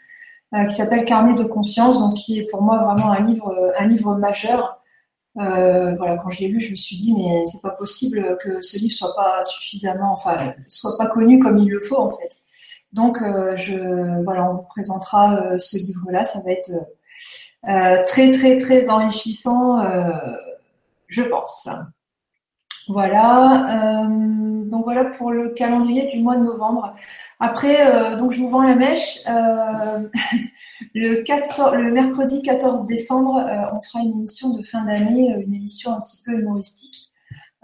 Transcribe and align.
qui 0.68 0.74
s'appelle 0.74 1.06
Carnet 1.06 1.34
de 1.34 1.46
conscience, 1.46 1.98
donc 2.00 2.16
qui 2.16 2.40
est 2.40 2.52
pour 2.52 2.62
moi 2.62 2.84
vraiment 2.84 3.12
un 3.12 3.22
livre, 3.22 3.74
un 3.80 3.86
livre 3.86 4.16
majeur. 4.16 4.82
voilà, 5.36 6.18
quand 6.18 6.30
je 6.30 6.42
l'ai 6.42 6.48
lu, 6.50 6.60
je 6.60 6.72
me 6.72 6.76
suis 6.76 6.98
dit 6.98 7.14
mais 7.16 7.46
c'est 7.48 7.62
pas 7.62 7.70
possible 7.72 8.38
que 8.42 8.62
ce 8.62 8.78
livre 8.78 8.94
soit 8.94 9.16
pas 9.16 9.44
suffisamment, 9.46 10.14
enfin, 10.14 10.54
soit 10.68 10.98
pas 10.98 11.08
connu 11.08 11.40
comme 11.40 11.58
il 11.58 11.70
le 11.70 11.80
faut 11.80 11.98
en 11.98 12.12
fait. 12.18 12.42
Donc, 12.94 13.22
euh, 13.22 13.56
je, 13.56 14.24
voilà, 14.24 14.50
on 14.50 14.56
vous 14.56 14.64
présentera 14.64 15.38
euh, 15.38 15.58
ce 15.58 15.78
livre-là. 15.78 16.24
Ça 16.24 16.42
va 16.42 16.52
être 16.52 16.72
euh, 17.70 18.04
très, 18.06 18.32
très, 18.32 18.58
très 18.58 18.90
enrichissant, 18.90 19.82
je 21.08 21.22
pense. 21.24 21.70
Voilà. 22.88 24.08
donc 24.66 24.84
voilà 24.84 25.06
pour 25.06 25.32
le 25.32 25.50
calendrier 25.50 26.08
du 26.08 26.20
mois 26.20 26.36
de 26.38 26.44
novembre. 26.44 26.96
Après, 27.40 28.18
donc 28.18 28.32
je 28.32 28.42
vous 28.42 28.50
vends 28.50 28.64
la 28.64 28.76
mèche. 28.76 29.20
le, 30.96 31.22
14, 31.24 31.76
le 31.76 31.92
mercredi 31.92 32.42
14 32.42 32.88
décembre, 32.88 33.46
on 33.74 33.82
fera 33.82 34.00
une 34.04 34.12
émission 34.12 34.50
de 34.58 34.64
fin 34.64 34.84
d'année, 34.84 35.30
une 35.30 35.54
émission 35.54 35.92
un 35.92 36.02
petit 36.02 36.22
peu 36.26 36.34
humoristique. 36.34 37.11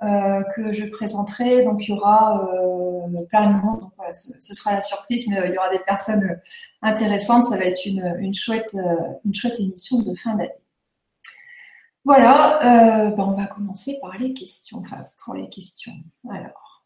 Euh, 0.03 0.43
que 0.55 0.71
je 0.73 0.85
présenterai. 0.85 1.63
Donc 1.63 1.87
il 1.87 1.89
y 1.89 1.93
aura 1.93 2.47
euh, 2.53 3.25
plein 3.29 3.49
de 3.49 3.65
monde. 3.65 3.79
Donc 3.79 3.93
ce, 4.13 4.53
sera 4.53 4.73
la 4.73 4.81
surprise, 4.81 5.27
mais 5.27 5.39
euh, 5.39 5.47
il 5.47 5.55
y 5.55 5.57
aura 5.57 5.71
des 5.71 5.79
personnes 5.79 6.39
intéressantes. 6.83 7.47
Ça 7.47 7.57
va 7.57 7.65
être 7.65 7.83
une, 7.83 8.15
une 8.19 8.33
chouette, 8.33 8.77
une 9.25 9.33
chouette 9.33 9.59
émission 9.59 10.03
de 10.03 10.13
fin 10.13 10.35
d'année. 10.35 10.51
Voilà, 12.05 12.59
ben, 13.17 13.23
on 13.23 13.31
va 13.31 13.47
commencer 13.47 13.97
par 13.99 14.15
les 14.19 14.33
questions. 14.33 14.77
Enfin, 14.79 15.07
pour 15.25 15.33
les 15.33 15.49
questions. 15.49 15.93
Alors. 16.29 16.83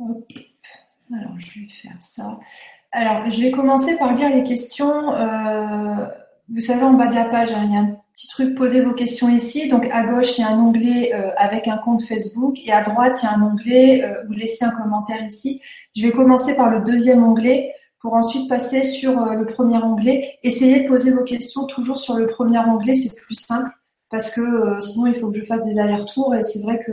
Alors, 0.00 1.38
je 1.38 1.60
vais 1.60 1.68
faire 1.68 1.98
ça. 2.00 2.40
Alors, 2.92 3.28
je 3.28 3.42
vais 3.42 3.50
commencer 3.50 3.98
par 3.98 4.14
lire 4.14 4.30
les 4.30 4.42
questions. 4.42 5.10
vous 6.48 6.60
savez, 6.60 6.82
en 6.82 6.94
bas 6.94 7.08
de 7.08 7.14
la 7.14 7.26
page, 7.26 7.52
hein, 7.52 7.66
il 7.68 7.76
a 7.76 8.03
petit 8.14 8.28
truc, 8.28 8.54
posez 8.54 8.80
vos 8.80 8.94
questions 8.94 9.28
ici. 9.28 9.68
Donc 9.68 9.88
à 9.92 10.04
gauche, 10.04 10.38
il 10.38 10.42
y 10.42 10.44
a 10.44 10.50
un 10.50 10.58
onglet 10.58 11.12
euh, 11.14 11.30
avec 11.36 11.68
un 11.68 11.78
compte 11.78 12.02
Facebook 12.04 12.58
et 12.64 12.72
à 12.72 12.82
droite, 12.82 13.18
il 13.22 13.26
y 13.26 13.28
a 13.28 13.34
un 13.34 13.42
onglet 13.42 14.04
euh, 14.04 14.22
laissez 14.30 14.64
un 14.64 14.70
commentaire 14.70 15.22
ici. 15.26 15.60
Je 15.96 16.06
vais 16.06 16.12
commencer 16.12 16.56
par 16.56 16.70
le 16.70 16.80
deuxième 16.80 17.24
onglet 17.24 17.74
pour 17.98 18.14
ensuite 18.14 18.48
passer 18.48 18.84
sur 18.84 19.20
euh, 19.20 19.34
le 19.34 19.46
premier 19.46 19.78
onglet. 19.78 20.38
Essayez 20.44 20.84
de 20.84 20.88
poser 20.88 21.10
vos 21.10 21.24
questions 21.24 21.66
toujours 21.66 21.98
sur 21.98 22.14
le 22.14 22.26
premier 22.26 22.58
onglet, 22.58 22.94
c'est 22.94 23.14
plus 23.20 23.34
simple 23.34 23.70
parce 24.10 24.30
que 24.32 24.80
sinon 24.80 25.06
il 25.08 25.16
faut 25.16 25.28
que 25.30 25.36
je 25.36 25.44
fasse 25.44 25.62
des 25.62 25.76
allers-retours 25.76 26.36
et 26.36 26.44
c'est 26.44 26.60
vrai 26.60 26.78
que 26.78 26.92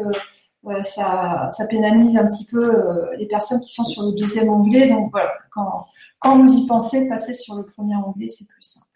ça, 0.81 1.47
ça 1.51 1.67
pénalise 1.67 2.17
un 2.17 2.25
petit 2.25 2.45
peu 2.45 2.71
les 3.17 3.27
personnes 3.27 3.61
qui 3.61 3.73
sont 3.73 3.83
sur 3.83 4.03
le 4.03 4.13
deuxième 4.13 4.49
onglet. 4.49 4.89
Donc 4.89 5.11
voilà, 5.11 5.31
quand, 5.51 5.85
quand 6.17 6.35
vous 6.37 6.51
y 6.51 6.65
pensez, 6.65 7.07
passez 7.07 7.35
sur 7.35 7.55
le 7.55 7.63
premier 7.63 7.95
onglet, 7.95 8.27
c'est 8.27 8.47
plus 8.47 8.63
simple. 8.63 8.90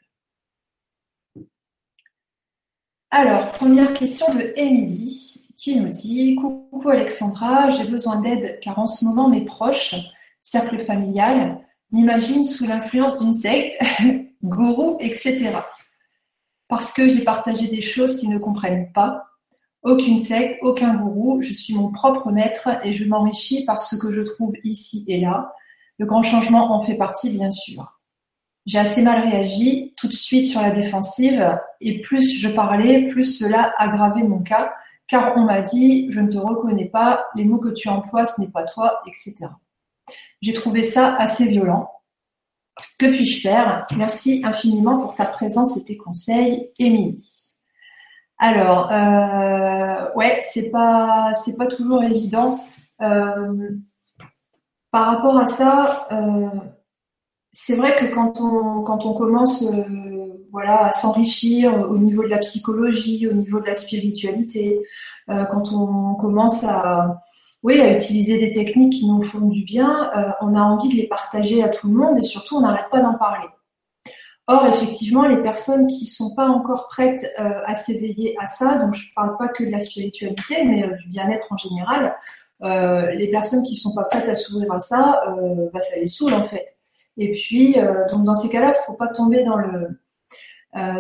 Alors, 3.18 3.54
première 3.54 3.94
question 3.94 4.26
de 4.34 4.52
Émilie 4.58 5.46
qui 5.56 5.80
nous 5.80 5.88
dit 5.88 6.36
Coucou 6.36 6.90
Alexandra, 6.90 7.70
j'ai 7.70 7.86
besoin 7.86 8.20
d'aide 8.20 8.60
car 8.62 8.78
en 8.78 8.86
ce 8.86 9.06
moment 9.06 9.30
mes 9.30 9.46
proches, 9.46 9.96
cercle 10.42 10.80
familial, 10.80 11.62
m'imaginent 11.94 12.44
sous 12.44 12.68
l'influence 12.68 13.18
d'une 13.18 13.34
secte, 13.34 13.82
gourou, 14.44 14.98
etc. 15.00 15.54
Parce 16.68 16.92
que 16.92 17.08
j'ai 17.08 17.24
partagé 17.24 17.68
des 17.68 17.80
choses 17.80 18.18
qu'ils 18.18 18.32
ne 18.32 18.38
comprennent 18.38 18.92
pas. 18.92 19.24
Aucune 19.82 20.20
secte, 20.20 20.60
aucun 20.62 20.96
gourou, 20.96 21.42
je 21.42 21.54
suis 21.54 21.74
mon 21.74 21.94
propre 21.94 22.34
maître 22.34 22.68
et 22.84 22.92
je 22.92 23.06
m'enrichis 23.06 23.64
par 23.64 23.80
ce 23.80 23.96
que 23.96 24.12
je 24.12 24.24
trouve 24.24 24.56
ici 24.66 25.06
et 25.08 25.22
là. 25.22 25.54
Le 26.00 26.06
grand 26.06 26.22
changement 26.22 26.74
en 26.74 26.82
fait 26.82 26.96
partie, 26.96 27.30
bien 27.30 27.50
sûr. 27.50 27.95
J'ai 28.66 28.80
assez 28.80 29.04
mal 29.04 29.22
réagi, 29.22 29.94
tout 29.96 30.08
de 30.08 30.14
suite 30.14 30.46
sur 30.46 30.62
la 30.62 30.72
défensive, 30.72 31.56
et 31.82 32.02
plus 32.02 32.40
je 32.40 32.48
parlais, 32.50 33.04
plus 33.04 33.38
cela 33.38 33.74
aggravait 33.78 34.24
mon 34.24 34.40
cas, 34.40 34.74
car 35.08 35.38
on 35.38 35.42
m'a 35.42 35.62
dit 35.62 36.12
je 36.12 36.20
ne 36.20 36.32
te 36.32 36.38
reconnais 36.38 36.90
pas, 36.90 37.28
les 37.36 37.46
mots 37.46 37.60
que 37.60 37.70
tu 37.70 37.90
emploies 37.90 38.26
ce 38.26 38.42
n'est 38.42 38.50
pas 38.50 38.64
toi, 38.64 39.02
etc. 39.08 39.36
J'ai 40.42 40.54
trouvé 40.54 40.84
ça 40.84 41.16
assez 41.16 41.46
violent. 41.46 41.90
Que 43.00 43.08
puis-je 43.08 43.42
faire? 43.42 43.86
Merci 43.96 44.42
infiniment 44.44 44.98
pour 44.98 45.16
ta 45.16 45.26
présence 45.26 45.78
et 45.78 45.84
tes 45.84 45.98
conseils, 45.98 46.72
Émilie. 46.80 47.46
Alors, 48.38 48.92
euh, 48.92 50.14
ouais, 50.16 50.44
c'est 50.54 50.70
pas 50.70 51.34
c'est 51.44 51.56
pas 51.56 51.68
toujours 51.68 52.04
évident. 52.04 52.64
Euh, 53.02 53.72
par 54.92 55.08
rapport 55.08 55.38
à 55.38 55.46
ça, 55.46 56.08
euh, 56.12 56.50
c'est 57.58 57.76
vrai 57.76 57.96
que 57.96 58.14
quand 58.14 58.42
on, 58.42 58.82
quand 58.84 59.06
on 59.06 59.14
commence 59.14 59.64
euh, 59.64 59.84
voilà, 60.52 60.88
à 60.88 60.92
s'enrichir 60.92 61.90
au 61.90 61.98
niveau 61.98 62.24
de 62.24 62.28
la 62.28 62.40
psychologie, 62.40 63.30
au 63.30 63.32
niveau 63.32 63.62
de 63.62 63.66
la 63.66 63.76
spiritualité, 63.76 64.82
euh, 65.30 65.46
quand 65.46 65.72
on 65.72 66.16
commence 66.16 66.66
à, 66.66 67.22
oui, 67.64 67.80
à 67.80 67.94
utiliser 67.94 68.38
des 68.40 68.52
techniques 68.52 68.92
qui 68.92 69.08
nous 69.08 69.22
font 69.22 69.48
du 69.48 69.64
bien, 69.64 70.12
euh, 70.18 70.32
on 70.42 70.54
a 70.54 70.60
envie 70.60 70.90
de 70.90 70.96
les 70.96 71.08
partager 71.08 71.64
à 71.64 71.70
tout 71.70 71.88
le 71.88 71.94
monde 71.94 72.18
et 72.18 72.24
surtout 72.24 72.58
on 72.58 72.62
n'arrête 72.62 72.90
pas 72.92 73.02
d'en 73.02 73.14
parler. 73.14 73.48
Or, 74.48 74.68
effectivement, 74.68 75.26
les 75.26 75.42
personnes 75.42 75.88
qui 75.88 76.06
sont 76.06 76.36
pas 76.36 76.50
encore 76.50 76.90
prêtes 76.90 77.26
à 77.38 77.74
s'éveiller 77.74 78.36
à 78.40 78.46
ça, 78.46 78.78
donc 78.78 78.94
je 78.94 79.10
ne 79.10 79.14
parle 79.16 79.38
pas 79.38 79.48
que 79.48 79.64
de 79.64 79.72
la 79.72 79.80
spiritualité, 79.80 80.64
mais 80.66 80.88
du 80.98 81.10
bien-être 81.10 81.52
en 81.52 81.58
général, 81.58 82.16
les 82.62 83.28
personnes 83.32 83.64
qui 83.64 83.76
sont 83.76 83.96
pas 83.96 84.04
prêtes 84.04 84.30
à 84.30 84.36
s'ouvrir 84.36 84.72
à 84.72 84.80
ça, 84.80 85.24
bah, 85.74 85.80
ça 85.80 86.00
les 86.00 86.06
saoule 86.06 86.36
en 86.36 86.44
fait. 86.44 86.76
Et 87.18 87.32
puis, 87.32 87.80
euh, 87.80 88.08
donc 88.12 88.26
dans 88.26 88.36
ces 88.36 88.50
cas-là, 88.50 88.74
il 88.76 88.86
faut 88.86 88.98
pas 88.98 89.08
tomber 89.08 89.44
dans 89.44 89.58
le 89.58 90.00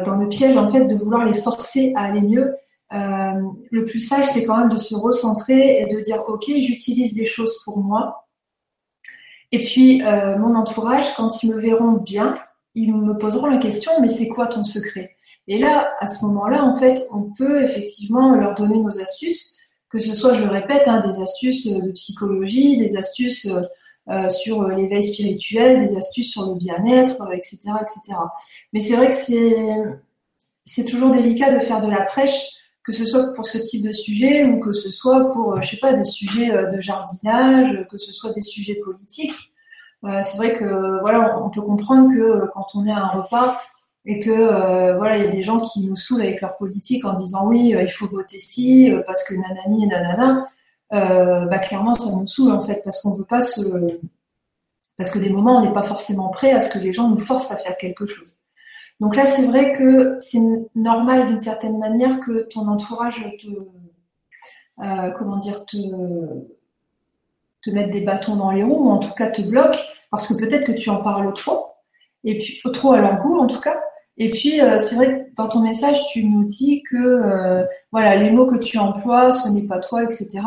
dans 0.06 0.15
le 0.15 0.29
piège 0.29 0.56
en 0.56 0.69
fait 0.69 0.85
de 0.85 0.95
vouloir 0.95 1.25
les 1.25 1.33
forcer 1.33 1.91
à 1.97 2.03
aller 2.03 2.21
mieux. 2.21 2.56
le 2.94 3.83
plus 3.83 4.00
sage, 4.00 4.23
c'est 4.27 4.45
quand 4.45 4.57
même 4.57 4.69
de 4.69 4.77
se 4.77 4.95
recentrer 4.95 5.81
et 5.81 5.94
de 5.94 6.00
dire 6.00 6.23
ok, 6.29 6.45
j'utilise 6.59 7.13
des 7.13 7.25
choses 7.25 7.59
pour 7.65 7.79
moi. 7.79 8.25
Et 9.51 9.59
puis 9.59 10.01
mon 10.39 10.56
entourage, 10.56 11.13
quand 11.15 11.44
ils 11.44 11.53
me 11.53 11.59
verront 11.59 11.91
bien, 11.91 12.35
ils 12.73 12.95
me 12.95 13.18
poseront 13.18 13.47
la 13.47 13.57
question 13.57 13.91
mais 14.00 14.07
c'est 14.07 14.29
quoi 14.29 14.47
ton 14.47 14.63
secret? 14.63 15.18
Et 15.47 15.59
là, 15.59 15.89
à 16.00 16.07
ce 16.07 16.23
moment-là, 16.23 16.63
en 16.63 16.77
fait, 16.77 17.06
on 17.11 17.23
peut 17.38 17.61
effectivement 17.61 18.33
leur 18.38 18.56
donner 18.56 18.79
nos 18.79 19.01
astuces 19.01 19.56
que 19.95 20.01
ce 20.01 20.13
soit, 20.13 20.33
je 20.33 20.44
le 20.44 20.50
répète, 20.50 20.83
hein, 20.88 21.07
des 21.07 21.21
astuces 21.21 21.68
de 21.68 21.91
psychologie, 21.91 22.77
des 22.77 22.97
astuces 22.97 23.47
euh, 24.10 24.30
sur 24.30 24.68
l'éveil 24.69 25.04
spirituel, 25.04 25.86
des 25.86 25.98
astuces 25.98 26.31
sur 26.31 26.46
le 26.48 26.56
bien-être, 26.56 27.18
etc., 27.34 27.60
etc. 27.81 28.19
Mais 28.74 28.80
c'est 28.80 28.96
vrai 28.96 29.10
que 29.10 29.16
c'est 29.16 29.56
c'est 30.66 30.86
toujours 30.86 31.12
délicat 31.12 31.52
de 31.52 31.60
faire 31.60 31.81
de 31.81 31.90
la 31.90 32.02
prêche, 32.02 32.54
que 32.84 32.92
ce 32.92 33.06
soit 33.06 33.34
pour 33.34 33.46
ce 33.46 33.60
type 33.60 33.84
de 33.86 33.92
sujet 33.92 34.46
ou 34.46 34.60
que 34.60 34.72
ce 34.72 34.90
soit 34.90 35.31
pour, 35.31 35.62
je 35.62 35.69
sais 35.69 35.78
pas, 35.78 35.94
des 35.94 36.04
sujets 36.04 36.52
euh, 36.52 36.72
de 36.72 36.81
jardinage, 36.81 37.86
que 37.90 37.98
ce 37.98 38.12
soit 38.12 38.34
des 38.34 38.42
sujets 38.42 38.75
politiques. 38.75 39.36
Euh, 40.06 40.22
c'est 40.24 40.38
vrai 40.38 40.54
que 40.54 41.00
voilà, 41.02 41.40
on 41.40 41.50
peut 41.50 41.62
comprendre 41.62 42.10
que 42.10 42.48
quand 42.54 42.68
on 42.74 42.86
est 42.88 42.92
à 42.92 42.98
un 42.98 43.22
repas, 43.22 43.60
et 44.06 44.19
que 44.19 44.30
euh, 44.30 44.96
voilà, 44.98 45.18
il 45.18 45.24
y 45.24 45.28
a 45.28 45.31
des 45.31 45.42
gens 45.42 45.60
qui 45.60 45.86
nous 45.86 45.96
saoulent 45.96 46.22
avec 46.22 46.42
leur 46.42 46.57
politique 46.57 47.06
en 47.06 47.13
disant 47.13 47.48
oui, 47.48 47.74
euh, 47.74 47.81
il 47.81 47.92
faut 47.92 48.07
voter 48.07 48.40
si 48.40 48.92
euh, 48.92 49.02
parce 49.06 49.24
que 49.24 49.34
nanani 49.34 49.84
et 49.84 49.88
nanana. 49.88 50.46
Bah 50.91 51.59
clairement, 51.59 51.95
ça 51.95 52.11
nous 52.11 52.27
saoule 52.27 52.51
en 52.51 52.63
fait 52.63 52.81
parce 52.83 53.01
qu'on 53.01 53.15
veut 53.17 53.25
pas 53.25 53.41
se 53.41 53.61
parce 54.97 55.11
que 55.11 55.19
des 55.19 55.29
moments 55.29 55.57
on 55.57 55.61
n'est 55.61 55.73
pas 55.73 55.83
forcément 55.83 56.29
prêt 56.29 56.51
à 56.51 56.61
ce 56.61 56.69
que 56.69 56.79
les 56.83 56.93
gens 56.93 57.09
nous 57.09 57.17
forcent 57.17 57.51
à 57.51 57.57
faire 57.57 57.77
quelque 57.77 58.05
chose. 58.05 58.37
Donc 59.01 59.15
là, 59.17 59.25
c'est 59.25 59.45
vrai 59.45 59.73
que 59.73 60.17
c'est 60.21 60.39
normal 60.73 61.27
d'une 61.27 61.39
certaine 61.39 61.77
manière 61.77 62.19
que 62.21 62.47
ton 62.47 62.67
entourage 62.67 63.25
te 63.39 63.47
comment 65.17 65.37
dire 65.37 65.65
te 65.65 65.77
te 67.63 67.71
mette 67.71 67.89
des 67.89 68.01
bâtons 68.01 68.35
dans 68.35 68.51
les 68.51 68.63
roues 68.63 68.87
ou 68.87 68.89
en 68.89 68.99
tout 68.99 69.13
cas 69.13 69.29
te 69.31 69.41
bloque 69.41 69.77
parce 70.11 70.27
que 70.27 70.39
peut-être 70.39 70.65
que 70.65 70.71
tu 70.71 70.89
en 70.89 71.01
parles 71.01 71.33
trop 71.33 71.67
et 72.23 72.37
puis 72.37 72.61
trop 72.73 72.93
à 72.93 73.01
leur 73.01 73.21
goût 73.21 73.39
en 73.39 73.47
tout 73.47 73.59
cas 73.59 73.81
et 74.17 74.31
puis, 74.31 74.62
euh, 74.62 74.79
c'est 74.79 74.95
vrai 74.95 75.07
que 75.07 75.35
dans 75.35 75.50
ton 75.50 75.62
message, 75.62 76.00
tu 76.13 76.23
nous 76.23 76.45
dis 76.45 76.83
que 76.83 76.95
euh, 76.97 77.65
voilà, 77.91 78.15
les 78.15 78.31
mots 78.31 78.45
que 78.45 78.57
tu 78.57 78.77
emploies, 78.77 79.33
ce 79.33 79.50
n'est 79.50 79.67
pas 79.67 79.79
toi, 79.79 80.03
etc. 80.03 80.39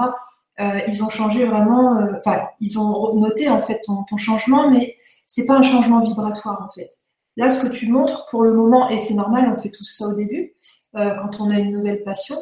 Euh, 0.61 0.81
ils 0.89 1.05
ont 1.05 1.09
changé 1.09 1.45
vraiment, 1.45 1.99
enfin, 2.17 2.41
ils 2.61 2.79
ont 2.79 3.15
noté 3.15 3.49
en 3.49 3.61
fait 3.61 3.81
ton, 3.85 4.17
changement, 4.17 4.71
mais 4.71 4.97
c'est 5.27 5.47
pas 5.47 5.55
un 5.55 5.63
changement 5.63 6.01
vibratoire 6.01 6.63
en 6.67 6.73
fait. 6.73 6.91
Là, 7.37 7.49
ce 7.49 7.67
que 7.67 7.73
tu 7.73 7.89
montres 7.89 8.27
pour 8.31 8.43
le 8.43 8.53
moment, 8.53 8.89
et 8.89 8.99
c'est 8.99 9.15
normal, 9.15 9.53
on 9.55 9.61
fait 9.61 9.71
tout 9.71 9.85
ça 9.85 10.07
au 10.07 10.15
début, 10.15 10.55
quand 10.95 11.41
on 11.41 11.51
a 11.51 11.59
une 11.61 11.73
nouvelle 11.73 12.03
passion. 12.03 12.37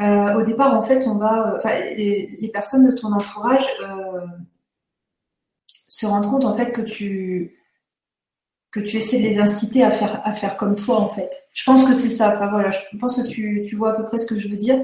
au 0.00 0.42
départ, 0.42 0.74
en 0.74 0.82
fait, 0.82 1.06
on 1.06 1.16
va, 1.16 1.60
les, 1.96 2.36
les, 2.40 2.48
personnes 2.48 2.86
de 2.86 2.92
ton 2.92 3.12
entourage 3.12 3.66
se 5.88 6.06
rendent 6.06 6.30
compte 6.30 6.46
en 6.46 6.54
fait 6.54 6.72
que 6.72 6.80
tu 6.80 7.61
que 8.72 8.80
tu 8.80 8.96
essaies 8.96 9.18
de 9.18 9.24
les 9.24 9.38
inciter 9.38 9.84
à 9.84 9.90
faire, 9.92 10.22
à 10.24 10.32
faire 10.32 10.56
comme 10.56 10.74
toi, 10.74 10.98
en 10.98 11.10
fait. 11.10 11.30
Je 11.52 11.62
pense 11.62 11.84
que 11.84 11.92
c'est 11.92 12.08
ça. 12.08 12.34
Enfin, 12.34 12.48
voilà, 12.48 12.70
je 12.70 12.96
pense 12.96 13.20
que 13.20 13.28
tu, 13.28 13.62
tu 13.68 13.76
vois 13.76 13.90
à 13.90 13.92
peu 13.92 14.04
près 14.04 14.18
ce 14.18 14.26
que 14.26 14.38
je 14.38 14.48
veux 14.48 14.56
dire. 14.56 14.82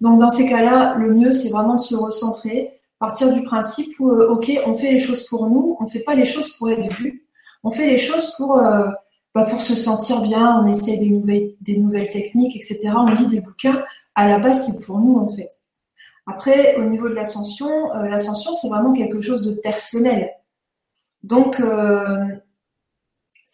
Donc, 0.00 0.20
dans 0.20 0.30
ces 0.30 0.48
cas-là, 0.48 0.94
le 0.98 1.12
mieux, 1.12 1.32
c'est 1.32 1.48
vraiment 1.48 1.74
de 1.74 1.80
se 1.80 1.96
recentrer, 1.96 2.80
partir 3.00 3.32
du 3.32 3.42
principe 3.42 3.98
où, 3.98 4.10
euh, 4.10 4.28
OK, 4.28 4.52
on 4.66 4.76
fait 4.76 4.92
les 4.92 5.00
choses 5.00 5.26
pour 5.26 5.48
nous, 5.50 5.76
on 5.80 5.88
fait 5.88 6.00
pas 6.00 6.14
les 6.14 6.24
choses 6.24 6.56
pour 6.56 6.70
être 6.70 6.94
vu, 6.94 7.26
on 7.64 7.70
fait 7.70 7.88
les 7.88 7.98
choses 7.98 8.34
pour, 8.36 8.58
euh, 8.58 8.88
bah, 9.34 9.44
pour 9.44 9.60
se 9.60 9.74
sentir 9.74 10.22
bien, 10.22 10.60
on 10.62 10.66
essaie 10.68 10.96
des 10.98 11.10
nouvelles, 11.10 11.54
des 11.60 11.76
nouvelles 11.76 12.10
techniques, 12.10 12.56
etc. 12.56 12.92
On 12.96 13.06
lit 13.14 13.26
des 13.26 13.40
bouquins. 13.40 13.82
À 14.14 14.28
la 14.28 14.38
base, 14.38 14.66
c'est 14.66 14.86
pour 14.86 15.00
nous, 15.00 15.18
en 15.18 15.28
fait. 15.28 15.50
Après, 16.26 16.76
au 16.76 16.84
niveau 16.84 17.08
de 17.08 17.14
l'ascension, 17.14 17.92
euh, 17.96 18.08
l'ascension, 18.08 18.52
c'est 18.54 18.68
vraiment 18.68 18.92
quelque 18.92 19.20
chose 19.20 19.42
de 19.42 19.54
personnel. 19.54 20.30
Donc, 21.24 21.60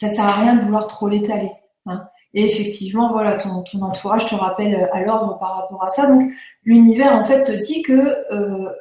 ça 0.00 0.08
sert 0.08 0.24
à 0.24 0.40
rien 0.40 0.54
de 0.54 0.62
vouloir 0.62 0.86
trop 0.86 1.08
l'étaler. 1.08 1.50
Hein. 1.84 2.08
Et 2.32 2.46
effectivement, 2.46 3.12
voilà, 3.12 3.36
ton, 3.36 3.50
entourage 3.82 4.26
te 4.26 4.34
rappelle 4.34 4.74
euh, 4.74 4.94
à 4.94 5.02
l'ordre 5.02 5.38
par 5.38 5.56
rapport 5.56 5.84
à 5.84 5.90
ça. 5.90 6.06
Donc, 6.06 6.30
l'univers, 6.64 7.14
en 7.14 7.22
fait, 7.22 7.44
te 7.44 7.52
dit 7.52 7.82
que 7.82 7.92
euh, 8.32 8.72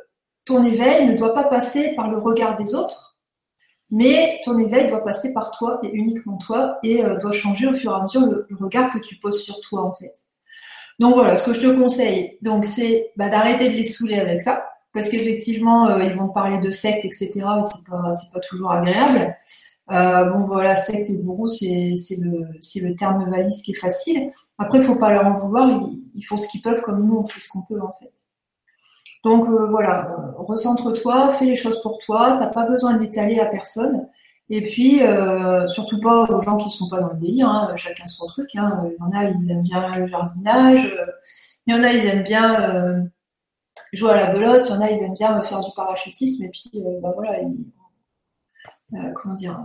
ton 0.46 0.64
éveil 0.64 1.08
ne 1.08 1.18
doit 1.18 1.34
pas 1.34 1.44
passer 1.44 1.94
par 1.96 2.10
le 2.10 2.20
regard 2.20 2.58
des 2.58 2.74
autres, 2.74 3.18
mais 3.92 4.40
ton 4.46 4.58
éveil 4.60 4.88
doit 4.88 5.04
passer 5.04 5.34
par 5.34 5.52
toi 5.52 5.80
et 5.84 5.90
uniquement 5.92 6.38
toi 6.38 6.76
et 6.84 7.04
euh, 7.04 7.18
doit 7.18 7.34
changer 7.34 7.68
au 7.68 7.74
fur 7.74 7.92
et 7.92 7.96
à 7.96 8.04
mesure 8.04 8.26
le, 8.26 8.48
regard 8.58 8.90
que 8.94 9.00
tu 9.00 9.18
poses 9.18 9.44
sur 9.44 9.60
toi, 9.60 9.84
en 9.84 9.94
fait. 9.94 10.14
Donc 11.00 11.16
voilà, 11.16 11.36
ce 11.36 11.46
que 11.46 11.54
je 11.54 11.62
te 11.62 11.76
conseille, 11.76 12.38
donc 12.42 12.66
c'est 12.66 13.12
bah, 13.18 13.28
d'arrêter 13.28 13.70
de 13.70 13.76
les 13.76 13.84
saouler 13.84 14.20
avec 14.20 14.40
ça, 14.40 14.70
parce 14.94 15.10
qu'effectivement, 15.10 15.98
ils 15.98 16.16
vont 16.16 16.30
parler 16.30 16.60
de 16.60 16.70
secte, 16.70 17.04
etc. 17.04 17.30
Et 17.36 17.42
c'est 17.42 17.90
pas, 17.90 18.14
c'est 18.16 18.32
pas 18.32 18.40
toujours 18.40 18.72
agréable. 18.72 19.36
Euh, 19.92 20.26
bon 20.26 20.44
voilà, 20.44 20.76
secte 20.76 21.10
et 21.10 21.18
bourreau, 21.18 21.48
c'est 21.48 21.96
le, 22.20 22.96
terme 22.96 23.30
valise 23.30 23.62
qui 23.64 23.72
est 23.72 23.80
facile. 23.80 24.32
Après, 24.60 24.78
il 24.78 24.84
faut 24.84 24.98
pas 24.98 25.12
leur 25.12 25.26
en 25.26 25.38
vouloir, 25.38 25.68
ils, 26.16 26.24
font 26.24 26.38
ce 26.38 26.48
qu'ils 26.48 26.62
peuvent 26.62 26.82
comme 26.82 27.06
nous, 27.06 27.18
on 27.18 27.24
fait 27.24 27.40
ce 27.40 27.50
qu'on 27.50 27.64
peut 27.64 27.82
en 27.82 27.92
fait. 27.94 28.12
Donc 29.24 29.48
euh, 29.50 29.68
voilà, 29.68 30.16
recentre-toi, 30.38 31.34
fais 31.34 31.46
les 31.46 31.56
choses 31.56 31.82
pour 31.82 31.98
toi, 32.06 32.38
t'as 32.40 32.48
pas 32.48 32.68
besoin 32.68 32.94
de 32.94 33.00
l'étaler 33.00 33.40
à 33.40 33.46
personne. 33.46 34.08
Et 34.52 34.62
puis, 34.62 35.04
euh, 35.04 35.68
surtout 35.68 36.00
pas 36.02 36.24
aux 36.24 36.42
gens 36.42 36.58
qui 36.58 36.70
sont 36.70 36.90
pas 36.90 37.02
dans 37.02 37.14
le 37.14 37.20
délire, 37.20 37.50
hein, 37.50 37.76
chacun 37.76 38.08
son 38.08 38.26
truc. 38.28 38.50
Hein. 38.56 38.84
Il 38.86 38.94
y 38.94 39.02
en 39.02 39.12
a, 39.12 39.26
ils 39.26 39.52
aiment 39.52 39.62
bien 39.62 39.96
le 39.96 40.08
jardinage, 40.08 40.92
il 41.68 41.76
y 41.76 41.78
en 41.78 41.84
a, 41.84 41.92
ils 41.92 42.06
aiment 42.06 42.24
bien 42.24 43.10
jouer 43.94 44.12
à 44.12 44.16
la 44.18 44.34
belote, 44.34 44.66
il 44.68 44.74
y 44.74 44.78
en 44.78 44.82
a, 44.82 44.92
ils 44.92 45.02
aiment 45.04 45.14
bien 45.14 45.42
faire 45.42 45.62
du 45.62 45.72
parachutisme, 45.76 46.44
et 46.44 46.50
puis 46.50 46.72
bah 47.02 47.12
voilà, 47.16 47.42
ils, 47.42 47.58
comment 49.16 49.36
dire, 49.36 49.60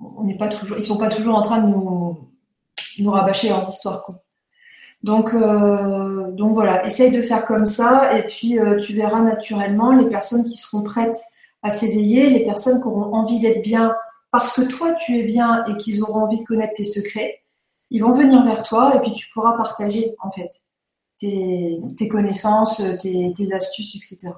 on 0.00 0.24
n'est 0.24 0.36
toujours, 0.36 0.78
ils 0.78 0.84
sont 0.84 0.98
pas 0.98 1.08
toujours 1.08 1.36
en 1.36 1.42
train 1.42 1.58
de 1.58 1.68
nous, 1.68 3.10
rabâcher 3.10 3.48
leurs 3.48 3.68
histoires. 3.68 4.04
Euh, 5.08 6.32
donc 6.32 6.54
voilà, 6.54 6.84
essaye 6.84 7.10
de 7.12 7.22
faire 7.22 7.46
comme 7.46 7.66
ça 7.66 8.16
et 8.18 8.26
puis 8.26 8.58
euh, 8.58 8.76
tu 8.76 8.92
verras 8.94 9.20
naturellement 9.20 9.92
les 9.92 10.08
personnes 10.08 10.44
qui 10.44 10.56
seront 10.56 10.82
prêtes 10.82 11.20
à 11.62 11.70
s'éveiller, 11.70 12.30
les 12.30 12.44
personnes 12.44 12.80
qui 12.80 12.88
auront 12.88 13.14
envie 13.14 13.40
d'être 13.40 13.62
bien 13.62 13.94
parce 14.32 14.52
que 14.52 14.62
toi 14.62 14.94
tu 14.94 15.18
es 15.18 15.22
bien 15.22 15.64
et 15.66 15.76
qu'ils 15.76 16.02
auront 16.02 16.22
envie 16.24 16.40
de 16.40 16.44
connaître 16.44 16.74
tes 16.74 16.84
secrets, 16.84 17.42
ils 17.90 18.02
vont 18.02 18.12
venir 18.12 18.44
vers 18.44 18.62
toi 18.64 18.96
et 18.96 19.00
puis 19.00 19.12
tu 19.12 19.28
pourras 19.32 19.56
partager 19.56 20.14
en 20.20 20.30
fait 20.32 20.50
tes, 21.18 22.08
connaissances, 22.10 22.82
tes 23.00 23.52
astuces, 23.52 23.96
etc. 23.96 24.32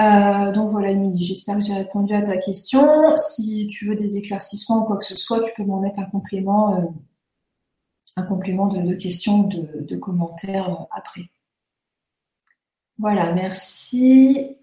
Euh, 0.00 0.52
donc 0.52 0.70
voilà, 0.70 0.90
Émilie, 0.90 1.22
j'espère 1.22 1.56
que 1.56 1.62
j'ai 1.62 1.74
répondu 1.74 2.14
à 2.14 2.22
ta 2.22 2.38
question. 2.38 3.16
Si 3.18 3.66
tu 3.68 3.88
veux 3.88 3.94
des 3.94 4.16
éclaircissements 4.16 4.82
ou 4.82 4.84
quoi 4.86 4.96
que 4.96 5.04
ce 5.04 5.16
soit, 5.16 5.40
tu 5.40 5.50
peux 5.56 5.64
m'en 5.64 5.80
mettre 5.80 6.00
un 6.00 6.04
complément, 6.04 6.76
euh, 6.76 6.86
un 8.16 8.22
complément 8.22 8.68
de, 8.68 8.94
questions, 8.94 9.42
de, 9.42 9.82
de 9.82 9.96
commentaires 9.96 10.70
euh, 10.70 10.84
après. 10.96 11.28
Voilà, 12.98 13.32
merci. 13.32 14.56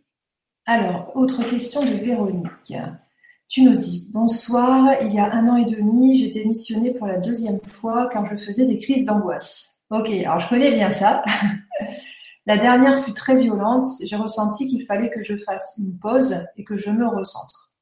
Alors, 0.66 1.12
autre 1.16 1.44
question 1.44 1.82
de 1.82 1.96
Véronique. 1.96 2.74
Tu 3.48 3.64
nous 3.64 3.76
dis 3.76 4.08
Bonsoir, 4.12 4.96
il 5.02 5.14
y 5.14 5.20
a 5.20 5.32
un 5.34 5.48
an 5.48 5.58
et 5.58 5.66
demi, 5.66 6.18
j'ai 6.18 6.30
démissionné 6.30 6.92
pour 6.92 7.08
la 7.08 7.20
deuxième 7.20 7.60
fois 7.62 8.08
car 8.08 8.26
je 8.28 8.36
faisais 8.36 8.66
des 8.66 8.78
crises 8.78 9.06
d'angoisse. 9.06 9.72
Ok, 9.90 10.10
alors 10.10 10.40
je 10.40 10.50
connais 10.50 10.72
bien 10.72 10.94
ça. 10.94 11.24
La 12.50 12.58
dernière 12.58 13.04
fut 13.04 13.14
très 13.14 13.38
violente, 13.38 13.86
j'ai 14.04 14.16
ressenti 14.16 14.66
qu'il 14.66 14.84
fallait 14.84 15.12
que 15.12 15.22
je 15.22 15.38
fasse 15.38 15.76
une 15.78 15.96
pause 16.00 16.36
et 16.58 16.64
que 16.64 16.78
je 16.78 16.90
me 16.90 17.08
recentre. 17.08 17.76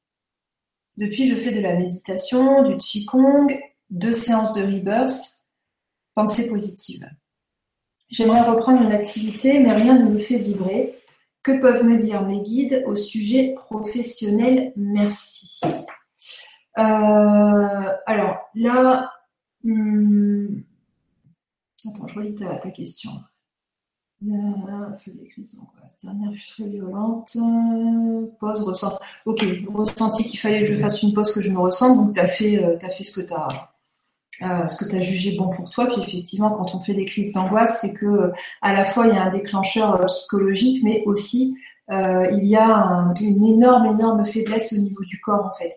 Depuis, 0.98 1.26
je 1.26 1.36
fais 1.36 1.52
de 1.52 1.60
la 1.62 1.72
méditation, 1.72 2.62
du 2.64 2.76
qigong, 2.76 3.46
deux 3.88 4.12
séances 4.12 4.52
de 4.52 4.60
rebirth, 4.60 5.46
pensée 6.14 6.50
positive. 6.50 7.08
J'aimerais 8.10 8.42
reprendre 8.42 8.82
une 8.82 8.92
activité, 8.92 9.58
mais 9.58 9.72
rien 9.72 9.98
ne 9.98 10.10
me 10.10 10.18
fait 10.18 10.36
vibrer. 10.36 10.98
Que 11.42 11.58
peuvent 11.62 11.84
me 11.84 11.96
dire 11.96 12.26
mes 12.26 12.42
guides 12.42 12.84
au 12.86 12.94
sujet 12.94 13.54
professionnel? 13.54 14.74
Merci. 14.76 15.62
Euh, 16.76 16.82
alors 18.04 18.36
là, 18.54 19.14
hmm, 19.64 20.58
attends, 21.86 22.06
je 22.06 22.14
relis 22.16 22.36
ta 22.36 22.70
question. 22.70 23.12
Feu 24.20 25.12
des 25.14 25.28
crises 25.28 25.60
Cette 25.88 26.02
dernière 26.02 26.32
fut 26.32 26.46
très 26.46 26.64
violente. 26.64 27.36
Pause, 28.40 28.62
ressenti. 28.62 28.96
Ok, 29.26 29.44
ressenti 29.72 30.24
qu'il 30.24 30.40
fallait 30.40 30.60
que 30.64 30.74
je 30.74 30.80
fasse 30.80 31.02
une 31.02 31.14
pause, 31.14 31.32
que 31.32 31.40
je 31.40 31.50
me 31.50 31.58
ressente. 31.58 31.96
Donc, 31.96 32.14
tu 32.14 32.20
as 32.20 32.26
fait, 32.26 32.64
euh, 32.64 32.78
fait 32.80 33.04
ce 33.04 33.12
que 33.12 33.26
tu 33.26 33.32
as, 33.32 33.70
euh, 34.42 34.66
ce 34.66 34.76
que 34.76 34.90
tu 34.90 34.96
as 34.96 35.00
jugé 35.00 35.36
bon 35.36 35.48
pour 35.50 35.70
toi. 35.70 35.86
Puis 35.86 36.02
effectivement, 36.02 36.50
quand 36.50 36.74
on 36.74 36.80
fait 36.80 36.94
des 36.94 37.04
crises 37.04 37.32
d'angoisse, 37.32 37.80
c'est 37.80 37.94
que 37.94 38.06
euh, 38.06 38.32
à 38.60 38.72
la 38.72 38.84
fois 38.84 39.06
il 39.06 39.14
y 39.14 39.16
a 39.16 39.22
un 39.22 39.30
déclencheur 39.30 40.04
psychologique, 40.06 40.82
mais 40.82 41.02
aussi 41.06 41.56
il 41.90 42.44
y 42.44 42.54
a 42.54 43.14
une 43.20 43.44
énorme, 43.44 43.86
énorme 43.86 44.24
faiblesse 44.26 44.74
au 44.74 44.76
niveau 44.76 45.02
du 45.04 45.20
corps 45.20 45.46
en 45.46 45.58
fait. 45.58 45.72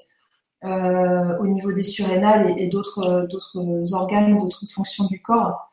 au 1.40 1.48
niveau 1.48 1.72
des 1.72 1.84
surrénales 1.84 2.54
et, 2.58 2.68
d'autres 2.68 3.28
d'autres 3.30 3.94
organes, 3.94 4.38
d'autres 4.38 4.66
fonctions 4.70 5.06
du 5.06 5.22
corps, 5.22 5.71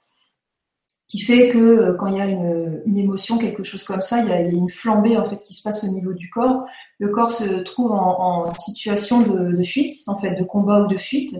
qui 1.08 1.20
fait 1.20 1.48
que 1.48 1.92
quand 1.96 2.06
il 2.08 2.18
y 2.18 2.20
a 2.20 2.26
une, 2.26 2.96
émotion, 2.96 3.38
quelque 3.38 3.62
chose 3.62 3.82
comme 3.84 4.02
ça, 4.02 4.20
il 4.20 4.28
y, 4.28 4.32
a, 4.32 4.40
une 4.40 4.68
flambée 4.68 5.16
en 5.16 5.24
fait 5.24 5.42
qui 5.42 5.54
se 5.54 5.62
passe 5.62 5.84
au 5.84 5.88
niveau 5.88 6.12
du 6.12 6.30
corps. 6.30 6.66
Le 6.98 7.08
corps 7.08 7.30
se 7.30 7.62
trouve 7.62 7.92
en, 7.92 8.48
situation 8.48 9.22
de, 9.22 9.62
fuite, 9.62 9.94
en 10.06 10.18
fait, 10.18 10.34
de 10.34 10.44
combat 10.44 10.84
ou 10.84 10.86
de 10.86 10.96
fuite, 10.96 11.34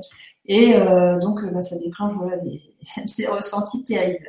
et 0.47 0.75
donc 1.21 1.45
bah, 1.53 1.63
ça 1.63 1.77
déclenche 1.77 2.13
voilà, 2.15 2.39
des, 2.39 3.27
ressentis 3.27 3.85
terribles. 3.85 4.29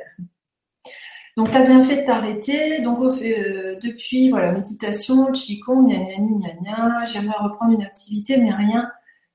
Donc, 1.36 1.52
tu 1.52 1.56
as 1.56 1.64
bien 1.64 1.82
fait 1.84 2.02
de 2.02 2.06
t'arrêter. 2.06 2.82
Donc, 2.82 2.98
euh, 3.00 3.78
depuis, 3.82 4.30
voilà, 4.30 4.52
méditation, 4.52 5.32
Qigong, 5.32 5.86
gna 5.86 5.98
gna 5.98 6.18
gna 6.18 6.54
gna, 6.60 7.06
j'aimerais 7.06 7.42
reprendre 7.42 7.72
une 7.72 7.82
activité, 7.82 8.36
mais 8.36 8.52
rien 8.52 8.90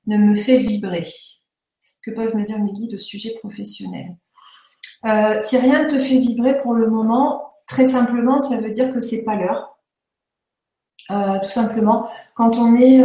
ne 0.06 0.16
me 0.18 0.36
fait 0.36 0.58
vibrer. 0.58 1.06
Que 2.02 2.12
peuvent 2.12 2.36
me 2.36 2.44
dire 2.44 2.60
mes 2.60 2.72
guides 2.72 2.94
au 2.94 2.98
sujet 2.98 3.34
professionnel? 3.40 4.16
Euh, 5.04 5.40
Si 5.42 5.58
rien 5.58 5.84
ne 5.84 5.90
te 5.90 5.98
fait 5.98 6.18
vibrer 6.18 6.58
pour 6.58 6.74
le 6.74 6.88
moment, 6.88 7.52
très 7.66 7.86
simplement, 7.86 8.40
ça 8.40 8.60
veut 8.60 8.70
dire 8.70 8.92
que 8.92 9.00
c'est 9.00 9.24
pas 9.24 9.36
l'heure. 9.36 9.78
Euh, 11.10 11.38
tout 11.42 11.50
simplement, 11.50 12.08
quand 12.34 12.56
on 12.56 12.74
est, 12.74 13.02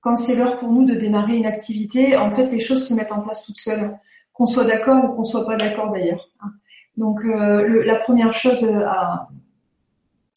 quand 0.00 0.16
c'est 0.16 0.34
l'heure 0.36 0.56
pour 0.56 0.70
nous 0.70 0.84
de 0.84 0.94
démarrer 0.94 1.36
une 1.36 1.46
activité, 1.46 2.16
en 2.16 2.30
fait, 2.30 2.46
les 2.46 2.60
choses 2.60 2.86
se 2.86 2.94
mettent 2.94 3.12
en 3.12 3.20
place 3.20 3.44
toutes 3.44 3.58
seules, 3.58 3.96
qu'on 4.32 4.46
soit 4.46 4.64
d'accord 4.64 5.04
ou 5.04 5.08
qu'on 5.08 5.24
soit 5.24 5.46
pas 5.46 5.56
d'accord 5.56 5.90
d'ailleurs. 5.90 6.28
Hein. 6.40 6.52
Donc 6.98 7.20
euh, 7.24 7.84
la 7.84 7.94
première 7.94 8.32
chose 8.32 8.64
euh, 8.64 8.84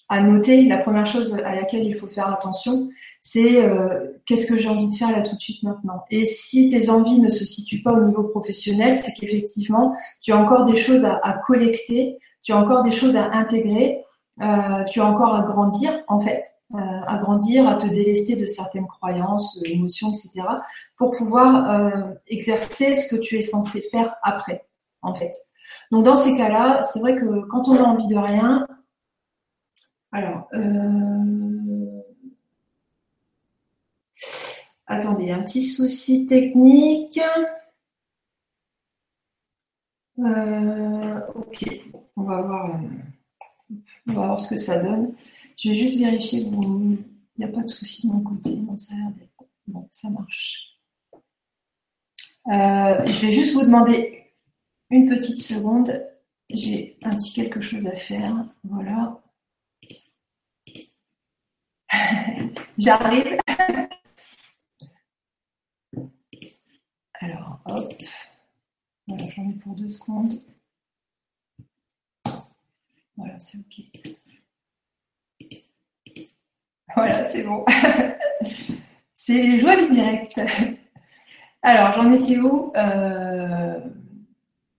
à, 0.10 0.22
noter, 0.22 0.66
la 0.68 0.78
première 0.78 1.08
chose 1.08 1.36
à 1.44 1.56
laquelle 1.56 1.86
il 1.86 1.96
faut 1.96 2.08
faire 2.08 2.28
attention, 2.28 2.90
c'est 3.22 3.64
euh, 3.64 4.08
qu'est-ce 4.26 4.48
que 4.48 4.58
j'ai 4.58 4.68
envie 4.68 4.90
de 4.90 4.96
faire 4.96 5.12
là 5.12 5.22
tout 5.22 5.36
de 5.36 5.42
suite 5.42 5.64
maintenant? 5.64 6.04
Et 6.10 6.26
si 6.26 6.70
tes 6.70 6.90
envies 6.90 7.20
ne 7.20 7.30
se 7.30 7.46
situent 7.46 7.84
pas 7.84 7.94
au 7.94 8.04
niveau 8.04 8.24
professionnel, 8.24 8.94
c'est 8.94 9.14
qu'effectivement, 9.14 9.96
tu 10.22 10.34
as 10.34 10.38
encore 10.38 10.66
des 10.66 10.76
choses 10.76 11.06
à, 11.06 11.34
collecter, 11.46 12.18
tu 12.42 12.52
as 12.52 12.58
encore 12.58 12.84
des 12.84 12.92
choses 12.92 13.16
à 13.16 13.32
intégrer, 13.34 14.04
tu 14.92 15.00
as 15.00 15.06
encore 15.06 15.36
à 15.36 15.44
grandir 15.44 15.92
en 16.08 16.20
fait, 16.20 16.44
à 16.74 17.20
grandir, 17.20 17.68
à 17.68 17.76
te 17.76 17.86
délester 17.86 18.36
de 18.36 18.48
certaines 18.48 18.88
croyances, 18.88 19.62
émotions, 19.66 20.10
etc., 20.10 20.42
pour 20.98 21.12
pouvoir 21.12 22.12
exercer 22.28 22.96
ce 22.96 23.16
que 23.16 23.22
tu 23.22 23.38
es 23.38 23.44
censé 23.44 23.82
faire 23.92 24.16
après, 24.24 24.66
en 25.04 25.14
fait. 25.14 25.34
Donc 25.92 26.06
dans 26.06 26.18
ces 26.18 26.36
cas-là, 26.38 26.82
c'est 26.84 27.00
vrai 27.00 27.16
que 27.16 27.42
quand 27.48 27.68
on 27.68 27.76
a 27.76 27.84
envie 27.84 28.08
de 28.08 28.18
rien, 28.18 28.66
alors, 30.12 30.50
euh, 30.54 31.71
attendez, 34.92 35.32
un 35.32 35.42
petit 35.44 35.66
souci 35.66 36.26
technique. 36.26 37.20
Euh, 40.20 41.20
ok, 41.36 41.66
on 42.16 42.24
va 42.24 42.42
voir, 42.42 42.76
euh, 42.76 44.14
on 44.16 44.38
ce 44.38 44.50
que 44.52 44.58
ça 44.58 44.78
donne. 44.82 45.14
Je 45.58 45.70
vais 45.70 45.76
juste 45.76 46.00
vérifier 46.00 46.44
qu'il 46.50 46.98
n'y 47.38 47.46
a 47.46 47.48
pas 47.48 47.62
de 47.62 47.70
souci 47.70 48.08
de 48.08 48.14
mon 48.14 48.22
côté. 48.22 48.60
Ça 48.78 48.94
Bon, 49.68 49.88
ça 49.92 50.10
marche. 50.10 50.78
je 52.48 53.26
vais 53.26 53.32
juste 53.32 53.54
vous 53.56 53.62
demander 53.62 54.22
une 54.90 55.08
petite 55.08 55.40
seconde, 55.40 56.06
j'ai 56.50 56.98
un 57.04 57.12
petit 57.12 57.34
quelque 57.34 57.62
chose 57.62 57.88
à 57.88 57.96
faire. 57.96 58.46
Voilà. 58.64 59.22
J'arrive. 62.78 63.41
Hop. 67.66 67.94
Voilà, 69.08 69.28
j'en 69.30 69.50
ai 69.50 69.54
pour 69.54 69.76
deux 69.76 69.90
secondes. 69.90 70.40
Voilà, 73.18 73.40
c'est 73.40 73.58
OK. 73.58 73.84
Voilà, 76.96 77.28
c'est 77.30 77.44
bon. 77.44 77.66
c'est 79.16 79.60
joie 79.60 79.88
direct. 79.88 80.40
Alors, 81.62 81.94
j'en 81.94 82.12
étais 82.12 82.38
où 82.38 82.72
euh, 82.76 83.80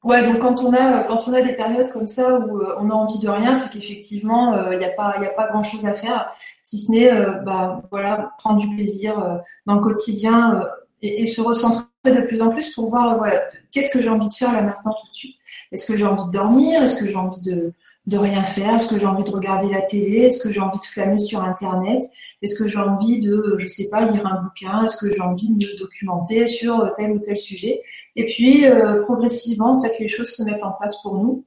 Ouais, 0.05 0.27
donc 0.27 0.41
quand 0.41 0.61
on 0.65 0.73
a 0.75 1.05
quand 1.05 1.29
on 1.29 1.33
a 1.33 1.43
des 1.43 1.53
périodes 1.53 1.93
comme 1.93 2.09
ça 2.09 2.41
où 2.41 2.61
euh, 2.61 2.75
on 2.79 2.91
a 2.91 2.95
envie 2.95 3.21
de 3.21 3.29
rien, 3.29 3.55
c'est 3.55 3.71
qu'effectivement 3.71 4.55
il 4.55 4.75
euh, 4.75 4.79
n'y 4.79 4.85
a 4.85 4.91
pas 4.91 5.15
pas 5.37 5.47
grand 5.49 5.63
chose 5.63 5.87
à 5.87 5.95
faire, 5.95 6.35
si 6.65 6.79
ce 6.79 6.91
n'est 6.91 7.11
bah 7.45 7.83
voilà 7.93 8.33
prendre 8.39 8.61
du 8.61 8.75
plaisir 8.75 9.41
dans 9.67 9.77
le 9.77 9.81
quotidien 9.81 10.67
et, 11.03 11.25
se 11.27 11.41
recentrer 11.41 11.85
de 12.11 12.21
plus 12.23 12.41
en 12.43 12.51
plus 12.51 12.75
pour 12.75 12.91
voir 12.91 13.19
voilà 13.19 13.41
qu'est-ce 13.71 13.91
que 13.91 14.03
j'ai 14.03 14.09
envie 14.09 14.29
de 14.29 14.35
faire 14.35 14.53
là 14.53 14.63
maintenant 14.63 14.93
tout 14.93 15.09
de 15.09 15.15
suite? 15.15 15.37
Est-ce 15.71 15.93
que 15.93 15.99
j'ai 15.99 16.05
envie 16.05 16.27
de 16.27 16.33
dormir? 16.33 16.83
Est-ce 16.83 17.01
que 17.01 17.09
j'ai 17.09 17.17
envie 17.17 17.41
de 17.43 17.73
de 18.07 18.19
rien 18.19 18.43
faire? 18.43 18.75
Est-ce 18.75 18.89
que 18.89 18.99
j'ai 18.99 19.07
envie 19.07 19.25
de 19.25 19.31
regarder 19.31 19.73
la 19.73 19.83
télé? 19.83 20.23
Est-ce 20.23 20.43
que 20.43 20.51
j'ai 20.51 20.61
envie 20.61 20.79
de 20.79 20.85
flâner 20.85 21.19
sur 21.19 21.43
Internet? 21.43 22.03
Est-ce 22.43 22.61
que 22.61 22.69
j'ai 22.69 22.79
envie 22.79 23.21
de, 23.21 23.55
je 23.59 23.69
sais 23.69 23.89
pas, 23.89 24.05
lire 24.05 24.27
un 24.27 24.43
bouquin? 24.43 24.85
Est-ce 24.85 24.97
que 24.97 25.13
j'ai 25.13 25.21
envie 25.21 25.49
de 25.49 25.55
me 25.55 25.79
documenter 25.79 26.49
sur 26.49 26.93
tel 26.97 27.13
ou 27.13 27.19
tel 27.21 27.37
sujet? 27.37 27.83
Et 28.17 28.27
puis, 28.27 28.67
euh, 28.67 29.03
progressivement, 29.05 29.79
en 29.79 29.83
fait, 29.83 29.97
les 30.01 30.09
choses 30.09 30.31
se 30.31 30.43
mettent 30.43 30.65
en 30.65 30.73
place 30.73 31.01
pour 31.03 31.17
nous. 31.19 31.45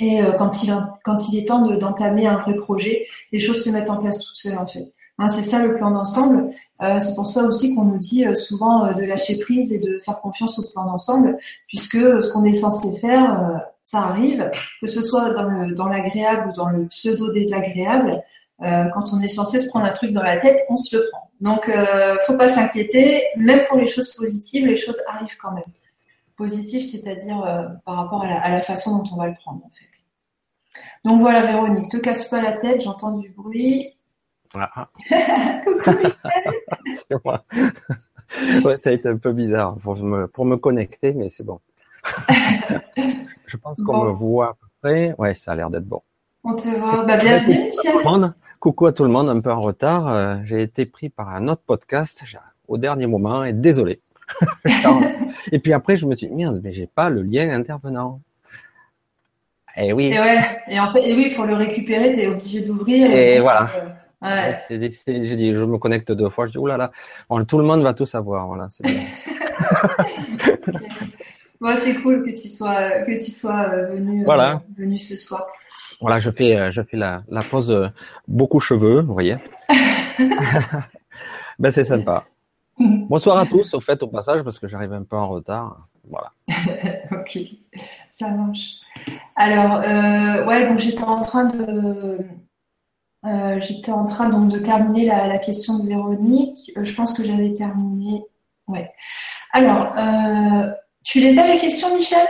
Et 0.00 0.22
euh, 0.22 0.32
quand, 0.32 0.62
il, 0.62 0.74
quand 1.04 1.28
il 1.28 1.38
est 1.38 1.46
temps 1.46 1.62
d'entamer 1.62 2.26
un 2.26 2.36
vrai 2.36 2.54
projet, 2.54 3.06
les 3.32 3.38
choses 3.38 3.64
se 3.64 3.70
mettent 3.70 3.88
en 3.88 3.96
place 3.96 4.18
toutes 4.18 4.36
seules, 4.36 4.58
en 4.58 4.66
fait. 4.66 4.92
Hein, 5.18 5.28
c'est 5.28 5.42
ça 5.42 5.62
le 5.62 5.76
plan 5.76 5.90
d'ensemble. 5.90 6.50
Euh, 6.82 7.00
c'est 7.00 7.14
pour 7.14 7.26
ça 7.26 7.44
aussi 7.44 7.74
qu'on 7.74 7.84
nous 7.84 7.98
dit 7.98 8.24
souvent 8.36 8.92
de 8.92 9.02
lâcher 9.02 9.38
prise 9.38 9.72
et 9.72 9.78
de 9.78 9.98
faire 10.04 10.20
confiance 10.20 10.58
au 10.58 10.70
plan 10.72 10.84
d'ensemble, 10.84 11.38
puisque 11.68 11.96
ce 11.96 12.32
qu'on 12.32 12.44
est 12.44 12.54
censé 12.54 12.98
faire 12.98 13.62
ça 13.86 14.00
arrive, 14.00 14.50
que 14.80 14.88
ce 14.88 15.00
soit 15.00 15.30
dans 15.30 15.88
l'agréable 15.88 16.50
ou 16.50 16.52
dans 16.52 16.68
le 16.68 16.86
pseudo-désagréable, 16.88 18.10
euh, 18.62 18.88
quand 18.92 19.12
on 19.12 19.20
est 19.20 19.28
censé 19.28 19.60
se 19.60 19.68
prendre 19.68 19.86
un 19.86 19.92
truc 19.92 20.12
dans 20.12 20.22
la 20.22 20.38
tête, 20.38 20.64
on 20.68 20.76
se 20.76 20.96
le 20.96 21.04
prend. 21.10 21.30
Donc, 21.40 21.68
euh, 21.68 22.16
faut 22.26 22.36
pas 22.36 22.48
s'inquiéter. 22.48 23.22
Même 23.36 23.64
pour 23.68 23.78
les 23.78 23.86
choses 23.86 24.12
positives, 24.12 24.66
les 24.66 24.76
choses 24.76 25.00
arrivent 25.06 25.36
quand 25.40 25.52
même. 25.52 25.64
Positif, 26.36 26.90
c'est-à-dire 26.90 27.42
euh, 27.44 27.68
par 27.84 27.96
rapport 27.96 28.24
à 28.24 28.50
la, 28.50 28.60
façon 28.62 28.98
dont 28.98 29.04
on 29.12 29.16
va 29.16 29.28
le 29.28 29.34
prendre, 29.34 29.64
en 29.64 29.70
fait. 29.70 29.86
Donc 31.04 31.20
voilà, 31.20 31.46
Véronique, 31.46 31.88
te 31.88 31.98
casse 31.98 32.28
pas 32.28 32.42
la 32.42 32.52
tête, 32.52 32.82
j'entends 32.82 33.12
du 33.12 33.30
bruit. 33.30 33.84
Coucou 35.64 35.90
C'est 36.94 37.24
moi. 37.24 37.44
ouais, 38.64 38.78
ça 38.82 38.90
a 38.90 38.92
été 38.92 39.08
un 39.08 39.16
peu 39.16 39.32
bizarre 39.32 39.76
pour 39.82 39.96
me, 39.96 40.26
pour 40.26 40.44
me 40.44 40.56
connecter, 40.56 41.12
mais 41.12 41.28
c'est 41.28 41.44
bon. 41.44 41.60
je 43.46 43.56
pense 43.56 43.78
qu'on 43.82 44.04
me 44.04 44.10
voit 44.10 44.50
à 44.50 44.54
peu 44.54 44.66
près. 44.82 45.14
Ouais, 45.18 45.34
ça 45.34 45.52
a 45.52 45.54
l'air 45.56 45.70
d'être 45.70 45.86
bon. 45.86 46.02
On 46.44 46.54
te 46.54 46.68
voit. 46.78 47.04
Bah, 47.04 47.18
bienvenue, 47.18 47.64
Michel. 47.66 48.32
Coucou 48.60 48.86
à 48.86 48.92
tout 48.92 49.04
le 49.04 49.10
monde, 49.10 49.28
un 49.28 49.40
peu 49.40 49.52
en 49.52 49.60
retard. 49.60 50.08
Euh, 50.08 50.36
j'ai 50.44 50.62
été 50.62 50.86
pris 50.86 51.08
par 51.08 51.28
un 51.28 51.48
autre 51.48 51.62
podcast 51.66 52.24
au 52.68 52.78
dernier 52.78 53.06
moment 53.06 53.44
et 53.44 53.52
désolé. 53.52 54.00
et 55.52 55.58
puis 55.58 55.72
après, 55.72 55.96
je 55.96 56.06
me 56.06 56.14
suis 56.14 56.28
dit, 56.28 56.34
merde, 56.34 56.60
mais 56.62 56.72
j'ai 56.72 56.86
pas 56.86 57.10
le 57.10 57.22
lien 57.22 57.50
intervenant. 57.50 58.20
Et 59.76 59.88
eh 59.88 59.92
oui. 59.92 60.06
Et 60.06 60.18
ouais. 60.18 60.40
Et 60.68 60.80
en 60.80 60.88
fait, 60.88 61.06
et 61.06 61.14
oui, 61.14 61.32
pour 61.34 61.44
le 61.44 61.54
récupérer, 61.54 62.14
tu 62.14 62.20
es 62.20 62.26
obligé 62.28 62.62
d'ouvrir. 62.62 63.10
Et, 63.10 63.40
voilà. 63.40 63.70
Euh, 63.76 63.88
ouais. 64.22 64.58
J'ai 64.68 65.36
dit, 65.36 65.54
je 65.54 65.64
me 65.64 65.78
connecte 65.78 66.12
deux 66.12 66.30
fois. 66.30 66.46
Je 66.46 66.52
dis, 66.52 66.58
oulala, 66.58 66.92
bon, 67.28 67.44
tout 67.44 67.58
le 67.58 67.64
monde 67.64 67.82
va 67.82 67.94
tout 67.94 68.06
savoir. 68.06 68.46
Voilà, 68.46 68.68
c'est 68.70 68.84
cool 72.02 72.22
que 72.22 72.30
tu 72.30 72.48
sois 72.48 73.02
que 73.02 73.24
tu 73.24 73.30
sois 73.30 73.68
euh, 73.72 73.94
venu 73.94 74.28
euh, 74.28 74.56
venu 74.76 74.98
ce 74.98 75.16
soir. 75.16 75.46
Voilà, 76.00 76.20
je 76.20 76.30
fais 76.30 76.56
euh, 76.56 76.70
je 76.70 76.82
fais 76.82 76.96
la, 76.96 77.22
la 77.28 77.42
pause 77.42 77.90
beaucoup 78.28 78.60
cheveux, 78.60 79.00
vous 79.00 79.14
voyez. 79.14 79.36
ben 81.58 81.70
c'est 81.70 81.84
sympa. 81.84 82.24
Bonsoir 82.78 83.38
à 83.38 83.46
tous, 83.46 83.72
au 83.72 83.80
fait, 83.80 84.02
au 84.02 84.08
passage, 84.08 84.42
parce 84.42 84.58
que 84.58 84.68
j'arrive 84.68 84.92
un 84.92 85.04
peu 85.04 85.16
en 85.16 85.28
retard. 85.28 85.88
Voilà. 86.08 86.30
ok, 87.10 87.38
ça 88.12 88.30
marche. 88.30 88.74
Alors, 89.34 89.80
ouais, 90.46 90.68
donc 90.68 90.78
j'étais 90.78 91.02
en 91.02 91.22
train 91.22 91.46
de, 91.46 92.18
j'étais 93.60 93.92
en 93.92 94.06
train 94.06 94.28
donc 94.28 94.50
de 94.50 94.58
terminer 94.58 95.06
la, 95.06 95.26
la 95.28 95.38
question 95.38 95.78
de 95.78 95.88
Véronique. 95.88 96.72
je 96.80 96.94
pense 96.94 97.12
que 97.16 97.24
j'avais 97.24 97.54
terminé. 97.54 98.22
Ouais. 98.68 98.90
Alors, 99.52 99.94
tu 101.04 101.20
les 101.20 101.38
as 101.38 101.46
les 101.46 101.58
questions, 101.58 101.94
Michel? 101.96 102.26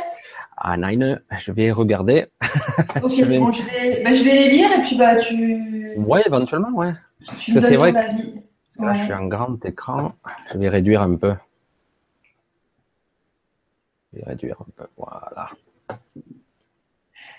Ah, 0.58 0.76
Nine, 0.76 1.20
je 1.38 1.52
vais 1.52 1.70
regarder. 1.70 2.26
Ok, 3.02 3.12
je 3.14 3.24
vais... 3.24 3.38
Bon, 3.38 3.52
je, 3.52 3.62
vais... 3.62 4.02
Bah, 4.02 4.12
je 4.12 4.22
vais 4.22 4.32
les 4.34 4.50
lire 4.50 4.70
et 4.72 4.82
puis 4.82 4.96
bah 4.96 5.16
tu. 5.16 5.94
Ouais, 5.98 6.22
éventuellement, 6.24 6.70
ouais. 6.70 6.92
Tu 7.38 7.52
me 7.52 7.60
donnes 7.60 7.76
ton 7.92 7.98
avis. 7.98 8.34
là, 8.78 8.94
je 8.94 9.04
suis 9.04 9.12
en 9.12 9.26
grand 9.26 9.64
écran. 9.64 10.12
Je 10.52 10.58
vais 10.58 10.68
réduire 10.68 11.02
un 11.02 11.14
peu. 11.16 11.34
Je 14.12 14.18
vais 14.18 14.24
réduire 14.26 14.56
un 14.60 14.66
peu. 14.76 14.86
Voilà. 14.96 15.50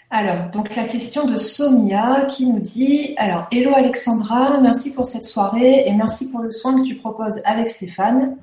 Alors, 0.09 0.49
donc 0.51 0.73
la 0.75 0.85
question 0.85 1.25
de 1.25 1.35
Sonia 1.35 2.27
qui 2.29 2.45
nous 2.45 2.61
dit 2.61 3.13
Alors, 3.17 3.47
Hello 3.51 3.73
Alexandra, 3.75 4.57
merci 4.61 4.93
pour 4.93 5.05
cette 5.05 5.25
soirée 5.25 5.83
et 5.85 5.91
merci 5.91 6.31
pour 6.31 6.39
le 6.41 6.51
soin 6.51 6.81
que 6.81 6.87
tu 6.87 6.95
proposes 6.95 7.41
avec 7.43 7.69
Stéphane. 7.69 8.37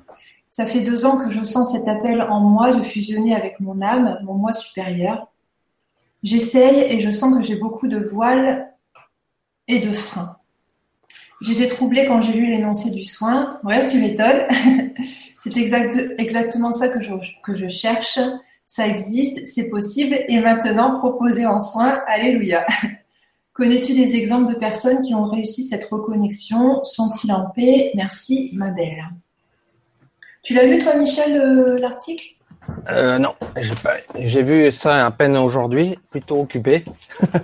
Ça 0.51 0.67
fait 0.67 0.81
deux 0.81 1.07
ans 1.07 1.17
que 1.17 1.31
je 1.31 1.43
sens 1.43 1.71
cet 1.71 1.87
appel 1.87 2.21
en 2.21 2.39
moi 2.41 2.71
de 2.71 2.83
fusionner 2.83 3.35
avec 3.35 3.59
mon 3.59 3.81
âme, 3.81 4.19
mon 4.23 4.35
moi 4.35 4.53
supérieur. 4.53 5.27
J'essaye 6.21 6.81
et 6.81 6.99
je 6.99 7.09
sens 7.09 7.35
que 7.35 7.41
j'ai 7.41 7.55
beaucoup 7.55 7.87
de 7.87 7.97
voiles 7.97 8.71
et 9.67 9.79
de 9.79 9.91
freins. 9.91 10.37
J'étais 11.41 11.67
troublée 11.67 12.05
quand 12.05 12.21
j'ai 12.21 12.33
lu 12.33 12.45
l'énoncé 12.45 12.91
du 12.91 13.03
soin. 13.03 13.59
Ouais, 13.63 13.87
tu 13.87 13.99
m'étonnes. 13.99 14.47
C'est 15.39 15.57
exactement 16.19 16.71
ça 16.71 16.89
que 16.89 16.99
je, 17.01 17.11
que 17.43 17.55
je 17.55 17.67
cherche. 17.67 18.19
Ça 18.75 18.89
existe, 18.89 19.45
c'est 19.45 19.69
possible 19.69 20.19
et 20.27 20.41
maintenant 20.41 20.99
proposé 20.99 21.45
en 21.45 21.61
soin. 21.61 21.97
Alléluia. 22.07 22.67
Connais-tu 23.53 23.93
des 23.93 24.17
exemples 24.17 24.53
de 24.53 24.59
personnes 24.59 25.01
qui 25.01 25.15
ont 25.15 25.29
réussi 25.29 25.63
cette 25.63 25.85
reconnexion? 25.85 26.83
Sont-ils 26.83 27.31
en 27.31 27.51
paix? 27.51 27.91
Merci, 27.95 28.51
ma 28.53 28.71
belle. 28.71 29.01
Tu 30.43 30.55
l'as 30.55 30.65
lu, 30.65 30.79
toi, 30.79 30.97
Michel, 30.97 31.39
euh, 31.39 31.77
l'article? 31.77 32.35
Euh, 32.89 33.17
Non, 33.17 33.35
j'ai 34.19 34.43
vu 34.43 34.69
ça 34.73 35.05
à 35.05 35.11
peine 35.11 35.37
aujourd'hui, 35.37 35.97
plutôt 36.09 36.41
occupé. 36.41 36.83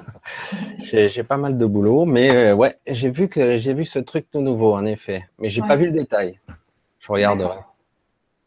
j'ai 0.84 1.24
pas 1.24 1.38
mal 1.38 1.58
de 1.58 1.66
boulot, 1.66 2.04
mais 2.04 2.36
euh, 2.36 2.54
ouais, 2.54 2.76
j'ai 2.88 3.10
vu 3.10 3.30
que 3.30 3.58
j'ai 3.58 3.74
vu 3.74 3.86
ce 3.86 4.00
truc 4.00 4.30
tout 4.30 4.42
nouveau, 4.42 4.74
en 4.74 4.86
effet. 4.86 5.30
Mais 5.40 5.48
j'ai 5.48 5.62
pas 5.62 5.78
vu 5.78 5.86
le 5.86 5.94
détail. 5.94 6.42
Je 7.00 7.10
regarderai. 7.10 7.60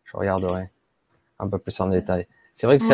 Je 0.04 0.18
regarderai 0.18 0.68
un 1.38 1.48
peu 1.48 1.56
plus 1.56 1.80
en 1.80 1.88
détail. 1.88 2.26
C'est 2.54 2.66
vrai 2.66 2.78
que 2.78 2.84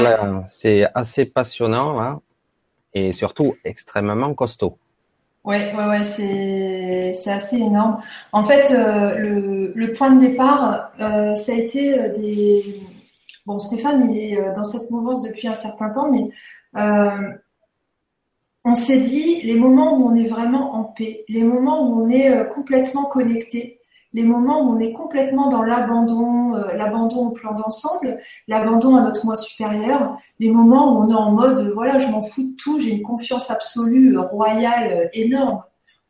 c'est 0.48 0.86
assez 0.94 1.26
passionnant 1.26 2.00
hein, 2.00 2.20
et 2.94 3.12
surtout 3.12 3.56
extrêmement 3.64 4.34
costaud. 4.34 4.78
Ouais, 5.44 5.74
ouais, 5.74 5.86
ouais, 5.86 6.04
c'est 6.04 7.30
assez 7.30 7.56
énorme. 7.56 8.02
En 8.32 8.44
fait, 8.44 8.70
euh, 8.72 9.18
le, 9.18 9.72
le, 9.74 9.92
point 9.92 10.10
de 10.10 10.20
départ, 10.20 10.92
euh, 11.00 11.34
ça 11.34 11.52
a 11.52 11.54
été 11.54 11.98
euh, 11.98 12.08
des 12.10 12.82
bon 13.46 13.58
Stéphane, 13.58 14.12
il 14.12 14.18
est 14.18 14.52
dans 14.54 14.64
cette 14.64 14.90
mouvance 14.90 15.22
depuis 15.22 15.48
un 15.48 15.54
certain 15.54 15.90
temps, 15.90 16.10
mais 16.10 16.28
on 18.64 18.74
s'est 18.74 19.00
dit 19.00 19.40
les 19.42 19.54
moments 19.54 19.96
où 19.96 20.10
on 20.10 20.14
est 20.14 20.28
vraiment 20.28 20.74
en 20.74 20.84
paix, 20.84 21.24
les 21.28 21.42
moments 21.42 21.88
où 21.88 22.04
on 22.04 22.10
est 22.10 22.46
complètement 22.50 23.06
connecté, 23.06 23.79
les 24.12 24.24
moments 24.24 24.62
où 24.62 24.76
on 24.76 24.78
est 24.80 24.92
complètement 24.92 25.48
dans 25.48 25.62
l'abandon, 25.62 26.54
euh, 26.54 26.72
l'abandon 26.74 27.28
au 27.28 27.30
plan 27.30 27.54
d'ensemble, 27.54 28.18
l'abandon 28.48 28.96
à 28.96 29.02
notre 29.02 29.24
moi 29.24 29.36
supérieur, 29.36 30.18
les 30.38 30.50
moments 30.50 30.94
où 30.94 31.02
on 31.02 31.10
est 31.10 31.14
en 31.14 31.32
mode 31.32 31.72
voilà, 31.74 31.98
je 31.98 32.08
m'en 32.08 32.22
fous 32.22 32.50
de 32.50 32.56
tout, 32.56 32.80
j'ai 32.80 32.90
une 32.90 33.02
confiance 33.02 33.50
absolue, 33.50 34.18
euh, 34.18 34.22
royale, 34.22 34.92
euh, 34.92 35.08
énorme 35.12 35.62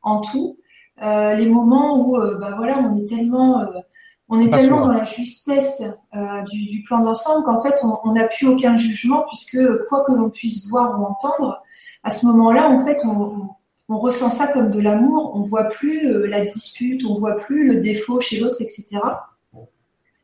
en 0.02 0.20
tout. 0.22 0.56
les 1.00 1.46
moments 1.46 2.00
où 2.00 2.16
bah 2.40 2.54
voilà, 2.56 2.78
on 2.78 2.96
est 2.98 3.06
tellement 3.06 3.66
on 4.30 4.40
est 4.40 4.50
tellement 4.50 4.80
dans 4.80 4.92
la 4.92 5.04
justesse 5.04 5.82
du, 6.50 6.66
du, 6.66 6.82
plan 6.84 7.00
d'ensemble 7.00 7.44
qu'en 7.44 7.60
fait 7.60 7.74
on 8.04 8.12
n'a 8.12 8.28
plus 8.28 8.46
aucun 8.46 8.76
jugement 8.76 9.24
puisque 9.28 9.60
quoi 9.88 10.04
que 10.04 10.12
l'on 10.12 10.30
puisse 10.30 10.68
voir 10.70 10.98
ou 10.98 11.04
entendre, 11.04 11.62
à 12.02 12.10
ce 12.10 12.26
moment-là 12.26 12.70
en 12.70 12.84
fait 12.84 12.98
on, 13.04 13.10
on 13.10 13.48
ressent 13.98 14.30
ça 14.30 14.46
comme 14.46 14.70
de 14.70 14.80
l'amour, 14.80 15.32
on 15.34 15.40
voit 15.40 15.64
plus 15.64 16.06
euh, 16.06 16.26
la 16.28 16.44
dispute, 16.44 17.04
on 17.04 17.16
voit 17.16 17.34
plus 17.34 17.66
le 17.66 17.80
défaut 17.80 18.20
chez 18.20 18.38
l'autre, 18.38 18.60
etc. 18.60 18.86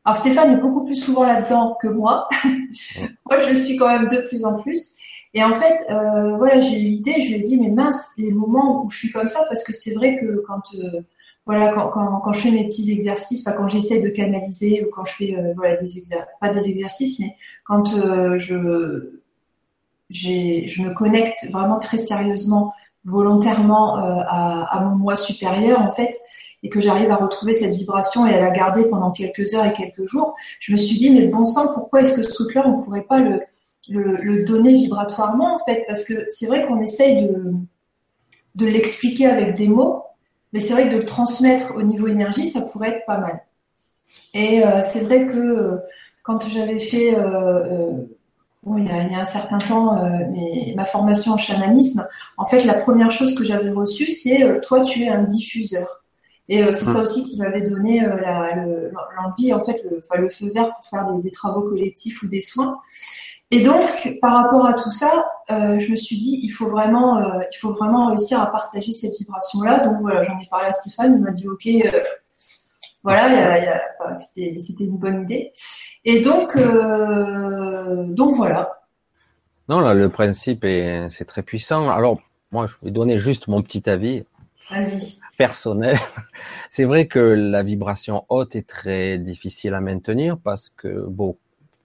Alors 0.05 0.17
Stéphane 0.17 0.53
est 0.53 0.61
beaucoup 0.61 0.85
plus 0.85 0.95
souvent 0.95 1.25
là-dedans 1.25 1.75
que 1.81 1.89
moi. 1.89 2.29
moi, 3.29 3.41
je 3.41 3.53
suis 3.55 3.75
quand 3.75 3.89
même 3.89 4.07
de 4.07 4.25
plus 4.29 4.45
en 4.45 4.55
plus. 4.55 4.95
Et 5.33 5.43
en 5.43 5.53
fait, 5.53 5.85
euh, 5.91 6.37
voilà, 6.37 6.61
j'ai 6.61 6.79
eu 6.79 6.85
l'idée, 6.85 7.19
je 7.19 7.27
lui 7.27 7.35
ai 7.35 7.41
dit, 7.41 7.59
mais 7.59 7.67
mince, 7.67 8.11
les 8.17 8.31
moments 8.31 8.85
où 8.85 8.89
je 8.89 8.99
suis 8.99 9.11
comme 9.11 9.27
ça, 9.27 9.41
parce 9.49 9.65
que 9.65 9.73
c'est 9.73 9.93
vrai 9.93 10.17
que 10.17 10.41
quand, 10.47 10.61
euh, 10.75 11.01
voilà, 11.45 11.73
quand, 11.73 12.21
quand, 12.21 12.31
je 12.31 12.39
fais 12.39 12.51
mes 12.51 12.65
petits 12.67 12.89
exercices, 12.89 13.43
pas 13.43 13.51
quand 13.51 13.67
j'essaie 13.67 13.99
de 13.99 14.07
canaliser 14.07 14.85
ou 14.85 14.89
quand 14.89 15.03
je 15.03 15.11
fais, 15.11 15.35
voilà, 15.57 15.75
des 15.75 15.97
exercices, 15.97 16.33
pas 16.39 16.53
des 16.53 16.69
exercices, 16.69 17.19
mais 17.19 17.35
quand 17.65 17.83
je, 17.85 18.37
je 20.09 20.81
me 20.81 20.93
connecte 20.93 21.51
vraiment 21.51 21.79
très 21.79 21.97
sérieusement 21.97 22.73
volontairement 23.07 23.97
euh, 23.97 24.21
à, 24.27 24.81
mon 24.83 24.97
moi 24.97 25.15
supérieur 25.15 25.81
en 25.81 25.91
fait 25.91 26.19
et 26.61 26.69
que 26.69 26.81
j'arrive 26.81 27.09
à 27.09 27.15
retrouver 27.15 27.53
cette 27.53 27.73
vibration 27.73 28.27
et 28.27 28.33
à 28.33 28.41
la 28.41 28.49
garder 28.51 28.83
pendant 28.83 29.11
quelques 29.11 29.53
heures 29.53 29.65
et 29.65 29.73
quelques 29.73 30.05
jours, 30.05 30.35
je 30.59 30.73
me 30.73 30.77
suis 30.77 30.97
dit 30.97 31.09
mais 31.09 31.27
bon 31.27 31.45
sang 31.45 31.73
pourquoi 31.73 32.01
est-ce 32.01 32.17
que 32.17 32.23
ce 32.23 32.33
truc-là 32.33 32.67
on 32.67 32.83
pourrait 32.83 33.03
pas 33.03 33.19
le, 33.19 34.43
donner 34.43 34.73
vibratoirement 34.73 35.55
en 35.55 35.59
fait? 35.59 35.85
Parce 35.87 36.03
que 36.05 36.13
c'est 36.29 36.47
vrai 36.47 36.67
qu'on 36.67 36.81
essaye 36.81 37.27
de 37.27 37.53
de 38.55 38.65
l'expliquer 38.65 39.27
avec 39.27 39.55
des 39.55 39.67
mots, 39.67 40.03
mais 40.51 40.59
c'est 40.59 40.73
vrai 40.73 40.89
que 40.89 40.93
de 40.93 40.97
le 40.97 41.05
transmettre 41.05 41.75
au 41.75 41.83
niveau 41.83 42.07
énergie 42.07 42.49
ça 42.49 42.61
pourrait 42.61 42.89
être 42.89 43.05
pas 43.05 43.19
mal. 43.19 43.41
Et 44.33 44.65
euh, 44.65 44.81
c'est 44.83 45.01
vrai 45.01 45.25
que 45.25 45.37
euh, 45.37 45.77
quand 46.23 46.45
j'avais 46.49 46.79
fait 46.79 47.15
il, 48.77 48.85
y 48.85 49.15
a, 49.15 49.19
un 49.19 49.25
certain 49.25 49.57
temps, 49.57 49.97
euh, 49.97 50.25
ma 50.75 50.85
formation 50.85 51.33
en 51.33 51.37
chamanisme, 51.37 52.07
en 52.37 52.45
fait, 52.45 52.63
la 52.65 52.73
première 52.73 53.11
chose 53.11 53.35
que 53.35 53.43
j'avais 53.43 53.71
reçue, 53.71 54.11
c'est 54.11 54.43
euh, 54.43 54.59
toi, 54.59 54.81
tu 54.81 55.03
es 55.03 55.09
un 55.09 55.23
diffuseur. 55.23 56.03
Et 56.49 56.63
euh, 56.63 56.73
c'est 56.73 56.85
ça 56.85 56.97
hum. 56.97 57.03
aussi 57.03 57.25
qui 57.25 57.37
m'avait 57.37 57.61
donné 57.61 58.01
l'envie, 58.01 59.53
en 59.53 59.63
fait, 59.63 59.81
le, 59.83 60.01
le, 60.17 60.29
feu 60.29 60.51
vert 60.53 60.73
pour 60.73 60.85
faire 60.85 61.07
des, 61.19 61.31
travaux 61.31 61.61
collectifs 61.61 62.21
ou 62.23 62.27
des 62.27 62.41
soins. 62.41 62.79
Et 63.51 63.61
donc, 63.61 64.17
par 64.21 64.33
rapport 64.43 64.65
à 64.65 64.73
tout 64.73 64.91
ça, 64.91 65.29
je 65.49 65.91
me 65.91 65.95
suis 65.95 66.17
dit, 66.17 66.41
il 66.43 66.49
faut 66.49 66.69
vraiment, 66.69 67.21
il 67.39 67.57
faut 67.57 67.73
vraiment 67.73 68.07
réussir 68.07 68.41
à 68.41 68.51
partager 68.51 68.91
cette 68.91 69.17
vibration-là. 69.17 69.85
Donc 69.85 70.01
voilà, 70.01 70.23
j'en 70.23 70.37
ai 70.37 70.45
parlé 70.49 70.67
à 70.67 70.73
Stéphane, 70.73 71.13
il 71.13 71.21
m'a 71.21 71.31
dit, 71.31 71.47
ok, 71.47 71.67
voilà, 73.07 74.19
c'était 74.19 74.83
une 74.83 74.97
bonne 74.97 75.21
idée. 75.21 75.53
Et 76.03 76.21
donc, 76.21 76.57
euh, 76.57 78.05
donc 78.07 78.35
voilà. 78.35 78.81
Non, 79.69 79.79
là, 79.79 79.93
le 79.93 80.09
principe 80.09 80.65
est, 80.65 81.09
c'est 81.09 81.23
très 81.23 81.41
puissant. 81.41 81.89
Alors, 81.89 82.19
moi, 82.51 82.67
je 82.67 82.73
vais 82.83 82.91
donner 82.91 83.17
juste 83.17 83.47
mon 83.47 83.61
petit 83.61 83.89
avis. 83.89 84.23
Personnel. 85.37 85.97
C'est 86.71 86.83
vrai 86.83 87.07
que 87.07 87.19
la 87.19 87.63
vibration 87.63 88.25
haute 88.27 88.55
est 88.57 88.67
très 88.67 89.17
difficile 89.17 89.73
à 89.73 89.79
maintenir 89.79 90.37
parce 90.37 90.69
que, 90.75 91.05
bon, 91.07 91.37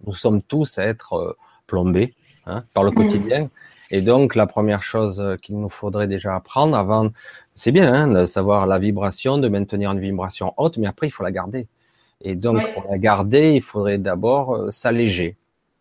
nous 0.05 0.15
sommes 0.15 0.43
tous 0.43 0.79
à 0.79 0.85
être 0.85 1.13
euh, 1.13 1.37
plombés 1.69 2.15
hein, 2.47 2.65
par 2.75 2.83
le 2.83 2.91
mm. 2.91 2.95
quotidien. 2.95 3.51
Et 3.93 4.01
donc, 4.01 4.35
la 4.35 4.47
première 4.47 4.83
chose 4.83 5.23
qu'il 5.43 5.61
nous 5.61 5.69
faudrait 5.69 6.09
déjà 6.09 6.35
apprendre 6.35 6.77
avant, 6.77 7.11
c'est 7.55 7.73
bien 7.73 7.93
hein, 7.93 8.09
de 8.09 8.27
savoir 8.27 8.67
la 8.67 8.79
vibration, 8.79 9.39
de 9.39 9.49
maintenir 9.49 9.93
une 9.93 10.01
vibration 10.01 10.55
haute, 10.57 10.79
mais 10.79 10.87
après, 10.87 11.09
il 11.09 11.11
faut 11.11 11.23
la 11.23 11.33
garder. 11.33 11.67
Et 12.23 12.35
donc, 12.35 12.59
pour 12.75 12.85
la 12.91 12.99
garder, 12.99 13.53
il 13.53 13.63
faudrait 13.63 13.99
d'abord 13.99 14.55
euh, 14.55 14.71
s'alléger. 14.71 15.37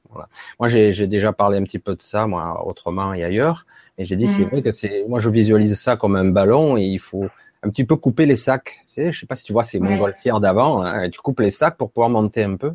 Voilà. 0.10 0.28
Moi, 0.60 0.68
j'ai 0.68 1.08
déjà 1.08 1.32
parlé 1.32 1.58
un 1.58 1.64
petit 1.64 1.80
peu 1.80 1.96
de 1.96 2.02
ça, 2.02 2.28
moi, 2.28 2.66
autrement 2.66 3.14
et 3.14 3.24
ailleurs. 3.24 3.66
Et 3.98 4.06
j'ai 4.06 4.16
dit, 4.16 4.28
c'est 4.28 4.46
mm. 4.46 4.50
vrai 4.50 4.62
que 4.62 4.72
c'est, 4.72 5.06
moi, 5.08 5.20
je 5.20 5.30
visualise 5.30 5.80
ça 5.80 5.96
comme 5.96 6.16
un 6.16 6.26
ballon 6.26 6.78
et 6.78 6.84
il 6.84 7.00
faut 7.00 7.28
un 7.64 7.70
petit 7.70 7.86
peu 7.86 7.96
couper 7.96 8.26
les 8.26 8.36
sacs. 8.38 8.82
Tu 8.88 8.96
sais, 8.96 9.12
je 9.12 9.20
sais 9.20 9.26
pas 9.28 9.36
si 9.36 9.46
tu 9.46 9.54
vois 9.54 9.64
ces 9.64 9.80
ouais. 9.80 9.88
montgolfières 9.88 10.40
d'avant. 10.40 10.82
Hein, 10.82 11.10
tu 11.10 11.22
coupes 11.22 11.40
les 11.40 11.52
sacs 11.52 11.78
pour 11.78 11.92
pouvoir 11.92 12.10
monter 12.10 12.44
un 12.44 12.56
peu. 12.56 12.74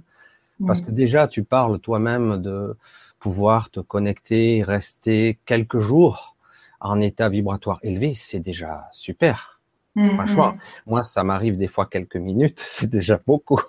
Parce 0.66 0.80
que 0.80 0.90
déjà, 0.90 1.28
tu 1.28 1.42
parles 1.42 1.78
toi-même 1.80 2.40
de 2.40 2.76
pouvoir 3.18 3.68
te 3.68 3.80
connecter, 3.80 4.62
rester 4.62 5.38
quelques 5.44 5.80
jours 5.80 6.36
en 6.80 7.00
état 7.00 7.28
vibratoire 7.28 7.78
élevé. 7.82 8.14
C'est 8.14 8.40
déjà 8.40 8.88
super. 8.92 9.56
Mmh, 9.96 10.10
Franchement, 10.10 10.54
moi, 10.84 11.02
ça 11.04 11.24
m'arrive 11.24 11.56
des 11.56 11.68
fois 11.68 11.86
quelques 11.86 12.16
minutes, 12.16 12.62
c'est 12.68 12.90
déjà 12.90 13.18
beaucoup. 13.26 13.60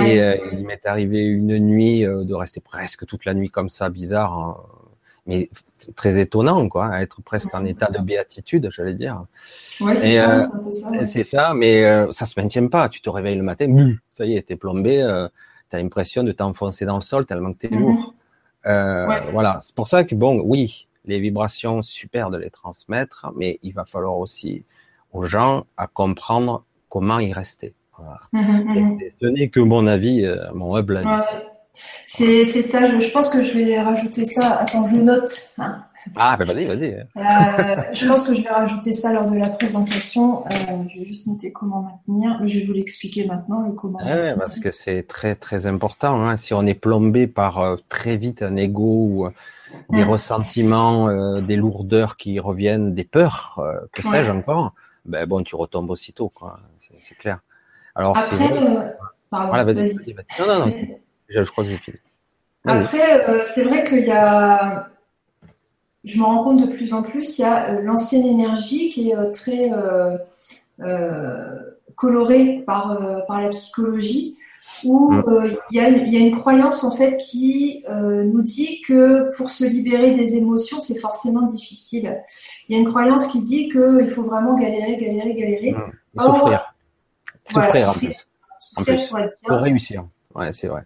Et 0.00 0.20
euh, 0.20 0.36
il 0.52 0.66
m'est 0.66 0.84
arrivé 0.84 1.20
une 1.20 1.58
nuit 1.58 2.04
euh, 2.04 2.24
de 2.24 2.34
rester 2.34 2.60
presque 2.60 3.06
toute 3.06 3.24
la 3.24 3.32
nuit 3.32 3.48
comme 3.48 3.70
ça, 3.70 3.88
bizarre, 3.88 4.36
hein, 4.36 4.56
mais 5.26 5.48
très 5.94 6.18
étonnant, 6.20 6.68
quoi, 6.68 7.00
être 7.00 7.22
presque 7.22 7.54
en 7.54 7.64
état 7.64 7.88
de 7.88 8.00
béatitude, 8.00 8.68
j'allais 8.72 8.94
dire. 8.94 9.24
Ouais, 9.80 9.94
c'est 9.94 10.16
ça, 10.16 10.40
euh, 10.40 11.04
c'est 11.04 11.24
ça, 11.24 11.54
mais 11.54 11.84
ça 12.12 12.26
se 12.26 12.38
maintient 12.40 12.66
pas. 12.66 12.88
Tu 12.88 13.00
te 13.00 13.08
réveilles 13.08 13.36
le 13.36 13.44
matin, 13.44 13.94
ça 14.12 14.26
y 14.26 14.36
est, 14.36 14.42
t'es 14.42 14.56
plombé, 14.56 14.98
tu 15.70 15.76
as 15.76 15.78
l'impression 15.78 16.24
de 16.24 16.32
t'enfoncer 16.32 16.84
dans 16.84 16.96
le 16.96 17.02
sol 17.02 17.26
tellement 17.26 17.52
que 17.52 17.58
t'es 17.58 17.70
mmh. 17.70 17.78
lourd. 17.78 18.14
Voilà, 18.64 19.60
c'est 19.62 19.74
pour 19.76 19.86
ça 19.86 20.02
que 20.02 20.16
bon, 20.16 20.42
oui, 20.44 20.88
les 21.04 21.20
vibrations, 21.20 21.82
super 21.82 22.30
de 22.30 22.38
les 22.38 22.50
transmettre, 22.50 23.30
mais 23.36 23.58
il 23.62 23.72
va 23.72 23.84
falloir 23.84 24.18
aussi 24.18 24.64
aux 25.12 25.24
gens 25.24 25.64
à 25.76 25.86
comprendre 25.86 26.64
comment 26.88 27.18
y 27.18 27.32
rester. 27.32 27.74
Voilà. 27.98 28.20
Mmh, 28.32 28.40
mmh, 28.40 28.80
mmh. 28.80 28.98
Ce 29.20 29.26
n'est 29.26 29.48
que 29.48 29.60
mon 29.60 29.86
avis, 29.86 30.24
euh, 30.24 30.52
mon 30.54 30.76
humble 30.76 30.98
avis. 30.98 31.24
C'est, 32.06 32.44
ça, 32.44 32.86
je, 32.86 33.10
pense 33.12 33.30
que 33.30 33.42
je 33.42 33.56
vais 33.56 33.80
rajouter 33.80 34.26
ça. 34.26 34.58
Attends, 34.60 34.86
je 34.88 34.96
note. 34.96 35.32
Hein. 35.58 35.84
Ah, 36.16 36.36
ben 36.36 36.44
vas-y, 36.44 36.66
vas-y. 36.66 36.92
Euh, 37.16 37.82
je 37.92 38.06
pense 38.06 38.24
que 38.24 38.34
je 38.34 38.42
vais 38.42 38.50
rajouter 38.50 38.92
ça 38.92 39.12
lors 39.12 39.30
de 39.30 39.38
la 39.38 39.48
présentation. 39.48 40.44
Euh, 40.44 40.50
je 40.88 40.98
vais 40.98 41.04
juste 41.04 41.26
noter 41.26 41.52
comment 41.52 41.82
maintenir, 41.82 42.38
mais 42.42 42.48
je 42.48 42.58
vais 42.58 42.66
vous 42.66 42.74
l'expliquer 42.74 43.24
maintenant, 43.24 43.62
le 43.62 43.72
comment. 43.72 44.04
Ouais, 44.04 44.34
parce 44.38 44.58
que 44.58 44.70
c'est 44.70 45.04
très 45.04 45.34
très 45.34 45.66
important. 45.66 46.22
Hein. 46.22 46.36
Si 46.36 46.52
on 46.52 46.66
est 46.66 46.74
plombé 46.74 47.26
par 47.26 47.78
très 47.88 48.16
vite 48.16 48.42
un 48.42 48.56
ego 48.56 48.82
ou 48.82 49.28
des 49.90 50.04
ressentiments, 50.04 51.08
euh, 51.08 51.40
des 51.40 51.56
lourdeurs 51.56 52.16
qui 52.16 52.40
reviennent, 52.40 52.94
des 52.94 53.04
peurs, 53.04 53.58
euh, 53.58 53.80
que 53.92 54.02
sais-je 54.02 54.30
encore, 54.30 54.74
ben 55.04 55.26
bon, 55.26 55.42
tu 55.42 55.56
retombes 55.56 55.90
aussitôt, 55.90 56.28
quoi. 56.28 56.60
C'est 57.00 57.16
clair. 57.16 57.40
Alors, 57.94 58.16
Après, 58.16 58.36
euh, 58.36 58.84
pardon, 59.30 59.72
vas-y. 59.72 59.94
non, 60.38 60.46
non, 60.46 60.66
non, 60.66 60.72
je, 61.28 61.50
crois 61.50 61.64
que 61.64 61.70
j'ai 61.70 61.76
fini. 61.78 61.96
Après, 62.64 63.44
c'est 63.44 63.64
vrai 63.64 63.84
qu'il 63.84 64.04
y 64.06 64.12
a, 64.12 64.88
je 66.04 66.18
me 66.18 66.24
rends 66.24 66.44
compte 66.44 66.60
de 66.60 66.70
plus 66.72 66.92
en 66.92 67.02
plus, 67.02 67.38
il 67.38 67.42
y 67.42 67.44
a 67.44 67.80
l'ancienne 67.80 68.24
énergie 68.24 68.90
qui 68.90 69.10
est 69.10 69.32
très 69.32 69.70
colorée 71.96 72.62
par, 72.66 73.24
par 73.26 73.42
la 73.42 73.48
psychologie 73.48 74.36
où 74.84 75.12
mm. 75.12 75.24
euh, 75.28 75.50
il 75.70 75.76
y, 75.76 76.16
a 76.16 76.20
une 76.20 76.30
croyance 76.30 76.84
en 76.84 76.90
fait 76.90 77.16
qui 77.16 77.84
euh, 77.88 78.24
nous 78.24 78.42
dit 78.42 78.80
que 78.86 79.34
pour 79.36 79.50
se 79.50 79.64
libérer 79.64 80.12
des 80.12 80.36
émotions, 80.36 80.80
c'est 80.80 80.98
forcément 80.98 81.42
difficile. 81.42 82.20
Il 82.68 82.74
y 82.74 82.78
a 82.78 82.82
une 82.82 82.88
croyance 82.88 83.26
qui 83.26 83.40
dit 83.40 83.68
qu'il 83.68 84.08
faut 84.08 84.24
vraiment 84.24 84.54
galérer, 84.54 84.96
galérer, 84.96 85.34
galérer. 85.34 85.72
Mm. 85.72 86.20
souffrir. 86.20 86.74
souffrir, 87.48 87.88
en 87.88 87.92
plus. 87.92 88.14
Souffrir 88.58 89.30
pour, 89.44 89.56
réussir. 89.58 90.04
Ouais, 90.34 90.52
c'est 90.52 90.68
vrai. 90.68 90.82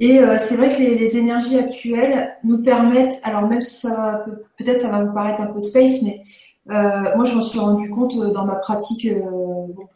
Et 0.00 0.18
euh, 0.18 0.36
c'est 0.38 0.56
vrai 0.56 0.74
que 0.74 0.78
les, 0.78 1.16
énergies 1.16 1.58
actuelles 1.58 2.36
nous 2.44 2.62
permettent, 2.62 3.20
alors 3.22 3.42
même 3.42 3.60
si 3.60 3.80
ça 3.80 3.94
va, 3.94 4.24
peut-être 4.58 4.80
ça 4.80 4.90
va 4.90 5.04
vous 5.04 5.12
paraître 5.12 5.40
un 5.40 5.46
peu 5.46 5.60
space, 5.60 6.02
mais 6.02 6.22
moi 6.66 7.24
je 7.24 7.34
m'en 7.34 7.40
suis 7.40 7.58
rendu 7.58 7.90
compte 7.90 8.16
dans 8.16 8.44
ma 8.44 8.56
pratique 8.56 9.06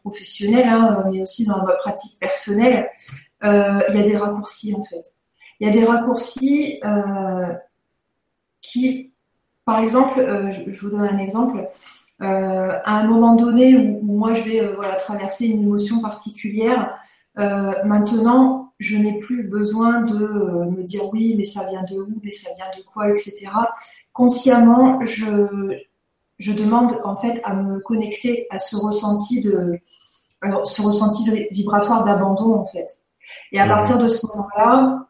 professionnelle, 0.03 0.69
hein, 0.69 1.05
mais 1.11 1.23
aussi 1.23 1.47
dans 1.47 1.65
ma 1.65 1.73
pratique 1.75 2.19
personnelle, 2.19 2.89
euh, 3.45 3.81
il 3.89 3.97
y 3.97 4.01
a 4.01 4.03
des 4.03 4.17
raccourcis 4.17 4.75
en 4.75 4.85
fait. 4.85 5.15
Il 5.61 5.67
y 5.67 5.71
a 5.71 5.73
des 5.73 5.85
raccourcis 5.85 6.81
euh, 6.85 7.53
qui, 8.61 9.13
par 9.65 9.81
exemple, 9.81 10.21
euh, 10.21 10.51
je, 10.51 10.81
vous 10.81 10.91
donne 10.91 11.09
un 11.09 11.19
exemple. 11.19 11.69
à 12.21 12.99
un 12.99 13.07
moment 13.07 13.35
donné 13.35 13.77
où, 13.77 14.01
moi 14.03 14.35
je 14.35 14.43
vais 14.43 14.75
voilà, 14.75 14.95
traverser 14.95 15.47
une 15.47 15.63
émotion 15.63 16.01
particulière, 16.01 16.99
maintenant 17.85 18.73
je 18.79 18.97
n'ai 18.99 19.19
plus 19.19 19.43
besoin 19.43 20.03
de 20.03 20.71
me 20.71 20.83
dire 20.83 21.05
oui, 21.13 21.35
mais 21.37 21.45
ça 21.45 21.67
vient 21.69 21.83
de 21.83 21.99
où, 22.01 22.21
mais 22.23 22.31
ça 22.31 22.51
vient 22.57 22.71
de 22.77 22.83
quoi, 22.85 23.09
etc. 23.11 23.49
Consciemment, 24.13 25.05
je, 25.05 25.85
je 26.39 26.53
demande 26.53 27.01
en 27.05 27.17
fait 27.17 27.41
à 27.45 27.55
me 27.55 27.81
connecter 27.81 28.47
à 28.51 28.59
ce 28.59 28.77
ressenti 28.77 29.41
de, 29.43 29.79
alors, 30.43 30.67
ce 30.67 30.83
ressenti 30.83 31.49
vibratoire 31.51 32.05
d'abandon 32.05 32.55
en 32.55 32.67
fait. 32.67 32.89
Et 33.53 33.61
à 33.61 33.67
partir 33.67 33.99
de 33.99 34.09
ce 34.09 34.27
moment-là, 34.27 35.07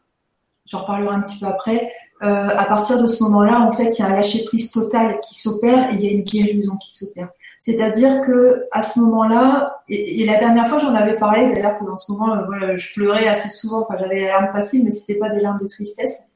j'en 0.65 0.79
reparlerai 0.79 1.15
un 1.15 1.21
petit 1.21 1.39
peu 1.39 1.45
après, 1.45 1.91
euh, 2.23 2.49
à 2.57 2.65
partir 2.65 3.01
de 3.01 3.07
ce 3.07 3.23
moment-là, 3.23 3.61
en 3.61 3.71
fait, 3.71 3.97
il 3.97 4.01
y 4.01 4.01
a 4.01 4.07
un 4.07 4.15
lâcher-prise 4.15 4.71
total 4.71 5.19
qui 5.21 5.39
s'opère 5.39 5.91
et 5.91 5.95
il 5.95 6.01
y 6.01 6.07
a 6.07 6.11
une 6.11 6.23
guérison 6.23 6.75
qui 6.77 6.95
s'opère. 6.95 7.29
C'est-à-dire 7.59 8.21
que 8.21 8.65
à 8.71 8.81
ce 8.81 8.99
moment-là, 8.99 9.81
et, 9.89 10.25
la 10.25 10.37
dernière 10.37 10.67
fois 10.67 10.79
j'en 10.79 10.95
avais 10.95 11.15
parlé 11.15 11.47
d'ailleurs 11.47 11.77
que 11.77 11.85
ce 11.97 12.11
moment, 12.11 12.33
euh, 12.33 12.45
voilà, 12.45 12.75
je 12.75 12.93
pleurais 12.93 13.27
assez 13.27 13.49
souvent, 13.49 13.81
enfin 13.81 13.97
j'avais 13.99 14.15
les 14.15 14.27
larmes 14.27 14.51
faciles, 14.51 14.83
mais 14.85 14.91
c'était 14.91 15.19
pas 15.19 15.29
des 15.29 15.41
larmes 15.41 15.59
de 15.59 15.67
tristesse. 15.67 16.29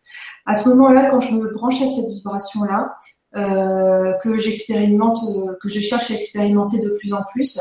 À 0.45 0.55
ce 0.55 0.69
moment-là, 0.69 1.09
quand 1.09 1.19
je 1.19 1.33
me 1.35 1.53
branche 1.53 1.81
à 1.81 1.87
cette 1.87 2.09
vibration-là, 2.09 2.97
que 3.33 4.37
j'expérimente, 4.37 5.19
euh, 5.23 5.53
que 5.61 5.69
je 5.69 5.79
cherche 5.79 6.11
à 6.11 6.15
expérimenter 6.15 6.79
de 6.79 6.89
plus 6.89 7.13
en 7.13 7.23
plus, 7.31 7.59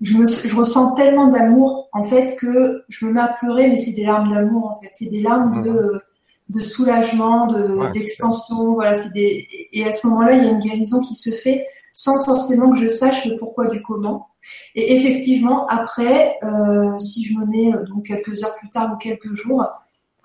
je, 0.00 0.16
me, 0.16 0.26
je 0.26 0.56
ressens 0.56 0.94
tellement 0.94 1.28
d'amour 1.28 1.88
en 1.92 2.04
fait 2.04 2.36
que 2.36 2.84
je 2.88 3.06
me 3.06 3.12
mets 3.12 3.20
à 3.20 3.28
pleurer, 3.28 3.68
mais 3.68 3.76
c'est 3.76 3.92
des 3.92 4.04
larmes 4.04 4.32
d'amour 4.32 4.70
en 4.70 4.80
fait, 4.80 4.90
c'est 4.94 5.10
des 5.10 5.20
larmes 5.20 5.62
de, 5.62 6.00
de 6.48 6.60
soulagement, 6.60 7.46
de 7.46 7.92
d'expansion, 7.92 8.74
voilà, 8.74 8.94
c'est 8.94 9.12
des 9.12 9.46
et 9.72 9.84
à 9.84 9.92
ce 9.92 10.06
moment-là 10.06 10.32
il 10.34 10.44
y 10.44 10.48
a 10.48 10.50
une 10.50 10.58
guérison 10.58 11.00
qui 11.00 11.14
se 11.14 11.30
fait 11.30 11.66
sans 11.92 12.24
forcément 12.24 12.70
que 12.70 12.78
je 12.78 12.88
sache 12.88 13.24
le 13.24 13.36
pourquoi 13.36 13.68
du 13.68 13.82
comment. 13.82 14.28
Et 14.74 14.96
effectivement 14.96 15.66
après, 15.68 16.36
euh, 16.42 16.98
si 16.98 17.24
je 17.24 17.38
me 17.38 17.46
mets 17.46 17.74
euh, 17.74 17.84
donc 17.84 18.06
quelques 18.06 18.42
heures 18.42 18.56
plus 18.56 18.68
tard 18.68 18.92
ou 18.94 18.98
quelques 18.98 19.32
jours, 19.32 19.66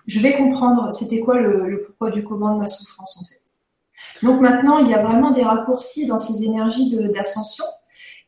je 0.07 0.19
vais 0.19 0.35
comprendre 0.35 0.91
c'était 0.91 1.19
quoi 1.19 1.37
le, 1.37 1.69
le 1.69 1.81
pourquoi 1.81 2.11
du 2.11 2.23
comment 2.23 2.55
de 2.55 2.61
ma 2.61 2.67
souffrance 2.67 3.17
en 3.21 3.25
fait. 3.25 3.38
Donc 4.23 4.41
maintenant 4.41 4.79
il 4.79 4.89
y 4.89 4.93
a 4.93 5.01
vraiment 5.01 5.31
des 5.31 5.43
raccourcis 5.43 6.07
dans 6.07 6.17
ces 6.17 6.43
énergies 6.43 6.95
d'ascension 7.13 7.65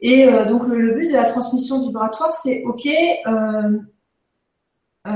et 0.02 0.28
euh, 0.28 0.46
donc 0.46 0.68
le 0.68 0.94
but 0.94 1.08
de 1.08 1.14
la 1.14 1.26
transmission 1.26 1.82
vibratoire, 1.82 2.34
c'est 2.34 2.64
OK 2.64 2.88
euh, 2.88 3.80
euh, 5.08 5.12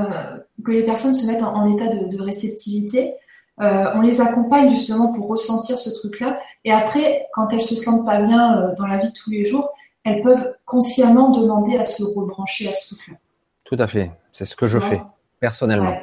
que 0.63 0.71
les 0.71 0.83
personnes 0.83 1.15
se 1.15 1.25
mettent 1.25 1.43
en, 1.43 1.67
état 1.73 1.87
de, 1.87 2.21
réceptivité. 2.21 3.15
on 3.57 4.01
les 4.01 4.21
accompagne 4.21 4.69
justement 4.69 5.11
pour 5.11 5.27
ressentir 5.27 5.77
ce 5.77 5.89
truc-là. 5.89 6.39
Et 6.63 6.71
après, 6.71 7.27
quand 7.33 7.51
elles 7.51 7.61
se 7.61 7.75
sentent 7.75 8.05
pas 8.05 8.19
bien 8.19 8.73
dans 8.77 8.87
la 8.87 8.99
vie 8.99 9.09
de 9.09 9.13
tous 9.13 9.31
les 9.31 9.43
jours, 9.43 9.73
elles 10.03 10.21
peuvent 10.21 10.53
consciemment 10.65 11.31
demander 11.31 11.77
à 11.77 11.83
se 11.83 12.03
rebrancher 12.03 12.69
à 12.69 12.71
ce 12.71 12.93
truc-là. 12.95 13.15
Tout 13.63 13.77
à 13.79 13.87
fait. 13.87 14.11
C'est 14.33 14.45
ce 14.45 14.55
que 14.55 14.67
je 14.67 14.79
fais 14.79 15.01
personnellement. 15.39 15.97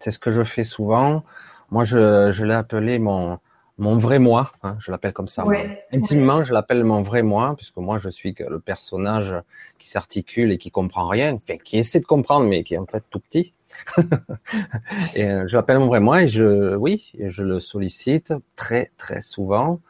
C'est 0.00 0.10
ce 0.10 0.18
que 0.18 0.30
je 0.30 0.44
fais 0.44 0.64
souvent. 0.64 1.22
Moi, 1.70 1.84
je, 1.84 2.30
je 2.32 2.44
l'ai 2.44 2.54
appelé 2.54 2.98
mon, 2.98 3.38
mon 3.78 3.96
vrai 3.96 4.18
moi, 4.18 4.52
hein, 4.62 4.76
je 4.80 4.90
l'appelle 4.90 5.12
comme 5.12 5.28
ça. 5.28 5.44
Intimement, 5.92 6.42
je 6.42 6.52
l'appelle 6.52 6.84
mon 6.84 7.02
vrai 7.02 7.22
moi, 7.22 7.54
puisque 7.56 7.76
moi, 7.76 7.98
je 7.98 8.08
suis 8.08 8.34
le 8.38 8.58
personnage 8.58 9.34
qui 9.78 9.88
s'articule 9.88 10.50
et 10.50 10.58
qui 10.58 10.70
comprend 10.70 11.06
rien, 11.06 11.34
enfin, 11.34 11.56
qui 11.56 11.78
essaie 11.78 12.00
de 12.00 12.04
comprendre, 12.04 12.46
mais 12.46 12.64
qui 12.64 12.74
est 12.74 12.78
en 12.78 12.86
fait 12.86 13.04
tout 13.10 13.20
petit. 13.20 13.54
et 15.14 15.24
euh, 15.24 15.46
je 15.46 15.54
l'appelle 15.54 15.78
mon 15.78 15.86
vrai 15.86 16.00
moi 16.00 16.22
et 16.22 16.28
je, 16.28 16.74
oui, 16.74 17.12
je 17.18 17.42
le 17.42 17.60
sollicite 17.60 18.34
très, 18.56 18.90
très 18.96 19.20
souvent. 19.22 19.80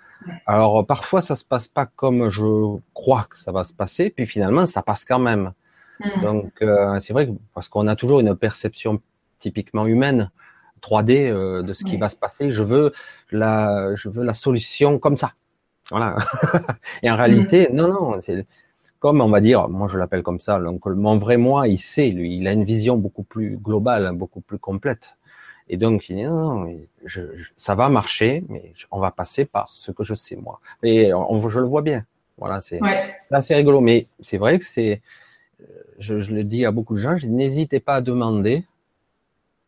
Alors, 0.47 0.85
parfois, 0.87 1.21
ça 1.21 1.37
se 1.37 1.45
passe 1.45 1.69
pas 1.69 1.87
comme 1.87 2.29
je 2.29 2.79
crois 2.93 3.27
que 3.31 3.39
ça 3.39 3.53
va 3.53 3.65
se 3.65 3.73
passer, 3.73 4.11
puis 4.11 4.27
finalement, 4.27 4.67
ça 4.67 4.83
passe 4.83 5.05
quand 5.05 5.21
même. 5.21 5.53
Mm. 6.01 6.23
Donc, 6.23 6.53
euh, 6.63 7.01
c'est 7.01 7.13
vrai 7.13 7.27
que, 7.27 7.33
parce 7.55 7.69
qu'on 7.69 7.87
a 7.87 7.97
toujours 7.97 8.21
une 8.21 8.37
perception 8.37 9.01
typiquement 9.39 9.87
humaine. 9.87 10.31
3D 10.83 11.29
euh, 11.29 11.63
de 11.63 11.73
ce 11.73 11.85
qui 11.85 11.97
va 11.97 12.09
se 12.09 12.17
passer. 12.17 12.53
Je 12.53 12.63
veux 12.63 12.93
la, 13.31 13.95
je 13.95 14.09
veux 14.09 14.25
la 14.25 14.35
solution 14.35 14.99
comme 14.99 15.17
ça. 15.17 15.33
Voilà. 15.91 16.17
et 17.03 17.11
en 17.11 17.17
réalité, 17.17 17.69
mm. 17.71 17.75
non, 17.75 17.89
non, 17.89 18.21
c'est 18.21 18.47
comme 18.99 19.21
on 19.21 19.29
va 19.29 19.41
dire, 19.41 19.69
moi 19.69 19.87
je 19.89 19.97
l'appelle 19.97 20.23
comme 20.23 20.41
ça. 20.41 20.59
Donc 20.59 20.87
mon 20.87 21.19
vrai 21.19 21.37
moi, 21.37 21.69
il 21.69 21.79
sait, 21.79 22.09
lui, 22.09 22.37
il 22.37 22.49
a 22.49 22.53
une 22.53 22.65
vision 22.65 22.97
beaucoup 22.97 23.23
plus 23.23 23.57
globale, 23.57 24.11
beaucoup 24.13 24.41
plus 24.41 24.59
complète. 24.59 25.17
Et 25.69 25.77
donc 25.77 26.09
il 26.09 26.17
dit 26.17 26.25
non, 26.25 26.65
non 26.65 26.79
je, 27.05 27.23
ça 27.57 27.75
va 27.75 27.89
marcher, 27.89 28.43
mais 28.49 28.73
on 28.91 28.99
va 28.99 29.11
passer 29.11 29.45
par 29.45 29.71
ce 29.73 29.93
que 29.93 30.03
je 30.03 30.15
sais 30.15 30.37
moi. 30.37 30.61
Et 30.83 31.13
on, 31.15 31.49
je 31.49 31.61
le 31.61 31.67
vois 31.67 31.83
bien. 31.83 32.05
Voilà, 32.39 32.61
c'est 32.61 32.81
assez 33.31 33.55
rigolo. 33.55 33.81
Mais 33.81 34.07
c'est 34.21 34.39
vrai 34.39 34.59
que 34.59 34.65
c'est, 34.65 35.03
euh, 35.61 35.65
je, 35.99 36.21
je, 36.21 36.33
le 36.33 36.45
dis 36.45 36.65
à 36.65 36.71
beaucoup 36.71 36.95
de 36.95 37.01
gens, 37.01 37.17
n'hésitez 37.25 37.81
pas 37.81 37.97
à 37.97 38.01
demander 38.01 38.65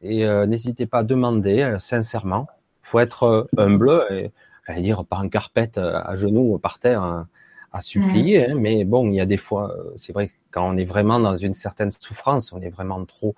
et 0.02 0.24
euh, 0.26 0.46
n'hésitez 0.46 0.86
pas 0.86 0.98
à 0.98 1.02
demander 1.02 1.60
euh, 1.62 1.78
sincèrement. 1.78 2.48
faut 2.82 3.00
être 3.00 3.22
euh, 3.24 3.44
humble 3.58 4.06
et 4.10 4.30
j'allais 4.66 4.82
dire 4.82 5.04
pas 5.04 5.16
en 5.16 5.28
carpette 5.28 5.78
à 5.78 6.14
genoux 6.16 6.58
par 6.58 6.78
terre 6.78 7.02
hein, 7.02 7.28
à 7.72 7.80
supplier. 7.80 8.50
Hein, 8.50 8.54
mais 8.56 8.84
bon, 8.84 9.10
il 9.10 9.14
y 9.14 9.20
a 9.20 9.26
des 9.26 9.36
fois, 9.36 9.74
c'est 9.96 10.12
vrai 10.12 10.28
que 10.28 10.32
quand 10.50 10.68
on 10.68 10.76
est 10.76 10.84
vraiment 10.84 11.20
dans 11.20 11.36
une 11.36 11.54
certaine 11.54 11.90
souffrance, 11.90 12.52
on 12.52 12.60
est 12.60 12.70
vraiment 12.70 13.04
trop 13.04 13.34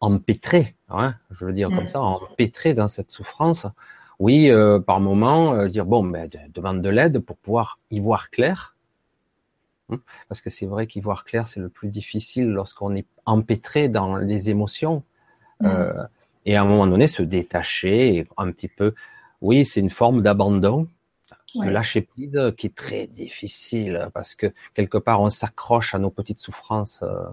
empêtré, 0.00 0.74
hein, 0.90 1.14
je 1.30 1.44
veux 1.44 1.52
dire 1.52 1.70
comme 1.70 1.88
ça, 1.88 2.00
empêtré 2.00 2.74
dans 2.74 2.88
cette 2.88 3.10
souffrance. 3.10 3.66
Oui, 4.18 4.50
par 4.86 5.00
moment, 5.00 5.66
dire 5.66 5.84
bon, 5.84 6.04
ben, 6.04 6.28
demande 6.52 6.82
de 6.82 6.88
l'aide 6.88 7.20
pour 7.20 7.36
pouvoir 7.36 7.78
y 7.90 8.00
voir 8.00 8.30
clair. 8.30 8.74
Hein, 9.90 10.00
parce 10.28 10.40
que 10.40 10.50
c'est 10.50 10.66
vrai 10.66 10.86
qu'y 10.86 11.00
voir 11.00 11.24
clair, 11.24 11.48
c'est 11.48 11.60
le 11.60 11.68
plus 11.68 11.88
difficile 11.88 12.48
lorsqu'on 12.48 12.94
est 12.94 13.06
empêtré 13.26 13.88
dans 13.88 14.16
les 14.16 14.50
émotions. 14.50 15.02
Euh, 15.64 16.04
et 16.44 16.56
à 16.56 16.62
un 16.62 16.64
moment 16.64 16.86
donné, 16.86 17.06
se 17.06 17.22
détacher 17.22 18.26
un 18.36 18.50
petit 18.50 18.68
peu. 18.68 18.94
Oui, 19.40 19.64
c'est 19.64 19.80
une 19.80 19.90
forme 19.90 20.22
d'abandon, 20.22 20.88
de 21.54 21.68
lâcher 21.68 22.02
prise 22.02 22.52
qui 22.56 22.68
est 22.68 22.74
très 22.74 23.06
difficile 23.06 24.08
parce 24.14 24.34
que 24.34 24.52
quelque 24.74 24.98
part 24.98 25.20
on 25.20 25.28
s'accroche 25.28 25.94
à 25.94 25.98
nos 25.98 26.10
petites 26.10 26.38
souffrances, 26.38 27.00
euh, 27.02 27.24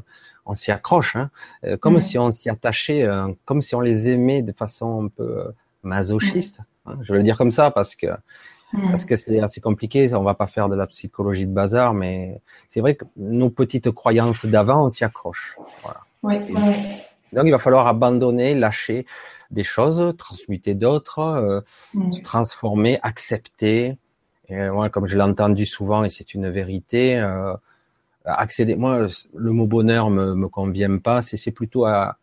on 0.46 0.56
s'y 0.56 0.72
accroche, 0.72 1.16
hein, 1.16 1.30
euh, 1.64 1.78
comme 1.78 2.00
si 2.00 2.18
on 2.18 2.32
s'y 2.32 2.50
attachait, 2.50 3.08
comme 3.46 3.62
si 3.62 3.76
on 3.76 3.82
les 3.82 4.10
aimait 4.10 4.42
de 4.42 4.52
façon 4.52 5.06
un 5.06 5.08
peu 5.08 5.52
masochiste. 5.84 6.62
Hein, 6.86 6.98
je 7.04 7.14
veux 7.14 7.20
le 7.20 7.24
dire 7.24 7.38
comme 7.38 7.52
ça 7.52 7.72
parce 7.72 7.96
que 7.96 8.08
parce 8.72 9.06
que 9.06 9.16
c'est 9.16 9.40
assez 9.40 9.62
compliqué. 9.62 10.14
On 10.14 10.24
va 10.24 10.34
pas 10.34 10.48
faire 10.48 10.70
de 10.70 10.76
la 10.76 10.88
psychologie 10.88 11.48
de 11.48 11.54
bazar, 11.54 11.94
mais 11.94 12.42
c'est 12.68 12.82
vrai 12.82 12.96
que 12.96 13.06
nos 13.18 13.50
petites 13.50 13.92
croyances 13.92 14.46
d'avant, 14.46 14.86
on 14.86 14.90
s'y 14.90 15.04
accroche. 15.04 15.58
Voilà. 15.82 16.02
Oui, 16.22 16.38
donc 17.34 17.46
il 17.46 17.52
va 17.52 17.60
falloir 17.60 17.88
abandonner, 17.88 18.56
lâcher 18.56 19.06
des 19.52 19.64
choses, 19.64 20.16
transmuter 20.18 20.74
d'autres, 20.76 21.20
euh, 21.20 21.62
mm. 21.94 22.12
se 22.14 22.22
transformer, 22.22 23.00
accepter. 23.04 23.98
Et, 24.48 24.58
euh, 24.58 24.90
comme 24.90 25.08
je 25.08 25.16
l'ai 25.16 25.24
entendu 25.24 25.66
souvent 25.66 26.04
et 26.04 26.10
c'est 26.10 26.34
une 26.34 26.50
vérité, 26.50 27.18
euh, 27.20 27.54
accéder. 28.26 28.76
Moi, 28.76 29.08
le 29.36 29.52
mot 29.52 29.68
bonheur 29.68 30.10
me, 30.10 30.34
me 30.36 30.48
convient 30.48 30.98
pas. 30.98 31.22
C'est 31.22 31.52
plutôt 31.52 31.86
à 31.86 32.18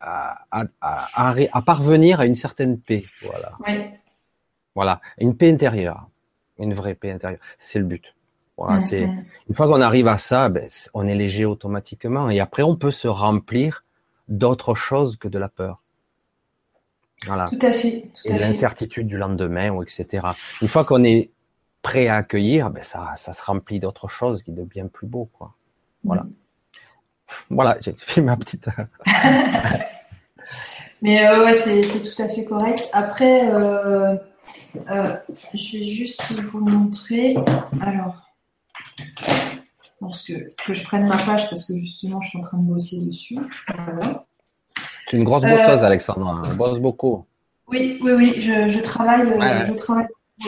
à, 0.00 0.46
à, 0.50 0.64
à, 0.80 1.34
à, 1.52 1.62
parvenir 1.62 2.20
à 2.20 2.26
une 2.26 2.34
certaine 2.34 2.78
paix. 2.78 3.04
Voilà. 3.22 3.52
Voilà, 4.74 5.00
une 5.18 5.36
paix 5.36 5.52
intérieure, 5.52 6.08
une 6.58 6.74
vraie 6.74 6.94
paix 6.94 7.10
intérieure, 7.10 7.40
c'est 7.58 7.78
le 7.78 7.84
but. 7.84 8.14
Voilà, 8.56 8.80
c'est 8.82 9.08
une 9.48 9.54
fois 9.54 9.66
qu'on 9.66 9.80
arrive 9.80 10.06
à 10.06 10.18
ça, 10.18 10.48
ben, 10.48 10.68
on 10.92 11.06
est 11.06 11.14
léger 11.14 11.46
automatiquement 11.46 12.28
et 12.28 12.40
après 12.40 12.62
on 12.62 12.76
peut 12.76 12.90
se 12.90 13.08
remplir 13.08 13.84
d'autre 14.30 14.74
chose 14.74 15.16
que 15.16 15.28
de 15.28 15.38
la 15.38 15.48
peur. 15.48 15.82
Voilà. 17.26 17.50
Tout 17.50 17.66
à 17.66 17.72
fait. 17.72 18.04
et 18.24 18.38
l'incertitude 18.38 19.06
du 19.06 19.18
lendemain 19.18 19.70
ou 19.70 19.82
etc. 19.82 20.26
Une 20.62 20.68
fois 20.68 20.86
qu'on 20.86 21.04
est 21.04 21.30
prêt 21.82 22.08
à 22.08 22.16
accueillir, 22.16 22.70
ben 22.70 22.82
ça, 22.82 23.12
ça 23.16 23.34
se 23.34 23.44
remplit 23.44 23.78
d'autre 23.78 24.08
chose 24.08 24.42
qui 24.42 24.52
est 24.52 24.54
de 24.54 24.64
bien 24.64 24.86
plus 24.86 25.06
beau, 25.06 25.28
quoi. 25.34 25.54
Voilà. 26.04 26.22
Mm. 26.22 26.32
Voilà, 27.50 27.76
j'ai 27.80 27.94
fait 27.98 28.22
ma 28.22 28.36
petite. 28.36 28.66
Mais 31.02 31.26
euh, 31.26 31.44
ouais, 31.44 31.54
c'est 31.54 31.80
tout 31.80 32.22
à 32.22 32.28
fait 32.28 32.44
correct. 32.44 32.90
Après, 32.92 33.50
euh, 33.50 34.16
euh, 34.90 35.16
je 35.54 35.78
vais 35.78 35.84
juste 35.84 36.32
vous 36.32 36.60
montrer. 36.60 37.36
Alors, 37.80 38.28
que, 40.00 40.32
que 40.64 40.74
je 40.74 40.84
prenne 40.84 41.06
ma 41.06 41.16
page 41.16 41.48
parce 41.50 41.64
que 41.66 41.76
justement, 41.76 42.20
je 42.20 42.30
suis 42.30 42.38
en 42.38 42.42
train 42.42 42.58
de 42.58 42.68
bosser 42.68 43.00
dessus. 43.04 43.38
Voilà. 43.68 44.24
Tu 45.08 45.16
es 45.16 45.18
une 45.18 45.24
grosse 45.24 45.42
bosseuse, 45.42 45.84
Alexandre. 45.84 46.42
On 46.44 46.54
bosse 46.54 46.78
beaucoup. 46.78 47.24
Oui, 47.68 47.98
oui, 48.02 48.12
oui. 48.12 48.34
Je, 48.36 48.68
je 48.68 48.80
travaille, 48.80 49.26
je 49.66 49.72
travaille. 49.74 50.06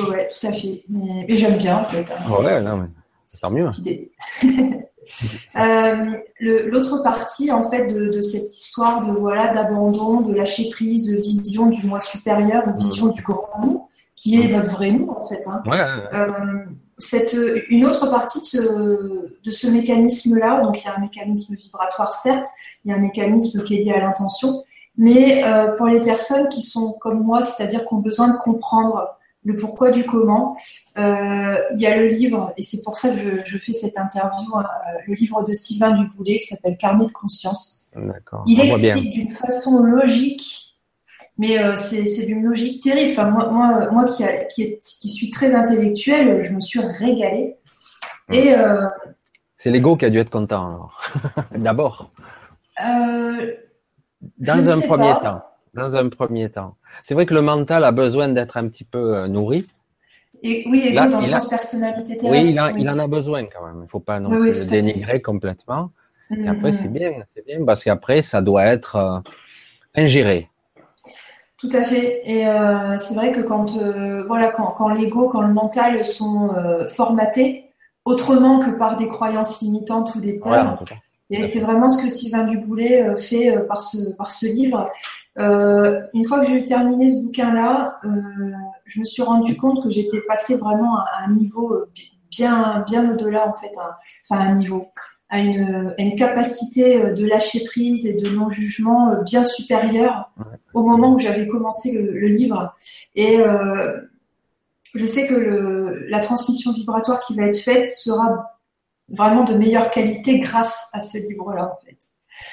Ouais, 0.09 0.29
tout 0.29 0.47
à 0.47 0.53
fait. 0.53 0.83
Mais, 0.89 1.27
j'aime 1.29 1.59
bien 1.59 1.79
en 1.79 1.85
fait. 1.85 2.07
Hein. 2.11 2.31
Ouais, 2.31 2.63
non, 2.63 2.79
mais 2.79 2.89
tant 3.41 3.51
mieux. 3.51 3.71
Euh, 5.59 6.17
l'autre 6.41 7.03
partie 7.03 7.51
en 7.51 7.69
fait 7.69 7.87
de, 7.89 8.21
cette 8.23 8.51
histoire 8.51 9.05
de 9.05 9.13
voilà 9.13 9.53
d'abandon, 9.53 10.21
de 10.21 10.33
lâcher 10.33 10.71
prise, 10.71 11.11
de 11.11 11.17
vision 11.17 11.67
du 11.67 11.85
moi 11.87 12.01
supérieur, 12.01 12.63
vision 12.79 13.09
du 13.09 13.21
grand 13.23 13.51
nous, 13.63 13.89
qui 14.15 14.41
est 14.41 14.49
notre 14.49 14.71
vrai 14.71 14.93
nous 14.93 15.11
en 15.11 15.27
fait. 15.27 15.43
Hein. 15.47 15.61
Euh, 16.15 16.29
cette, 17.03 17.37
une 17.69 17.85
autre 17.85 18.11
partie 18.11 18.41
de 18.41 18.45
ce, 18.45 18.59
de 19.43 19.51
ce 19.51 19.67
mécanisme-là, 19.67 20.63
donc 20.63 20.83
il 20.83 20.87
y 20.87 20.89
a 20.89 20.97
un 20.97 21.01
mécanisme 21.01 21.57
vibratoire 21.57 22.13
certes, 22.13 22.47
il 22.85 22.91
y 22.91 22.95
a 22.95 22.97
un 22.97 23.01
mécanisme 23.01 23.63
qui 23.65 23.77
est 23.77 23.85
lié 23.85 23.93
à 23.93 24.01
l'intention, 24.01 24.63
mais 24.97 25.45
euh, 25.45 25.75
pour 25.77 25.87
les 25.87 26.01
personnes 26.01 26.49
qui 26.49 26.63
sont 26.63 26.97
comme 27.01 27.23
moi, 27.23 27.43
c'est-à-dire 27.43 27.87
qui 27.87 27.95
ont 27.95 27.99
besoin 27.99 28.29
de 28.29 28.37
comprendre 28.37 29.09
le 29.45 29.57
pourquoi 29.57 29.91
du 29.91 30.05
comment. 30.05 30.57
Euh, 30.99 31.57
il 31.75 31.81
y 31.81 31.87
a 31.87 31.97
le 31.97 32.07
livre, 32.07 32.53
et 32.57 32.63
c'est 32.63 32.83
pour 32.83 32.97
ça 32.97 33.09
que 33.09 33.45
je, 33.45 33.59
fais 33.59 33.73
cette 33.73 33.99
interview, 33.99 34.57
hein, 34.57 34.65
euh, 34.65 34.99
le 35.09 35.15
livre 35.15 35.43
de 35.43 35.53
Sylvain 35.53 35.91
Duboulet 35.93 36.39
qui 36.39 36.47
s'appelle 36.47 36.77
Carnet 36.77 37.07
de 37.07 37.13
conscience. 37.13 37.91
Il 38.47 38.61
explique 38.61 39.13
d'une 39.13 39.33
façon 39.33 39.79
logique, 39.83 40.72
mais 41.39 41.59
euh, 41.59 41.77
c'est 41.77 42.27
d'une 42.27 42.43
logique 42.43 42.83
terrible. 42.83 43.13
Enfin, 43.13 43.31
moi, 43.31 43.51
moi, 43.51 43.91
moi 43.91 44.05
qui, 44.05 44.25
qui, 44.55 44.79
qui, 44.79 45.09
suis 45.09 45.31
très 45.31 45.55
intellectuelle, 45.55 46.41
je 46.41 46.53
me 46.53 46.61
suis 46.61 46.81
régalée. 46.81 47.57
Et 48.33 48.55
c'est 49.57 49.71
l'ego 49.71 49.97
qui 49.97 50.05
a 50.05 50.11
dû 50.11 50.19
être 50.19 50.31
content. 50.31 50.89
D'abord. 51.57 52.11
Dans 54.39 54.69
un 54.69 54.81
premier 54.81 55.13
temps. 55.23 55.43
Dans 55.75 55.97
un 55.97 56.09
premier 56.09 56.51
temps. 56.51 56.77
C'est 57.05 57.15
vrai 57.15 57.27
que 57.27 57.35
le 57.35 57.43
mental 57.43 57.85
a 57.85 57.93
besoin 57.93 58.29
d'être 58.29 58.57
un 58.57 58.69
petit 58.69 58.85
peu 58.85 59.17
euh, 59.17 59.29
nourri. 59.29 59.67
Et, 60.43 60.65
oui, 60.69 60.89
et 60.89 60.95
dans 60.95 61.21
le 61.21 61.27
sens 61.27 61.49
personnalité 61.49 62.19
terrestre. 62.19 62.45
Oui, 62.45 62.81
il, 62.81 62.91
en 62.91 62.99
a 62.99 63.07
besoin 63.07 63.45
quand 63.47 63.65
même. 63.65 63.77
Il 63.77 63.83
ne 63.83 63.87
faut 63.87 64.01
pas 64.01 64.19
non 64.19 64.31
plus 64.31 64.59
le 64.59 64.65
dénigrer 64.65 65.23
complètement. 65.23 65.93
Et 66.37 66.49
après, 66.49 66.71
mm-hmm. 66.71 66.73
c'est 66.73 66.93
bien, 66.93 67.13
c'est 67.33 67.47
bien 67.47 67.65
parce 67.65 67.85
qu'après, 67.85 68.23
ça 68.23 68.43
doit 68.43 68.65
être 68.65 68.97
euh, 68.97 69.19
ingéré. 69.95 70.49
Tout 71.63 71.71
à 71.73 71.83
fait. 71.85 72.23
Et 72.27 72.47
euh, 72.47 72.99
c'est 72.99 73.15
vrai 73.15 73.33
que 73.33 73.41
quand, 73.41 73.79
voilà, 74.27 74.49
quand, 74.51 74.89
l'ego, 74.91 75.29
quand 75.29 75.43
le 75.43 75.55
mental 75.55 76.05
sont 76.05 76.51
formatés, 76.89 77.71
autrement 78.05 78.59
que 78.59 78.77
par 78.77 78.99
des 78.99 79.09
croyances 79.09 79.63
limitantes 79.63 80.15
ou 80.15 80.21
des 80.21 80.39
peurs, 80.39 80.85
et 81.31 81.45
c'est 81.45 81.61
vraiment 81.61 81.89
ce 81.89 82.05
que 82.05 82.11
Sylvain 82.11 82.45
Duboulet 82.45 83.17
fait 83.17 83.57
par 83.67 83.81
ce, 83.81 84.15
par 84.17 84.31
ce 84.31 84.47
livre. 84.47 84.91
Euh, 85.39 86.01
une 86.13 86.25
fois 86.25 86.41
que 86.41 86.47
j'ai 86.47 86.65
terminé 86.65 87.11
ce 87.11 87.23
bouquin-là, 87.23 87.99
euh, 88.05 88.09
je 88.85 89.01
me 89.01 89.05
suis 89.05 89.23
rendu 89.23 89.57
compte 89.57 89.83
que 89.83 89.91
j'étais 89.91 90.21
passée 90.21 90.57
vraiment 90.57 90.99
à 90.99 91.25
un 91.25 91.31
niveau 91.31 91.73
euh, 91.73 91.91
bien, 92.31 92.85
bien 92.87 93.11
au-delà 93.13 93.49
en 93.49 93.55
fait, 93.55 93.73
à, 93.79 93.99
enfin 94.29 94.41
un 94.43 94.55
niveau, 94.55 94.89
à 95.33 95.41
une, 95.41 95.95
une, 95.97 96.15
capacité 96.15 96.99
de 96.99 97.27
lâcher 97.27 97.65
prise 97.65 98.07
et 98.07 98.13
de 98.13 98.29
non-jugement 98.29 99.23
bien 99.25 99.43
supérieure 99.43 100.31
au 100.75 100.83
moment 100.83 101.15
où 101.15 101.19
j'avais 101.19 101.47
commencé 101.47 101.93
le, 101.93 102.13
le, 102.13 102.29
livre. 102.29 102.75
Et 103.15 103.39
euh, 103.41 104.01
je 104.95 105.07
sais 105.07 105.27
que 105.27 105.35
le, 105.35 106.07
la 106.09 106.21
transmission 106.21 106.73
vibratoire 106.73 107.21
qui 107.21 107.35
va 107.35 107.47
être 107.47 107.59
faite 107.59 107.89
sera 107.89 108.59
vraiment 109.09 109.45
de 109.45 109.55
meilleure 109.55 109.91
qualité 109.91 110.39
grâce 110.39 110.89
à 110.93 111.01
ce 111.01 111.19
livre-là 111.19 111.73
en 111.73 111.87
fait. 111.87 111.99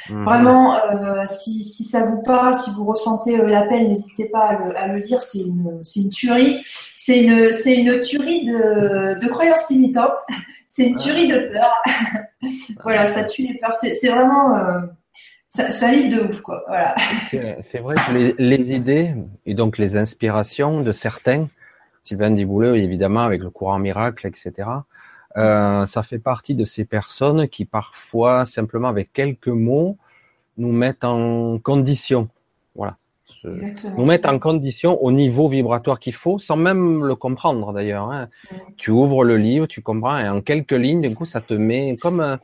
Mhm. 0.09 0.23
Vraiment, 0.23 0.75
euh, 0.75 1.23
si, 1.25 1.63
si, 1.63 1.83
ça 1.83 2.05
vous 2.05 2.21
parle, 2.21 2.55
si 2.55 2.69
vous 2.71 2.85
ressentez 2.85 3.39
euh, 3.39 3.47
l'appel, 3.47 3.87
n'hésitez 3.87 4.29
pas 4.29 4.49
à 4.49 4.53
le, 4.53 4.77
à 4.77 4.87
le 4.87 4.99
lire. 4.99 5.21
C'est 5.21 5.39
une, 5.39 5.81
une 5.95 6.09
tuerie. 6.09 6.63
C'est 6.97 7.21
une, 7.21 8.01
tuerie 8.01 8.45
de, 8.45 9.19
de 9.19 9.27
croyances 9.27 9.69
limitantes. 9.69 10.17
C'est 10.69 10.87
une 10.87 10.95
tuerie 10.95 11.27
de 11.27 11.51
peur. 11.51 11.83
voilà, 12.83 13.07
ça 13.07 13.23
tue 13.23 13.47
les 13.47 13.59
peurs. 13.59 13.73
C'est, 13.73 14.07
vraiment, 14.07 14.55
euh, 14.55 14.81
ça, 15.49 15.71
ça 15.71 15.91
livre 15.91 16.15
de 16.15 16.27
ouf, 16.27 16.41
quoi. 16.41 16.63
Voilà. 16.67 16.95
C'est, 17.65 17.79
vrai 17.79 17.95
que 17.95 18.13
les, 18.13 18.35
les, 18.37 18.73
idées 18.73 19.15
et 19.47 19.55
donc 19.55 19.79
les 19.79 19.97
inspirations 19.97 20.81
de 20.81 20.91
certains, 20.91 21.47
Sylvain 22.03 22.29
Dibouleux 22.29 22.77
évidemment 22.77 23.23
avec 23.23 23.41
le 23.41 23.49
courant 23.49 23.79
miracle, 23.79 24.27
etc. 24.27 24.69
Euh, 25.37 25.85
ça 25.87 26.03
fait 26.03 26.19
partie 26.19 26.53
de 26.53 26.65
ces 26.65 26.85
personnes 26.85 27.47
qui 27.47 27.65
parfois, 27.65 28.45
simplement 28.45 28.89
avec 28.89 29.11
quelques 29.11 29.47
mots, 29.47 29.97
nous 30.57 30.71
mettent 30.71 31.03
en 31.03 31.57
condition. 31.57 32.29
Nous 33.43 34.05
mettent 34.05 34.25
en 34.25 34.39
condition 34.39 35.01
au 35.01 35.11
niveau 35.11 35.47
vibratoire 35.47 35.99
qu'il 35.99 36.13
faut, 36.13 36.39
sans 36.39 36.57
même 36.57 37.05
le 37.05 37.15
comprendre 37.15 37.73
d'ailleurs. 37.73 38.11
Hein. 38.11 38.27
Mm. 38.51 38.55
Tu 38.77 38.91
ouvres 38.91 39.23
le 39.23 39.37
livre, 39.37 39.65
tu 39.65 39.81
comprends, 39.81 40.17
et 40.17 40.27
en 40.27 40.41
quelques 40.41 40.71
lignes, 40.71 41.07
du 41.07 41.15
coup, 41.15 41.25
ça 41.25 41.41
te 41.41 41.53
met 41.53 41.97
comme 42.01 42.39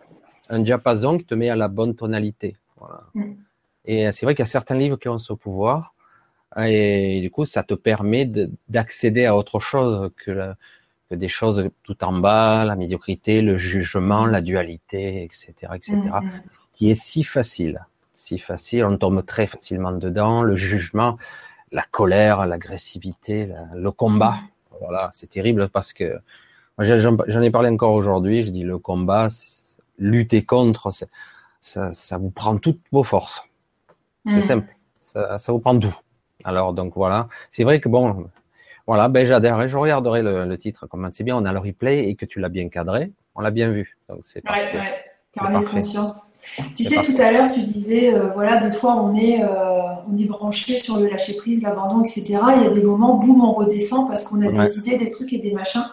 un, 0.50 0.60
diapason 0.60 1.18
qui 1.18 1.26
te 1.26 1.36
met 1.36 1.50
à 1.50 1.56
la 1.56 1.68
bonne 1.68 1.96
tonalité. 1.96 2.56
Voilà. 2.78 3.02
Mm. 3.14 3.34
Et 3.86 4.12
c'est 4.12 4.26
vrai 4.26 4.36
qu'il 4.36 4.44
y 4.44 4.48
a 4.48 4.52
certains 4.52 4.76
livres 4.76 4.98
qui 4.98 5.10
ont 5.10 5.20
ce 5.20 5.34
pouvoir, 5.34 5.94
et 6.58 7.20
du 7.22 7.30
coup, 7.30 7.46
ça 7.46 7.64
te 7.64 7.74
permet 7.74 8.30
d'accéder 8.70 9.26
à 9.26 9.36
autre 9.36 9.60
chose 9.60 10.12
que 10.24 10.32
la, 10.32 10.56
que 11.10 11.16
des 11.16 11.28
choses 11.28 11.70
tout 11.84 12.04
en 12.04 12.14
bas, 12.14 12.66
la 12.66 12.76
médiocrité, 12.76 13.42
le 13.42 13.58
jugement, 13.58 14.26
la 14.26 14.42
dualité, 14.42 15.24
etc., 15.24 15.54
etc., 15.76 15.94
mm-hmm. 15.94 16.42
qui 16.74 16.90
est 16.90 17.00
si 17.00 17.24
facile, 17.24 17.86
si 18.26 18.40
facile, 18.40 18.86
on 18.86 18.98
tombe 18.98 19.26
très 19.26 19.48
facilement 19.48 19.92
dedans, 19.92 20.42
le 20.42 20.56
jugement, 20.56 21.18
la 21.72 21.84
colère, 21.84 22.46
l'agressivité, 22.46 23.50
le 23.74 23.92
combat, 23.92 24.36
mm-hmm. 24.36 24.78
voilà, 24.82 25.12
c'est 25.14 25.30
terrible 25.30 25.70
parce 25.70 25.94
que 25.94 26.20
j'en 26.80 27.42
ai 27.42 27.52
parlé 27.52 27.70
encore 27.70 27.94
aujourd'hui, 27.94 28.46
je 28.46 28.52
dis 28.52 28.64
le 28.64 28.78
combat, 28.80 29.28
lutter 30.00 30.44
contre, 30.44 30.92
ça, 31.62 31.94
ça 31.94 32.18
vous 32.18 32.32
prend 32.32 32.58
toutes 32.58 32.82
vos 32.92 33.04
forces, 33.04 33.44
c'est 34.26 34.38
mm. 34.38 34.44
simple, 34.44 34.76
ça, 35.00 35.38
ça 35.38 35.52
vous 35.52 35.60
prend 35.60 35.78
tout. 35.78 35.96
Alors 36.44 36.74
donc 36.74 36.96
voilà, 36.96 37.28
c'est 37.52 37.64
vrai 37.64 37.80
que 37.80 37.90
bon, 37.90 38.30
voilà, 38.88 39.08
ben 39.10 39.26
j'adhère. 39.26 39.68
Je 39.68 39.78
regarderai 39.78 40.22
le, 40.22 40.46
le 40.46 40.58
titre. 40.58 40.86
Comment 40.88 41.10
c'est 41.12 41.24
bien, 41.24 41.36
on 41.36 41.46
a 41.46 41.52
le 41.52 41.60
replay 41.60 42.08
et 42.08 42.16
que 42.16 42.26
tu 42.26 42.40
l'as 42.40 42.50
bien 42.50 42.70
cadré. 42.70 43.12
On 43.34 43.42
l'a 43.42 43.50
bien 43.52 43.70
vu. 43.72 43.98
Donc 44.10 44.20
c'est 44.24 44.48
ouais, 44.48 44.78
ouais. 44.78 45.06
Carnet 45.36 45.60
de 45.60 45.66
conscience. 45.66 46.32
Tu 46.76 46.84
sais, 46.84 47.04
tout 47.04 47.20
à 47.20 47.32
l'heure, 47.32 47.52
tu 47.52 47.62
disais, 47.62 48.14
euh, 48.14 48.30
voilà, 48.34 48.58
des 48.58 48.72
fois, 48.72 48.96
on 48.96 49.14
est, 49.14 49.44
euh, 49.44 49.48
on 50.10 50.18
est 50.18 50.26
branché 50.26 50.78
sur 50.78 50.98
le 50.98 51.08
lâcher 51.08 51.36
prise, 51.36 51.64
l'abandon, 51.64 52.02
etc. 52.02 52.24
Il 52.58 52.64
y 52.64 52.68
a 52.68 52.70
des 52.70 52.82
moments, 52.82 53.16
boum, 53.16 53.44
on 53.44 53.52
redescend 53.52 54.08
parce 54.08 54.24
qu'on 54.24 54.42
a 54.42 54.50
des 54.50 54.78
idées, 54.78 54.98
des 54.98 55.10
trucs 55.10 55.34
et 55.34 55.40
des 55.40 55.52
machins. 55.52 55.86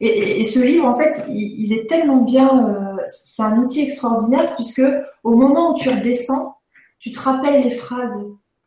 Et, 0.00 0.40
et, 0.40 0.44
ce 0.44 0.58
livre, 0.58 0.86
en 0.86 0.94
fait, 0.94 1.24
il, 1.28 1.64
il 1.64 1.72
est 1.72 1.88
tellement 1.88 2.22
bien. 2.22 2.68
Euh, 2.68 3.02
c'est 3.06 3.42
un 3.42 3.58
outil 3.58 3.82
extraordinaire 3.82 4.54
puisque 4.56 4.82
au 5.22 5.34
moment 5.34 5.74
où 5.74 5.78
tu 5.78 5.90
redescends, 5.90 6.56
tu 6.98 7.12
te 7.12 7.20
rappelles 7.20 7.62
les 7.62 7.70
phrases 7.70 8.18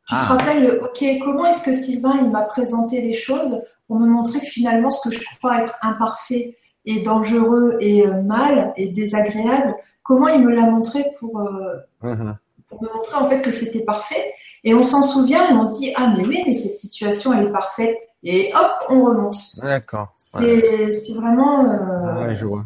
tu 0.08 0.16
te 0.16 0.22
ah. 0.22 0.26
rappelles, 0.26 0.82
ok, 0.84 1.06
comment 1.22 1.46
est-ce 1.46 1.64
que 1.64 1.72
Sylvain 1.72 2.20
il 2.22 2.30
m'a 2.30 2.42
présenté 2.42 3.02
les 3.02 3.14
choses 3.14 3.62
pour 3.88 3.98
me 3.98 4.06
montrer 4.06 4.40
que 4.40 4.46
finalement 4.46 4.90
ce 4.90 5.08
que 5.08 5.16
je 5.16 5.24
crois 5.38 5.60
être 5.60 5.78
imparfait 5.82 6.58
et 6.86 7.02
dangereux 7.02 7.78
et 7.80 8.06
euh, 8.06 8.22
mal 8.22 8.74
et 8.78 8.88
désagréable, 8.88 9.76
comment 10.04 10.28
il 10.28 10.44
me 10.44 10.52
l'a 10.52 10.66
montré 10.66 11.06
pour, 11.20 11.40
euh, 11.40 11.78
uh-huh. 12.04 12.36
pour 12.68 12.84
me 12.84 12.94
montrer 12.94 13.16
en 13.16 13.30
fait 13.30 13.42
que 13.42 13.52
c'était 13.52 13.84
parfait. 13.84 14.34
Et 14.64 14.74
on 14.74 14.84
s'en 14.84 15.02
souvient 15.02 15.50
et 15.50 15.54
on 15.54 15.64
se 15.64 15.80
dit 15.80 15.94
ah 15.96 16.14
mais 16.16 16.26
oui 16.26 16.44
mais 16.46 16.54
cette 16.54 16.76
situation 16.76 17.34
elle 17.34 17.48
est 17.48 17.52
parfaite 17.52 17.96
et 18.24 18.52
hop 18.56 18.72
on 18.90 19.06
remonte. 19.06 19.38
D'accord. 19.62 20.14
C'est 20.18 21.14
vraiment. 21.16 21.66
Euh... 21.66 21.78
Ah 22.08 22.28
ouais, 22.28 22.36
je 22.36 22.46
vois. 22.46 22.66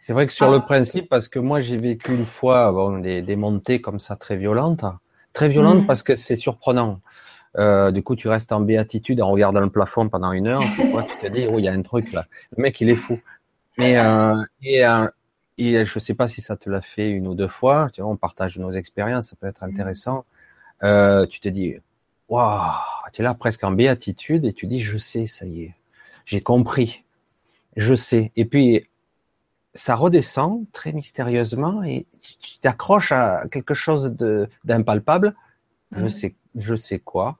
C'est 0.00 0.12
vrai 0.12 0.26
que 0.26 0.32
sur 0.32 0.50
le 0.50 0.56
ah. 0.56 0.60
principe, 0.60 1.08
parce 1.08 1.28
que 1.28 1.38
moi 1.38 1.60
j'ai 1.60 1.76
vécu 1.76 2.14
une 2.14 2.26
fois 2.26 2.72
bon, 2.72 2.98
des, 2.98 3.22
des 3.22 3.36
montées 3.36 3.80
comme 3.80 4.00
ça 4.00 4.16
très 4.16 4.36
violentes 4.36 4.84
très 5.32 5.48
violente 5.48 5.82
mm. 5.82 5.86
parce 5.86 6.02
que 6.02 6.14
c'est 6.14 6.36
surprenant. 6.36 7.00
Euh, 7.58 7.90
du 7.90 8.02
coup, 8.02 8.16
tu 8.16 8.28
restes 8.28 8.52
en 8.52 8.60
béatitude 8.60 9.20
en 9.20 9.30
regardant 9.30 9.60
le 9.60 9.68
plafond 9.68 10.08
pendant 10.08 10.32
une 10.32 10.46
heure. 10.46 10.62
Tu, 10.74 10.88
vois, 10.90 11.02
tu 11.02 11.16
te 11.18 11.26
dis, 11.26 11.46
oh, 11.50 11.58
il 11.58 11.64
y 11.64 11.68
a 11.68 11.72
un 11.72 11.82
truc 11.82 12.12
là. 12.12 12.24
Le 12.56 12.62
mec, 12.62 12.80
il 12.80 12.88
est 12.88 12.94
fou. 12.96 13.18
Mais 13.78 13.98
euh, 13.98 14.42
et, 14.62 14.84
euh, 14.84 15.08
et 15.58 15.84
je 15.84 15.98
sais 15.98 16.14
pas 16.14 16.28
si 16.28 16.40
ça 16.40 16.56
te 16.56 16.68
l'a 16.68 16.82
fait 16.82 17.10
une 17.10 17.26
ou 17.26 17.34
deux 17.34 17.48
fois. 17.48 17.88
Tu 17.92 18.02
vois, 18.02 18.10
on 18.10 18.16
partage 18.16 18.58
nos 18.58 18.72
expériences, 18.72 19.30
ça 19.30 19.36
peut 19.36 19.46
être 19.46 19.62
intéressant. 19.62 20.24
Euh, 20.82 21.26
tu 21.26 21.40
te 21.40 21.48
dis, 21.48 21.76
waouh, 22.28 22.72
tu 23.12 23.22
es 23.22 23.24
là 23.24 23.34
presque 23.34 23.64
en 23.64 23.72
béatitude 23.72 24.44
et 24.44 24.52
tu 24.52 24.66
dis, 24.66 24.80
je 24.80 24.98
sais, 24.98 25.26
ça 25.26 25.46
y 25.46 25.64
est, 25.64 25.74
j'ai 26.26 26.40
compris, 26.40 27.04
je 27.76 27.94
sais. 27.94 28.32
Et 28.36 28.44
puis 28.44 28.88
ça 29.74 29.94
redescend 29.94 30.70
très 30.72 30.92
mystérieusement 30.92 31.82
et 31.82 32.06
tu 32.20 32.58
t'accroches 32.60 33.12
à 33.12 33.44
quelque 33.50 33.74
chose 33.74 34.14
de 34.16 34.48
d'impalpable. 34.64 35.34
Je 35.94 36.08
sais, 36.08 36.34
je 36.56 36.74
sais 36.74 36.98
quoi. 36.98 37.38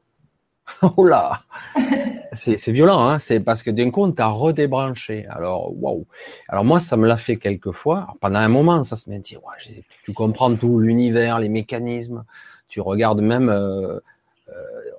oh 0.82 1.04
là, 1.04 1.42
c'est 2.34 2.72
violent, 2.72 3.06
hein 3.06 3.18
c'est 3.18 3.40
parce 3.40 3.62
que 3.62 3.70
d'un 3.70 3.90
coup 3.90 4.02
on 4.02 4.12
t'a 4.12 4.28
redébranché. 4.28 5.26
Alors 5.28 5.72
waouh. 5.82 6.06
Alors 6.48 6.64
moi 6.64 6.80
ça 6.80 6.96
me 6.96 7.06
l'a 7.06 7.16
fait 7.16 7.36
quelques 7.36 7.72
fois. 7.72 8.14
pendant 8.20 8.38
un 8.38 8.48
moment 8.48 8.84
ça 8.84 8.96
se 8.96 9.10
met 9.10 9.18
dire, 9.18 9.40
ouais, 9.44 9.84
tu 10.04 10.12
comprends 10.12 10.54
tout 10.56 10.78
l'univers, 10.78 11.38
les 11.38 11.48
mécanismes. 11.48 12.24
Tu 12.68 12.80
regardes 12.80 13.20
même. 13.20 13.48
Euh, 13.50 14.00
euh, 14.48 14.52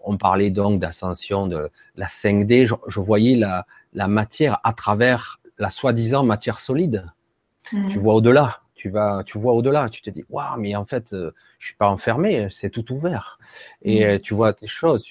on 0.03 0.17
parlait 0.17 0.49
donc 0.49 0.79
d'ascension 0.79 1.47
de 1.47 1.69
la 1.95 2.05
5D. 2.05 2.67
Je, 2.67 2.75
je 2.87 2.99
voyais 2.99 3.35
la, 3.35 3.65
la 3.93 4.07
matière 4.07 4.59
à 4.63 4.73
travers 4.73 5.39
la 5.57 5.69
soi-disant 5.69 6.23
matière 6.23 6.59
solide. 6.59 7.05
Mm. 7.71 7.89
Tu 7.89 7.99
vois 7.99 8.15
au-delà. 8.15 8.59
Tu 8.75 8.89
vas, 8.89 9.23
tu 9.25 9.37
vois 9.37 9.53
au-delà. 9.53 9.89
Tu 9.89 10.01
te 10.01 10.09
dis, 10.09 10.25
waouh, 10.29 10.59
mais 10.59 10.75
en 10.75 10.85
fait, 10.85 11.13
euh, 11.13 11.31
je 11.59 11.67
suis 11.67 11.75
pas 11.75 11.87
enfermé, 11.87 12.47
c'est 12.49 12.69
tout 12.69 12.91
ouvert. 12.91 13.39
Et 13.81 14.01
mm. 14.01 14.09
euh, 14.09 14.19
tu 14.19 14.33
vois 14.33 14.53
tes 14.53 14.67
choses. 14.67 15.05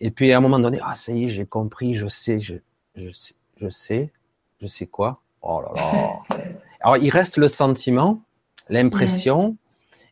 Et 0.00 0.10
puis 0.10 0.32
à 0.32 0.38
un 0.38 0.40
moment 0.40 0.58
donné, 0.58 0.78
ah 0.82 0.94
ça 0.94 1.12
y 1.12 1.24
est, 1.24 1.28
j'ai 1.28 1.46
compris, 1.46 1.96
je 1.96 2.06
sais, 2.06 2.40
je, 2.40 2.54
je 2.94 3.10
sais, 3.10 3.34
je 3.56 3.68
sais, 3.68 4.12
je 4.60 4.66
sais 4.66 4.86
quoi. 4.86 5.20
Oh 5.42 5.60
là 5.60 5.70
là. 5.74 6.36
Alors 6.80 6.96
il 6.96 7.10
reste 7.10 7.36
le 7.36 7.48
sentiment, 7.48 8.20
l'impression 8.68 9.56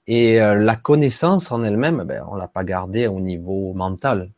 et 0.09 0.40
euh, 0.40 0.55
la 0.55 0.77
connaissance 0.77 1.53
en 1.53 1.62
elle-même. 1.62 2.05
Ben 2.05 2.25
on 2.29 2.35
l'a 2.35 2.49
pas 2.49 2.64
gardé 2.64 3.07
au 3.07 3.20
niveau 3.20 3.72
mental. 3.75 4.31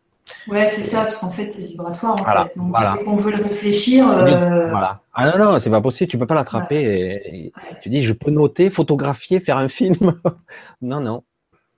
Ouais, 0.47 0.67
c'est 0.67 0.83
ça, 0.83 1.03
parce 1.03 1.19
qu'en 1.19 1.31
fait, 1.31 1.51
c'est 1.51 1.63
vibratoire. 1.63 2.17
En 2.21 2.25
fait. 2.25 2.57
Donc, 2.57 2.69
voilà. 2.71 2.97
on 3.07 3.17
veut 3.17 3.33
le 3.33 3.43
réfléchir. 3.43 4.09
Euh... 4.09 4.69
Voilà. 4.71 5.01
Ah 5.15 5.31
non, 5.31 5.53
non, 5.53 5.61
c'est 5.61 5.71
pas 5.71 5.81
possible. 5.81 6.11
Tu 6.11 6.19
peux 6.19 6.27
pas 6.27 6.35
l'attraper. 6.35 7.23
Et, 7.25 7.53
Tu 7.81 7.89
dis, 7.89 8.05
je 8.05 8.13
peux 8.13 8.31
noter, 8.31 8.71
photographier, 8.71 9.41
faire 9.41 9.59
un 9.59 9.69
film. 9.69 9.97
non, 10.83 11.01
non, 11.01 11.23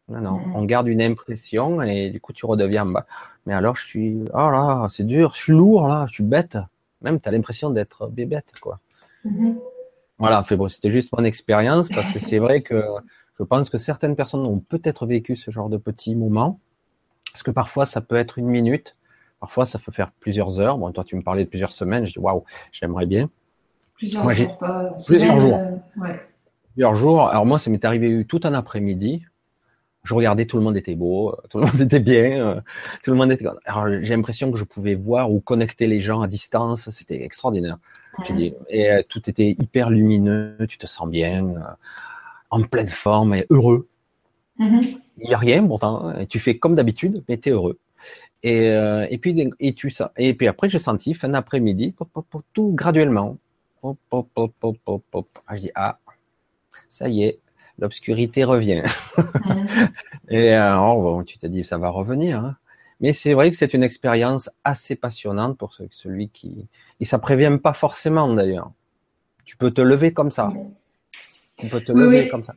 non, 0.09 0.21
non. 0.21 0.41
On 0.55 0.65
garde 0.65 0.89
une 0.89 1.03
impression 1.03 1.83
et 1.83 2.11
du 2.11 2.21
coup, 2.21 2.33
tu 2.33 2.47
redeviens 2.47 2.87
bas. 2.87 3.07
Mais 3.47 3.55
alors, 3.55 3.77
je 3.77 3.85
suis, 3.85 4.19
oh 4.33 4.51
là, 4.51 4.89
c'est 4.93 5.07
dur, 5.07 5.33
je 5.35 5.41
suis 5.41 5.53
lourd 5.53 5.89
là, 5.89 6.07
je 6.09 6.15
suis 6.15 6.25
bête. 6.25 6.59
Même, 7.03 7.21
tu 7.21 7.29
as 7.29 7.33
l'impression 7.33 7.71
d'être 7.71 8.07
bébête, 8.09 8.53
quoi. 8.61 8.81
Mm-hmm. 9.25 9.57
Voilà, 10.19 10.45
bon, 10.51 10.69
c'était 10.69 10.91
juste 10.91 11.11
mon 11.17 11.25
expérience 11.25 11.89
parce 11.89 12.13
que 12.13 12.19
c'est 12.19 12.39
vrai 12.39 12.61
que 12.61 12.85
je 13.39 13.45
pense 13.45 13.71
que 13.71 13.79
certaines 13.79 14.17
personnes 14.17 14.45
ont 14.45 14.59
peut-être 14.59 15.07
vécu 15.07 15.35
ce 15.35 15.51
genre 15.51 15.71
de 15.71 15.79
petits 15.79 16.15
moments 16.15 16.61
parce 17.33 17.43
que 17.43 17.51
parfois, 17.51 17.87
ça 17.87 18.01
peut 18.01 18.17
être 18.17 18.39
une 18.39 18.49
minute. 18.49 18.97
Parfois, 19.41 19.65
ça 19.65 19.79
peut 19.79 19.93
faire 19.93 20.11
plusieurs 20.21 20.61
heures. 20.61 20.77
Bon, 20.77 20.93
toi, 20.93 21.05
tu 21.05 21.17
me 21.17 21.23
parlais 21.23 21.45
de 21.45 21.49
plusieurs 21.49 21.73
semaines. 21.73 22.07
Je 22.07 22.13
dis, 22.13 22.19
waouh, 22.19 22.45
j'aimerais 22.73 23.07
bien. 23.07 23.31
Plusieurs 23.95 24.31
jours, 24.31 24.59
Plusieurs 25.07 25.39
jours. 25.39 25.57
Euh, 25.57 26.03
ouais. 26.03 26.21
Plusieurs 26.73 26.97
jours. 26.97 27.29
Alors 27.29 27.47
moi, 27.47 27.59
ça 27.59 27.71
m'est 27.71 27.85
arrivé 27.85 28.25
tout 28.25 28.41
un 28.45 28.55
après-midi. 28.55 29.25
Je 30.03 30.15
regardais, 30.15 30.47
tout 30.47 30.57
le 30.57 30.63
monde 30.63 30.77
était 30.77 30.95
beau, 30.95 31.37
tout 31.51 31.59
le 31.59 31.67
monde 31.67 31.81
était 31.81 32.01
bien, 32.01 32.47
euh, 32.47 32.61
tout 33.03 33.11
le 33.11 33.17
monde 33.17 33.33
était. 33.33 33.47
Alors 33.65 33.89
j'ai 33.89 34.15
l'impression 34.15 34.51
que 34.51 34.59
je 34.59 34.65
pouvais 34.65 34.95
voir 34.95 35.31
ou 35.31 35.41
connecter 35.41 35.87
les 35.87 36.01
gens 36.01 36.23
à 36.23 36.29
distance. 36.29 36.89
C'était 36.91 37.23
extraordinaire. 37.23 37.79
et 38.69 38.91
euh, 38.91 39.03
tout 39.09 39.29
était 39.29 39.51
hyper 39.51 39.91
lumineux. 39.91 40.57
Tu 40.69 40.79
te 40.79 40.87
sens 40.87 41.09
bien, 41.09 41.55
en 42.51 42.63
pleine 42.63 42.89
forme 42.89 43.35
et 43.35 43.47
heureux. 43.51 43.89
Mm-hmm. 44.59 44.99
Il 45.19 45.29
n'y 45.29 45.35
a 45.35 45.39
rien, 45.39 45.67
pourtant, 45.67 46.15
tu 46.29 46.39
fais 46.39 46.57
comme 46.59 46.75
d'habitude, 46.75 47.23
mais 47.29 47.39
tu 47.39 47.51
es 47.51 47.53
heureux. 47.53 47.79
Et, 48.43 48.71
euh, 48.71 49.07
et 49.11 49.19
puis 49.19 49.53
et 49.61 49.75
tu 49.75 49.95
et 50.17 50.33
puis 50.33 50.49
après 50.49 50.71
j'ai 50.71 50.79
senti 50.79 51.13
fin 51.13 51.29
d'après-midi 51.29 51.95
tout 52.55 52.73
graduellement 52.75 53.37
pop, 53.83 53.99
pop, 54.09 54.29
pop, 54.35 54.53
pop, 54.59 54.79
pop, 54.83 55.03
pop. 55.11 55.29
Ah, 55.47 55.57
je 55.57 55.63
dis 55.63 55.71
ah 55.75 55.99
ça 56.89 57.09
y 57.09 57.25
est 57.25 57.39
l'obscurité 57.81 58.45
revient 58.45 58.83
et 60.29 60.53
alors 60.53 60.99
euh, 60.99 61.03
bon 61.03 61.25
tu 61.25 61.39
te 61.39 61.47
dis 61.47 61.65
ça 61.65 61.79
va 61.79 61.89
revenir 61.89 62.39
hein. 62.39 62.57
mais 63.01 63.13
c'est 63.13 63.35
vrai 63.35 63.51
que 63.51 63.57
c'est 63.57 63.75
une 63.75 63.83
expérience 63.83 64.51
assez 64.65 64.95
passionnante 64.95 65.59
pour 65.59 65.75
celui 65.91 66.29
qui 66.29 66.69
et 67.01 67.05
ça 67.05 67.19
prévient 67.19 67.59
pas 67.63 67.73
forcément 67.73 68.33
d'ailleurs 68.33 68.71
tu 69.45 69.57
peux 69.57 69.71
te 69.71 69.81
lever 69.81 70.13
comme 70.13 70.31
ça 70.31 70.53
tu 71.57 71.69
peux 71.69 71.81
te 71.81 71.93
lever 71.93 72.29
comme 72.29 72.45
ça 72.45 72.55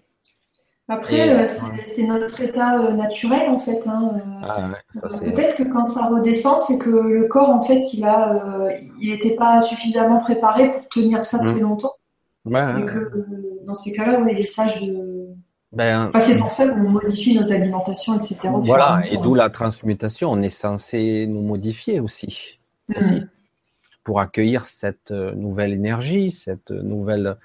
après, 0.89 1.29
euh, 1.29 1.47
c'est 1.85 2.03
notre 2.03 2.41
état 2.41 2.81
euh, 2.81 2.91
naturel 2.91 3.49
en 3.49 3.57
fait. 3.57 3.87
Hein. 3.87 4.11
Ah, 4.43 4.69
peut-être 5.01 5.55
que 5.55 5.63
quand 5.63 5.85
ça 5.85 6.07
redescend, 6.07 6.59
c'est 6.59 6.77
que 6.77 6.89
le 6.89 7.27
corps 7.27 7.49
en 7.49 7.61
fait, 7.61 7.93
il 7.93 8.03
a, 8.03 8.33
euh, 8.33 8.71
il 8.99 9.09
n'était 9.09 9.35
pas 9.35 9.61
suffisamment 9.61 10.19
préparé 10.19 10.71
pour 10.71 10.87
tenir 10.89 11.23
ça 11.23 11.39
très 11.39 11.53
mmh. 11.53 11.59
longtemps. 11.59 11.93
et 12.47 12.85
que 12.85 13.25
dans 13.65 13.75
ces 13.75 13.93
cas-là, 13.93 14.19
on 14.19 14.27
est 14.27 14.43
sage 14.43 14.81
de. 14.81 15.12
Ben, 15.73 16.07
enfin, 16.07 16.19
c'est 16.19 16.37
pour 16.37 16.51
ça 16.51 16.69
qu'on 16.69 16.89
modifie 16.89 17.35
nos 17.37 17.51
alimentations, 17.51 18.15
etc. 18.15 18.49
Voilà, 18.61 19.01
et 19.09 19.17
d'où 19.17 19.33
la 19.33 19.49
transmutation. 19.49 20.31
On 20.31 20.41
est 20.41 20.49
censé 20.49 21.25
nous 21.27 21.41
modifier 21.41 21.99
aussi, 21.99 22.59
mmh. 22.89 22.93
aussi 22.99 23.21
pour 24.03 24.19
accueillir 24.19 24.65
cette 24.65 25.11
nouvelle 25.11 25.73
énergie, 25.73 26.31
cette 26.31 26.71
nouvelle 26.71 27.37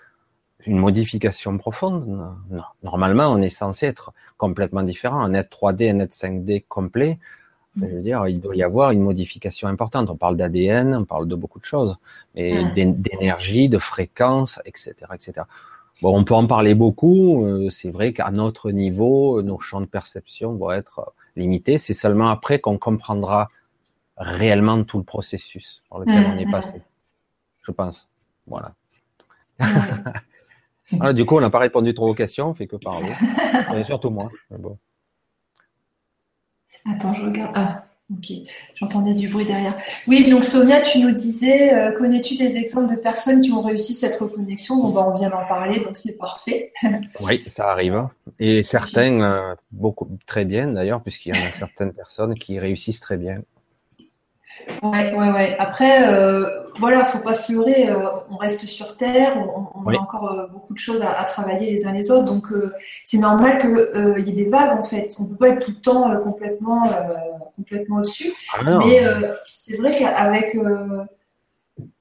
une 0.67 0.79
modification 0.79 1.57
profonde. 1.57 2.07
Non. 2.51 2.62
Normalement, 2.83 3.29
on 3.29 3.41
est 3.41 3.49
censé 3.49 3.87
être 3.87 4.12
complètement 4.37 4.83
différent. 4.83 5.21
Un 5.21 5.35
être 5.35 5.57
3D, 5.57 5.91
un 5.95 6.01
être 6.01 6.14
5D 6.14 6.64
complet, 6.69 7.19
je 7.81 7.87
veux 7.87 8.03
dire, 8.03 8.27
il 8.27 8.41
doit 8.41 8.57
y 8.57 8.62
avoir 8.62 8.91
une 8.91 9.03
modification 9.03 9.69
importante. 9.69 10.11
On 10.11 10.17
parle 10.17 10.37
d'ADN, 10.37 10.95
on 10.95 11.05
parle 11.05 11.29
de 11.29 11.35
beaucoup 11.37 11.61
de 11.61 11.64
choses, 11.64 11.97
et 12.35 12.64
d'énergie, 12.75 13.69
de 13.69 13.79
fréquence, 13.79 14.61
etc., 14.64 14.95
etc. 15.14 15.47
Bon, 16.00 16.16
on 16.16 16.24
peut 16.24 16.34
en 16.34 16.46
parler 16.46 16.74
beaucoup. 16.74 17.44
Euh, 17.44 17.70
c'est 17.70 17.90
vrai 17.90 18.12
qu'à 18.12 18.30
notre 18.30 18.70
niveau, 18.70 19.42
nos 19.42 19.58
champs 19.58 19.80
de 19.80 19.87
perception 19.87 20.54
vont 20.54 20.70
être 20.70 21.12
limités. 21.34 21.78
C'est 21.78 21.94
seulement 21.94 22.28
après 22.28 22.61
qu'on 22.61 22.78
comprendra 22.78 23.48
réellement 24.16 24.82
tout 24.84 24.98
le 24.98 25.04
processus 25.04 25.82
par 25.90 26.00
lequel 26.00 26.26
on 26.26 26.38
est 26.38 26.50
passé. 26.50 26.82
Je 27.62 27.72
pense. 27.72 28.08
Voilà. 28.46 28.74
Ah, 31.00 31.12
du 31.12 31.26
coup, 31.26 31.37
on 31.37 31.40
n'a 31.42 31.50
pas 31.50 31.58
répondu 31.58 31.92
trop 31.92 32.08
aux 32.08 32.14
questions, 32.14 32.48
on 32.48 32.54
fait 32.54 32.66
que 32.66 32.76
parler. 32.76 33.11
Et 33.76 33.84
surtout 33.84 34.08
moi. 34.08 34.30
Bon. 34.50 34.78
Attends, 36.90 37.12
je 37.12 37.26
regarde. 37.26 37.52
Ah, 37.54 37.84
ok. 38.12 38.33
J'entendais 38.77 39.14
du 39.14 39.29
bruit 39.29 39.44
derrière. 39.44 39.77
Oui, 40.07 40.29
donc 40.31 40.44
Sonia, 40.44 40.81
tu 40.81 40.99
nous 40.99 41.11
disais, 41.11 41.75
euh, 41.75 41.92
connais-tu 41.92 42.37
des 42.37 42.57
exemples 42.57 42.94
de 42.94 43.01
personnes 43.01 43.40
qui 43.40 43.53
ont 43.53 43.62
réussi 43.62 43.94
cette 43.94 44.18
reconnexion? 44.18 44.77
Bon, 44.77 44.90
ben, 44.90 45.05
on 45.12 45.14
vient 45.14 45.31
d'en 45.31 45.47
parler, 45.47 45.81
donc 45.81 45.97
c'est 45.97 46.16
parfait. 46.16 46.73
oui, 47.21 47.38
ça 47.38 47.71
arrive. 47.71 48.09
Et 48.38 48.62
certains, 48.62 49.21
euh, 49.21 49.55
beaucoup, 49.73 50.09
très 50.27 50.44
bien 50.44 50.68
d'ailleurs, 50.68 51.03
puisqu'il 51.03 51.35
y 51.35 51.38
en 51.38 51.42
a 51.42 51.53
certaines 51.59 51.92
personnes 51.92 52.35
qui 52.35 52.59
réussissent 52.59 53.01
très 53.01 53.16
bien. 53.16 53.42
Ouais, 54.83 55.14
ouais, 55.14 55.31
ouais. 55.31 55.57
Après, 55.59 56.12
euh, 56.12 56.68
voilà, 56.79 57.05
faut 57.05 57.23
pas 57.23 57.35
se 57.35 57.53
leurrer. 57.53 57.88
Euh, 57.90 57.99
on 58.31 58.37
reste 58.37 58.64
sur 58.66 58.97
Terre, 58.97 59.37
on, 59.75 59.88
a 59.88 59.97
encore 59.99 60.33
euh, 60.33 60.47
beaucoup 60.47 60.75
de 60.75 60.79
choses 60.79 61.03
à, 61.03 61.25
travailler 61.25 61.71
les 61.71 61.87
uns 61.87 61.92
les 61.92 62.11
autres. 62.11 62.25
Donc, 62.25 62.53
euh, 62.53 62.73
c'est 63.05 63.18
normal 63.18 63.59
qu'il 63.59 64.27
y 64.27 64.31
ait 64.31 64.44
des 64.44 64.49
vagues 64.49 64.79
en 64.79 64.85
fait. 64.85 65.14
On 65.18 65.25
peut 65.25 65.37
pas 65.37 65.49
être 65.51 65.64
tout 65.64 65.73
le 65.73 65.81
temps 65.81 66.16
complètement, 66.21 66.85
complètement 67.57 67.97
au-dessus. 67.99 68.33
Ah 68.55 68.62
Mais 68.62 69.01
c'est 69.44 69.77
vrai 69.77 69.90
qu'avec 69.90 70.57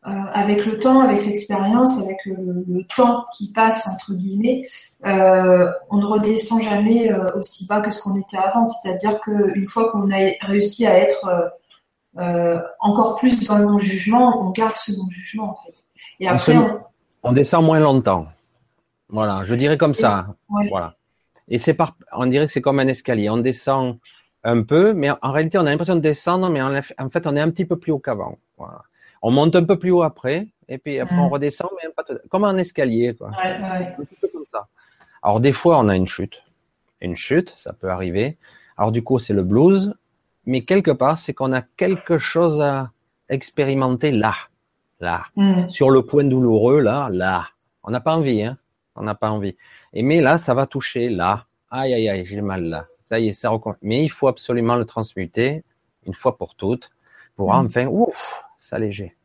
avec 0.03 0.65
le 0.65 0.79
temps, 0.79 1.01
avec 1.01 1.25
l'expérience, 1.25 2.01
avec 2.01 2.17
le, 2.25 2.83
temps 2.95 3.25
qui 3.35 3.51
passe 3.51 3.87
entre 3.87 4.13
guillemets, 4.13 4.67
on 5.03 5.97
ne 5.97 6.05
redescend 6.05 6.61
jamais 6.61 7.11
aussi 7.35 7.65
bas 7.67 7.81
que 7.81 7.91
ce 7.91 8.01
qu'on 8.01 8.15
était 8.19 8.37
avant. 8.37 8.65
C'est-à-dire 8.65 9.19
qu'une 9.21 9.67
fois 9.67 9.91
qu'on 9.91 10.09
a 10.11 10.31
réussi 10.41 10.85
à 10.85 10.97
être 10.99 11.51
euh, 12.19 12.59
encore 12.79 13.15
plus 13.15 13.45
dans 13.45 13.57
le 13.57 13.65
non-jugement, 13.65 14.41
on 14.41 14.51
garde 14.51 14.75
ce 14.75 14.91
non-jugement 14.91 15.51
en 15.51 15.55
fait. 15.55 15.73
Et 16.19 16.27
après, 16.27 16.57
on, 17.23 17.31
descend 17.31 17.63
moins 17.63 17.79
longtemps. 17.79 18.27
Voilà, 19.09 19.43
je 19.45 19.53
dirais 19.53 19.77
comme 19.77 19.93
ça. 19.93 20.27
Voilà. 20.69 20.95
Et 21.47 21.57
c'est 21.57 21.73
par, 21.73 21.95
on 22.13 22.25
dirait 22.25 22.47
que 22.47 22.51
c'est 22.51 22.61
comme 22.61 22.79
un 22.79 22.87
escalier. 22.87 23.29
On 23.29 23.37
descend 23.37 23.99
un 24.43 24.63
peu, 24.63 24.93
mais 24.93 25.09
en 25.21 25.31
réalité, 25.31 25.57
on 25.57 25.65
a 25.65 25.69
l'impression 25.69 25.95
de 25.95 26.01
descendre, 26.01 26.49
mais 26.49 26.61
en, 26.61 27.09
fait, 27.09 27.27
on 27.27 27.35
est 27.35 27.41
un 27.41 27.49
petit 27.51 27.65
peu 27.65 27.77
plus 27.77 27.91
haut 27.91 27.99
qu'avant. 27.99 28.37
Voilà. 28.57 28.81
On 29.21 29.31
monte 29.31 29.55
un 29.55 29.63
peu 29.63 29.77
plus 29.77 29.91
haut 29.91 30.03
après, 30.03 30.47
et 30.67 30.77
puis 30.77 30.99
après, 30.99 31.15
on 31.15 31.27
mm. 31.27 31.33
redescend, 31.33 31.69
mais 31.81 31.89
pas 31.89 32.03
comme 32.29 32.45
un 32.45 32.57
escalier, 32.57 33.15
quoi. 33.15 33.29
Ouais, 33.29 33.59
ouais. 33.59 33.95
Un 33.97 34.03
petit 34.03 34.15
peu 34.21 34.27
comme 34.27 34.45
ça. 34.51 34.67
Alors, 35.21 35.39
des 35.39 35.53
fois, 35.53 35.79
on 35.79 35.87
a 35.89 35.95
une 35.95 36.07
chute. 36.07 36.43
Une 37.01 37.15
chute, 37.15 37.53
ça 37.57 37.73
peut 37.73 37.89
arriver. 37.89 38.37
Alors, 38.77 38.91
du 38.91 39.03
coup, 39.03 39.19
c'est 39.19 39.33
le 39.33 39.43
blues, 39.43 39.93
mais 40.47 40.61
quelque 40.61 40.91
part, 40.91 41.17
c'est 41.17 41.33
qu'on 41.33 41.51
a 41.51 41.61
quelque 41.61 42.17
chose 42.17 42.61
à 42.61 42.91
expérimenter 43.29 44.11
là, 44.11 44.33
là, 45.01 45.25
mm. 45.35 45.69
sur 45.69 45.91
le 45.91 46.03
point 46.03 46.23
douloureux, 46.23 46.79
là, 46.79 47.09
là. 47.11 47.49
On 47.83 47.91
n'a 47.91 47.99
pas 47.99 48.15
envie, 48.15 48.41
hein. 48.41 48.57
On 48.95 49.03
n'a 49.03 49.13
pas 49.13 49.29
envie. 49.29 49.55
Et 49.93 50.01
mais 50.01 50.21
là, 50.21 50.37
ça 50.37 50.53
va 50.53 50.65
toucher 50.65 51.09
là. 51.09 51.45
Aïe, 51.69 51.93
aïe, 51.93 52.09
aïe, 52.09 52.25
j'ai 52.25 52.41
mal 52.41 52.63
là. 52.63 52.87
Ça 53.09 53.19
y 53.19 53.27
est, 53.27 53.33
ça 53.33 53.51
Mais 53.81 54.03
il 54.03 54.09
faut 54.09 54.27
absolument 54.27 54.75
le 54.75 54.85
transmuter 54.85 55.63
une 56.05 56.13
fois 56.13 56.37
pour 56.37 56.55
toutes 56.55 56.89
pour 57.35 57.53
mm. 57.53 57.65
enfin, 57.65 57.85
ouf, 57.87 58.43
s'alléger. 58.57 59.15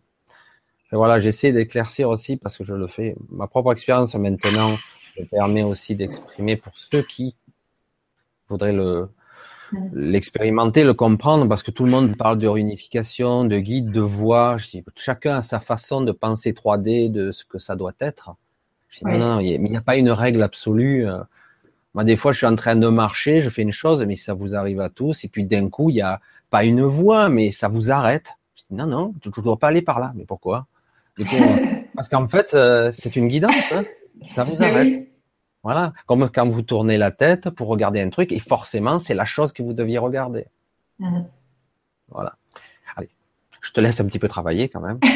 Et 0.92 0.96
voilà, 0.96 1.20
j'essaie 1.20 1.52
d'éclaircir 1.52 2.08
aussi 2.10 2.36
parce 2.36 2.58
que 2.58 2.64
je 2.64 2.74
le 2.74 2.88
fais. 2.88 3.14
Ma 3.30 3.46
propre 3.46 3.72
expérience 3.72 4.14
maintenant 4.16 4.76
me 5.18 5.24
permet 5.24 5.62
aussi 5.62 5.94
d'exprimer 5.94 6.56
pour 6.56 6.76
ceux 6.76 7.02
qui 7.02 7.36
voudraient 8.48 8.72
le, 8.72 9.08
l'expérimenter, 9.92 10.84
le 10.84 10.94
comprendre, 10.94 11.48
parce 11.48 11.62
que 11.62 11.70
tout 11.70 11.84
le 11.84 11.90
monde 11.90 12.16
parle 12.16 12.38
de 12.38 12.46
réunification, 12.46 13.44
de 13.44 13.58
guide, 13.58 13.90
de 13.90 14.00
voix. 14.00 14.56
chacun 14.96 15.38
a 15.38 15.42
sa 15.42 15.60
façon 15.60 16.00
de 16.00 16.12
penser 16.12 16.52
3D, 16.52 17.10
de 17.10 17.32
ce 17.32 17.44
que 17.44 17.58
ça 17.58 17.76
doit 17.76 17.94
être. 18.00 18.34
non, 19.02 19.18
non, 19.18 19.40
il 19.40 19.60
n'y 19.62 19.76
a, 19.76 19.80
pas 19.80 19.96
une 19.96 20.10
règle 20.10 20.42
absolue. 20.42 21.06
Moi, 21.94 22.04
des 22.04 22.16
fois, 22.16 22.32
je 22.32 22.38
suis 22.38 22.46
en 22.46 22.56
train 22.56 22.76
de 22.76 22.88
marcher, 22.88 23.42
je 23.42 23.50
fais 23.50 23.62
une 23.62 23.72
chose, 23.72 24.04
mais 24.04 24.16
ça 24.16 24.34
vous 24.34 24.54
arrive 24.54 24.80
à 24.80 24.88
tous, 24.88 25.24
et 25.24 25.28
puis 25.28 25.44
d'un 25.44 25.68
coup, 25.68 25.90
il 25.90 25.94
n'y 25.94 26.02
a 26.02 26.20
pas 26.50 26.64
une 26.64 26.82
voix, 26.82 27.28
mais 27.28 27.50
ça 27.50 27.68
vous 27.68 27.90
arrête. 27.90 28.32
Je 28.56 28.62
dis, 28.70 28.76
non, 28.76 28.86
non, 28.86 29.14
tu 29.20 29.28
ne 29.28 29.42
dois 29.42 29.58
pas 29.58 29.68
aller 29.68 29.82
par 29.82 30.00
là. 30.00 30.12
Mais 30.14 30.24
pourquoi? 30.24 30.66
Parce 31.94 32.08
qu'en 32.08 32.26
fait, 32.28 32.54
euh, 32.54 32.90
c'est 32.92 33.16
une 33.16 33.28
guidance. 33.28 33.72
Hein. 33.72 33.84
Ça 34.34 34.44
vous 34.44 34.62
arrête. 34.62 35.11
Voilà, 35.62 35.92
comme 36.06 36.28
quand 36.28 36.48
vous 36.48 36.62
tournez 36.62 36.98
la 36.98 37.12
tête 37.12 37.50
pour 37.50 37.68
regarder 37.68 38.00
un 38.00 38.10
truc, 38.10 38.32
et 38.32 38.40
forcément, 38.40 38.98
c'est 38.98 39.14
la 39.14 39.24
chose 39.24 39.52
que 39.52 39.62
vous 39.62 39.72
deviez 39.72 39.98
regarder. 39.98 40.46
Mhm. 40.98 41.26
Voilà. 42.08 42.34
Allez, 42.96 43.10
je 43.60 43.70
te 43.70 43.80
laisse 43.80 44.00
un 44.00 44.06
petit 44.06 44.18
peu 44.18 44.28
travailler 44.28 44.68
quand 44.68 44.80
même. 44.80 44.98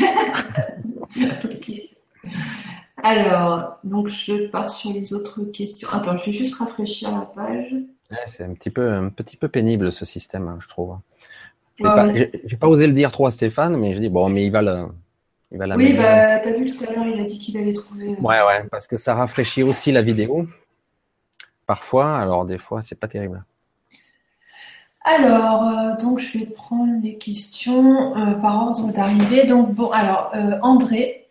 Alors, 3.02 3.78
donc 3.84 4.08
je 4.08 4.48
pars 4.48 4.70
sur 4.70 4.92
les 4.92 5.12
autres 5.12 5.44
questions. 5.44 5.88
Attends, 5.92 6.16
je 6.16 6.26
vais 6.26 6.32
juste 6.32 6.56
rafraîchir 6.56 7.12
la 7.12 7.20
page. 7.20 7.74
c'est 8.26 8.44
un 8.44 8.54
petit 8.54 8.70
peu, 8.70 8.90
un 8.90 9.10
petit 9.10 9.36
peu 9.36 9.48
pénible 9.48 9.92
ce 9.92 10.04
système, 10.04 10.48
hein, 10.48 10.58
je 10.60 10.68
trouve. 10.68 10.98
Je 11.78 11.84
n'ai 11.84 12.56
pas, 12.56 12.68
osé 12.68 12.86
le 12.86 12.94
dire 12.94 13.12
trop 13.12 13.26
à 13.26 13.30
Stéphane, 13.30 13.76
mais 13.76 13.94
je 13.94 14.00
dis 14.00 14.08
bon, 14.08 14.28
mais 14.28 14.46
il 14.46 14.50
va 14.50 14.62
le, 14.62 14.86
oui, 15.76 15.92
bah, 15.94 16.38
t'as 16.38 16.52
vu 16.52 16.70
tout 16.70 16.84
à 16.84 16.92
l'heure, 16.92 17.06
il 17.06 17.20
a 17.20 17.24
dit 17.24 17.38
qu'il 17.38 17.56
allait 17.56 17.72
trouver. 17.72 18.10
Euh, 18.10 18.22
ouais, 18.22 18.42
ouais, 18.42 18.64
parce 18.70 18.86
que 18.86 18.96
ça 18.96 19.14
rafraîchit 19.14 19.62
aussi 19.62 19.92
la 19.92 20.02
vidéo. 20.02 20.46
Parfois, 21.66 22.18
alors 22.18 22.44
des 22.44 22.58
fois, 22.58 22.82
c'est 22.82 22.98
pas 22.98 23.08
terrible. 23.08 23.44
Alors, 25.04 25.68
euh, 25.68 25.96
donc 26.02 26.18
je 26.18 26.38
vais 26.38 26.46
prendre 26.46 27.00
les 27.02 27.16
questions 27.16 28.16
euh, 28.16 28.34
par 28.34 28.68
ordre 28.68 28.92
d'arrivée. 28.92 29.46
Donc, 29.46 29.74
bon, 29.74 29.90
alors, 29.90 30.32
André. 30.62 31.22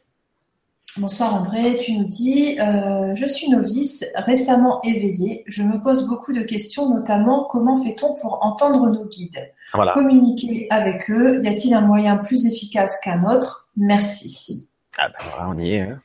Bonsoir 0.98 1.36
André, 1.36 1.76
tu 1.84 1.92
nous 1.92 2.06
dis 2.06 2.56
Je 2.58 3.26
suis 3.28 3.50
novice, 3.50 4.06
récemment 4.16 4.82
éveillé. 4.84 5.44
Je 5.46 5.62
me 5.62 5.82
pose 5.82 6.08
beaucoup 6.08 6.32
de 6.32 6.42
questions, 6.42 6.90
notamment 6.90 7.44
comment 7.50 7.76
fait-on 7.84 8.14
pour 8.14 8.46
entendre 8.46 8.90
nos 8.90 9.04
guides? 9.04 9.52
Communiquer 9.94 10.68
avec 10.70 11.12
eux, 11.12 11.44
y 11.44 11.50
a-t-il 11.50 11.74
un 11.74 11.82
moyen 11.82 12.16
plus 12.16 12.46
efficace 12.46 12.98
qu'un 13.04 13.26
autre? 13.26 13.65
Merci. 13.78 14.68
Ah 14.98 15.10
ben 15.10 15.26
voilà, 15.30 15.50
on 15.50 15.58
y 15.58 15.74
est. 15.74 15.82
Hein. 15.82 16.02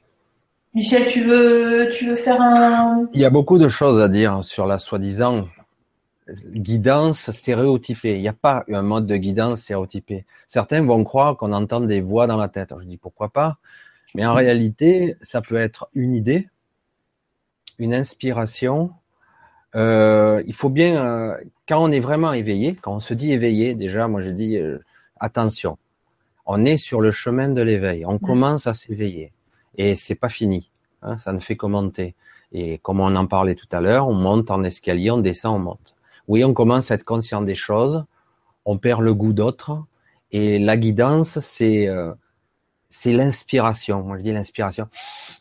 Michel, 0.74 1.06
tu 1.08 1.24
veux, 1.24 1.88
tu 1.92 2.06
veux 2.06 2.16
faire 2.16 2.40
un... 2.40 3.08
Il 3.12 3.20
y 3.20 3.24
a 3.24 3.30
beaucoup 3.30 3.58
de 3.58 3.68
choses 3.68 4.00
à 4.00 4.08
dire 4.08 4.44
sur 4.44 4.66
la 4.66 4.78
soi-disant 4.78 5.36
guidance 6.54 7.30
stéréotypée. 7.30 8.14
Il 8.14 8.20
n'y 8.20 8.28
a 8.28 8.32
pas 8.32 8.64
un 8.70 8.82
mode 8.82 9.06
de 9.06 9.16
guidance 9.16 9.62
stéréotypé. 9.62 10.24
Certains 10.48 10.82
vont 10.84 11.02
croire 11.04 11.36
qu'on 11.36 11.52
entend 11.52 11.80
des 11.80 12.00
voix 12.00 12.26
dans 12.26 12.36
la 12.36 12.48
tête. 12.48 12.72
je 12.78 12.84
dis 12.84 12.96
pourquoi 12.96 13.30
pas. 13.30 13.58
Mais 14.14 14.26
en 14.26 14.34
réalité, 14.34 15.16
ça 15.22 15.40
peut 15.40 15.56
être 15.56 15.88
une 15.94 16.14
idée, 16.14 16.48
une 17.78 17.94
inspiration. 17.94 18.92
Euh, 19.76 20.42
il 20.46 20.54
faut 20.54 20.68
bien, 20.68 21.04
euh, 21.04 21.36
quand 21.68 21.82
on 21.82 21.92
est 21.92 22.00
vraiment 22.00 22.32
éveillé, 22.32 22.74
quand 22.74 22.94
on 22.94 23.00
se 23.00 23.14
dit 23.14 23.32
éveillé, 23.32 23.74
déjà, 23.74 24.08
moi 24.08 24.20
je 24.20 24.30
dis 24.30 24.56
euh, 24.56 24.78
attention 25.20 25.78
on 26.52 26.64
est 26.64 26.78
sur 26.78 27.00
le 27.00 27.12
chemin 27.12 27.48
de 27.48 27.62
l'éveil. 27.62 28.04
On 28.04 28.18
commence 28.18 28.66
à 28.66 28.74
s'éveiller 28.74 29.32
et 29.78 29.94
c'est 29.94 30.16
pas 30.16 30.28
fini. 30.28 30.68
Hein, 31.00 31.16
ça 31.18 31.32
ne 31.32 31.38
fait 31.38 31.54
commenter. 31.54 32.16
Et 32.50 32.78
comme 32.78 32.98
on 32.98 33.14
en 33.14 33.26
parlait 33.26 33.54
tout 33.54 33.68
à 33.70 33.80
l'heure, 33.80 34.08
on 34.08 34.14
monte 34.14 34.50
en 34.50 34.64
escalier, 34.64 35.12
on 35.12 35.18
descend, 35.18 35.54
on 35.54 35.58
monte. 35.60 35.94
Oui, 36.26 36.42
on 36.42 36.52
commence 36.52 36.90
à 36.90 36.96
être 36.96 37.04
conscient 37.04 37.40
des 37.40 37.54
choses, 37.54 38.04
on 38.64 38.78
perd 38.78 39.00
le 39.00 39.14
goût 39.14 39.32
d'autres, 39.32 39.84
et 40.32 40.58
la 40.58 40.76
guidance, 40.76 41.38
c'est 41.38 41.86
euh, 41.86 42.12
c'est 42.88 43.12
l'inspiration. 43.12 44.02
Moi, 44.02 44.18
je 44.18 44.24
dis 44.24 44.32
l'inspiration. 44.32 44.88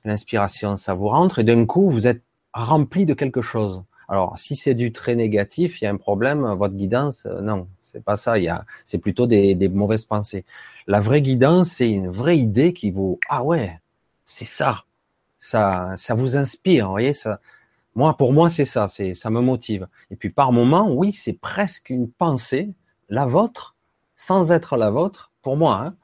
L'inspiration, 0.06 0.78
ça 0.78 0.94
vous 0.94 1.08
rentre, 1.08 1.40
et 1.40 1.44
d'un 1.44 1.66
coup, 1.66 1.90
vous 1.90 2.06
êtes 2.06 2.22
rempli 2.54 3.08
de 3.08 3.16
quelque 3.16 3.42
chose. 3.42 3.82
Alors, 4.10 4.38
si 4.38 4.56
c'est 4.56 4.76
du 4.76 4.92
très 4.92 5.16
négatif, 5.16 5.82
il 5.82 5.86
y 5.86 5.88
a 5.88 5.92
un 5.92 5.98
problème. 5.98 6.42
Votre 6.54 6.76
guidance, 6.76 7.26
euh, 7.26 7.42
non, 7.42 7.68
c'est 7.82 8.04
pas 8.04 8.16
ça. 8.16 8.38
Il 8.38 8.44
y 8.44 8.50
a, 8.50 8.64
c'est 8.86 9.00
plutôt 9.00 9.26
des, 9.26 9.56
des 9.56 9.70
mauvaises 9.70 10.06
pensées. 10.06 10.46
La 10.90 11.02
vraie 11.02 11.22
guidance, 11.22 11.70
c'est 11.70 11.92
une 11.92 12.10
vraie 12.10 12.40
idée 12.40 12.74
qui 12.74 12.90
vous, 12.90 13.20
ah 13.30 13.44
ouais, 13.44 13.80
c'est 14.26 14.44
ça. 14.44 14.86
Ça, 15.40 15.94
ça 15.98 16.16
vous 16.16 16.36
inspire, 16.36 16.88
vous 16.88 16.94
voyez, 16.94 17.14
ça. 17.14 17.42
Moi, 17.94 18.18
pour 18.18 18.34
moi, 18.34 18.50
c'est 18.50 18.66
ça, 18.66 18.88
c'est, 18.88 19.14
ça 19.14 19.30
me 19.30 19.40
motive. 19.40 19.88
Et 20.10 20.16
puis, 20.16 20.32
par 20.32 20.52
moment, 20.52 20.92
oui, 20.92 21.14
c'est 21.14 21.40
presque 21.40 21.92
une 21.92 22.10
pensée, 22.10 22.74
la 23.08 23.28
vôtre, 23.28 23.76
sans 24.18 24.52
être 24.52 24.78
la 24.78 24.90
vôtre, 24.90 25.32
pour 25.44 25.58
moi, 25.58 25.80
hein, 25.80 25.96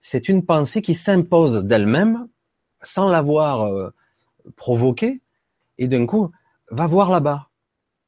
c'est 0.00 0.30
une 0.30 0.42
pensée 0.42 0.80
qui 0.80 0.94
s'impose 0.94 1.62
d'elle-même, 1.64 2.26
sans 2.80 3.08
l'avoir 3.08 3.66
euh, 3.66 3.92
provoquée, 4.56 5.20
et 5.76 5.86
d'un 5.86 6.06
coup, 6.06 6.30
va 6.70 6.86
voir 6.86 7.10
là-bas. 7.10 7.48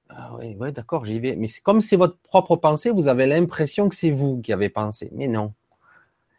Ah 0.09 0.31
oui, 0.39 0.57
ouais, 0.57 0.73
d'accord, 0.73 1.05
j'y 1.05 1.19
vais. 1.19 1.37
Mais 1.37 1.49
comme 1.63 1.83
c'est 1.83 1.97
votre 1.97 2.17
propre 2.21 2.57
pensée, 2.57 2.91
vous 2.91 3.09
avez 3.09 3.27
l'impression 3.27 3.91
que 3.91 3.95
c'est 3.95 4.11
vous 4.11 4.41
qui 4.41 4.55
avez 4.55 4.71
pensé. 4.71 5.11
Mais 5.13 5.29
non. 5.29 5.53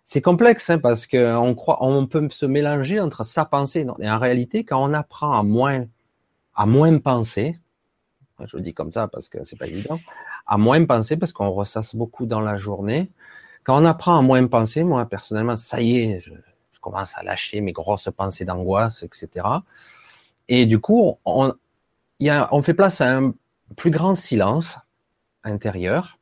C'est 0.05 0.21
complexe 0.21 0.69
hein, 0.69 0.79
parce 0.79 1.07
qu'on 1.07 1.55
on 1.79 2.07
peut 2.07 2.27
se 2.29 2.45
mélanger 2.45 2.99
entre 2.99 3.23
sa 3.23 3.45
pensée 3.45 3.85
et 3.99 4.09
en 4.09 4.19
réalité, 4.19 4.63
quand 4.63 4.83
on 4.83 4.93
apprend 4.93 5.37
à 5.37 5.43
moins, 5.43 5.85
à 6.55 6.65
moins 6.65 6.97
penser, 6.99 7.59
je 8.45 8.57
le 8.57 8.63
dis 8.63 8.73
comme 8.73 8.91
ça 8.91 9.07
parce 9.07 9.29
que 9.29 9.43
c'est 9.43 9.57
pas 9.57 9.67
évident, 9.67 9.99
à 10.45 10.57
moins 10.57 10.83
penser 10.85 11.17
parce 11.17 11.33
qu'on 11.33 11.49
ressasse 11.51 11.95
beaucoup 11.95 12.25
dans 12.25 12.41
la 12.41 12.57
journée. 12.57 13.11
Quand 13.63 13.81
on 13.81 13.85
apprend 13.85 14.17
à 14.17 14.21
moins 14.21 14.45
penser, 14.47 14.83
moi 14.83 15.05
personnellement, 15.05 15.57
ça 15.57 15.81
y 15.81 15.97
est, 15.97 16.19
je, 16.21 16.31
commence 16.81 17.17
à 17.17 17.23
lâcher 17.23 17.61
mes 17.61 17.71
grosses 17.71 18.09
pensées 18.13 18.43
d'angoisse, 18.43 19.03
etc. 19.03 19.47
Et 20.49 20.65
du 20.65 20.79
coup, 20.79 21.17
on 21.23 21.53
fait 22.61 22.73
place 22.73 22.99
à 22.99 23.17
un 23.17 23.33
plus 23.77 23.89
grand 23.89 24.15
silence 24.15 24.77
intérieur 25.45 26.19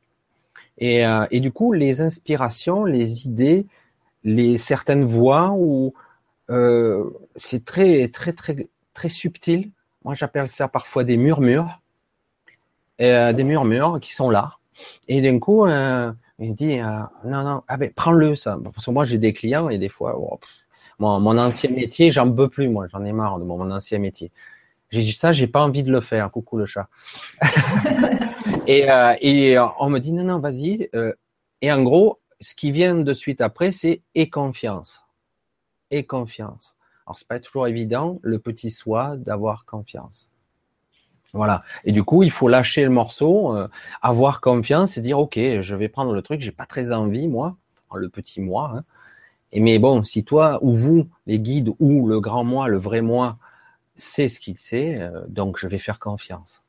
et, 0.78 1.06
euh, 1.06 1.26
et, 1.30 1.40
du 1.40 1.52
coup, 1.52 1.72
les 1.72 2.00
inspirations, 2.00 2.84
les 2.84 3.26
idées, 3.26 3.66
les 4.24 4.58
certaines 4.58 5.04
voix 5.04 5.52
où 5.56 5.94
euh, 6.50 7.04
c'est 7.36 7.64
très 7.64 8.08
très 8.08 8.32
très 8.32 8.68
très 8.94 9.08
subtil. 9.08 9.70
Moi, 10.04 10.14
j'appelle 10.14 10.48
ça 10.48 10.68
parfois 10.68 11.04
des 11.04 11.16
murmures, 11.16 11.80
euh, 13.00 13.32
des 13.32 13.44
murmures 13.44 13.98
qui 14.00 14.12
sont 14.12 14.30
là. 14.30 14.56
Et 15.08 15.20
d'un 15.20 15.38
coup, 15.38 15.66
euh, 15.66 16.12
il 16.38 16.54
dit 16.54 16.80
euh, 16.80 17.00
non 17.24 17.42
non, 17.44 17.62
ah 17.68 17.76
ben 17.76 17.90
prends-le 17.94 18.34
ça. 18.34 18.58
Parce 18.74 18.86
que 18.86 18.90
moi, 18.90 19.04
j'ai 19.04 19.18
des 19.18 19.32
clients 19.32 19.68
et 19.68 19.78
des 19.78 19.88
fois, 19.88 20.18
oh, 20.18 20.40
mon, 20.98 21.20
mon 21.20 21.38
ancien 21.38 21.70
métier, 21.70 22.10
j'en 22.10 22.30
peux 22.32 22.48
plus. 22.48 22.68
Moi, 22.68 22.86
j'en 22.90 23.04
ai 23.04 23.12
marre 23.12 23.38
de 23.38 23.44
mon, 23.44 23.58
mon 23.58 23.70
ancien 23.70 23.98
métier. 23.98 24.30
J'ai 24.90 25.02
dit 25.02 25.12
ça, 25.12 25.32
j'ai 25.32 25.46
pas 25.46 25.62
envie 25.62 25.82
de 25.82 25.92
le 25.92 26.00
faire. 26.00 26.30
Coucou 26.30 26.58
le 26.58 26.66
chat. 26.66 26.88
et, 28.66 28.90
euh, 28.90 29.14
et 29.20 29.58
on 29.78 29.90
me 29.90 29.98
dit 29.98 30.12
non, 30.12 30.24
non, 30.24 30.38
vas-y. 30.38 30.88
Euh, 30.94 31.12
et 31.60 31.72
en 31.72 31.82
gros, 31.82 32.20
ce 32.40 32.54
qui 32.54 32.72
vient 32.72 32.94
de 32.94 33.14
suite 33.14 33.40
après, 33.40 33.72
c'est 33.72 34.02
et 34.14 34.30
confiance. 34.30 35.02
Et 35.90 36.04
confiance. 36.04 36.76
Alors 37.06 37.18
c'est 37.18 37.28
pas 37.28 37.40
toujours 37.40 37.66
évident, 37.66 38.18
le 38.22 38.38
petit 38.38 38.70
soi, 38.70 39.16
d'avoir 39.16 39.64
confiance. 39.64 40.28
Voilà. 41.32 41.62
Et 41.84 41.92
du 41.92 42.04
coup, 42.04 42.22
il 42.22 42.30
faut 42.30 42.48
lâcher 42.48 42.84
le 42.84 42.90
morceau, 42.90 43.56
euh, 43.56 43.68
avoir 44.02 44.40
confiance 44.40 44.98
et 44.98 45.00
dire 45.00 45.18
ok, 45.18 45.34
je 45.36 45.76
vais 45.76 45.88
prendre 45.88 46.12
le 46.12 46.22
truc. 46.22 46.40
J'ai 46.40 46.52
pas 46.52 46.66
très 46.66 46.92
envie 46.92 47.28
moi, 47.28 47.56
le 47.94 48.08
petit 48.08 48.40
moi. 48.40 48.72
Hein. 48.76 48.84
Et 49.52 49.60
mais 49.60 49.78
bon, 49.78 50.04
si 50.04 50.24
toi 50.24 50.58
ou 50.62 50.74
vous, 50.74 51.08
les 51.26 51.38
guides 51.38 51.72
ou 51.78 52.06
le 52.08 52.20
grand 52.20 52.44
moi, 52.44 52.68
le 52.68 52.78
vrai 52.78 53.00
moi, 53.00 53.38
c'est 53.96 54.28
ce 54.28 54.40
qu'il 54.40 54.58
sait, 54.58 54.98
euh, 55.00 55.24
donc 55.28 55.58
je 55.58 55.68
vais 55.68 55.78
faire 55.78 55.98
confiance. 55.98 56.61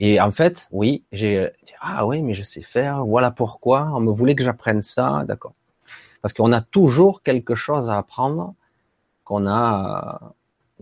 Et 0.00 0.20
en 0.20 0.30
fait, 0.32 0.68
oui, 0.72 1.04
j'ai 1.12 1.50
ah 1.80 2.06
oui, 2.06 2.22
mais 2.22 2.34
je 2.34 2.42
sais 2.42 2.62
faire. 2.62 3.04
Voilà 3.06 3.30
pourquoi 3.30 3.90
on 3.94 4.00
me 4.00 4.12
voulait 4.12 4.34
que 4.34 4.44
j'apprenne 4.44 4.82
ça, 4.82 5.24
d'accord. 5.26 5.54
Parce 6.22 6.34
qu'on 6.34 6.52
a 6.52 6.60
toujours 6.60 7.22
quelque 7.22 7.54
chose 7.54 7.88
à 7.88 7.98
apprendre 7.98 8.54
qu'on 9.24 9.46
a 9.48 10.34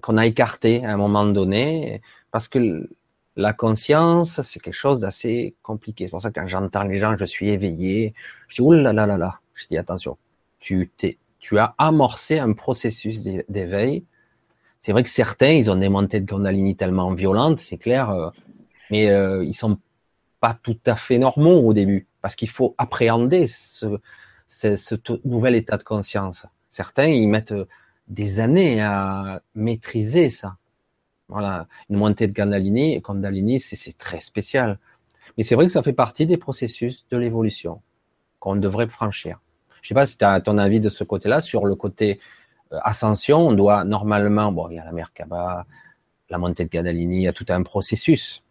qu'on 0.02 0.16
a 0.18 0.26
écarté 0.26 0.84
à 0.84 0.92
un 0.92 0.96
moment 0.96 1.24
donné, 1.26 2.02
parce 2.30 2.48
que 2.48 2.88
La 3.36 3.52
conscience, 3.52 4.40
c'est 4.42 4.60
quelque 4.60 4.74
chose 4.74 5.00
d'assez 5.00 5.56
compliqué. 5.62 6.06
C'est 6.06 6.10
pour 6.12 6.22
ça 6.22 6.30
que 6.30 6.38
quand 6.40 6.46
j'entends 6.46 6.84
les 6.84 6.98
gens, 6.98 7.16
je 7.18 7.24
suis 7.24 7.48
éveillé, 7.50 8.14
je 8.48 8.56
dis, 8.56 8.60
oh 8.62 8.72
là 8.72 8.92
là 8.92 9.06
là 9.06 9.18
là, 9.18 9.40
je 9.54 9.66
dis, 9.66 9.76
attention, 9.76 10.16
tu 10.60 10.90
t'es, 10.96 11.18
tu 11.40 11.58
as 11.58 11.74
amorcé 11.78 12.38
un 12.38 12.52
processus 12.52 13.22
d'éveil. 13.48 14.04
C'est 14.82 14.92
vrai 14.92 15.02
que 15.02 15.10
certains, 15.10 15.50
ils 15.52 15.70
ont 15.70 15.76
des 15.76 15.88
montées 15.88 16.20
de 16.20 16.26
Kundalini 16.30 16.76
tellement 16.76 17.12
violentes, 17.14 17.60
c'est 17.60 17.78
clair, 17.78 18.10
euh, 18.10 18.30
mais 18.90 19.10
euh, 19.10 19.44
ils 19.44 19.54
sont 19.54 19.78
pas 20.40 20.54
tout 20.62 20.78
à 20.86 20.94
fait 20.94 21.18
normaux 21.18 21.60
au 21.60 21.72
début, 21.72 22.06
parce 22.20 22.36
qu'il 22.36 22.50
faut 22.50 22.74
appréhender 22.78 23.46
ce, 23.46 23.98
ce, 24.48 24.76
ce, 24.76 24.94
nouvel 25.24 25.54
état 25.54 25.76
de 25.76 25.84
conscience. 25.84 26.46
Certains, 26.70 27.06
ils 27.06 27.28
mettent 27.28 27.54
des 28.08 28.40
années 28.40 28.82
à 28.82 29.42
maîtriser 29.54 30.30
ça. 30.30 30.56
Voilà, 31.28 31.66
une 31.88 31.96
montée 31.96 32.26
de 32.26 32.32
Kundalini, 32.32 33.00
Kundalini, 33.00 33.58
c'est 33.60 33.96
très 33.96 34.20
spécial. 34.20 34.78
Mais 35.36 35.42
c'est 35.42 35.54
vrai 35.54 35.66
que 35.66 35.72
ça 35.72 35.82
fait 35.82 35.94
partie 35.94 36.26
des 36.26 36.36
processus 36.36 37.06
de 37.10 37.16
l'évolution 37.16 37.80
qu'on 38.38 38.56
devrait 38.56 38.88
franchir. 38.88 39.40
Je 39.80 39.88
sais 39.88 39.94
pas 39.94 40.06
si 40.06 40.18
tu 40.18 40.24
as 40.24 40.40
ton 40.40 40.58
avis 40.58 40.80
de 40.80 40.90
ce 40.90 41.02
côté-là, 41.02 41.40
sur 41.40 41.64
le 41.64 41.74
côté 41.74 42.20
euh, 42.72 42.78
ascension, 42.82 43.48
on 43.48 43.52
doit 43.52 43.84
normalement, 43.84 44.52
bon, 44.52 44.68
il 44.68 44.76
y 44.76 44.78
a 44.78 44.84
la 44.84 44.92
Merkaba, 44.92 45.66
la 46.30 46.38
montée 46.38 46.64
de 46.64 46.68
Kundalini, 46.68 47.16
il 47.16 47.22
y 47.22 47.28
a 47.28 47.32
tout 47.32 47.46
un 47.48 47.62
processus. 47.62 48.43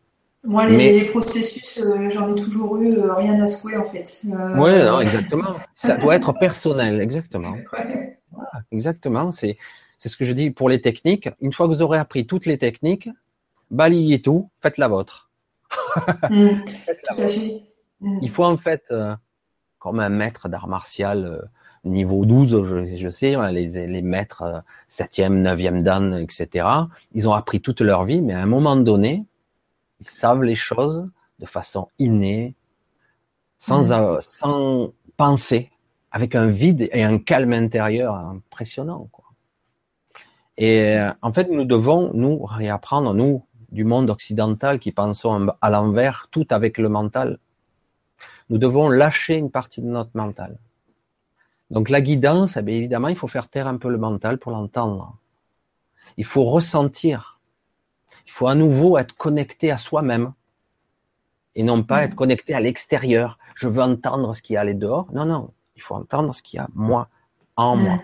Moi, 0.45 0.67
les, 0.67 1.05
processus, 1.05 1.79
euh, 1.79 2.09
j'en 2.09 2.35
ai 2.35 2.39
toujours 2.39 2.77
eu 2.77 2.97
euh, 2.97 3.13
rien 3.13 3.41
à 3.41 3.47
secouer 3.47 3.77
en 3.77 3.85
fait. 3.85 4.21
oui, 4.25 4.31
non, 4.83 4.99
exactement. 4.99 5.55
ça 5.75 5.95
doit 5.95 6.15
être 6.15 6.33
personnel, 6.33 6.99
exactement. 6.99 7.55
exactement. 8.71 9.31
C'est 9.31 9.57
c'est 10.03 10.09
ce 10.09 10.17
que 10.17 10.25
je 10.25 10.33
dis 10.33 10.51
pour 10.51 10.67
les 10.67 10.81
techniques. 10.81 11.29
Une 11.39 11.53
fois 11.53 11.65
que 11.65 11.71
vous 11.71 11.81
aurez 11.81 11.97
appris 11.97 12.27
toutes 12.27 12.45
les 12.45 12.57
techniques, 12.57 13.09
balayez 13.71 14.21
tout, 14.21 14.49
faites 14.59 14.77
la 14.77 14.89
vôtre. 14.89 15.29
Mm. 16.29 16.61
Mm. 18.01 18.19
Il 18.21 18.29
faut 18.29 18.43
en 18.43 18.57
fait, 18.57 18.83
euh, 18.91 19.15
comme 19.79 19.99
un 19.99 20.09
maître 20.09 20.49
d'art 20.49 20.67
martial 20.67 21.25
euh, 21.25 21.41
niveau 21.85 22.25
12, 22.25 22.65
je, 22.65 22.95
je 22.97 23.09
sais, 23.09 23.35
les, 23.51 23.87
les 23.87 24.01
maîtres 24.01 24.63
7e, 24.89 25.41
9e 25.41 25.83
dan, 25.83 26.13
etc., 26.19 26.67
ils 27.13 27.27
ont 27.27 27.33
appris 27.33 27.61
toute 27.61 27.81
leur 27.81 28.03
vie, 28.03 28.21
mais 28.21 28.33
à 28.33 28.41
un 28.41 28.45
moment 28.45 28.75
donné, 28.75 29.23
ils 30.03 30.09
savent 30.09 30.43
les 30.43 30.55
choses 30.55 31.09
de 31.39 31.45
façon 31.45 31.87
innée, 31.97 32.55
sans, 33.57 33.91
sans 34.21 34.93
penser, 35.17 35.71
avec 36.11 36.35
un 36.35 36.47
vide 36.47 36.89
et 36.91 37.03
un 37.03 37.17
calme 37.17 37.53
intérieur 37.53 38.15
impressionnant. 38.15 39.07
Quoi. 39.11 39.25
Et 40.57 40.99
en 41.21 41.31
fait, 41.31 41.49
nous 41.49 41.65
devons 41.65 42.11
nous 42.13 42.43
réapprendre, 42.43 43.13
nous, 43.13 43.45
du 43.71 43.83
monde 43.83 44.09
occidental 44.09 44.79
qui 44.79 44.91
pensons 44.91 45.47
à 45.61 45.69
l'envers, 45.69 46.27
tout 46.29 46.45
avec 46.49 46.77
le 46.77 46.89
mental. 46.89 47.39
Nous 48.49 48.57
devons 48.57 48.89
lâcher 48.89 49.35
une 49.35 49.49
partie 49.49 49.81
de 49.81 49.87
notre 49.87 50.15
mental. 50.15 50.59
Donc 51.71 51.89
la 51.89 52.01
guidance, 52.01 52.57
eh 52.57 52.61
bien, 52.61 52.75
évidemment, 52.75 53.07
il 53.07 53.15
faut 53.15 53.27
faire 53.27 53.49
taire 53.49 53.67
un 53.67 53.77
peu 53.77 53.89
le 53.89 53.97
mental 53.97 54.37
pour 54.37 54.51
l'entendre. 54.51 55.17
Il 56.17 56.25
faut 56.25 56.43
ressentir. 56.43 57.32
Il 58.25 58.31
faut 58.31 58.47
à 58.47 58.55
nouveau 58.55 58.97
être 58.97 59.15
connecté 59.15 59.71
à 59.71 59.77
soi-même 59.77 60.33
et 61.55 61.63
non 61.63 61.83
pas 61.83 62.03
être 62.03 62.15
connecté 62.15 62.53
à 62.53 62.59
l'extérieur. 62.59 63.37
Je 63.55 63.67
veux 63.67 63.81
entendre 63.81 64.35
ce 64.35 64.41
qu'il 64.41 64.55
y 64.55 64.57
a 64.57 64.61
à 64.61 64.73
dehors. 64.73 65.11
Non, 65.13 65.25
non, 65.25 65.51
il 65.75 65.81
faut 65.81 65.95
entendre 65.95 66.33
ce 66.33 66.41
qu'il 66.41 66.57
y 66.57 66.59
a 66.59 66.67
moi, 66.73 67.09
en 67.55 67.75
moi. 67.75 67.99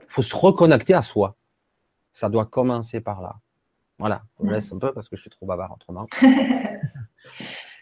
Il 0.00 0.06
faut 0.08 0.22
se 0.22 0.36
reconnecter 0.36 0.94
à 0.94 1.02
soi. 1.02 1.36
Ça 2.12 2.28
doit 2.28 2.46
commencer 2.46 3.00
par 3.00 3.22
là. 3.22 3.36
Voilà, 3.98 4.22
je 4.38 4.44
me 4.46 4.52
laisse 4.52 4.72
un 4.72 4.78
peu 4.78 4.92
parce 4.92 5.08
que 5.08 5.16
je 5.16 5.22
suis 5.22 5.30
trop 5.30 5.46
bavard 5.46 5.72
autrement. 5.72 6.06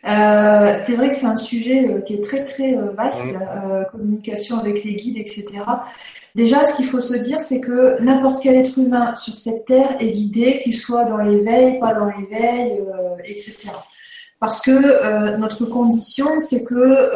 Euh, 0.05 0.74
c'est 0.84 0.96
vrai 0.96 1.11
que 1.11 1.14
c'est 1.14 1.26
un 1.26 1.36
sujet 1.36 1.86
euh, 1.86 2.00
qui 2.00 2.14
est 2.14 2.24
très 2.24 2.44
très 2.44 2.76
euh, 2.76 2.90
vaste, 2.90 3.22
communication 3.90 4.59
avec 4.59 4.82
les 4.82 4.94
guides, 4.96 5.18
etc. 5.18 5.46
Déjà, 6.34 6.64
ce 6.64 6.74
qu'il 6.74 6.86
faut 6.86 7.00
se 7.00 7.14
dire, 7.14 7.40
c'est 7.40 7.61
que 7.61 8.00
n'importe 8.00 8.42
quel 8.42 8.57
être 8.57 8.78
humain 8.78 9.14
sur 9.14 9.34
cette 9.34 9.66
terre 9.66 9.96
est 10.00 10.11
guidé, 10.11 10.61
qu'il 10.62 10.74
soit 10.74 11.05
dans 11.05 11.18
l'éveil, 11.18 11.78
pas 11.78 11.94
dans 11.94 12.07
l'éveil, 12.07 12.80
etc. 13.24 13.68
Parce 14.40 14.61
que 14.62 15.36
notre 15.36 15.66
condition, 15.66 16.38
c'est 16.38 16.64
que 16.64 17.12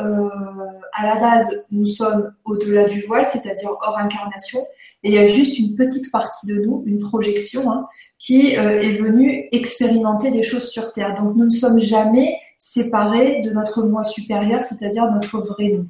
à 0.92 1.06
la 1.06 1.16
base, 1.18 1.64
nous 1.70 1.86
sommes 1.86 2.30
au-delà 2.44 2.84
du 2.84 3.00
voile, 3.00 3.26
c'est-à-dire 3.26 3.70
hors 3.70 3.98
incarnation, 3.98 4.60
et 5.02 5.08
il 5.08 5.14
y 5.14 5.18
a 5.18 5.26
juste 5.26 5.58
une 5.58 5.74
petite 5.74 6.12
partie 6.12 6.46
de 6.48 6.56
nous, 6.56 6.82
une 6.84 7.00
projection, 7.00 7.70
hein, 7.70 7.86
qui 8.18 8.50
est 8.50 9.00
venue 9.00 9.48
expérimenter 9.50 10.30
des 10.30 10.42
choses 10.42 10.68
sur 10.68 10.92
Terre. 10.92 11.14
Donc 11.14 11.36
nous 11.36 11.46
ne 11.46 11.50
sommes 11.50 11.80
jamais 11.80 12.36
séparés 12.58 13.42
de 13.42 13.50
notre 13.50 13.82
moi 13.82 14.04
supérieur, 14.04 14.62
c'est-à-dire 14.62 15.10
notre 15.10 15.38
vrai 15.40 15.68
nous. 15.68 15.86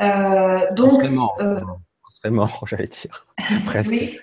Euh, 0.00 0.72
donc, 0.72 1.02
euh, 1.04 1.60
vraiment, 2.22 2.50
j'allais 2.66 2.88
dire. 2.88 3.26
Presque. 3.66 3.90
oui. 3.90 4.18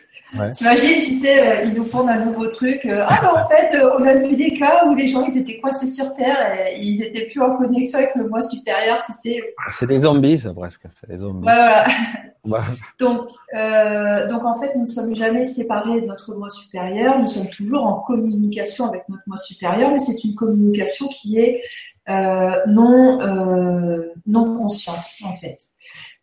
T'imagines, 0.54 1.02
tu 1.04 1.20
sais, 1.20 1.42
euh, 1.42 1.64
ils 1.64 1.74
nous 1.74 1.86
font 1.86 2.08
un 2.08 2.24
nouveau 2.26 2.48
truc. 2.48 2.86
Euh, 2.86 3.04
ah 3.08 3.20
ben 3.22 3.42
en 3.42 3.48
fait, 3.48 3.76
euh, 3.76 3.92
on 3.98 4.04
a 4.06 4.14
vu 4.16 4.36
des 4.36 4.54
cas 4.54 4.86
où 4.86 4.94
les 4.94 5.08
gens 5.08 5.26
ils 5.26 5.38
étaient 5.38 5.60
coincés 5.60 5.88
sur 5.88 6.14
Terre 6.16 6.38
et 6.72 6.80
ils 6.80 7.02
étaient 7.02 7.28
plus 7.28 7.42
en 7.42 7.50
connexion 7.58 7.98
avec 7.98 8.14
le 8.16 8.28
moi 8.28 8.42
supérieur, 8.42 9.02
tu 9.06 9.12
sais. 9.12 9.42
C'est 9.80 9.88
des 9.88 10.00
zombies, 10.00 10.40
ça 10.40 10.54
presque. 10.54 10.84
C'est 11.00 11.10
des 11.10 11.18
zombies. 11.18 11.48
voilà. 12.44 12.66
donc, 13.00 13.30
euh, 13.56 14.28
donc 14.30 14.46
en 14.46 14.60
fait, 14.60 14.76
nous 14.76 14.84
ne 14.84 14.88
sommes 14.88 15.16
jamais 15.16 15.46
séparés 15.46 16.02
de 16.02 16.06
notre 16.06 16.36
moi 16.36 16.50
supérieur. 16.50 17.20
Nous 17.20 17.28
sommes 17.28 17.50
toujours 17.50 17.86
en 17.86 17.96
communication 18.02 18.88
avec 18.88 19.10
notre 19.10 19.24
moi 19.26 19.38
supérieur, 19.38 19.92
mais 19.92 20.00
c'est 20.00 20.24
une 20.24 20.36
communication 20.36 21.08
qui 21.08 21.40
est 21.40 21.64
euh, 22.10 22.52
non 22.68 23.22
euh, 23.22 24.14
non 24.26 24.56
consciente 24.56 25.06
en 25.24 25.34
fait. 25.34 25.60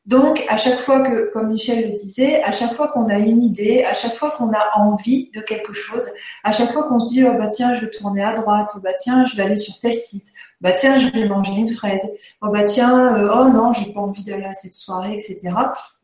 Donc, 0.07 0.45
à 0.49 0.57
chaque 0.57 0.79
fois 0.79 1.01
que, 1.01 1.33
comme 1.33 1.49
Michel 1.49 1.91
le 1.91 1.97
disait, 1.97 2.41
à 2.45 2.53
chaque 2.53 2.73
fois 2.75 2.89
qu'on 2.89 3.09
a 3.09 3.19
une 3.19 3.43
idée, 3.43 3.83
à 3.83 3.93
chaque 3.93 4.15
fois 4.15 4.31
qu'on 4.31 4.53
a 4.53 4.71
envie 4.77 5.31
de 5.35 5.41
quelque 5.41 5.73
chose, 5.73 6.09
à 6.45 6.53
chaque 6.53 6.71
fois 6.71 6.85
qu'on 6.85 7.01
se 7.01 7.09
dit, 7.09 7.25
oh 7.25 7.33
bah 7.37 7.49
tiens, 7.49 7.75
je 7.75 7.81
vais 7.85 7.91
tourner 7.91 8.23
à 8.23 8.35
droite, 8.35 8.71
oh 8.77 8.81
bah 8.81 8.93
tiens, 8.97 9.25
je 9.25 9.37
vais 9.37 9.43
aller 9.43 9.57
sur 9.57 9.81
tel 9.81 9.95
site, 9.95 10.29
bah 10.61 10.71
tiens, 10.71 11.01
je 11.01 11.09
vais 11.09 11.29
manger 11.29 11.55
une 11.55 11.69
fraise, 11.69 12.09
oh 12.41 12.49
bah 12.53 12.63
tiens, 12.63 13.17
euh, 13.17 13.31
oh 13.35 13.51
non, 13.51 13.73
j'ai 13.73 13.93
pas 13.93 14.01
envie 14.01 14.23
d'aller 14.23 14.45
à 14.45 14.55
cette 14.55 14.75
soirée, 14.75 15.15
etc. 15.15 15.41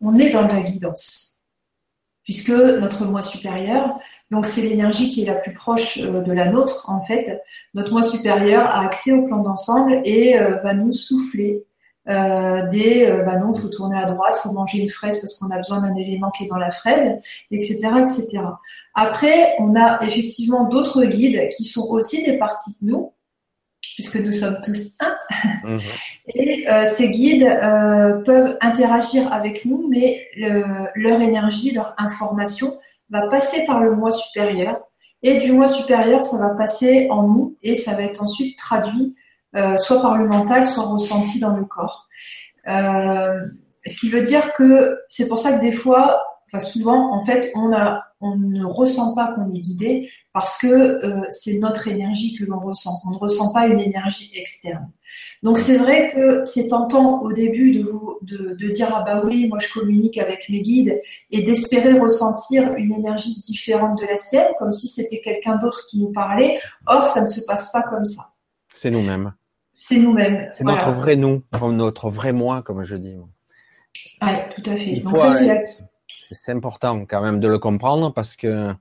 On 0.01 0.19
est 0.19 0.31
dans 0.31 0.49
la 0.49 0.61
guidance. 0.63 1.39
Puisque 2.25 2.51
notre 2.51 3.05
moi 3.05 3.23
supérieur, 3.23 3.99
donc 4.33 4.47
c'est 4.47 4.63
l'énergie 4.63 5.11
qui 5.11 5.23
est 5.23 5.27
la 5.27 5.35
plus 5.35 5.53
proche 5.53 5.99
euh, 5.99 6.23
de 6.23 6.33
la 6.33 6.47
nôtre, 6.47 6.91
en 6.91 7.03
fait, 7.03 7.41
notre 7.75 7.93
moi 7.93 8.03
supérieur 8.03 8.67
a 8.67 8.85
accès 8.85 9.13
au 9.13 9.27
plan 9.27 9.39
d'ensemble 9.39 10.03
et 10.05 10.41
euh, 10.41 10.57
va 10.57 10.75
nous 10.75 10.93
souffler 10.93 11.65
euh, 12.09 12.67
des 12.67 13.07
euh, 13.07 13.23
bah 13.23 13.37
non, 13.37 13.53
faut 13.53 13.69
tourner 13.69 13.97
à 13.97 14.07
droite, 14.07 14.37
faut 14.37 14.51
manger 14.51 14.79
une 14.79 14.89
fraise 14.89 15.21
parce 15.21 15.39
qu'on 15.39 15.51
a 15.51 15.57
besoin 15.57 15.81
d'un 15.81 15.95
élément 15.95 16.31
qui 16.31 16.45
est 16.45 16.49
dans 16.49 16.57
la 16.57 16.73
fraise, 16.73 17.21
etc., 17.53 17.79
etc. 18.01 18.43
Après, 18.95 19.55
on 19.61 19.77
a 19.77 20.03
effectivement 20.03 20.65
d'autres 20.65 21.05
guides 21.05 21.49
qui 21.57 21.65
sont 21.65 21.87
aussi 21.89 22.25
des 22.25 22.39
parties 22.39 22.73
de 22.81 22.89
nous, 22.89 23.13
puisque 23.95 24.17
nous 24.17 24.33
sommes 24.33 24.57
tous 24.65 24.89
un. 24.99 25.15
Mhm. 25.65 25.81
Et 26.35 26.69
euh, 26.69 26.87
ces 26.87 27.11
guides 27.11 27.45
euh, 27.45 28.15
peuvent 28.25 28.57
interagir 28.61 29.33
avec 29.33 29.65
nous, 29.65 29.89
mais 29.89 30.27
leur 30.95 31.21
énergie, 31.21 31.73
leur 31.73 31.95
information 31.99 32.73
va 33.11 33.29
passer 33.29 33.65
par 33.65 33.81
le 33.81 33.95
moi 33.95 34.11
supérieur. 34.11 34.81
Et 35.23 35.39
du 35.39 35.53
moi 35.53 35.69
supérieur, 35.69 36.25
ça 36.25 36.37
va 36.37 36.51
passer 36.51 37.07
en 37.11 37.29
nous 37.29 37.57
et 37.63 37.77
ça 37.77 37.95
va 37.95 38.03
être 38.03 38.23
ensuite 38.23 38.59
traduit 38.59 39.15
soit 39.77 40.01
par 40.01 40.17
le 40.17 40.27
mental, 40.27 40.65
soit 40.65 40.85
ressenti 40.85 41.39
dans 41.39 41.57
le 41.57 41.65
corps. 41.65 42.09
Euh, 42.69 43.47
ce 43.87 43.97
qui 43.99 44.11
veut 44.11 44.23
dire 44.23 44.53
que 44.53 45.01
c'est 45.09 45.29
pour 45.29 45.39
ça 45.39 45.59
que 45.59 45.61
des 45.61 45.73
fois, 45.73 46.23
souvent, 46.59 47.13
en 47.13 47.25
fait, 47.25 47.51
on, 47.55 47.69
ne 48.37 48.65
ressent 48.65 49.15
pas 49.15 49.33
qu'on 49.35 49.51
est 49.51 49.59
guidé 49.59 50.09
parce 50.33 50.57
que 50.59 50.67
euh, 50.67 51.27
c'est 51.31 51.59
notre 51.59 51.89
énergie 51.89 52.35
que 52.35 52.45
l'on 52.45 52.61
ressent. 52.61 53.01
On 53.07 53.11
ne 53.11 53.19
ressent 53.19 53.53
pas 53.53 53.67
une 53.67 53.81
énergie 53.81 54.31
externe. 54.35 54.91
Donc 55.43 55.59
c'est 55.59 55.77
vrai 55.77 56.13
que 56.15 56.45
c'est 56.45 56.69
tentant 56.69 57.21
au 57.23 57.33
début 57.33 57.73
de, 57.73 58.55
de, 58.55 58.69
dire 58.71 58.89
ah 58.95 59.03
bah 59.03 59.23
oui 59.27 59.47
moi 59.49 59.59
je 59.59 59.71
communique 59.71 60.17
avec 60.17 60.49
mes 60.49 60.63
guides 60.63 61.03
et 61.31 61.43
d'espérer 61.43 61.99
ressentir 61.99 62.73
une 62.77 62.95
énergie 62.95 63.39
différente 63.41 63.99
de 63.99 64.07
la 64.07 64.17
sienne 64.17 64.49
comme 64.59 64.73
si 64.73 64.89
c'était 64.89 65.21
quelqu'un 65.21 65.57
d'autre 65.57 65.85
qui 65.87 66.01
nous 66.01 66.13
parlait. 66.13 66.61
Or 66.87 67.09
ça 67.09 67.23
ne 67.23 67.29
se 67.29 67.45
passe 67.45 67.71
pas 67.73 67.83
comme 67.83 68.07
ça. 68.07 68.33
C'est 68.75 68.91
nous-mêmes 68.91 69.35
c'est 69.85 69.99
nous-mêmes. 69.99 70.47
C'est 70.49 70.62
notre 70.62 70.93
vrai 70.93 71.16
nous, 71.16 71.43
notre 71.72 72.09
vrai 72.09 72.33
moi, 72.33 72.62
comme 72.62 72.85
je 72.85 72.95
dis. 72.95 73.16
Oui, 74.22 74.28
tout 74.55 74.70
à 74.70 74.76
fait. 74.76 75.03
c'est 76.14 76.53
important 76.53 77.05
quand 77.05 77.20
même 77.20 77.41
de 77.41 77.49
le 77.49 77.59
comprendre 77.59 78.12
parce 78.14 78.37
que 78.37 78.72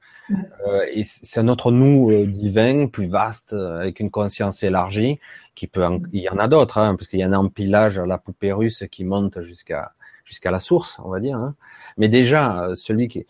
euh, 0.68 1.04
c'est 1.04 1.42
notre 1.42 1.72
nous 1.72 2.12
euh, 2.12 2.28
divin, 2.28 2.86
plus 2.86 3.08
vaste, 3.08 3.54
euh, 3.54 3.80
avec 3.80 4.00
une 4.00 4.12
conscience 4.12 4.62
élargie, 4.62 5.20
qui 5.56 5.66
peut, 5.66 5.84
il 6.14 6.22
y 6.22 6.30
en 6.30 6.38
a 6.38 6.48
d'autres, 6.48 6.78
hein, 6.78 6.96
parce 6.96 7.08
qu'il 7.08 7.20
y 7.20 7.26
en 7.26 7.34
a 7.34 7.38
un 7.38 7.46
empilage 7.46 7.98
à 7.98 8.06
la 8.06 8.20
poupée 8.20 8.54
russe 8.54 8.84
qui 8.92 9.04
monte 9.04 9.42
jusqu'à 9.42 9.94
jusqu'à 10.24 10.52
la 10.52 10.60
source, 10.60 11.00
on 11.04 11.10
va 11.10 11.20
dire. 11.20 11.38
Hein. 11.38 11.56
Mais 11.98 12.10
déjà, 12.10 12.70
celui 12.76 13.08
qui, 13.08 13.26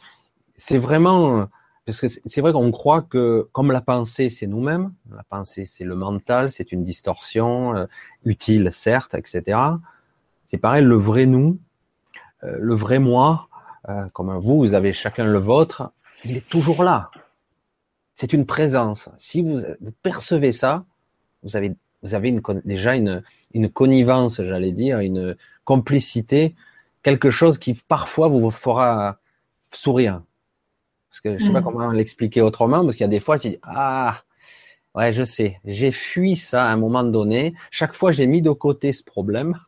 c'est 0.58 0.78
vraiment 0.78 1.48
Parce 1.86 2.00
que 2.00 2.08
c'est 2.08 2.42
vrai 2.42 2.54
qu'on 2.54 2.72
croit 2.72 3.02
que 3.02 3.50
comme 3.52 3.72
la 3.72 3.82
pensée, 3.82 4.30
c'est 4.30 4.46
nous-mêmes, 4.46 4.94
la 5.16 5.24
pensée, 5.24 5.66
c'est 5.66 5.84
le 5.84 5.96
mental, 5.96 6.52
c'est 6.52 6.72
une 6.72 6.84
distorsion, 6.84 7.76
euh, 7.76 7.86
utile 8.24 8.70
certes, 8.72 9.16
etc. 9.16 9.60
C'est 10.50 10.58
pareil, 10.58 10.84
le 10.84 10.96
vrai 10.96 11.26
nous, 11.26 11.60
euh, 12.44 12.56
le 12.60 12.76
vrai 12.76 13.00
moi, 13.00 13.48
euh, 13.90 14.06
comme 14.14 14.38
vous, 14.38 14.60
vous 14.60 14.74
avez 14.76 14.94
chacun 14.94 15.26
le 15.26 15.40
vôtre, 15.40 15.92
il 16.24 16.38
est 16.38 16.48
toujours 16.48 16.84
là. 16.84 17.10
C'est 18.16 18.34
une 18.34 18.46
présence. 18.46 19.10
Si 19.18 19.42
vous, 19.42 19.60
percevez 20.04 20.52
ça, 20.52 20.86
vous 21.42 21.56
avez, 21.56 21.74
vous 22.04 22.14
avez 22.14 22.30
une, 22.30 22.42
déjà 22.64 22.96
une, 22.96 23.24
une 23.56 23.72
connivence, 23.72 24.40
j'allais 24.40 24.72
dire, 24.72 25.00
une 25.00 25.36
complicité, 25.66 26.54
quelque 27.02 27.32
chose 27.32 27.58
qui 27.58 27.74
parfois 27.74 28.28
vous 28.28 28.52
fera 28.52 29.18
sourire. 29.72 30.22
Parce 31.12 31.20
que 31.20 31.38
je 31.38 31.46
sais 31.46 31.52
pas 31.52 31.60
mm. 31.60 31.64
comment 31.64 31.92
l'expliquer 31.92 32.42
autrement, 32.42 32.84
parce 32.86 32.96
qu'il 32.96 33.04
y 33.04 33.06
a 33.06 33.10
des 33.10 33.20
fois, 33.20 33.38
tu 33.38 33.50
dis, 33.50 33.60
ah, 33.64 34.24
ouais, 34.96 35.12
je 35.12 35.24
sais, 35.24 35.60
j'ai 35.66 35.92
fui 35.92 36.38
ça 36.38 36.66
à 36.66 36.70
un 36.70 36.78
moment 36.78 37.04
donné. 37.04 37.54
Chaque 37.70 37.94
fois, 37.94 38.14
j'ai 38.14 38.28
mis 38.28 38.42
de 38.42 38.52
côté 38.52 38.94
ce 38.94 39.04
problème, 39.04 39.60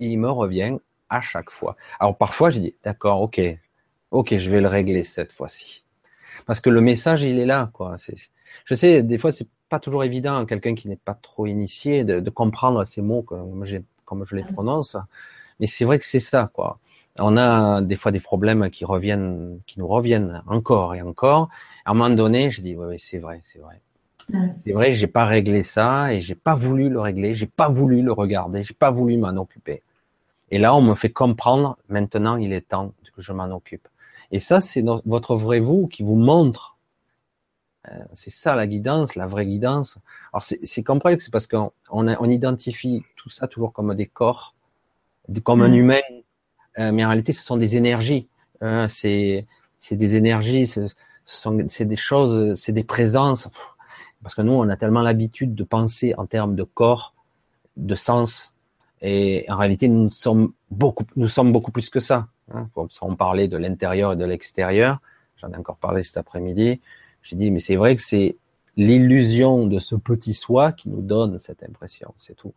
il 0.00 0.18
me 0.18 0.30
revient 0.30 0.76
à 1.08 1.22
chaque 1.22 1.50
fois. 1.50 1.76
Alors 1.98 2.18
parfois, 2.18 2.50
je 2.50 2.60
dis, 2.60 2.74
d'accord, 2.84 3.22
ok, 3.22 3.40
ok, 4.10 4.36
je 4.36 4.50
vais 4.50 4.60
le 4.60 4.68
régler 4.68 5.02
cette 5.02 5.32
fois-ci. 5.32 5.82
Parce 6.44 6.60
que 6.60 6.68
le 6.68 6.82
message, 6.82 7.22
il 7.22 7.38
est 7.38 7.46
là, 7.46 7.70
quoi. 7.72 7.96
je 8.66 8.74
sais, 8.74 9.02
des 9.02 9.16
fois, 9.16 9.32
c'est 9.32 9.48
pas 9.70 9.80
toujours 9.80 10.04
évident, 10.04 10.44
quelqu'un 10.44 10.74
qui 10.74 10.88
n'est 10.88 10.96
pas 10.96 11.14
trop 11.14 11.46
initié, 11.46 12.04
de, 12.04 12.30
comprendre 12.30 12.84
ces 12.84 13.00
mots 13.00 13.22
comme, 13.22 13.64
comme 14.04 14.26
je 14.26 14.36
les 14.36 14.42
prononce. 14.42 14.94
Mais 15.58 15.66
c'est 15.66 15.86
vrai 15.86 15.98
que 15.98 16.04
c'est 16.04 16.20
ça, 16.20 16.50
quoi 16.52 16.78
on 17.18 17.36
a 17.36 17.82
des 17.82 17.96
fois 17.96 18.12
des 18.12 18.20
problèmes 18.20 18.70
qui 18.70 18.84
reviennent, 18.84 19.60
qui 19.66 19.78
nous 19.78 19.88
reviennent 19.88 20.42
encore 20.46 20.94
et 20.94 21.02
encore. 21.02 21.48
À 21.84 21.90
un 21.90 21.94
moment 21.94 22.14
donné, 22.14 22.50
je 22.50 22.60
dis, 22.60 22.76
oui, 22.76 22.98
c'est 22.98 23.18
vrai, 23.18 23.40
c'est 23.44 23.58
vrai. 23.58 23.80
C'est 24.64 24.72
vrai, 24.72 24.94
j'ai 24.94 25.06
pas 25.06 25.24
réglé 25.24 25.62
ça 25.62 26.12
et 26.12 26.20
j'ai 26.20 26.34
pas 26.34 26.56
voulu 26.56 26.88
le 26.88 27.00
régler, 27.00 27.34
j'ai 27.34 27.46
pas 27.46 27.68
voulu 27.68 28.02
le 28.02 28.12
regarder, 28.12 28.64
j'ai 28.64 28.74
pas 28.74 28.90
voulu 28.90 29.16
m'en 29.18 29.36
occuper. 29.36 29.82
Et 30.50 30.58
là, 30.58 30.74
on 30.74 30.82
me 30.82 30.94
fait 30.94 31.10
comprendre, 31.10 31.78
maintenant, 31.88 32.36
il 32.36 32.52
est 32.52 32.68
temps 32.68 32.92
que 33.14 33.22
je 33.22 33.32
m'en 33.32 33.50
occupe. 33.50 33.88
Et 34.30 34.40
ça, 34.40 34.60
c'est 34.60 34.84
votre 35.04 35.36
vrai 35.36 35.60
vous 35.60 35.86
qui 35.86 36.02
vous 36.02 36.16
montre. 36.16 36.76
Euh, 37.88 37.98
c'est 38.12 38.30
ça 38.30 38.54
la 38.54 38.66
guidance, 38.66 39.14
la 39.14 39.26
vraie 39.26 39.46
guidance. 39.46 39.98
Alors 40.32 40.42
c'est 40.42 40.82
complexe, 40.82 41.28
parce 41.28 41.46
qu'on 41.46 41.72
on, 41.88 42.30
identifie 42.30 43.04
tout 43.16 43.30
ça 43.30 43.46
toujours 43.46 43.72
comme 43.72 43.94
des 43.94 44.06
corps, 44.06 44.54
comme 45.44 45.62
un 45.62 45.72
humain 45.72 46.00
mais 46.78 47.04
en 47.04 47.08
réalité, 47.08 47.32
ce 47.32 47.42
sont 47.42 47.56
des 47.56 47.76
énergies. 47.76 48.28
Euh, 48.62 48.88
c'est 48.88 49.46
des 49.90 50.16
énergies, 50.16 50.66
ce 50.66 50.88
c'est 51.68 51.84
des 51.84 51.96
choses, 51.96 52.58
c'est 52.58 52.72
des 52.72 52.84
présences. 52.84 53.48
Parce 54.22 54.34
que 54.34 54.42
nous, 54.42 54.52
on 54.52 54.68
a 54.68 54.76
tellement 54.76 55.02
l'habitude 55.02 55.54
de 55.54 55.64
penser 55.64 56.14
en 56.16 56.26
termes 56.26 56.54
de 56.54 56.62
corps, 56.62 57.14
de 57.76 57.94
sens, 57.94 58.54
et 59.02 59.44
en 59.48 59.56
réalité, 59.56 59.88
nous 59.88 60.10
sommes 60.10 60.52
beaucoup, 60.70 61.04
nous 61.16 61.28
sommes 61.28 61.52
beaucoup 61.52 61.70
plus 61.70 61.90
que 61.90 62.00
ça. 62.00 62.28
Hein. 62.52 62.68
On 63.02 63.16
parlait 63.16 63.48
de 63.48 63.56
l'intérieur 63.56 64.14
et 64.14 64.16
de 64.16 64.24
l'extérieur. 64.24 65.00
J'en 65.36 65.52
ai 65.52 65.56
encore 65.56 65.76
parlé 65.76 66.02
cet 66.02 66.16
après-midi. 66.16 66.80
J'ai 67.22 67.36
dit, 67.36 67.50
mais 67.50 67.58
c'est 67.58 67.76
vrai 67.76 67.96
que 67.96 68.02
c'est 68.02 68.36
l'illusion 68.76 69.66
de 69.66 69.78
ce 69.78 69.96
petit 69.96 70.34
soi 70.34 70.72
qui 70.72 70.88
nous 70.88 71.02
donne 71.02 71.38
cette 71.40 71.62
impression, 71.62 72.14
c'est 72.18 72.34
tout. 72.34 72.54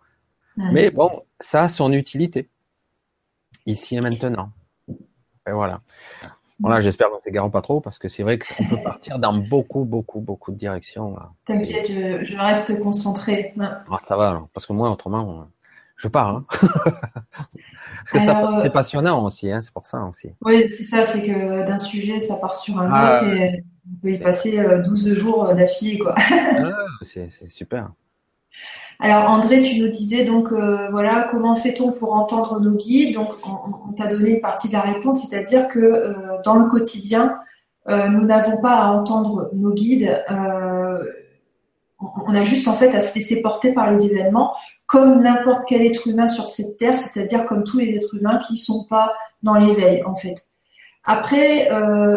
Mais 0.57 0.91
bon, 0.91 1.23
ça 1.39 1.63
a 1.63 1.67
son 1.69 1.93
utilité 1.93 2.49
ici 3.71 3.95
et 3.95 4.01
maintenant. 4.01 4.51
Et 5.47 5.51
voilà. 5.51 5.81
Voilà, 6.59 6.81
j'espère 6.81 7.09
qu'on 7.09 7.17
ne 7.17 7.21
s'égare 7.21 7.49
pas 7.49 7.61
trop 7.61 7.79
parce 7.79 7.99
que 7.99 8.09
c'est 8.09 8.23
vrai 8.23 8.37
qu'on 8.37 8.65
peut 8.65 8.83
partir 8.83 9.17
dans 9.17 9.33
beaucoup, 9.33 9.85
beaucoup, 9.85 10.19
beaucoup 10.19 10.51
de 10.51 10.57
directions. 10.57 11.15
T'inquiète, 11.45 11.87
je, 11.87 12.37
reste 12.37 12.81
concentré. 12.81 13.53
Ah, 13.59 13.99
ça 14.05 14.17
va, 14.17 14.45
parce 14.53 14.65
que 14.65 14.73
moi, 14.73 14.91
autrement, 14.91 15.47
je 15.95 16.07
pars. 16.09 16.27
Hein. 16.29 16.45
c'est 18.11 18.27
euh, 18.27 18.69
passionnant 18.69 19.23
aussi, 19.25 19.51
hein, 19.51 19.61
c'est 19.61 19.71
pour 19.71 19.85
ça 19.85 20.03
aussi. 20.03 20.31
Oui, 20.41 20.67
c'est 20.69 20.83
ça, 20.83 21.03
c'est 21.05 21.21
que 21.25 21.65
d'un 21.65 21.77
sujet, 21.77 22.19
ça 22.19 22.35
part 22.35 22.55
sur 22.55 22.77
un 22.79 22.89
ah, 22.91 23.21
autre 23.21 23.33
et 23.33 23.63
on 23.85 24.01
peut 24.01 24.11
y 24.11 24.17
passer 24.17 24.57
12 24.83 25.11
euh, 25.11 25.15
jours 25.15 25.53
d'affilée. 25.53 25.99
quoi. 25.99 26.15
Ah, 26.29 26.87
c'est 27.03 27.29
super. 27.49 27.89
Alors 29.01 29.29
André, 29.29 29.61
tu 29.61 29.79
nous 29.79 29.87
disais 29.87 30.25
donc 30.25 30.51
euh, 30.51 30.89
voilà 30.91 31.25
comment 31.31 31.55
fait-on 31.55 31.93
pour 31.93 32.13
entendre 32.13 32.59
nos 32.59 32.75
guides? 32.75 33.15
Donc 33.15 33.29
on, 33.45 33.93
t'a 33.93 34.07
donné 34.07 34.31
une 34.31 34.41
partie 34.41 34.67
de 34.67 34.73
la 34.73 34.81
réponse, 34.81 35.25
c'est-à-dire 35.25 35.69
que 35.69 35.79
euh, 35.79 36.13
dans 36.43 36.55
le 36.55 36.65
quotidien, 36.65 37.39
euh, 37.87 38.09
nous 38.09 38.25
n'avons 38.25 38.61
pas 38.61 38.73
à 38.73 38.91
entendre 38.91 39.51
nos 39.53 39.73
guides. 39.73 40.21
on 40.29 42.35
a 42.35 42.43
juste 42.43 42.67
en 42.67 42.75
fait 42.75 42.93
à 42.93 43.01
se 43.01 43.15
laisser 43.15 43.41
porter 43.41 43.71
par 43.71 43.89
les 43.89 44.05
événements, 44.05 44.53
comme 44.85 45.21
n'importe 45.21 45.63
quel 45.65 45.81
être 45.81 46.05
humain 46.07 46.27
sur 46.27 46.47
cette 46.47 46.77
terre, 46.77 46.97
c'est-à-dire 46.97 47.45
comme 47.45 47.63
tous 47.63 47.79
les 47.79 47.95
êtres 47.95 48.15
humains 48.15 48.39
qui 48.45 48.57
sont 48.57 48.85
pas 48.89 49.13
dans 49.43 49.55
l'éveil 49.55 50.03
en 50.03 50.15
fait. 50.15 50.45
Après, 51.05 51.69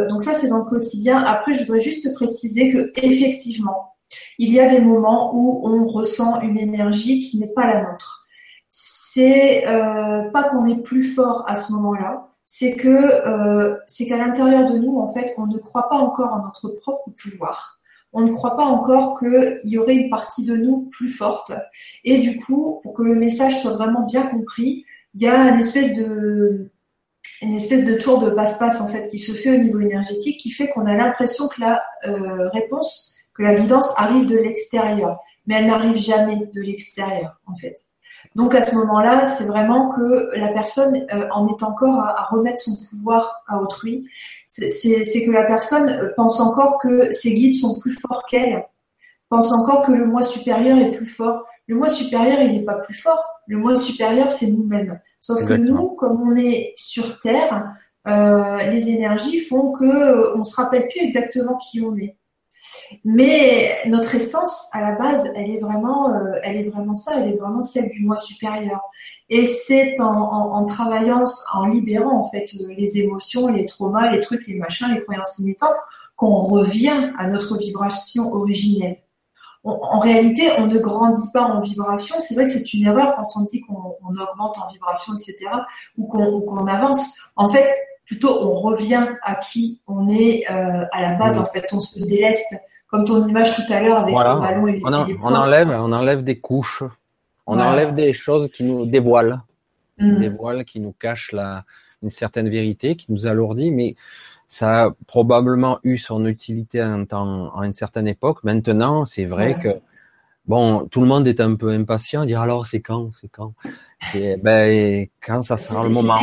donc 0.08 0.22
ça 0.22 0.34
c'est 0.34 0.48
dans 0.48 0.58
le 0.58 0.64
quotidien. 0.64 1.22
Après, 1.22 1.54
je 1.54 1.60
voudrais 1.60 1.80
juste 1.80 2.12
préciser 2.14 2.72
que 2.72 2.92
effectivement, 2.96 3.91
il 4.38 4.52
y 4.52 4.60
a 4.60 4.68
des 4.68 4.80
moments 4.80 5.34
où 5.34 5.66
on 5.66 5.86
ressent 5.86 6.40
une 6.40 6.58
énergie 6.58 7.20
qui 7.20 7.38
n'est 7.38 7.48
pas 7.48 7.66
la 7.66 7.82
nôtre. 7.82 8.26
C'est 8.70 9.68
euh, 9.68 10.30
pas 10.30 10.44
qu'on 10.44 10.66
est 10.66 10.82
plus 10.82 11.04
fort 11.04 11.44
à 11.46 11.56
ce 11.56 11.72
moment-là, 11.72 12.28
c'est 12.46 12.76
que 12.76 12.88
euh, 12.88 13.76
c'est 13.86 14.06
qu'à 14.06 14.16
l'intérieur 14.16 14.70
de 14.70 14.78
nous, 14.78 14.98
en 14.98 15.12
fait, 15.12 15.34
on 15.38 15.46
ne 15.46 15.58
croit 15.58 15.88
pas 15.88 15.96
encore 15.96 16.32
en 16.32 16.42
notre 16.42 16.68
propre 16.68 17.10
pouvoir. 17.10 17.78
On 18.12 18.20
ne 18.22 18.32
croit 18.32 18.56
pas 18.56 18.64
encore 18.64 19.18
qu'il 19.18 19.60
y 19.64 19.78
aurait 19.78 19.94
une 19.94 20.10
partie 20.10 20.44
de 20.44 20.54
nous 20.54 20.88
plus 20.90 21.08
forte. 21.08 21.52
Et 22.04 22.18
du 22.18 22.36
coup, 22.38 22.80
pour 22.82 22.92
que 22.92 23.02
le 23.02 23.14
message 23.14 23.62
soit 23.62 23.72
vraiment 23.72 24.04
bien 24.04 24.26
compris, 24.26 24.84
il 25.14 25.22
y 25.22 25.28
a 25.28 25.48
une 25.48 25.60
espèce 25.60 25.94
de 25.96 26.70
une 27.40 27.52
espèce 27.52 27.84
de 27.84 28.00
tour 28.00 28.20
de 28.20 28.30
passe-passe 28.30 28.80
en 28.80 28.88
fait 28.88 29.08
qui 29.08 29.18
se 29.18 29.32
fait 29.32 29.58
au 29.58 29.60
niveau 29.60 29.80
énergétique, 29.80 30.38
qui 30.38 30.50
fait 30.50 30.68
qu'on 30.68 30.86
a 30.86 30.94
l'impression 30.94 31.48
que 31.48 31.60
la 31.60 31.82
euh, 32.06 32.48
réponse 32.50 33.11
que 33.42 33.46
la 33.48 33.56
guidance 33.56 33.92
arrive 33.96 34.26
de 34.26 34.36
l'extérieur, 34.36 35.18
mais 35.46 35.56
elle 35.56 35.66
n'arrive 35.66 35.96
jamais 35.96 36.36
de 36.36 36.60
l'extérieur 36.60 37.40
en 37.46 37.56
fait. 37.56 37.76
Donc 38.36 38.54
à 38.54 38.64
ce 38.64 38.76
moment-là, 38.76 39.26
c'est 39.26 39.46
vraiment 39.46 39.88
que 39.88 40.30
la 40.36 40.48
personne 40.48 41.06
euh, 41.12 41.26
en 41.32 41.48
est 41.48 41.62
encore 41.64 41.98
à, 41.98 42.28
remettre 42.30 42.60
son 42.60 42.76
pouvoir 42.88 43.42
à 43.48 43.60
autrui. 43.60 44.08
C'est 44.48 44.70
que 44.70 45.30
la 45.30 45.44
personne 45.44 45.88
euh, 45.88 46.12
pense 46.16 46.38
encore 46.40 46.78
que 46.78 47.10
ses 47.10 47.34
guides 47.34 47.56
sont 47.56 47.80
plus 47.80 47.98
forts 48.00 48.24
qu'elle, 48.30 48.64
pense 49.28 49.52
encore 49.52 49.82
que 49.82 49.92
le 49.92 50.06
moi 50.06 50.22
supérieur 50.22 50.78
est 50.78 50.90
plus 50.90 51.06
fort. 51.06 51.44
Le 51.66 51.74
moi 51.74 51.88
supérieur, 51.88 52.40
il 52.42 52.52
n'est 52.52 52.64
pas 52.64 52.74
plus 52.74 52.94
fort. 52.94 53.24
Le 53.48 53.56
moi 53.56 53.74
supérieur, 53.74 54.30
c'est 54.30 54.48
nous-mêmes. 54.48 55.00
Sauf 55.18 55.44
que 55.44 55.54
nous, 55.54 55.90
comme 55.90 56.20
on 56.22 56.36
est 56.36 56.74
sur 56.76 57.18
Terre, 57.20 57.74
euh, 58.06 58.62
les 58.64 58.88
énergies 58.88 59.40
font 59.40 59.72
que 59.72 59.84
euh, 59.84 60.36
on 60.36 60.42
se 60.42 60.54
rappelle 60.56 60.88
plus 60.88 61.00
exactement 61.00 61.56
qui 61.56 61.80
on 61.80 61.96
est. 61.96 62.16
Mais 63.04 63.80
notre 63.86 64.14
essence, 64.14 64.68
à 64.72 64.80
la 64.80 64.92
base, 64.92 65.30
elle 65.36 65.50
est 65.50 65.58
vraiment, 65.58 66.14
euh, 66.14 66.38
elle 66.42 66.56
est 66.56 66.68
vraiment 66.70 66.94
ça, 66.94 67.20
elle 67.20 67.32
est 67.32 67.36
vraiment 67.36 67.62
celle 67.62 67.90
du 67.90 68.04
moi 68.04 68.16
supérieur. 68.16 68.80
Et 69.28 69.46
c'est 69.46 70.00
en, 70.00 70.64
travaillant, 70.66 71.24
en 71.54 71.66
libérant 71.66 72.18
en 72.18 72.30
fait 72.30 72.50
euh, 72.60 72.72
les 72.76 72.98
émotions, 72.98 73.48
les 73.48 73.66
traumas, 73.66 74.10
les 74.10 74.20
trucs, 74.20 74.46
les 74.46 74.54
machins, 74.54 74.88
les 74.94 75.02
croyances 75.02 75.38
limitantes, 75.38 75.76
qu'on 76.16 76.34
revient 76.34 77.12
à 77.18 77.26
notre 77.26 77.58
vibration 77.58 78.32
originelle. 78.32 78.98
en 79.64 80.00
réalité, 80.00 80.50
on 80.58 80.66
ne 80.66 80.78
grandit 80.78 81.30
pas 81.32 81.42
en 81.42 81.60
vibration. 81.60 82.16
C'est 82.20 82.34
vrai 82.34 82.44
que 82.44 82.50
c'est 82.50 82.72
une 82.74 82.86
erreur 82.86 83.16
quand 83.16 83.40
on 83.40 83.42
dit 83.42 83.60
qu'on 83.60 83.96
augmente 84.00 84.56
en 84.58 84.70
vibration, 84.70 85.14
etc., 85.14 85.50
ou 85.98 86.04
qu'on 86.06 86.66
avance. 86.66 87.18
En 87.36 87.48
fait, 87.48 87.72
plutôt 88.04 88.42
on 88.42 88.54
revient 88.54 89.06
à 89.22 89.36
qui 89.36 89.80
on 89.86 90.08
est 90.08 90.44
euh, 90.50 90.84
à 90.92 91.02
la 91.02 91.14
base. 91.14 91.38
En 91.38 91.46
fait, 91.46 91.66
on 91.72 91.80
se 91.80 92.04
déleste, 92.04 92.54
comme 92.88 93.04
ton 93.04 93.26
image 93.26 93.54
tout 93.56 93.72
à 93.72 93.80
l'heure 93.80 93.98
avec 93.98 94.14
le 94.14 94.40
ballon 94.40 94.66
et 94.66 94.72
les, 94.72 94.82
on, 94.84 95.28
on 95.28 95.34
enlève, 95.34 95.70
on 95.70 95.92
enlève 95.92 96.22
des 96.22 96.38
couches, 96.38 96.82
on 97.46 97.58
enlève 97.58 97.94
des 97.94 98.12
choses 98.12 98.50
qui 98.50 98.64
nous 98.64 98.86
dévoilent, 98.86 99.40
mm. 99.98 100.18
des 100.18 100.28
voiles 100.28 100.64
qui 100.64 100.80
nous 100.80 100.92
cachent 100.92 101.32
la, 101.32 101.64
une 102.02 102.10
certaine 102.10 102.48
vérité, 102.48 102.96
qui 102.96 103.12
nous 103.12 103.26
alourdit, 103.26 103.70
mais 103.70 103.96
ça 104.48 104.84
a 104.84 104.90
probablement 105.06 105.78
eu 105.82 105.96
son 105.96 106.26
utilité 106.26 106.80
à, 106.80 106.86
une 106.86 107.74
certaine 107.74 108.06
époque. 108.06 108.44
Maintenant, 108.44 109.04
c'est 109.06 109.24
vrai 109.24 109.58
que 109.58 109.80
bon, 110.46 110.86
tout 110.90 111.00
le 111.00 111.06
monde 111.06 111.26
est 111.26 111.40
un 111.40 111.54
peu 111.54 111.70
impatient, 111.70 112.26
dire 112.26 112.40
alors 112.40 112.66
c'est 112.66 112.80
quand, 112.80 113.10
c'est 113.18 113.28
quand? 113.28 113.54
Ben, 114.14 115.06
quand 115.24 115.42
ça 115.42 115.56
sera 115.56 115.84
le 115.84 115.90
moment. 115.90 116.18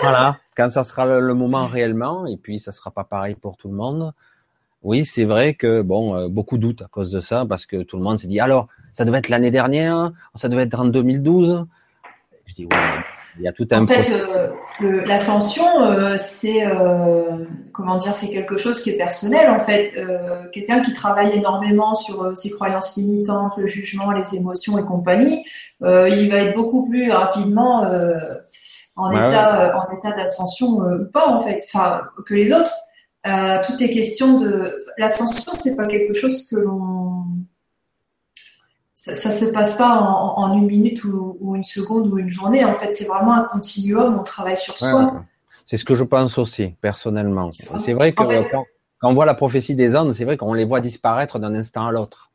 voilà 0.00 0.38
quand 0.56 0.70
ça 0.70 0.84
sera 0.84 1.04
le, 1.06 1.34
moment 1.34 1.66
réellement, 1.66 2.26
et 2.26 2.36
puis 2.36 2.58
ça 2.58 2.72
sera 2.72 2.90
pas 2.90 3.04
pareil 3.04 3.34
pour 3.34 3.56
tout 3.56 3.68
le 3.68 3.74
monde. 3.74 4.12
Oui, 4.82 5.04
c'est 5.04 5.24
vrai 5.24 5.54
que 5.54 5.82
bon, 5.82 6.14
euh, 6.14 6.28
beaucoup 6.28 6.58
doutent 6.58 6.82
à 6.82 6.88
cause 6.88 7.10
de 7.10 7.20
ça, 7.20 7.44
parce 7.48 7.66
que 7.66 7.82
tout 7.82 7.96
le 7.96 8.02
monde 8.02 8.18
s'est 8.18 8.28
dit 8.28 8.40
alors, 8.40 8.68
ça 8.94 9.04
devait 9.04 9.18
être 9.18 9.28
l'année 9.28 9.50
dernière, 9.50 10.12
ça 10.34 10.48
devait 10.48 10.62
être 10.62 10.80
en 10.80 10.86
2012. 10.86 11.66
Je 12.46 12.54
dis 12.54 12.64
ouais, 12.64 12.78
Il 13.38 13.42
y 13.42 13.48
a 13.48 13.52
tout 13.52 13.66
un. 13.72 13.82
En 13.82 13.86
fait, 13.86 14.10
euh, 14.82 15.04
l'ascension, 15.06 15.82
euh, 15.82 16.16
c'est 16.18 16.64
euh, 16.66 17.44
comment 17.72 17.96
dire, 17.96 18.14
c'est 18.14 18.28
quelque 18.28 18.56
chose 18.56 18.80
qui 18.80 18.90
est 18.90 18.96
personnel. 18.96 19.50
En 19.50 19.60
fait, 19.60 19.92
quelqu'un 20.52 20.80
qui 20.80 20.92
travaille 20.92 21.36
énormément 21.36 21.94
sur 21.94 22.36
ses 22.36 22.50
croyances 22.50 22.96
limitantes, 22.96 23.54
le 23.56 23.66
jugement, 23.66 24.12
les 24.12 24.36
émotions 24.36 24.78
et 24.78 24.84
compagnie, 24.84 25.44
il 25.82 26.28
va 26.30 26.38
être 26.38 26.54
beaucoup 26.54 26.88
plus 26.88 27.10
rapidement 27.10 27.84
en 28.96 29.10
état, 29.12 29.76
en 29.78 29.96
état 29.96 30.12
d'ascension 30.12 30.78
ou 30.78 31.04
pas 31.12 31.28
en 31.28 31.42
fait, 31.42 31.64
enfin 31.66 32.02
que 32.24 32.34
les 32.34 32.52
autres. 32.52 32.72
tout 33.24 33.82
est 33.82 33.90
question 33.90 34.38
de 34.38 34.76
l'ascension, 34.98 35.52
c'est 35.58 35.76
pas 35.76 35.86
quelque 35.86 36.14
chose 36.14 36.46
que 36.48 36.56
l'on 36.56 37.24
ça, 39.14 39.28
ne 39.28 39.34
se 39.34 39.52
passe 39.52 39.76
pas 39.76 39.98
en, 39.98 40.56
une 40.56 40.66
minute 40.66 41.04
ou, 41.04 41.54
une 41.54 41.64
seconde 41.64 42.08
ou 42.08 42.18
une 42.18 42.28
journée. 42.28 42.64
En 42.64 42.74
fait, 42.74 42.94
c'est 42.94 43.04
vraiment 43.04 43.34
un 43.34 43.44
continuum. 43.44 44.18
On 44.18 44.22
travaille 44.22 44.56
sur 44.56 44.76
soi. 44.76 45.24
c'est 45.66 45.76
ce 45.76 45.84
que 45.84 45.94
je 45.94 46.04
pense 46.04 46.38
aussi, 46.38 46.74
personnellement. 46.80 47.50
C'est 47.78 47.92
vrai 47.92 48.12
que 48.12 48.50
quand, 48.50 48.64
on 49.02 49.14
voit 49.14 49.26
la 49.26 49.34
prophétie 49.34 49.74
des 49.74 49.94
Andes, 49.94 50.12
c'est 50.12 50.24
vrai 50.24 50.36
qu'on 50.36 50.54
les 50.54 50.64
voit 50.64 50.80
disparaître 50.80 51.38
d'un 51.38 51.54
instant 51.54 51.86
à 51.86 51.92
l'autre, 51.92 52.25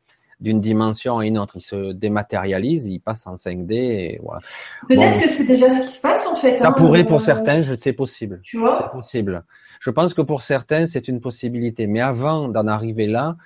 d'une 0.41 0.59
dimension 0.59 1.19
à 1.19 1.25
une 1.25 1.37
autre. 1.37 1.53
Ils 1.55 1.61
se 1.61 1.93
dématérialisent, 1.93 2.87
ils 2.87 2.99
passent 2.99 3.27
en 3.27 3.35
5D. 3.35 3.73
Et 3.73 4.19
voilà. 4.23 4.41
Peut-être 4.89 5.21
que 5.21 5.29
c'est 5.29 5.45
déjà 5.45 5.69
ce 5.69 5.81
qui 5.81 5.87
se 5.87 6.01
passe 6.01 6.27
en 6.27 6.35
fait. 6.35 6.59
Ça 6.59 6.69
hein, 6.69 6.71
pourrait 6.73 7.05
pour 7.05 7.17
euh, 7.17 7.23
certains, 7.23 7.61
c'est 7.79 7.93
possible. 7.93 8.41
Tu 8.43 8.57
vois 8.57 8.77
C'est 8.77 8.91
possible. 8.91 9.43
Je 9.79 9.89
pense 9.91 10.13
que 10.13 10.21
pour 10.21 10.41
certains, 10.41 10.87
c'est 10.87 11.07
une 11.07 11.21
possibilité. 11.21 11.87
Mais 11.87 12.01
avant 12.01 12.47
d'en 12.47 12.67
arriver 12.67 13.07
là, 13.07 13.37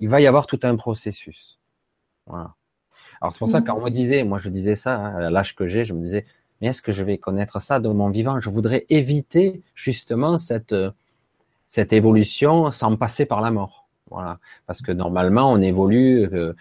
il 0.00 0.08
va 0.08 0.20
y 0.20 0.26
avoir 0.26 0.46
tout 0.46 0.60
un 0.62 0.76
processus. 0.76 1.58
Voilà. 2.26 2.54
Alors 3.20 3.32
c'est 3.32 3.38
pour 3.38 3.50
ça 3.50 3.60
qu'on 3.60 3.78
mhm. 3.78 3.84
me 3.84 3.90
disait, 3.90 4.24
moi 4.24 4.38
je 4.38 4.48
disais 4.48 4.74
ça, 4.74 4.94
hein, 4.94 5.16
à 5.16 5.30
l'âge 5.30 5.54
que 5.54 5.66
j'ai, 5.66 5.84
je 5.84 5.92
me 5.92 6.02
disais, 6.02 6.24
mais 6.60 6.68
est-ce 6.68 6.82
que 6.82 6.92
je 6.92 7.04
vais 7.04 7.18
connaître 7.18 7.60
ça 7.60 7.78
de 7.78 7.88
mon 7.88 8.10
vivant? 8.10 8.40
Je 8.40 8.50
voudrais 8.50 8.86
éviter 8.88 9.62
justement 9.74 10.38
cette 10.38 10.74
cette 11.68 11.92
évolution 11.92 12.70
sans 12.70 12.96
passer 12.96 13.26
par 13.26 13.40
la 13.40 13.50
mort. 13.50 13.87
Voilà, 14.10 14.38
parce 14.66 14.82
que 14.82 14.92
normalement 14.92 15.50
on 15.50 15.60
évolue 15.60 16.28
euh, 16.32 16.54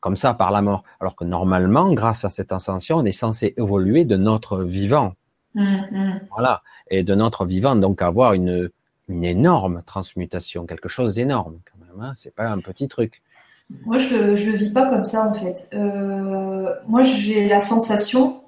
comme 0.00 0.16
ça 0.16 0.34
par 0.34 0.50
la 0.50 0.62
mort, 0.62 0.84
alors 1.00 1.16
que 1.16 1.24
normalement, 1.24 1.92
grâce 1.92 2.24
à 2.24 2.30
cette 2.30 2.52
ascension, 2.52 2.98
on 2.98 3.04
est 3.04 3.12
censé 3.12 3.54
évoluer 3.56 4.04
de 4.04 4.16
notre 4.16 4.62
vivant. 4.62 5.14
Mhm. 5.54 6.20
Voilà, 6.30 6.62
et 6.90 7.02
de 7.02 7.14
notre 7.14 7.44
vivant, 7.44 7.74
donc 7.74 8.02
avoir 8.02 8.32
une 8.34 8.70
une 9.08 9.24
énorme 9.24 9.82
transmutation, 9.86 10.66
quelque 10.66 10.88
chose 10.88 11.14
d'énorme 11.14 11.58
quand 11.64 11.84
même. 11.84 12.04
Hein, 12.04 12.12
c'est 12.16 12.34
pas 12.34 12.48
un 12.48 12.58
petit 12.58 12.88
truc. 12.88 13.22
Moi, 13.84 13.98
je 13.98 14.14
ne 14.14 14.30
le 14.30 14.56
vis 14.56 14.72
pas 14.72 14.86
comme 14.86 15.04
ça, 15.04 15.26
en 15.26 15.34
fait. 15.34 15.68
Euh, 15.74 16.74
moi, 16.86 17.02
j'ai 17.02 17.48
la 17.48 17.60
sensation 17.60 18.42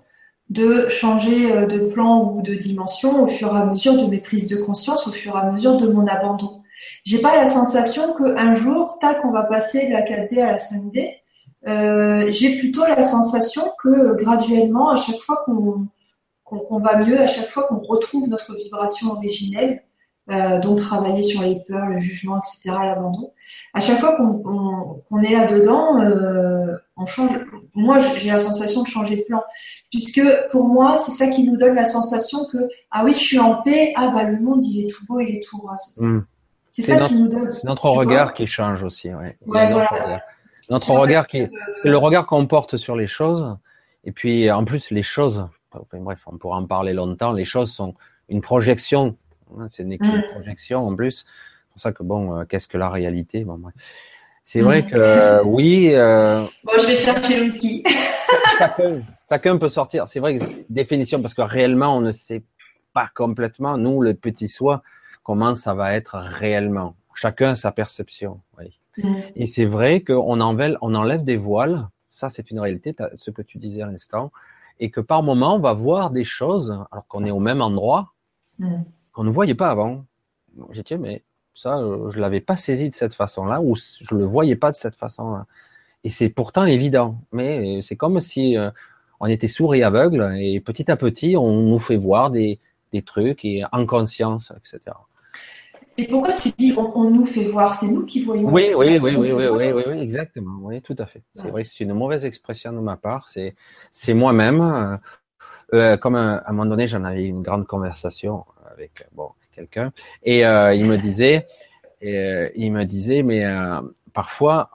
de 0.49 0.89
changer 0.89 1.53
euh, 1.53 1.67
de 1.67 1.81
plan 1.81 2.33
ou 2.33 2.43
de 2.43 2.55
dimension 2.55 3.23
au 3.23 3.27
fur 3.27 3.55
et 3.55 3.59
à 3.59 3.65
mesure 3.67 3.97
de 3.97 4.07
mes 4.07 4.19
prises 4.19 4.47
de 4.47 4.57
conscience, 4.57 5.07
au 5.07 5.13
fur 5.13 5.37
et 5.37 5.41
à 5.41 5.53
mesure 5.53 5.77
de 5.77 5.87
mon 5.89 6.07
abandon. 6.07 6.60
J'ai 7.05 7.19
pas 7.19 7.37
la 7.37 7.47
sensation 7.47 8.15
qu'un 8.15 8.55
jour, 8.55 8.99
tac, 9.01 9.25
on 9.25 9.31
va 9.31 9.45
passer 9.45 9.87
de 9.87 9.93
la 9.93 10.03
4D 10.03 10.43
à 10.43 10.53
la 10.53 10.59
5D. 10.59 11.15
Euh, 11.69 12.27
j'ai 12.29 12.57
plutôt 12.57 12.85
la 12.87 13.03
sensation 13.03 13.63
que 13.83 14.15
graduellement, 14.15 14.91
à 14.91 14.97
chaque 14.97 15.21
fois 15.21 15.45
qu'on 15.45 16.79
va 16.79 16.99
mieux, 16.99 17.21
à 17.21 17.27
chaque 17.27 17.49
fois 17.49 17.65
qu'on 17.65 17.79
retrouve 17.79 18.29
notre 18.29 18.55
vibration 18.57 19.11
originelle, 19.13 19.83
euh, 20.31 20.61
donc 20.61 20.79
travailler 20.79 21.23
sur 21.23 21.43
les 21.43 21.57
peurs, 21.67 21.87
le 21.89 21.99
jugement, 21.99 22.39
etc., 22.39 22.77
l'abandon. 22.85 23.33
À 23.75 23.81
chaque 23.81 23.99
fois 23.99 24.17
qu'on 24.17 25.23
est 25.23 25.33
là-dedans, 25.33 26.01
euh, 26.01 26.77
on 26.97 27.05
change. 27.05 27.41
Moi, 27.75 27.99
j'ai 27.99 28.31
la 28.31 28.39
sensation 28.39 28.83
de 28.83 28.87
changer 28.87 29.17
de 29.17 29.23
plan, 29.23 29.43
puisque 29.91 30.23
pour 30.51 30.69
moi, 30.69 30.99
c'est 30.99 31.11
ça 31.11 31.29
qui 31.29 31.43
nous 31.43 31.57
donne 31.57 31.75
la 31.75 31.87
sensation 31.87 32.45
que 32.45 32.69
ah 32.91 33.05
oui, 33.05 33.13
je 33.13 33.19
suis 33.19 33.39
en 33.39 33.63
paix. 33.63 33.93
Ah 33.97 34.11
bah 34.11 34.23
le 34.23 34.39
monde, 34.39 34.63
il 34.63 34.85
est 34.85 34.89
tout 34.89 35.05
beau, 35.07 35.21
il 35.21 35.35
est 35.35 35.43
tout 35.43 35.59
rose. 35.59 35.97
Hmm. 35.97 36.21
C'est 36.81 36.99
ça 36.99 37.07
qui 37.07 37.17
nous 37.17 37.29
donne. 37.29 37.53
C'est 37.53 37.65
notre 37.65 37.89
regard 37.89 38.35
qui 38.35 38.47
change 38.47 38.83
aussi. 38.83 39.13
Ouais. 39.13 39.37
voilà. 39.47 40.23
Notre 40.69 40.93
regard, 40.93 41.27
qui, 41.27 41.49
c'est 41.83 41.89
le 41.89 41.97
regard 41.97 42.27
qu'on 42.27 42.47
porte 42.47 42.77
sur 42.77 42.95
les 42.95 43.09
choses. 43.09 43.57
Et 44.05 44.13
puis 44.13 44.51
en 44.51 44.65
plus, 44.65 44.91
les 44.91 45.03
choses. 45.03 45.47
bref, 45.93 46.21
on 46.27 46.39
pourra 46.39 46.59
en 46.59 46.67
parler 46.67 46.93
longtemps. 46.93 47.33
Les 47.33 47.45
choses 47.45 47.73
sont 47.73 47.95
une 48.29 48.41
projection 48.41 49.17
Hein, 49.59 49.67
c'est 49.71 49.83
une 49.83 49.95
mm. 49.95 50.23
projection 50.33 50.87
en 50.87 50.95
plus. 50.95 51.19
C'est 51.19 51.73
pour 51.73 51.81
ça 51.81 51.93
que 51.93 52.03
bon, 52.03 52.37
euh, 52.37 52.45
qu'est-ce 52.45 52.69
que 52.69 52.79
la 52.79 52.91
réalité? 52.91 53.45
Bon, 53.45 53.61
C'est 54.45 54.61
vrai 54.61 54.83
mm. 54.83 54.91
que 54.91 54.99
euh, 54.99 55.43
oui. 55.45 55.91
Euh, 55.93 56.45
bon, 56.65 56.73
je 56.81 56.87
vais 56.87 56.97
chercher 56.97 57.37
le 57.39 57.45
whisky. 57.45 57.85
chacun, 59.29 59.59
peut 59.59 59.69
sortir. 59.69 60.09
C'est 60.09 60.21
vrai 60.21 60.39
que 60.39 60.45
définition 60.69 61.21
parce 61.21 61.35
que 61.35 61.43
réellement 61.43 61.97
on 61.97 62.01
ne 62.01 62.13
sait 62.13 62.43
pas 62.93 63.09
complètement. 63.15 63.77
Nous, 63.77 64.03
le 64.03 64.15
petit 64.15 64.49
soi, 64.49 64.83
comment 65.23 65.55
ça 65.55 65.75
va 65.75 65.95
être 65.95 66.17
réellement. 66.19 66.95
Chacun 67.15 67.51
a 67.51 67.55
sa 67.55 67.73
perception. 67.73 68.41
Oui. 68.59 68.79
Mm. 68.99 69.15
Et 69.37 69.47
c'est 69.47 69.65
vrai 69.65 70.03
qu'on 70.03 70.41
enlève, 70.41 70.77
on 70.81 70.95
enlève 70.95 71.25
des 71.25 71.37
voiles. 71.37 71.89
Ça, 72.11 72.29
c'est 72.29 72.51
une 72.51 72.61
réalité, 72.61 72.93
ce 73.15 73.31
que 73.31 73.43
tu 73.43 73.59
disais 73.59 73.83
à 73.83 73.87
l'instant. 73.87 74.33
Et 74.79 74.91
que 74.91 75.01
par 75.01 75.23
moment, 75.23 75.57
on 75.57 75.59
va 75.61 75.73
voir 75.73 76.11
des 76.11 76.25
choses, 76.25 76.71
alors 76.91 77.07
qu'on 77.07 77.25
est 77.25 77.31
au 77.31 77.39
même 77.39 77.61
endroit, 77.61 78.13
qu'on 79.13 79.25
ne 79.25 79.31
voyait 79.31 79.55
pas 79.55 79.71
avant. 79.71 80.05
J'ai 80.73 80.83
dit, 80.83 80.97
mais 80.97 81.23
ça, 81.55 81.79
euh, 81.79 82.11
je 82.11 82.19
l'avais 82.19 82.41
pas 82.41 82.57
saisi 82.57 82.89
de 82.89 82.95
cette 82.95 83.15
façon-là, 83.15 83.61
ou 83.61 83.77
je 83.77 84.15
le 84.15 84.25
voyais 84.25 84.57
pas 84.57 84.73
de 84.73 84.77
cette 84.77 84.97
façon-là. 84.97 85.47
Et 86.05 86.11
c'est 86.11 86.31
pourtant 86.31 86.65
évident. 86.65 87.21
Mais 87.33 87.81
c'est 87.83 87.97
comme 87.97 88.21
si 88.21 88.57
euh, 88.57 88.71
on 89.21 89.27
était 89.27 89.49
sourd 89.49 89.75
et 89.75 89.83
aveugle, 89.83 90.35
et 90.39 90.61
petit 90.61 90.91
à 90.91 90.97
petit, 90.97 91.37
on 91.37 91.53
nous 91.53 91.79
fait 91.79 91.97
voir 91.97 92.31
des, 92.31 92.59
des 92.93 93.03
trucs 93.03 93.45
et 93.45 93.63
en 93.73 93.87
conscience, 93.87 94.53
etc. 94.57 94.97
Et 96.01 96.07
pourquoi 96.07 96.33
tu 96.35 96.51
dis 96.57 96.75
on, 96.79 97.11
nous 97.11 97.27
fait 97.27 97.45
voir? 97.45 97.75
C'est 97.75 97.89
nous 97.89 98.07
qui 98.07 98.23
voyons. 98.23 98.49
Oui, 98.51 98.73
oui, 98.75 98.99
oui, 99.03 99.15
oui, 99.17 99.33
oui, 99.33 99.47
oui, 99.49 99.73
oui, 99.73 99.83
oui, 99.87 100.01
exactement. 100.01 100.59
Oui, 100.63 100.81
tout 100.81 100.97
à 100.99 101.05
fait. 101.05 101.23
C'est 101.35 101.49
vrai 101.49 101.63
que 101.63 101.69
c'est 101.69 101.85
une 101.85 101.93
mauvaise 101.93 102.25
expression 102.25 102.73
de 102.73 102.79
ma 102.79 102.97
part. 102.97 103.29
C'est, 103.29 103.55
c'est 103.93 104.15
moi-même. 104.15 104.61
Euh, 104.63 104.97
euh 105.75 105.97
comme 105.99 106.15
à 106.15 106.43
un 106.47 106.53
moment 106.53 106.71
donné, 106.71 106.87
j'en 106.87 107.05
avais 107.05 107.25
une 107.25 107.43
grande 107.43 107.67
conversation 107.67 108.47
avec 108.73 109.07
bon 109.13 109.29
quelqu'un 109.55 109.93
et 110.23 110.47
euh, 110.47 110.75
il 110.75 110.87
me 110.87 110.97
disait, 110.97 111.47
euh, 112.03 112.49
il 112.57 112.73
me 112.73 112.85
disait, 112.85 113.23
mais 113.23 113.45
euh, 113.45 113.81
parfois 114.15 114.71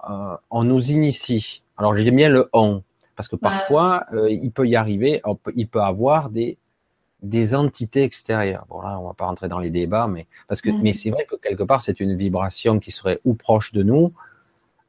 on 0.52 0.64
nous 0.64 0.92
initie. 0.92 1.64
Alors 1.78 1.98
j'aime 1.98 2.16
bien 2.16 2.30
le 2.30 2.50
on 2.54 2.84
parce 3.16 3.28
que 3.28 3.36
parfois 3.36 4.06
il 4.30 4.52
peut 4.52 4.68
y 4.68 4.76
arriver, 4.76 5.24
il 5.56 5.68
peut 5.68 5.82
avoir 5.82 6.30
des 6.30 6.58
des 7.26 7.56
entités 7.56 8.04
extérieures. 8.04 8.66
Bon 8.70 8.82
là, 8.82 9.00
on 9.00 9.08
va 9.08 9.14
pas 9.14 9.26
rentrer 9.26 9.48
dans 9.48 9.60
les 9.60 9.70
débats, 9.70 10.08
mais 10.08 10.28
parce 10.48 10.62
que, 10.62 10.70
mais 10.70 10.94
c'est 10.94 11.10
vrai 11.10 11.26
que 11.26 11.36
quelque 11.36 11.64
part 11.64 11.82
c'est 11.82 12.00
une 12.00 12.16
vibration 12.16 12.80
qui 12.80 12.92
serait 12.92 13.20
ou 13.26 13.34
proche 13.34 13.74
de 13.74 13.84
nous, 13.84 14.14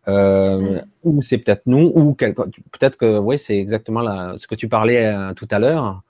euh, 0.08 0.80
ou 1.02 1.22
c'est 1.22 1.38
peut-être 1.38 1.62
nous, 1.66 1.92
ou 1.94 2.14
peut-être 2.14 2.96
que 2.96 3.18
oui, 3.18 3.38
c'est 3.38 3.58
exactement 3.58 4.38
ce 4.38 4.46
que 4.46 4.54
tu 4.54 4.68
parlais 4.68 5.12
tout 5.34 5.48
à 5.50 5.58
l'heure 5.58 6.02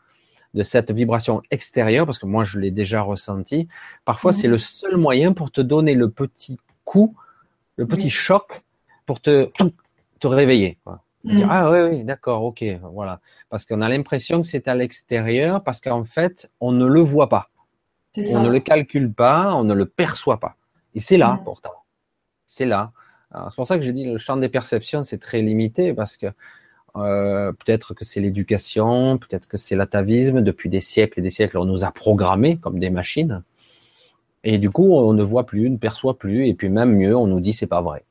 de 0.54 0.62
cette 0.62 0.90
vibration 0.90 1.42
extérieure, 1.50 2.06
parce 2.06 2.18
que 2.18 2.26
moi 2.26 2.44
je 2.44 2.58
l'ai 2.58 2.70
déjà 2.70 3.02
ressenti, 3.02 3.68
parfois 4.04 4.32
c'est 4.32 4.48
le 4.48 4.58
seul 4.58 4.96
moyen 4.96 5.32
pour 5.32 5.50
te 5.50 5.60
donner 5.60 5.94
le 5.94 6.10
petit 6.10 6.58
coup, 6.84 7.14
le 7.76 7.86
petit 7.86 8.10
choc 8.10 8.62
pour 9.04 9.20
te, 9.20 9.50
te 10.18 10.26
réveiller. 10.26 10.78
Quoi. 10.84 11.02
Dire, 11.26 11.48
ah 11.50 11.70
oui, 11.70 11.78
oui, 11.90 12.04
d'accord, 12.04 12.44
ok, 12.44 12.64
voilà. 12.92 13.20
Parce 13.50 13.64
qu'on 13.64 13.80
a 13.80 13.88
l'impression 13.88 14.40
que 14.40 14.46
c'est 14.46 14.68
à 14.68 14.74
l'extérieur, 14.74 15.62
parce 15.62 15.80
qu'en 15.80 16.04
fait, 16.04 16.50
on 16.60 16.72
ne 16.72 16.86
le 16.86 17.00
voit 17.00 17.28
pas. 17.28 17.50
On 18.16 18.42
ne 18.42 18.48
le 18.48 18.60
calcule 18.60 19.12
pas, 19.12 19.52
on 19.54 19.64
ne 19.64 19.74
le 19.74 19.86
perçoit 19.86 20.38
pas. 20.38 20.56
Et 20.94 21.00
c'est 21.00 21.16
là, 21.16 21.40
pourtant. 21.44 21.72
C'est 22.46 22.64
là. 22.64 22.92
C'est 23.34 23.56
pour 23.56 23.66
ça 23.66 23.76
que 23.76 23.84
je 23.84 23.90
dis 23.90 24.04
le 24.04 24.18
champ 24.18 24.36
des 24.36 24.48
perceptions, 24.48 25.04
c'est 25.04 25.18
très 25.18 25.42
limité, 25.42 25.92
parce 25.92 26.16
que 26.16 26.28
euh, 26.96 27.52
peut-être 27.52 27.92
que 27.92 28.04
c'est 28.04 28.20
l'éducation, 28.20 29.18
peut-être 29.18 29.46
que 29.48 29.58
c'est 29.58 29.76
l'atavisme. 29.76 30.40
Depuis 30.40 30.68
des 30.68 30.80
siècles 30.80 31.18
et 31.20 31.22
des 31.22 31.30
siècles, 31.30 31.58
on 31.58 31.64
nous 31.64 31.84
a 31.84 31.90
programmés 31.90 32.56
comme 32.56 32.78
des 32.78 32.90
machines. 32.90 33.42
Et 34.44 34.58
du 34.58 34.70
coup, 34.70 34.94
on 34.94 35.12
ne 35.12 35.22
voit 35.22 35.44
plus, 35.44 35.68
ne 35.68 35.76
perçoit 35.76 36.18
plus. 36.18 36.46
Et 36.46 36.54
puis 36.54 36.68
même 36.68 36.94
mieux, 36.94 37.16
on 37.16 37.26
nous 37.26 37.40
dit 37.40 37.52
c'est 37.52 37.66
pas 37.66 37.82
vrai. 37.82 38.04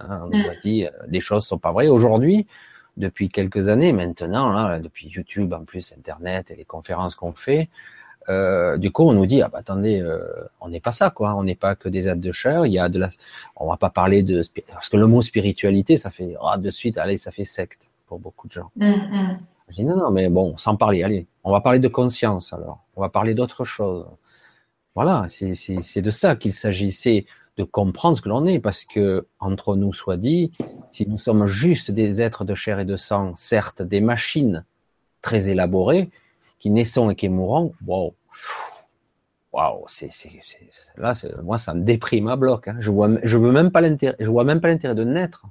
Hein, 0.00 0.22
on 0.24 0.28
nous 0.28 0.48
a 0.48 0.54
dit 0.62 0.86
les 1.08 1.20
choses 1.20 1.46
sont 1.46 1.58
pas 1.58 1.72
vraies. 1.72 1.88
Aujourd'hui, 1.88 2.46
depuis 2.96 3.28
quelques 3.28 3.68
années 3.68 3.92
maintenant, 3.92 4.50
là, 4.52 4.78
depuis 4.80 5.08
YouTube 5.08 5.52
en 5.52 5.64
plus, 5.64 5.92
Internet 5.96 6.50
et 6.50 6.56
les 6.56 6.64
conférences 6.64 7.14
qu'on 7.14 7.32
fait, 7.32 7.68
euh, 8.28 8.76
du 8.76 8.90
coup, 8.90 9.04
on 9.04 9.12
nous 9.12 9.26
dit 9.26 9.42
ah 9.42 9.48
bah 9.48 9.58
attendez, 9.58 10.00
euh, 10.00 10.18
on 10.60 10.68
n'est 10.68 10.80
pas 10.80 10.92
ça 10.92 11.10
quoi, 11.10 11.34
on 11.34 11.44
n'est 11.44 11.54
pas 11.54 11.76
que 11.76 11.88
des 11.88 12.08
êtres 12.08 12.20
de 12.20 12.32
chair. 12.32 12.66
Il 12.66 12.72
y 12.72 12.78
a 12.78 12.88
de 12.88 12.98
la, 12.98 13.08
on 13.56 13.68
va 13.68 13.76
pas 13.76 13.90
parler 13.90 14.22
de 14.22 14.42
parce 14.68 14.88
que 14.88 14.96
le 14.96 15.06
mot 15.06 15.22
spiritualité, 15.22 15.96
ça 15.96 16.10
fait 16.10 16.34
ah, 16.42 16.58
de 16.58 16.70
suite, 16.70 16.98
allez, 16.98 17.18
ça 17.18 17.30
fait 17.30 17.44
secte 17.44 17.88
pour 18.06 18.18
beaucoup 18.18 18.48
de 18.48 18.52
gens. 18.52 18.70
Mm, 18.76 18.86
mm. 18.86 19.38
Je 19.68 19.74
dis 19.74 19.84
non, 19.84 19.96
non, 19.96 20.10
mais 20.10 20.28
bon, 20.28 20.56
sans 20.58 20.76
parler, 20.76 21.02
allez, 21.02 21.26
on 21.44 21.52
va 21.52 21.60
parler 21.60 21.78
de 21.78 21.88
conscience 21.88 22.52
alors, 22.52 22.84
on 22.96 23.00
va 23.00 23.08
parler 23.08 23.34
d'autre 23.34 23.64
chose. 23.64 24.06
Voilà, 24.94 25.26
c'est 25.28 26.00
de 26.00 26.10
ça 26.10 26.36
qu'il 26.36 26.54
s'agissait 26.54 27.26
de 27.56 27.64
comprendre 27.64 28.16
ce 28.16 28.22
que 28.22 28.28
l'on 28.28 28.46
est, 28.46 28.58
parce 28.58 28.84
que 28.84 29.26
entre 29.40 29.76
nous 29.76 29.92
soit 29.92 30.16
dit, 30.16 30.52
si 30.90 31.08
nous 31.08 31.18
sommes 31.18 31.46
juste 31.46 31.90
des 31.90 32.20
êtres 32.20 32.44
de 32.44 32.54
chair 32.54 32.78
et 32.80 32.84
de 32.84 32.96
sang, 32.96 33.34
certes 33.36 33.82
des 33.82 34.00
machines 34.00 34.64
très 35.22 35.48
élaborées, 35.48 36.10
qui 36.58 36.70
naissons 36.70 37.10
et 37.10 37.16
qui 37.16 37.28
mourrons, 37.28 37.72
waouh, 37.86 38.14
waouh, 39.52 39.84
c'est, 39.88 40.10
c'est, 40.12 40.30
là, 40.96 41.14
moi, 41.42 41.58
ça 41.58 41.74
me 41.74 41.82
déprime 41.82 42.28
à 42.28 42.36
bloc. 42.36 42.68
Hein. 42.68 42.76
Je 42.80 42.90
vois, 42.90 43.08
je 43.22 43.38
veux 43.38 43.52
même 43.52 43.70
pas 43.70 43.80
l'intérêt, 43.80 44.16
je 44.20 44.26
vois 44.26 44.44
même 44.44 44.60
pas 44.60 44.68
l'intérêt 44.68 44.94
de 44.94 45.04
naître, 45.04 45.46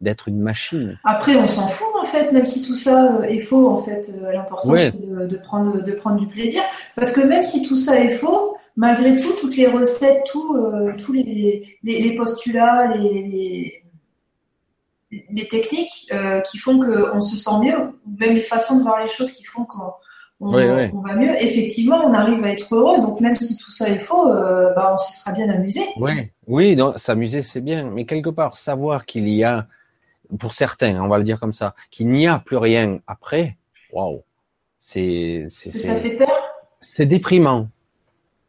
d'être 0.00 0.28
une 0.28 0.40
machine. 0.40 0.98
Après, 1.04 1.36
on 1.36 1.46
s'en 1.46 1.68
fout 1.68 1.86
en 2.00 2.04
fait, 2.04 2.32
même 2.32 2.46
si 2.46 2.62
tout 2.62 2.74
ça 2.74 3.16
euh, 3.16 3.22
est 3.22 3.40
faux. 3.40 3.68
En 3.68 3.80
fait, 3.80 4.10
euh, 4.10 4.32
l'important 4.32 4.74
c'est 4.76 4.92
de, 4.92 5.36
prendre, 5.38 5.82
de 5.82 5.92
prendre 5.92 6.18
du 6.18 6.26
plaisir, 6.26 6.62
parce 6.96 7.12
que 7.12 7.20
même 7.20 7.42
si 7.42 7.66
tout 7.66 7.76
ça 7.76 7.98
est 7.98 8.16
faux, 8.16 8.53
malgré 8.76 9.16
tout, 9.16 9.32
toutes 9.40 9.56
les 9.56 9.66
recettes, 9.66 10.22
tout, 10.30 10.54
euh, 10.54 10.92
tous 10.96 11.12
les, 11.12 11.78
les, 11.82 12.00
les, 12.00 12.16
postulats, 12.16 12.94
les, 12.96 13.82
les 15.10 15.48
techniques 15.48 16.12
qui 16.50 16.58
font 16.58 16.78
qu'on 16.80 17.20
se 17.20 17.36
sent 17.36 17.58
mieux, 17.62 17.98
même 18.18 18.34
les 18.34 18.42
façons 18.42 18.78
de 18.78 18.82
voir 18.82 19.00
les 19.00 19.08
choses 19.08 19.32
qui 19.32 19.44
font 19.44 19.64
qu'on 19.64 19.92
on, 20.40 21.00
va 21.00 21.16
mieux. 21.16 21.42
Effectivement, 21.42 22.04
on 22.04 22.12
arrive 22.12 22.42
à 22.44 22.50
être 22.50 22.74
heureux. 22.74 23.00
Donc 23.00 23.20
même 23.20 23.36
si 23.36 23.56
tout 23.56 23.70
ça 23.70 23.88
est 23.88 23.98
faux, 23.98 24.30
euh, 24.30 24.72
bah, 24.74 24.92
on 24.94 24.96
se 24.96 25.20
sera 25.20 25.32
bien 25.32 25.48
amusé. 25.48 25.80
Oui, 25.96 26.30
oui, 26.46 26.78
s'amuser 26.96 27.42
c'est 27.42 27.60
bien, 27.60 27.84
mais 27.84 28.04
quelque 28.04 28.30
part 28.30 28.56
savoir 28.56 29.06
qu'il 29.06 29.28
y 29.28 29.44
a, 29.44 29.66
pour 30.38 30.52
certains, 30.52 31.00
on 31.00 31.08
va 31.08 31.18
le 31.18 31.24
dire 31.24 31.40
comme 31.40 31.54
ça, 31.54 31.74
qu'il 31.90 32.08
n'y 32.08 32.26
a 32.26 32.38
plus 32.38 32.56
rien 32.56 33.00
après. 33.06 33.56
Waouh, 33.92 34.22
c'est, 34.80 35.46
c'est, 35.50 35.70
ça 35.70 35.96
fait 35.96 36.16
peur. 36.16 36.28
C'est 36.80 37.06
déprimant, 37.06 37.68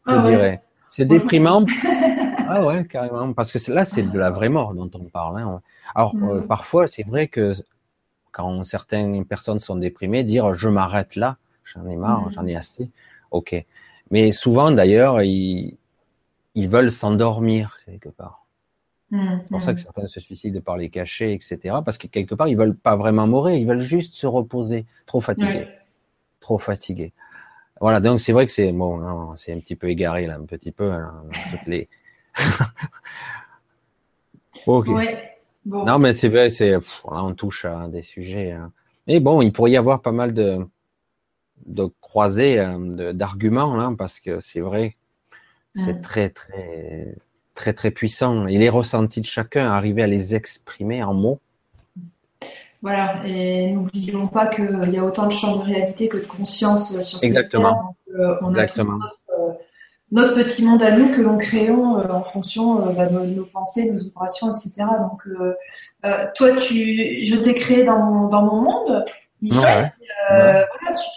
je 0.08 0.14
ah 0.14 0.28
dirais. 0.28 0.62
C'est 0.90 1.06
déprimant. 1.06 1.66
ah 2.48 2.66
ouais, 2.66 2.86
carrément, 2.86 3.34
parce 3.34 3.52
que 3.52 3.72
là 3.72 3.86
c'est 3.86 4.04
de 4.04 4.18
la 4.18 4.30
vraie 4.30 4.50
mort 4.50 4.74
dont 4.74 4.90
on 4.94 5.06
parle. 5.06 5.40
Hein. 5.40 5.62
Alors 5.94 6.16
euh, 6.16 6.42
mm. 6.42 6.48
parfois 6.48 6.88
c'est 6.88 7.04
vrai 7.04 7.28
que 7.28 7.54
quand 8.32 8.64
certaines 8.64 9.26
personnes 9.26 9.60
sont 9.60 9.76
déprimées, 9.78 10.24
dire 10.24 10.54
je 10.54 10.70
m'arrête 10.70 11.16
là, 11.16 11.38
j'en 11.64 11.88
ai 11.88 11.96
marre, 11.96 12.32
j'en 12.32 12.46
ai 12.46 12.56
assez. 12.56 12.90
Ok. 13.32 13.56
Mais 14.12 14.32
souvent, 14.32 14.72
d'ailleurs, 14.72 15.22
ils, 15.22 15.78
ils 16.54 16.70
veulent 16.70 16.92
s'endormir 16.92 17.78
quelque 17.86 18.10
part. 18.10 18.46
C'est 19.12 19.48
pour 19.50 19.64
ça 19.64 19.74
que 19.74 19.80
certains 19.80 20.08
se 20.08 20.20
suicident 20.20 20.60
par 20.60 20.78
les 20.78 20.90
cachets, 20.90 21.34
etc. 21.34 21.76
Parce 21.86 21.98
que 21.98 22.08
quelque 22.08 22.36
part, 22.36 22.48
ils 22.48 22.58
veulent 22.58 22.76
pas 22.76 22.96
vraiment 22.96 23.28
mourir, 23.28 23.56
ils 23.56 23.66
veulent 23.66 23.80
juste 23.80 24.16
se 24.16 24.28
reposer. 24.28 24.86
Trop 25.06 25.22
fatigués. 25.22 25.68
Trop 26.42 26.58
fatigués. 26.58 27.14
Voilà, 27.82 28.00
donc 28.00 28.20
c'est 28.20 28.32
vrai 28.32 28.46
que 28.46 28.52
c'est 28.52 28.72
bon, 28.72 29.36
c'est 29.38 29.54
un 29.54 29.60
petit 29.60 29.76
peu 29.76 29.90
égaré 29.90 30.28
là, 30.28 30.36
un 30.36 30.46
petit 30.46 30.72
peu. 30.72 30.92
Hein, 30.92 31.24
toutes 31.52 31.68
les... 31.68 31.90
ok. 34.68 34.88
Non, 35.66 36.00
mais 36.00 36.14
c'est 36.14 36.30
vrai, 36.30 36.52
c'est 36.52 36.72
là 36.72 36.80
on 37.04 37.34
touche 37.34 37.66
à 37.66 37.88
des 37.88 38.04
sujets. 38.04 38.52
Hein. 38.52 38.72
Mais 39.08 39.20
bon, 39.20 39.42
il 39.42 39.52
pourrait 39.52 39.72
y 39.72 39.78
avoir 39.78 40.02
pas 40.02 40.12
mal 40.12 40.34
de 40.34 40.60
de 41.66 41.92
euh, 42.38 43.14
d'arguments 43.14 43.76
là, 43.76 43.92
parce 43.98 44.20
que 44.20 44.40
c'est 44.40 44.60
vrai, 44.60 44.96
c'est 45.76 46.02
très 46.02 46.30
très 46.30 47.16
très 47.56 47.74
très 47.74 47.92
puissant. 47.92 48.48
Et 48.48 48.58
les 48.58 48.70
ressentis 48.70 49.22
de 49.22 49.26
chacun, 49.26 49.66
arriver 49.66 50.04
à 50.04 50.08
les 50.08 50.36
exprimer 50.36 51.04
en 51.04 51.14
mots. 51.14 51.40
Voilà, 52.86 53.16
et 53.26 53.72
n'oublions 53.72 54.28
pas 54.28 54.46
qu'il 54.46 54.92
y 54.94 54.98
a 55.00 55.04
autant 55.04 55.26
de 55.26 55.32
champs 55.32 55.56
de 55.56 55.64
réalité 55.64 56.08
que 56.08 56.18
de 56.18 56.28
conscience 56.28 57.02
sur 57.02 57.24
Exactement. 57.24 57.96
cette 58.06 58.14
terre. 58.14 58.30
Euh, 58.30 58.38
on 58.44 58.54
a 58.54 58.68
Tous 58.68 58.80
euh, 58.82 59.54
notre, 60.12 60.36
petit 60.36 60.64
monde 60.64 60.84
à 60.84 60.92
nous 60.92 61.10
que 61.10 61.20
l'on 61.20 61.36
créons 61.40 62.00
en 62.08 62.24
fonction 62.24 62.94
bah, 62.94 63.08
de 63.08 63.26
nos 63.26 63.46
pensées, 63.46 63.92
nos 63.92 64.04
vibrations, 64.04 64.54
etc. 64.54 64.86
Donc, 65.00 65.28
toi, 66.36 66.50
tu, 66.58 67.26
je 67.26 67.36
t'ai 67.38 67.56
créé 67.56 67.86
dans 67.86 67.98
mon, 67.98 68.28
dans 68.28 68.44
mon 68.44 68.62
monde, 68.62 69.04
Michel. 69.42 69.92
Euh, 70.32 70.64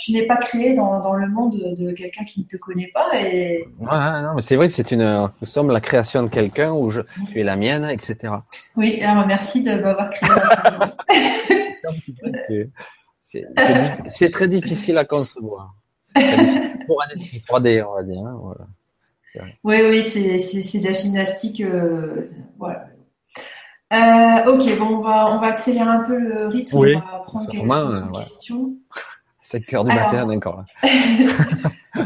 tu, 0.00 0.12
n'es 0.12 0.26
pas 0.26 0.36
créé 0.36 0.74
dans, 0.74 1.12
le 1.14 1.28
monde 1.28 1.54
de 1.56 1.92
quelqu'un 1.92 2.24
qui 2.24 2.40
ne 2.40 2.44
te 2.44 2.56
connaît 2.56 2.90
pas. 2.92 3.08
Et... 3.20 3.66
Ouais, 3.78 4.22
non, 4.22 4.34
mais 4.36 4.42
c'est 4.42 4.56
vrai 4.56 4.68
que 4.68 4.74
c'est 4.74 4.90
une, 4.90 5.30
nous 5.40 5.46
sommes 5.46 5.70
la 5.70 5.80
création 5.80 6.22
de 6.22 6.28
quelqu'un 6.28 6.72
ou 6.72 6.90
je, 6.90 7.00
tu 7.30 7.40
es 7.40 7.44
la 7.44 7.56
mienne, 7.56 7.84
etc. 7.84 8.16
Oui, 8.76 9.00
alors 9.02 9.26
merci 9.26 9.62
de 9.62 9.74
m'avoir 9.74 10.10
créé. 10.10 10.30
c'est, 14.06 14.30
très 14.30 14.48
difficile 14.48 14.98
à 14.98 15.04
concevoir. 15.04 15.74
Pour 16.86 17.02
un 17.02 17.08
esprit 17.14 17.42
3D, 17.48 17.84
on 17.84 17.94
va 17.94 18.02
dire. 18.02 18.20
Hein, 18.20 18.54
oui, 19.64 19.76
oui, 19.88 20.02
c'est 20.02 20.78
de 20.80 20.84
la 20.84 20.92
gymnastique. 20.92 21.60
Euh, 21.60 22.30
euh, 23.92 24.44
ok, 24.46 24.78
bon, 24.78 24.96
on 24.96 25.00
va, 25.00 25.46
accélérer 25.46 25.88
un 25.88 26.00
peu 26.00 26.18
le 26.18 26.46
rythme. 26.48 26.76
Oui, 26.78 26.94
on 26.94 27.00
va 27.00 27.18
prendre 27.20 27.50
quelques 27.50 27.64
main, 27.64 28.12
questions. 28.12 28.74
7h 29.48 29.88
du 29.88 29.96
matin, 29.96 30.26
d'accord. 30.26 30.64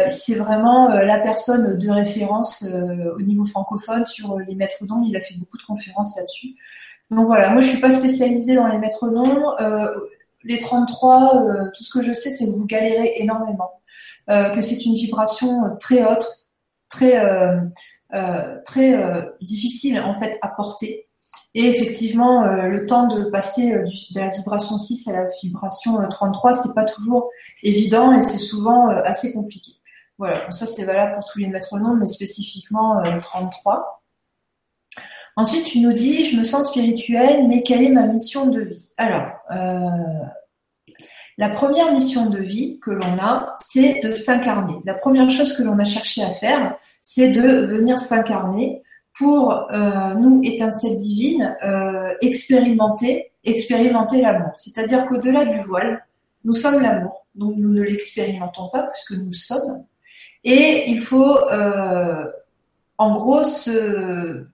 c'est 0.09 0.35
vraiment 0.35 0.89
la 0.89 1.19
personne 1.19 1.77
de 1.77 1.89
référence 1.89 2.63
au 3.17 3.21
niveau 3.21 3.45
francophone 3.45 4.05
sur 4.05 4.37
les 4.39 4.53
maîtres 4.53 4.85
nombres. 4.85 5.05
Il 5.07 5.15
a 5.17 5.21
fait 5.21 5.33
beaucoup 5.35 5.57
de 5.57 5.63
conférences 5.63 6.15
là-dessus. 6.17 6.55
Donc 7.09 7.25
voilà, 7.25 7.49
moi 7.49 7.61
je 7.61 7.67
suis 7.67 7.81
pas 7.81 7.91
spécialisée 7.91 8.53
dans 8.55 8.67
les 8.67 8.77
maîtres 8.77 9.09
nombres 9.09 9.55
les 10.45 10.59
33, 10.59 11.35
euh, 11.35 11.71
tout 11.75 11.83
ce 11.83 11.89
que 11.91 12.01
je 12.01 12.13
sais, 12.13 12.29
c'est 12.29 12.45
que 12.45 12.51
vous 12.51 12.65
galérez 12.65 13.15
énormément, 13.17 13.71
euh, 14.29 14.49
que 14.49 14.61
c'est 14.61 14.85
une 14.85 14.93
vibration 14.93 15.75
très 15.79 16.03
haute, 16.05 16.44
très 16.89 17.19
euh, 17.19 17.59
très 18.65 18.97
difficile 19.41 19.99
en 19.99 20.19
fait 20.19 20.37
à 20.41 20.47
porter. 20.49 21.07
Et 21.53 21.67
effectivement, 21.67 22.43
le 22.43 22.85
temps 22.85 23.07
de 23.07 23.25
passer 23.25 23.71
de 23.71 24.19
la 24.19 24.29
vibration 24.29 24.77
6 24.77 25.07
à 25.07 25.13
la 25.13 25.27
vibration 25.41 25.97
33, 26.07 26.53
c'est 26.53 26.75
pas 26.75 26.83
toujours 26.83 27.29
évident 27.63 28.13
et 28.13 28.21
c'est 28.21 28.37
souvent 28.37 28.89
assez 28.89 29.31
compliqué. 29.31 29.71
Voilà, 30.17 30.49
ça 30.51 30.65
c'est 30.65 30.83
valable 30.83 31.13
pour 31.13 31.25
tous 31.25 31.39
les 31.39 31.47
maîtres 31.47 31.77
noms, 31.77 31.95
mais 31.95 32.07
spécifiquement 32.07 33.01
33. 33.21 33.95
Ensuite, 35.37 35.65
tu 35.65 35.79
nous 35.79 35.91
dis, 35.91 36.25
je 36.25 36.37
me 36.37 36.43
sens 36.43 36.69
spirituelle, 36.69 37.47
mais 37.47 37.61
quelle 37.61 37.83
est 37.83 37.89
ma 37.89 38.07
mission 38.07 38.47
de 38.47 38.61
vie? 38.61 38.89
Alors, 38.95 39.31
euh, 39.51 40.25
la 41.37 41.49
première 41.49 41.91
mission 41.93 42.29
de 42.29 42.39
vie 42.39 42.79
que 42.79 42.91
l'on 42.91 43.17
a, 43.19 43.55
c'est 43.69 43.99
de 44.01 44.11
s'incarner. 44.11 44.75
La 44.85 44.93
première 44.93 45.29
chose 45.29 45.55
que 45.57 45.63
l'on 45.63 45.77
a 45.79 45.85
cherché 45.85 46.23
à 46.23 46.31
faire, 46.31 46.77
c'est 47.03 47.31
de 47.31 47.65
venir 47.65 47.99
s'incarner 47.99 48.83
pour 49.17 49.53
euh, 49.73 50.13
nous, 50.15 50.41
étincelles 50.43 50.97
divines, 50.97 51.55
euh, 51.63 52.13
expérimenter, 52.21 53.31
expérimenter 53.43 54.21
l'amour. 54.21 54.51
C'est-à-dire 54.57 55.05
qu'au-delà 55.05 55.45
du 55.45 55.59
voile, 55.59 56.05
Nous 56.45 56.53
sommes 56.53 56.79
l'amour, 56.79 57.25
donc 57.33 57.55
nous 57.57 57.73
ne 57.73 57.81
l'expérimentons 57.81 58.69
pas 58.69 58.83
puisque 58.83 59.19
nous 59.19 59.31
sommes. 59.33 59.83
Et 60.43 60.91
il 60.91 61.01
faut, 61.01 61.39
euh, 61.51 62.23
en 62.99 63.13
gros, 63.13 63.43
se, 63.43 64.45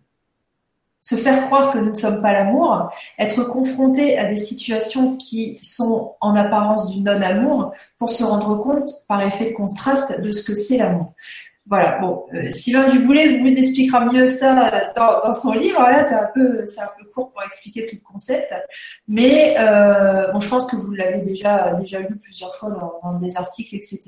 se 1.02 1.16
faire 1.16 1.46
croire 1.48 1.72
que 1.72 1.80
nous 1.80 1.90
ne 1.90 1.96
sommes 1.96 2.22
pas 2.22 2.34
l'amour, 2.34 2.92
être 3.18 3.44
confronté 3.44 4.18
à 4.18 4.26
des 4.26 4.38
situations 4.38 5.18
qui 5.18 5.60
sont 5.64 6.16
en 6.22 6.36
apparence 6.36 6.92
du 6.92 7.02
non-amour 7.02 7.74
pour 7.98 8.12
se 8.12 8.24
rendre 8.24 8.58
compte, 8.58 8.92
par 9.08 9.22
effet 9.24 9.52
de 9.52 9.56
contraste, 9.56 10.22
de 10.22 10.32
ce 10.32 10.44
que 10.44 10.56
c'est 10.56 10.78
l'amour. 10.78 11.14
Voilà, 11.68 12.00
bon, 12.00 12.26
euh, 12.34 12.50
Sylvain 12.50 12.90
Duboulet 12.90 13.38
vous 13.38 13.48
expliquera 13.48 14.04
mieux 14.12 14.28
ça 14.28 14.92
dans, 14.96 15.34
son 15.34 15.54
livre. 15.54 15.80
Là, 15.80 16.04
c'est 16.04 16.16
un 16.16 16.30
peu, 16.34 16.66
court 17.14 17.32
pour 17.32 17.44
expliquer 17.44 17.86
tout 17.86 17.96
le 17.96 18.02
concept, 18.02 18.54
mais 19.08 19.56
euh, 19.60 20.32
bon, 20.32 20.40
je 20.40 20.50
pense 20.50 20.66
que 20.66 20.76
vous 20.76 20.92
l'avez 20.92 21.22
déjà 21.22 21.74
déjà 21.76 22.00
lu 22.00 22.18
plusieurs 22.18 22.56
fois 22.56 22.72
dans, 23.04 23.14
des 23.20 23.38
articles, 23.38 23.76
etc. 23.76 24.02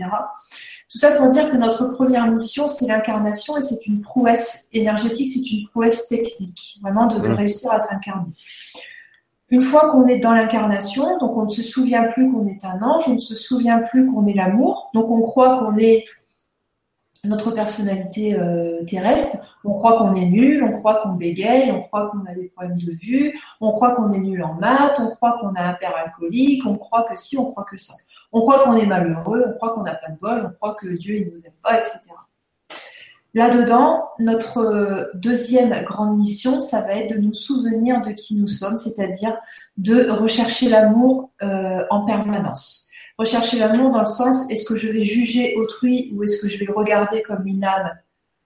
Tout 0.93 0.99
ça 0.99 1.09
pour 1.17 1.27
dire 1.29 1.51
que 1.51 1.57
notre 1.57 1.87
première 1.93 2.29
mission, 2.29 2.67
c'est 2.67 2.85
l'incarnation 2.85 3.57
et 3.57 3.63
c'est 3.63 3.83
une 3.87 4.01
prouesse 4.01 4.67
énergétique, 4.73 5.27
c'est 5.33 5.51
une 5.51 5.67
prouesse 5.67 6.07
technique, 6.07 6.77
vraiment 6.83 7.07
de, 7.07 7.19
de 7.19 7.29
mmh. 7.29 7.31
réussir 7.31 7.71
à 7.71 7.79
s'incarner. 7.79 8.31
Une 9.49 9.63
fois 9.63 9.89
qu'on 9.89 10.05
est 10.05 10.19
dans 10.19 10.35
l'incarnation, 10.35 11.17
donc 11.17 11.35
on 11.35 11.45
ne 11.45 11.49
se 11.49 11.63
souvient 11.63 12.03
plus 12.03 12.31
qu'on 12.31 12.45
est 12.45 12.63
un 12.63 12.79
ange, 12.83 13.05
on 13.07 13.15
ne 13.15 13.19
se 13.19 13.33
souvient 13.33 13.79
plus 13.79 14.05
qu'on 14.05 14.27
est 14.27 14.35
l'amour, 14.35 14.91
donc 14.93 15.09
on 15.09 15.21
croit 15.21 15.57
qu'on 15.57 15.77
est 15.77 16.05
notre 17.23 17.49
personnalité 17.49 18.37
euh, 18.37 18.83
terrestre, 18.83 19.37
on 19.63 19.73
croit 19.73 19.97
qu'on 19.97 20.13
est 20.13 20.27
nul, 20.27 20.63
on 20.63 20.73
croit 20.73 21.01
qu'on 21.01 21.13
bégaye, 21.13 21.71
on 21.71 21.81
croit 21.81 22.07
qu'on 22.11 22.23
a 22.25 22.35
des 22.35 22.49
problèmes 22.49 22.77
de 22.77 22.91
vue, 22.91 23.39
on 23.61 23.71
croit 23.71 23.95
qu'on 23.95 24.11
est 24.11 24.19
nul 24.19 24.43
en 24.43 24.53
maths, 24.53 24.99
on 24.99 25.09
croit 25.15 25.39
qu'on 25.39 25.55
a 25.55 25.63
un 25.63 25.73
père 25.73 25.95
alcoolique, 25.97 26.67
on 26.67 26.75
croit 26.75 27.03
que 27.09 27.15
si, 27.15 27.35
on 27.35 27.49
croit 27.49 27.63
que 27.63 27.77
ça. 27.77 27.95
On 28.33 28.41
croit 28.41 28.63
qu'on 28.63 28.75
est 28.75 28.85
malheureux, 28.85 29.45
on 29.47 29.53
croit 29.53 29.75
qu'on 29.75 29.83
n'a 29.83 29.95
pas 29.95 30.09
de 30.09 30.17
bol, 30.19 30.49
on 30.49 30.53
croit 30.53 30.73
que 30.73 30.87
Dieu 30.87 31.15
il 31.15 31.31
nous 31.31 31.39
aime 31.45 31.53
pas, 31.61 31.77
etc. 31.77 31.99
Là-dedans, 33.35 34.09
notre 34.19 34.59
euh, 34.59 35.05
deuxième 35.15 35.83
grande 35.83 36.17
mission, 36.17 36.59
ça 36.59 36.81
va 36.81 36.93
être 36.93 37.15
de 37.15 37.19
nous 37.19 37.33
souvenir 37.33 38.01
de 38.01 38.11
qui 38.11 38.39
nous 38.39 38.47
sommes, 38.47 38.77
c'est-à-dire 38.77 39.35
de 39.77 40.07
rechercher 40.09 40.69
l'amour 40.69 41.31
euh, 41.41 41.83
en 41.89 42.05
permanence. 42.05 42.89
Rechercher 43.17 43.57
l'amour 43.57 43.91
dans 43.91 44.01
le 44.01 44.05
sens, 44.05 44.51
est-ce 44.51 44.65
que 44.65 44.75
je 44.75 44.87
vais 44.87 45.03
juger 45.03 45.55
autrui 45.55 46.11
ou 46.13 46.23
est-ce 46.23 46.41
que 46.41 46.47
je 46.47 46.59
vais 46.59 46.65
le 46.65 46.73
regarder 46.73 47.23
comme 47.23 47.47
une 47.47 47.63
âme 47.63 47.91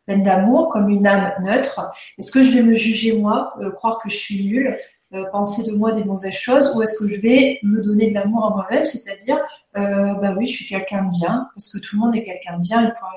pleine 0.05 0.23
d'amour, 0.23 0.69
comme 0.69 0.87
une 0.87 1.05
âme 1.05 1.33
neutre? 1.43 1.91
Est-ce 2.17 2.31
que 2.31 2.41
je 2.41 2.51
vais 2.51 2.63
me 2.63 2.73
juger 2.73 3.17
moi, 3.17 3.53
euh, 3.59 3.71
croire 3.71 3.99
que 3.99 4.09
je 4.09 4.15
suis 4.15 4.45
nulle, 4.45 4.77
euh, 5.13 5.23
penser 5.31 5.63
de 5.71 5.77
moi 5.77 5.93
des 5.93 6.03
mauvaises 6.03 6.33
choses 6.33 6.73
ou 6.75 6.81
est-ce 6.81 6.97
que 6.97 7.07
je 7.07 7.21
vais 7.21 7.59
me 7.63 7.81
donner 7.81 8.09
de 8.09 8.13
l'amour 8.13 8.45
à 8.45 8.49
moi-même, 8.49 8.83
c'est-à-dire, 8.83 9.39
euh, 9.77 10.13
bah 10.15 10.35
oui, 10.37 10.45
je 10.45 10.53
suis 10.53 10.65
quelqu'un 10.65 11.05
de 11.05 11.11
bien, 11.11 11.47
parce 11.55 11.71
que 11.71 11.77
tout 11.77 11.95
le 11.95 12.01
monde 12.01 12.15
est 12.15 12.23
quelqu'un 12.23 12.57
de 12.57 12.61
bien 12.61 12.87
et 12.87 12.91
pour 12.91 13.09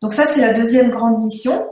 Donc 0.00 0.14
ça, 0.14 0.24
c'est 0.24 0.40
la 0.40 0.54
deuxième 0.54 0.88
grande 0.88 1.22
mission 1.22 1.70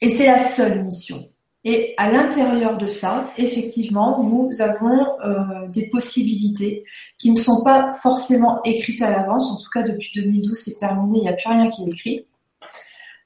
et 0.00 0.08
c'est 0.08 0.26
la 0.26 0.38
seule 0.38 0.82
mission. 0.82 1.24
Et 1.62 1.94
à 1.98 2.10
l'intérieur 2.10 2.78
de 2.78 2.88
ça, 2.88 3.30
effectivement, 3.38 4.24
nous 4.24 4.50
avons 4.60 5.06
euh, 5.24 5.68
des 5.68 5.88
possibilités 5.88 6.84
qui 7.16 7.30
ne 7.30 7.36
sont 7.36 7.62
pas 7.62 7.94
forcément 8.02 8.60
écrites 8.64 9.02
à 9.02 9.10
l'avance. 9.12 9.52
En 9.52 9.62
tout 9.62 9.70
cas, 9.72 9.82
depuis 9.82 10.10
2012, 10.16 10.58
c'est 10.58 10.78
terminé, 10.78 11.18
il 11.18 11.22
n'y 11.22 11.28
a 11.28 11.34
plus 11.34 11.48
rien 11.48 11.68
qui 11.68 11.84
est 11.84 11.88
écrit. 11.88 12.26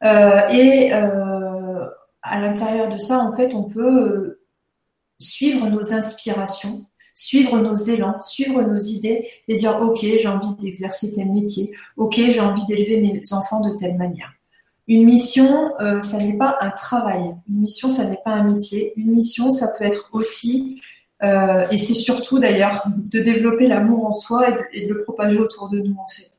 Euh, 0.05 0.49
et 0.51 0.93
à 2.23 2.41
l'intérieur 2.41 2.89
de 2.89 2.97
ça, 2.97 3.19
en 3.19 3.35
fait, 3.35 3.55
on 3.55 3.65
peut 3.65 4.32
suivre 5.23 5.69
nos 5.69 5.93
inspirations, 5.93 6.85
suivre 7.15 7.59
nos 7.59 7.75
élans, 7.75 8.21
suivre 8.21 8.63
nos 8.63 8.79
idées 8.79 9.29
et 9.49 9.57
dire, 9.57 9.81
OK, 9.81 10.01
j'ai 10.01 10.29
envie 10.29 10.55
d'exercer 10.61 11.13
tel 11.13 11.31
métier. 11.31 11.73
OK, 11.97 12.15
j'ai 12.17 12.41
envie 12.41 12.65
d'élever 12.67 13.01
mes 13.01 13.21
enfants 13.33 13.61
de 13.61 13.75
telle 13.77 13.97
manière. 13.97 14.33
Une 14.89 15.05
mission, 15.05 15.73
euh, 15.81 16.01
ça 16.01 16.19
n'est 16.19 16.37
pas 16.37 16.59
un 16.61 16.71
travail. 16.71 17.23
Une 17.49 17.61
mission, 17.61 17.89
ça 17.89 18.09
n'est 18.09 18.19
pas 18.25 18.33
un 18.33 18.45
métier. 18.45 18.93
Une 18.97 19.13
mission, 19.13 19.51
ça 19.51 19.69
peut 19.69 19.85
être 19.85 20.09
aussi, 20.13 20.81
euh, 21.23 21.67
et 21.71 21.79
c'est 21.79 21.95
surtout 21.95 22.39
d'ailleurs, 22.39 22.85
de 22.87 23.21
développer 23.21 23.69
l'amour 23.69 24.07
en 24.07 24.13
soi 24.13 24.49
et 24.73 24.87
de, 24.87 24.93
le 24.93 25.03
propager 25.05 25.39
autour 25.39 25.69
de 25.69 25.79
nous 25.79 25.95
en 25.95 26.09
fait. 26.09 26.31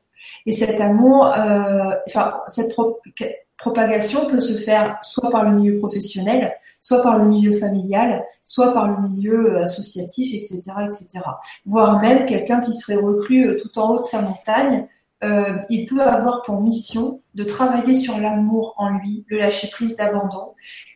Et 0.46 0.52
cet 0.52 0.80
amour, 0.80 1.26
euh, 1.26 1.94
enfin 2.06 2.40
cette 2.48 2.74
propagation 3.56 4.26
peut 4.26 4.40
se 4.40 4.58
faire 4.58 4.98
soit 5.02 5.30
par 5.30 5.48
le 5.48 5.56
milieu 5.56 5.78
professionnel, 5.78 6.52
soit 6.84 7.02
par 7.02 7.18
le 7.18 7.24
milieu 7.24 7.52
familial, 7.52 8.26
soit 8.44 8.74
par 8.74 8.90
le 8.90 9.08
milieu 9.08 9.56
associatif, 9.56 10.34
etc., 10.34 10.60
etc. 10.84 11.24
Voire 11.64 11.98
même 12.02 12.26
quelqu'un 12.26 12.60
qui 12.60 12.74
serait 12.74 12.96
reclus 12.96 13.56
tout 13.56 13.78
en 13.78 13.94
haut 13.94 14.00
de 14.00 14.04
sa 14.04 14.20
montagne 14.20 14.86
euh, 15.24 15.56
il 15.70 15.86
peut 15.86 16.02
avoir 16.02 16.42
pour 16.42 16.60
mission 16.60 17.22
de 17.34 17.44
travailler 17.44 17.94
sur 17.94 18.18
l'amour 18.18 18.74
en 18.76 18.90
lui, 18.90 19.24
le 19.28 19.38
lâcher 19.38 19.68
prise 19.68 19.96
d'abandon, 19.96 20.52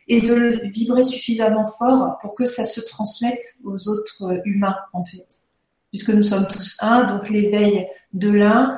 et 0.07 0.21
de 0.21 0.33
le 0.33 0.69
vibrer 0.69 1.03
suffisamment 1.03 1.65
fort 1.65 2.19
pour 2.21 2.35
que 2.35 2.45
ça 2.45 2.65
se 2.65 2.79
transmette 2.81 3.41
aux 3.63 3.87
autres 3.87 4.39
humains, 4.45 4.77
en 4.93 5.03
fait. 5.03 5.25
Puisque 5.89 6.09
nous 6.09 6.21
sommes 6.21 6.47
tous 6.47 6.77
un, 6.81 7.05
donc 7.05 7.29
l'éveil 7.29 7.87
de 8.13 8.29
l'un, 8.29 8.77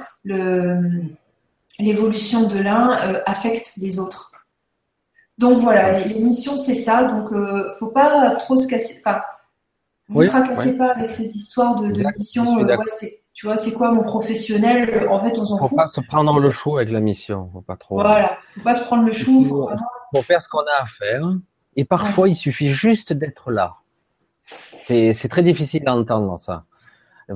l'évolution 1.79 2.47
de 2.47 2.59
l'un 2.59 2.91
euh, 2.91 3.21
affecte 3.25 3.73
les 3.75 3.99
autres. 3.99 4.30
Donc 5.41 5.59
voilà, 5.59 5.99
les, 5.99 6.19
missions, 6.19 6.55
c'est 6.55 6.75
ça. 6.75 7.03
Donc, 7.03 7.31
euh, 7.33 7.69
faut 7.79 7.89
pas 7.89 8.35
trop 8.35 8.55
se 8.55 8.67
casser. 8.67 9.01
Enfin, 9.03 9.21
vous 10.07 10.21
ne 10.21 10.27
tracassez 10.27 10.77
pas 10.77 10.91
avec 10.91 11.09
ces 11.09 11.25
histoires 11.25 11.81
de, 11.81 11.91
de 11.91 12.03
missions. 12.15 12.63
Euh, 12.63 12.77
tu 13.33 13.47
vois, 13.47 13.57
c'est 13.57 13.73
quoi 13.73 13.91
mon 13.91 14.03
professionnel 14.03 15.07
En 15.09 15.23
fait, 15.23 15.39
on 15.39 15.45
s'en 15.45 15.57
fout. 15.57 15.69
Faut 15.69 15.75
pas 15.75 15.87
se 15.87 16.01
prendre 16.01 16.39
le 16.39 16.51
chou 16.51 16.77
avec 16.77 16.91
la 16.91 16.99
mission. 16.99 17.49
Faut 17.51 17.61
pas 17.61 17.75
trop. 17.75 17.95
Voilà. 17.95 18.37
Faut 18.53 18.61
pas 18.61 18.75
se 18.75 18.83
prendre 18.85 19.03
le 19.03 19.13
chou. 19.13 19.41
Faut, 19.41 19.69
faut 20.13 20.21
faire 20.21 20.43
ce 20.43 20.49
qu'on 20.49 20.59
a 20.59 20.83
à 20.83 20.85
faire. 20.99 21.23
Et 21.75 21.85
parfois, 21.85 22.29
il 22.29 22.35
suffit 22.35 22.69
juste 22.69 23.11
d'être 23.11 23.49
là. 23.51 23.77
C'est 24.85 25.29
très 25.29 25.41
difficile 25.41 25.83
d'entendre 25.83 26.39
ça. 26.39 26.65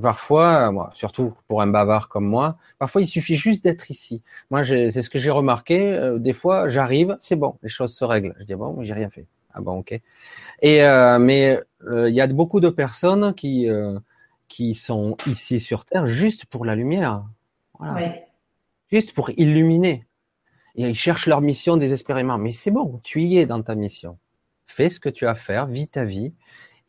Parfois, 0.01 0.71
moi, 0.71 0.91
surtout 0.95 1.33
pour 1.47 1.61
un 1.61 1.67
bavard 1.67 2.09
comme 2.09 2.25
moi, 2.25 2.57
parfois 2.79 3.01
il 3.01 3.07
suffit 3.07 3.35
juste 3.35 3.63
d'être 3.63 3.91
ici. 3.91 4.21
Moi, 4.49 4.63
c'est 4.65 5.01
ce 5.01 5.09
que 5.09 5.19
j'ai 5.19 5.31
remarqué. 5.31 5.93
Euh, 5.93 6.17
des 6.17 6.33
fois, 6.33 6.69
j'arrive, 6.69 7.17
c'est 7.21 7.35
bon, 7.35 7.57
les 7.63 7.69
choses 7.69 7.95
se 7.95 8.03
règlent. 8.03 8.35
Je 8.39 8.45
dis 8.45 8.55
bon, 8.55 8.81
j'ai 8.81 8.93
rien 8.93 9.09
fait. 9.09 9.25
Ah 9.53 9.61
bon, 9.61 9.79
ok. 9.79 9.99
Et 10.61 10.83
euh, 10.83 11.19
mais 11.19 11.59
euh, 11.87 12.09
il 12.09 12.15
y 12.15 12.21
a 12.21 12.27
beaucoup 12.27 12.59
de 12.59 12.69
personnes 12.69 13.33
qui 13.33 13.67
qui 14.47 14.75
sont 14.75 15.17
ici 15.27 15.59
sur 15.59 15.85
Terre 15.85 16.07
juste 16.07 16.45
pour 16.45 16.65
la 16.65 16.75
lumière. 16.75 17.23
Voilà. 17.79 18.15
Juste 18.91 19.13
pour 19.13 19.29
illuminer. 19.31 20.05
Et 20.75 20.89
ils 20.89 20.95
cherchent 20.95 21.27
leur 21.27 21.41
mission 21.41 21.77
désespérément. 21.77 22.37
Mais 22.37 22.51
c'est 22.51 22.71
bon, 22.71 22.99
tu 23.03 23.23
y 23.23 23.37
es 23.37 23.45
dans 23.45 23.61
ta 23.61 23.75
mission. 23.75 24.17
Fais 24.67 24.89
ce 24.89 24.99
que 24.99 25.09
tu 25.09 25.25
as 25.25 25.31
à 25.31 25.35
faire, 25.35 25.67
vis 25.67 25.87
ta 25.87 26.03
vie, 26.03 26.33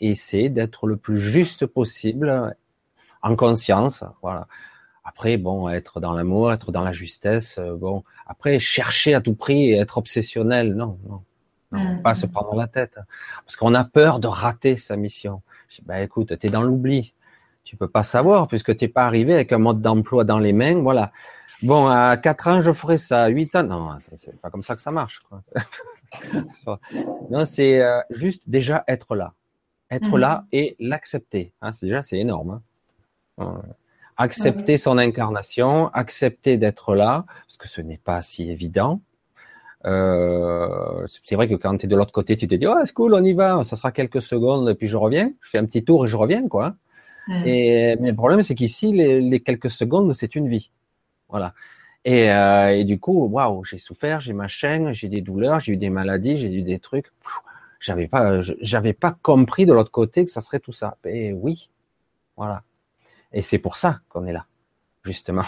et 0.00 0.11
essaie 0.11 0.48
d'être 0.48 0.86
le 0.86 0.96
plus 0.96 1.20
juste 1.20 1.66
possible, 1.66 2.57
en 3.27 3.37
conscience. 3.37 4.05
Voilà. 4.22 4.47
Après, 5.05 5.37
bon, 5.37 5.68
être 5.68 6.01
dans 6.01 6.12
l'amour, 6.12 6.53
être 6.53 6.72
dans 6.72 6.83
la 6.83 6.93
justesse, 6.93 7.59
euh, 7.59 7.77
bon. 7.77 8.03
Après, 8.27 8.59
chercher 8.59 9.14
à 9.14 9.20
tout 9.20 9.35
prix 9.35 9.70
et 9.70 9.77
être 9.77 9.99
obsessionnel, 9.99 10.74
non, 10.74 10.99
non. 11.09 11.22
Non, 11.72 11.95
mm. 11.95 12.03
pas 12.03 12.14
se 12.14 12.27
prendre 12.27 12.55
la 12.55 12.68
tête. 12.68 12.99
Parce 13.45 13.57
qu'on 13.57 13.74
a 13.74 13.85
peur 13.85 14.20
de 14.20 14.29
rater 14.29 14.77
sa 14.77 14.97
mission. 14.97 15.43
Je 15.68 15.77
dis, 15.77 15.83
bah 15.85 16.01
écoute, 16.01 16.39
t'es 16.39 16.49
dans 16.49 16.62
l'oubli. 16.62 17.12
Tu 17.64 17.77
peux 17.77 17.89
pas 17.89 18.05
savoir 18.05 18.47
puisque 18.47 18.77
tu 18.77 18.85
n'es 18.85 18.89
pas 18.89 19.05
arrivé 19.05 19.35
avec 19.35 19.53
un 19.53 19.59
mode 19.59 19.81
d'emploi 19.81 20.22
dans 20.22 20.39
les 20.39 20.53
mains. 20.53 20.81
Voilà. 20.81 21.11
Bon, 21.62 21.89
à 21.89 22.16
4 22.16 22.49
ans, 22.49 22.61
je 22.61 22.72
ferai 22.72 22.99
ça. 22.99 23.24
À 23.24 23.29
8 23.29 23.57
ans, 23.57 23.64
non, 23.64 23.99
c'est 24.18 24.41
pas 24.41 24.51
comme 24.51 24.62
ça 24.62 24.77
que 24.77 24.81
ça 24.81 24.93
marche. 24.93 25.22
non, 27.31 27.45
c'est 27.47 27.83
euh, 27.83 28.01
juste 28.11 28.49
déjà 28.49 28.85
être 28.87 29.16
là. 29.16 29.33
Être 29.91 30.14
mhm. 30.14 30.18
là 30.18 30.45
et 30.53 30.77
l'accepter. 30.79 31.53
Hein, 31.62 31.72
déjà, 31.83 32.03
c'est 32.03 32.18
énorme. 32.18 32.51
Hein. 32.51 32.62
Accepter 34.16 34.78
son 34.78 34.97
incarnation, 34.97 35.89
accepter 35.89 36.57
d'être 36.57 36.95
là, 36.95 37.26
parce 37.47 37.59
que 37.59 37.68
ce 37.68 37.82
n'est 37.82 37.99
pas 37.99 38.22
si 38.22 38.51
évident. 38.51 39.01
Euh, 39.84 41.07
c'est 41.24 41.37
vrai 41.37 41.49
que 41.49 41.55
quand 41.55 41.76
tu 41.76 41.87
es 41.87 41.89
de 41.89 41.97
l'autre 41.97 42.12
côté, 42.12 42.37
tu 42.37 42.49
te 42.49 42.55
dis, 42.55 42.66
oh, 42.66 42.74
c'est 42.84 42.95
cool, 42.95 43.14
on 43.14 43.22
y 43.22 43.34
va, 43.34 43.62
ça 43.64 43.76
sera 43.76 43.93
quelques 43.93 44.22
secondes, 44.22 44.68
et 44.70 44.74
puis 44.74 44.89
je 44.89 44.97
reviens. 44.97 45.30
Je 45.43 45.51
fais 45.51 45.59
un 45.59 45.66
petit 45.66 45.84
tour 45.84 46.07
et 46.07 46.09
je 46.09 46.16
reviens, 46.16 46.49
quoi. 46.49 46.74
Et, 47.45 47.97
mais 48.01 48.11
le 48.11 48.16
problème, 48.16 48.43
c'est 48.43 48.55
qu'ici, 48.55 48.93
les, 48.93 49.20
les, 49.20 49.41
quelques 49.41 49.70
secondes, 49.70 50.12
c'est 50.12 50.37
une 50.37 50.49
vie. 50.49 50.70
Voilà. 51.28 51.55
Et, 52.05 52.30
euh, 52.30 52.68
et 52.68 52.84
du 52.84 53.01
coup, 53.01 53.26
waouh, 53.26 53.64
j'ai 53.64 53.78
souffert, 53.78 54.20
j'ai 54.20 54.32
ma 54.32 54.47
chaîne, 54.47 54.93
j'ai 54.93 55.09
des 55.09 55.22
douleurs, 55.22 55.59
j'ai 55.59 55.72
eu 55.72 55.76
des 55.76 55.91
maladies, 55.91 56.39
j'ai 56.39 56.53
eu 56.53 56.62
des 56.62 56.78
trucs. 56.78 57.11
J'avais 57.80 58.07
pas, 58.07 58.43
j'avais 58.61 58.93
pas 58.93 59.16
compris 59.22 59.66
de 59.66 59.72
l'autre 59.72 59.91
côté 59.91 60.24
que 60.24 60.30
ça 60.30 60.41
serait 60.41 60.61
tout 60.61 60.72
ça. 60.72 60.97
Et 61.05 61.32
oui, 61.32 61.68
voilà. 62.37 62.62
Et 63.37 63.43
c'est 63.43 63.59
pour 63.59 63.76
ça 63.76 64.01
qu'on 64.09 64.24
est 64.24 64.32
là, 64.32 64.47
justement, 65.05 65.45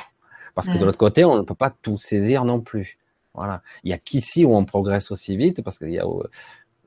parce 0.54 0.68
que 0.68 0.78
de 0.78 0.84
l'autre 0.84 0.98
côté, 0.98 1.24
on 1.24 1.36
ne 1.36 1.42
peut 1.42 1.54
pas 1.54 1.70
tout 1.70 1.96
saisir 1.96 2.44
non 2.44 2.60
plus. 2.60 2.98
Voilà. 3.32 3.62
Il 3.82 3.88
y 3.88 3.94
a 3.94 3.98
qu'ici 3.98 4.44
où 4.44 4.54
on 4.54 4.66
progresse 4.66 5.10
aussi 5.10 5.38
vite, 5.38 5.62
parce 5.62 5.78
qu'il 5.78 5.92
y 5.92 5.98
a, 5.98 6.04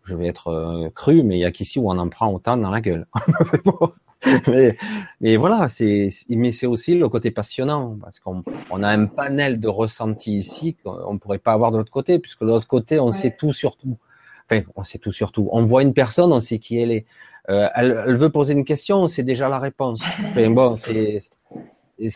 je 0.05 0.15
vais 0.15 0.27
être 0.27 0.49
euh, 0.49 0.91
cru, 0.91 1.23
mais 1.23 1.37
il 1.37 1.41
y 1.41 1.45
a 1.45 1.51
qu'ici 1.51 1.79
où 1.79 1.89
on 1.89 1.97
en 1.97 2.07
prend 2.07 2.31
autant 2.31 2.55
dans 2.55 2.69
la 2.69 2.81
gueule. 2.81 3.07
mais, 4.47 4.77
mais 5.21 5.37
voilà, 5.37 5.69
c'est, 5.69 6.09
mais 6.29 6.51
c'est 6.51 6.67
aussi 6.67 6.93
le 6.93 7.09
côté 7.09 7.31
passionnant 7.31 7.97
parce 7.99 8.19
qu'on 8.19 8.43
on 8.69 8.83
a 8.83 8.89
un 8.89 9.07
panel 9.07 9.59
de 9.59 9.69
ressentis 9.69 10.37
ici 10.37 10.75
qu'on 10.83 11.13
ne 11.13 11.17
pourrait 11.17 11.39
pas 11.39 11.53
avoir 11.53 11.71
de 11.71 11.77
l'autre 11.77 11.91
côté, 11.91 12.19
puisque 12.19 12.41
de 12.41 12.49
l'autre 12.49 12.67
côté, 12.67 12.99
on 12.99 13.11
sait 13.11 13.35
tout 13.35 13.53
sur 13.53 13.75
tout. 13.75 13.97
Enfin, 14.45 14.61
on 14.75 14.83
sait 14.83 14.99
tout 14.99 15.11
sur 15.11 15.31
tout. 15.31 15.49
On 15.51 15.63
voit 15.63 15.81
une 15.81 15.95
personne, 15.95 16.31
on 16.31 16.41
sait 16.41 16.59
qui 16.59 16.77
elle 16.77 16.91
est. 16.91 17.07
Euh, 17.49 17.67
elle, 17.75 18.03
elle, 18.07 18.17
veut 18.17 18.29
poser 18.29 18.53
une 18.53 18.65
question, 18.65 18.97
on 18.97 19.07
sait 19.07 19.23
déjà 19.23 19.49
la 19.49 19.59
réponse. 19.59 20.01
Enfin, 20.29 20.49
bon, 20.49 20.77
c'est, 20.77 21.21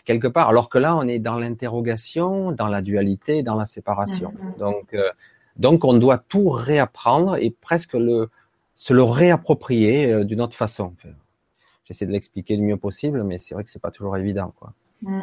quelque 0.04 0.28
part. 0.28 0.48
Alors 0.48 0.68
que 0.68 0.78
là, 0.78 0.96
on 0.96 1.06
est 1.06 1.18
dans 1.18 1.38
l'interrogation, 1.38 2.52
dans 2.52 2.68
la 2.68 2.82
dualité, 2.82 3.42
dans 3.42 3.54
la 3.54 3.66
séparation. 3.66 4.32
Mm-hmm. 4.32 4.58
Donc, 4.58 4.94
euh, 4.94 5.08
donc, 5.56 5.84
on 5.84 5.94
doit 5.94 6.18
tout 6.18 6.48
réapprendre 6.48 7.36
et 7.36 7.50
presque 7.50 7.94
le 7.94 8.30
se 8.74 8.92
le 8.92 9.02
réapproprier 9.02 10.12
euh, 10.12 10.24
d'une 10.24 10.42
autre 10.42 10.54
façon. 10.54 10.92
J'essaie 11.84 12.04
de 12.04 12.12
l'expliquer 12.12 12.56
le 12.56 12.62
mieux 12.62 12.76
possible, 12.76 13.22
mais 13.22 13.38
c'est 13.38 13.54
vrai 13.54 13.64
que 13.64 13.70
c'est 13.70 13.80
pas 13.80 13.90
toujours 13.90 14.16
évident, 14.16 14.52
quoi. 14.58 14.72
Mm. 15.02 15.20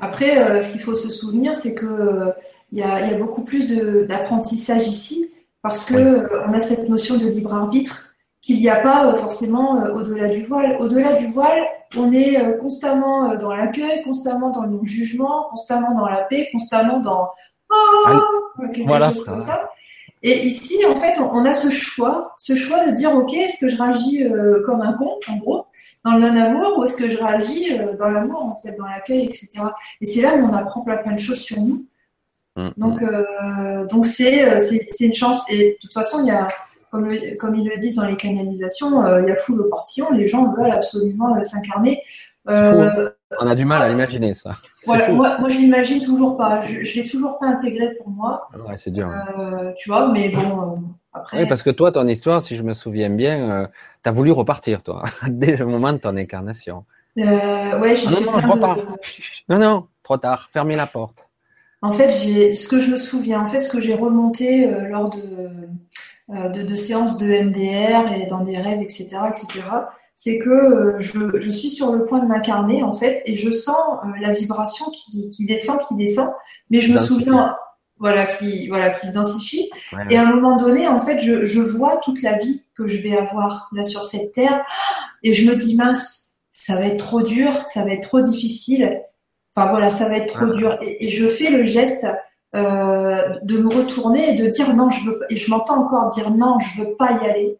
Après, 0.00 0.60
ce 0.60 0.72
qu'il 0.72 0.80
faut 0.80 0.94
se 0.94 1.08
souvenir, 1.08 1.54
c'est 1.54 1.74
que 1.74 2.32
il 2.72 2.78
y, 2.78 2.82
a, 2.82 3.14
beaucoup 3.14 3.44
plus 3.44 3.68
d'apprentissage 4.06 4.88
ici 4.88 5.30
parce 5.62 5.84
que 5.86 5.94
euh, 5.94 6.46
on 6.46 6.52
a 6.52 6.60
cette 6.60 6.88
notion 6.88 7.16
de 7.16 7.26
libre 7.26 7.54
arbitre 7.54 8.14
qu'il 8.46 8.58
n'y 8.58 8.68
a 8.68 8.76
pas 8.76 9.12
forcément 9.14 9.82
au-delà 9.94 10.28
du 10.28 10.42
voile. 10.42 10.76
Au-delà 10.78 11.14
du 11.14 11.26
voile, 11.26 11.62
on 11.96 12.12
est 12.12 12.58
constamment 12.58 13.34
dans 13.34 13.54
l'accueil, 13.54 14.02
constamment 14.04 14.50
dans 14.50 14.66
le 14.66 14.78
jugement, 14.84 15.48
constamment 15.50 15.94
dans 15.94 16.08
la 16.08 16.22
paix, 16.22 16.48
constamment 16.52 17.00
dans 17.00 17.28
oh, 17.70 18.20
quelque 18.72 18.86
voilà, 18.86 19.12
chose 19.12 19.24
comme 19.24 19.40
ça. 19.40 19.68
Et 20.22 20.46
ici, 20.46 20.78
en 20.86 20.96
fait, 20.96 21.20
on 21.20 21.44
a 21.44 21.54
ce 21.54 21.70
choix, 21.70 22.34
ce 22.38 22.56
choix 22.56 22.86
de 22.86 22.92
dire, 22.92 23.14
ok, 23.14 23.34
est-ce 23.34 23.58
que 23.60 23.68
je 23.68 23.80
réagis 23.80 24.24
euh, 24.24 24.62
comme 24.64 24.80
un 24.80 24.94
con, 24.94 25.18
en 25.28 25.36
gros, 25.36 25.66
dans 26.04 26.14
le 26.14 26.20
non-amour, 26.20 26.78
ou 26.78 26.84
est-ce 26.84 26.96
que 26.96 27.08
je 27.08 27.18
réagis 27.18 27.78
euh, 27.78 27.96
dans 27.96 28.10
l'amour, 28.10 28.42
en 28.42 28.56
fait, 28.56 28.76
dans 28.76 28.86
l'accueil, 28.86 29.26
etc. 29.26 29.50
Et 30.00 30.06
c'est 30.06 30.22
là 30.22 30.34
où 30.34 30.44
on 30.44 30.52
apprend 30.54 30.80
plein, 30.80 30.96
plein 30.96 31.12
de 31.12 31.20
choses 31.20 31.40
sur 31.40 31.60
nous. 31.60 31.84
Mm, 32.56 32.68
donc, 32.76 33.00
mm. 33.02 33.04
euh, 33.04 33.86
donc 33.86 34.06
c'est, 34.06 34.58
c'est, 34.58 34.88
une 35.00 35.14
chance. 35.14 35.50
Et 35.50 35.72
de 35.72 35.76
toute 35.80 35.92
façon, 35.92 36.20
il 36.22 36.28
y 36.28 36.30
a, 36.30 36.48
comme, 36.96 37.36
comme 37.38 37.54
ils 37.56 37.68
le 37.68 37.76
disent 37.76 37.96
dans 37.96 38.06
les 38.06 38.16
canalisations, 38.16 39.20
il 39.20 39.28
y 39.28 39.30
a 39.30 39.36
foule 39.36 39.60
au 39.60 39.68
portillon. 39.68 40.10
Les 40.12 40.26
gens 40.26 40.52
veulent 40.52 40.72
absolument 40.72 41.40
s'incarner. 41.42 42.02
Euh, 42.48 43.10
on 43.40 43.46
a 43.46 43.54
du 43.54 43.64
mal 43.64 43.82
à 43.82 43.90
imaginer 43.90 44.34
ça. 44.34 44.58
moi, 44.86 44.98
moi, 45.10 45.48
je 45.48 45.58
l'imagine 45.58 46.00
toujours 46.00 46.36
pas. 46.36 46.60
Je, 46.60 46.82
je 46.82 47.00
l'ai 47.00 47.04
toujours 47.04 47.38
pas 47.38 47.46
intégré 47.46 47.90
pour 47.98 48.08
moi. 48.08 48.48
Ouais, 48.66 48.76
c'est 48.78 48.92
dur. 48.92 49.10
Euh, 49.10 49.72
tu 49.78 49.88
vois, 49.88 50.12
mais 50.12 50.28
bon, 50.28 50.40
euh, 50.40 50.76
après. 51.12 51.42
Oui, 51.42 51.48
parce 51.48 51.62
que 51.62 51.70
toi, 51.70 51.90
ton 51.90 52.06
histoire, 52.06 52.42
si 52.42 52.56
je 52.56 52.62
me 52.62 52.72
souviens 52.72 53.10
bien, 53.10 53.50
euh, 53.50 53.66
tu 54.02 54.08
as 54.08 54.12
voulu 54.12 54.30
repartir, 54.30 54.82
toi, 54.82 55.04
dès 55.28 55.56
le 55.56 55.66
moment 55.66 55.92
de 55.92 55.98
ton 55.98 56.16
incarnation. 56.16 56.84
Euh, 57.18 57.80
ouais, 57.80 57.96
j'ai 57.96 58.06
ah 58.08 58.20
non, 58.20 58.32
non, 58.32 58.40
je 58.40 58.46
repars. 58.46 58.78
Non, 59.48 59.58
non, 59.58 59.86
trop 60.02 60.18
tard. 60.18 60.48
Fermez 60.52 60.76
la 60.76 60.86
porte. 60.86 61.26
En 61.82 61.92
fait, 61.92 62.10
j'ai 62.10 62.54
ce 62.54 62.68
que 62.68 62.80
je 62.80 62.90
me 62.90 62.96
souviens, 62.96 63.40
en 63.40 63.46
fait, 63.46 63.58
ce 63.58 63.68
que 63.70 63.80
j'ai 63.80 63.94
remonté 63.94 64.70
lors 64.88 65.10
de, 65.10 65.50
de, 66.28 66.62
de 66.62 66.74
séances 66.74 67.18
de 67.18 67.26
MDR 67.26 68.12
et 68.12 68.26
dans 68.26 68.40
des 68.40 68.58
rêves, 68.58 68.82
etc., 68.82 69.18
etc 69.28 69.62
c'est 70.16 70.38
que 70.38 70.48
euh, 70.48 70.98
je, 70.98 71.38
je, 71.38 71.50
suis 71.50 71.68
sur 71.68 71.92
le 71.92 72.02
point 72.04 72.20
de 72.20 72.26
m'incarner 72.26 72.82
en 72.82 72.94
fait 72.94 73.22
et 73.26 73.36
je 73.36 73.50
sens 73.52 73.76
euh, 73.76 74.08
la 74.20 74.32
vibration 74.32 74.86
qui, 74.90 75.30
qui, 75.30 75.44
descend, 75.44 75.78
qui 75.86 75.94
descend, 75.94 76.30
mais 76.70 76.80
je 76.80 76.92
me 76.92 76.98
souviens, 76.98 77.54
voilà, 77.98 78.24
qui 78.24 78.68
voilà, 78.68 78.90
qui 78.90 79.06
se 79.06 79.12
densifie. 79.12 79.70
Et 80.08 80.16
à 80.16 80.22
un 80.22 80.34
moment 80.34 80.56
donné, 80.56 80.88
en 80.88 81.02
fait, 81.02 81.18
je, 81.18 81.44
je 81.44 81.60
vois 81.60 81.98
toute 81.98 82.22
la 82.22 82.38
vie 82.38 82.64
que 82.74 82.86
je 82.86 82.96
vais 83.02 83.16
avoir 83.16 83.68
là 83.72 83.82
sur 83.82 84.02
cette 84.02 84.32
terre 84.32 84.64
et 85.22 85.34
je 85.34 85.48
me 85.48 85.54
dis 85.54 85.76
mince, 85.76 86.30
ça 86.50 86.76
va 86.76 86.86
être 86.86 86.98
trop 86.98 87.20
dur, 87.20 87.62
ça 87.68 87.84
va 87.84 87.92
être 87.92 88.08
trop 88.08 88.22
difficile. 88.22 89.02
Enfin 89.54 89.70
voilà, 89.70 89.90
ça 89.90 90.08
va 90.08 90.16
être 90.16 90.32
trop 90.32 90.48
dur. 90.48 90.78
Et, 90.82 91.06
et, 91.06 91.10
je 91.10 91.26
fais 91.28 91.50
le 91.50 91.64
geste 91.64 92.06
euh, 92.56 93.38
de 93.42 93.58
me 93.58 93.68
retourner 93.68 94.30
et 94.30 94.34
de 94.34 94.48
dire 94.48 94.74
non, 94.74 94.90
je 94.90 95.10
veux. 95.10 95.20
Et 95.30 95.36
je 95.36 95.50
m'entends 95.50 95.82
encore 95.82 96.10
dire 96.12 96.30
non, 96.30 96.58
je 96.58 96.82
veux 96.82 96.94
pas 96.96 97.12
y 97.12 97.28
aller 97.28 97.58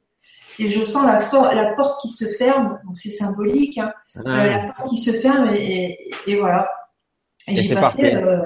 et 0.58 0.68
je 0.68 0.84
sens 0.84 1.04
la, 1.04 1.54
la 1.54 1.74
porte 1.74 2.00
qui 2.00 2.08
se 2.08 2.24
ferme, 2.24 2.78
donc 2.84 2.96
c'est 2.96 3.10
symbolique, 3.10 3.78
hein, 3.78 3.92
euh, 4.18 4.22
la 4.22 4.72
porte 4.76 4.88
qui 4.90 4.98
se 4.98 5.12
ferme 5.12 5.52
et, 5.54 5.98
et, 6.26 6.36
voilà. 6.36 6.68
Et, 7.46 7.56
j'ai 7.56 7.74
passé, 7.74 8.14
euh, 8.14 8.40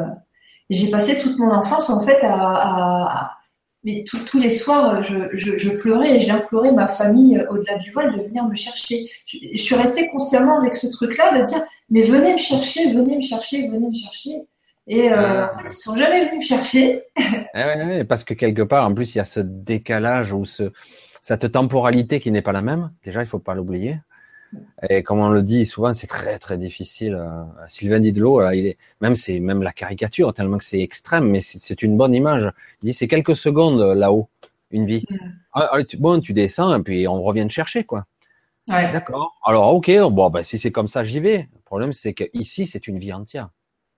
j'ai 0.69 0.91
passé 0.91 1.19
toute 1.21 1.39
mon 1.39 1.51
enfance 1.51 1.89
en 1.89 2.05
fait 2.05 2.23
à, 2.23 2.35
à 2.35 3.37
mais 3.83 4.05
tous 4.05 4.39
les 4.39 4.51
soirs, 4.51 5.03
je, 5.03 5.17
je, 5.33 5.57
je 5.57 5.71
pleurais 5.71 6.17
et 6.17 6.21
j'implorais 6.21 6.71
ma 6.71 6.87
famille 6.87 7.43
au-delà 7.49 7.79
du 7.79 7.91
voile 7.91 8.15
de 8.15 8.25
venir 8.25 8.45
me 8.45 8.55
chercher. 8.55 9.09
Je, 9.25 9.39
je 9.55 9.63
suis 9.63 9.75
restée 9.75 10.07
consciemment 10.09 10.59
avec 10.59 10.75
ce 10.75 10.87
truc-là 10.89 11.39
de 11.39 11.47
dire 11.47 11.63
mais 11.89 12.03
venez 12.03 12.35
me 12.35 12.39
chercher, 12.39 12.93
venez 12.93 13.17
me 13.17 13.23
chercher, 13.23 13.69
venez 13.69 13.89
me 13.89 13.95
chercher. 13.95 14.43
Et 14.93 15.09
euh, 15.13 15.47
en 15.47 15.57
fait, 15.57 15.69
ils 15.69 15.77
sont 15.77 15.95
jamais 15.95 16.27
venus 16.27 16.39
me 16.39 16.43
chercher. 16.43 17.05
ouais, 17.55 18.03
parce 18.03 18.25
que 18.25 18.35
quelque 18.35 18.63
part, 18.63 18.85
en 18.85 18.93
plus, 18.93 19.15
il 19.15 19.19
y 19.19 19.21
a 19.21 19.25
ce 19.25 19.39
décalage 19.39 20.33
ou 20.33 20.45
ce, 20.45 20.73
cette 21.23 21.53
temporalité 21.53 22.19
qui 22.19 22.33
n'est 22.33 22.43
pas 22.43 22.51
la 22.51 22.61
même, 22.61 22.91
déjà 23.05 23.23
il 23.23 23.29
faut 23.29 23.39
pas 23.39 23.55
l'oublier. 23.55 24.01
Et 24.89 25.05
comme 25.05 25.21
on 25.21 25.29
le 25.29 25.45
dit 25.45 25.65
souvent, 25.65 25.95
c'est 25.95 26.09
très 26.09 26.41
très 26.41 26.59
difficile. 26.59 27.15
Euh, 27.15 27.45
Sylvain 27.69 28.01
Didlot, 28.01 28.51
il 28.51 28.67
est 28.67 28.79
même 29.01 29.15
c'est 29.15 29.39
même 29.39 29.63
la 29.63 29.73
caricature 29.73 30.35
tellement 30.35 30.59
que 30.59 30.65
c'est 30.65 30.81
extrême, 30.81 31.29
mais 31.29 31.41
c'est 31.41 31.83
une 31.83 31.97
bonne 31.97 32.13
image. 32.13 32.51
Il 32.83 32.87
dit 32.87 32.93
c'est 32.93 33.07
quelques 33.07 33.37
secondes 33.37 33.81
là-haut, 33.97 34.29
une 34.73 34.87
vie. 34.87 35.07
Mm. 35.09 35.17
Ah, 35.53 35.71
ah, 35.73 35.79
bon, 36.01 36.19
tu 36.21 36.33
descends 36.33 36.77
et 36.77 36.83
puis 36.83 37.07
on 37.07 37.23
revient 37.23 37.47
te 37.47 37.53
chercher 37.53 37.85
quoi. 37.85 38.07
Ouais. 38.67 38.91
D'accord. 38.91 39.37
Alors 39.45 39.73
ok, 39.73 39.89
bon 40.11 40.31
ben 40.31 40.43
si 40.43 40.59
c'est 40.59 40.73
comme 40.73 40.89
ça, 40.89 41.05
j'y 41.05 41.21
vais. 41.21 41.49
Le 41.55 41.61
problème 41.65 41.93
c'est 41.93 42.13
que 42.13 42.25
ici 42.33 42.67
c'est 42.67 42.89
une 42.89 42.99
vie 42.99 43.13
entière 43.13 43.51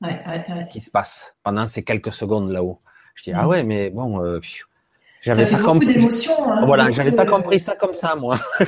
ouais, 0.02 0.22
ouais, 0.26 0.68
qui 0.70 0.80
se 0.80 0.90
passe 0.90 1.34
pendant 1.42 1.66
ces 1.66 1.82
quelques 1.82 2.12
secondes 2.12 2.50
là-haut. 2.50 2.80
Je 3.14 3.24
dis 3.24 3.32
ah 3.32 3.44
mm. 3.44 3.48
ouais, 3.48 3.62
mais 3.62 3.90
bon. 3.90 4.22
Euh, 4.22 4.40
j'avais 5.22 5.48
pas 5.48 5.58
compris. 5.58 5.96
Hein, 5.98 6.64
voilà, 6.66 6.90
j'avais 6.90 7.12
pas 7.12 7.26
compris 7.26 7.60
ça 7.60 7.76
comme 7.76 7.94
ça, 7.94 8.16
moi. 8.16 8.38
et 8.60 8.66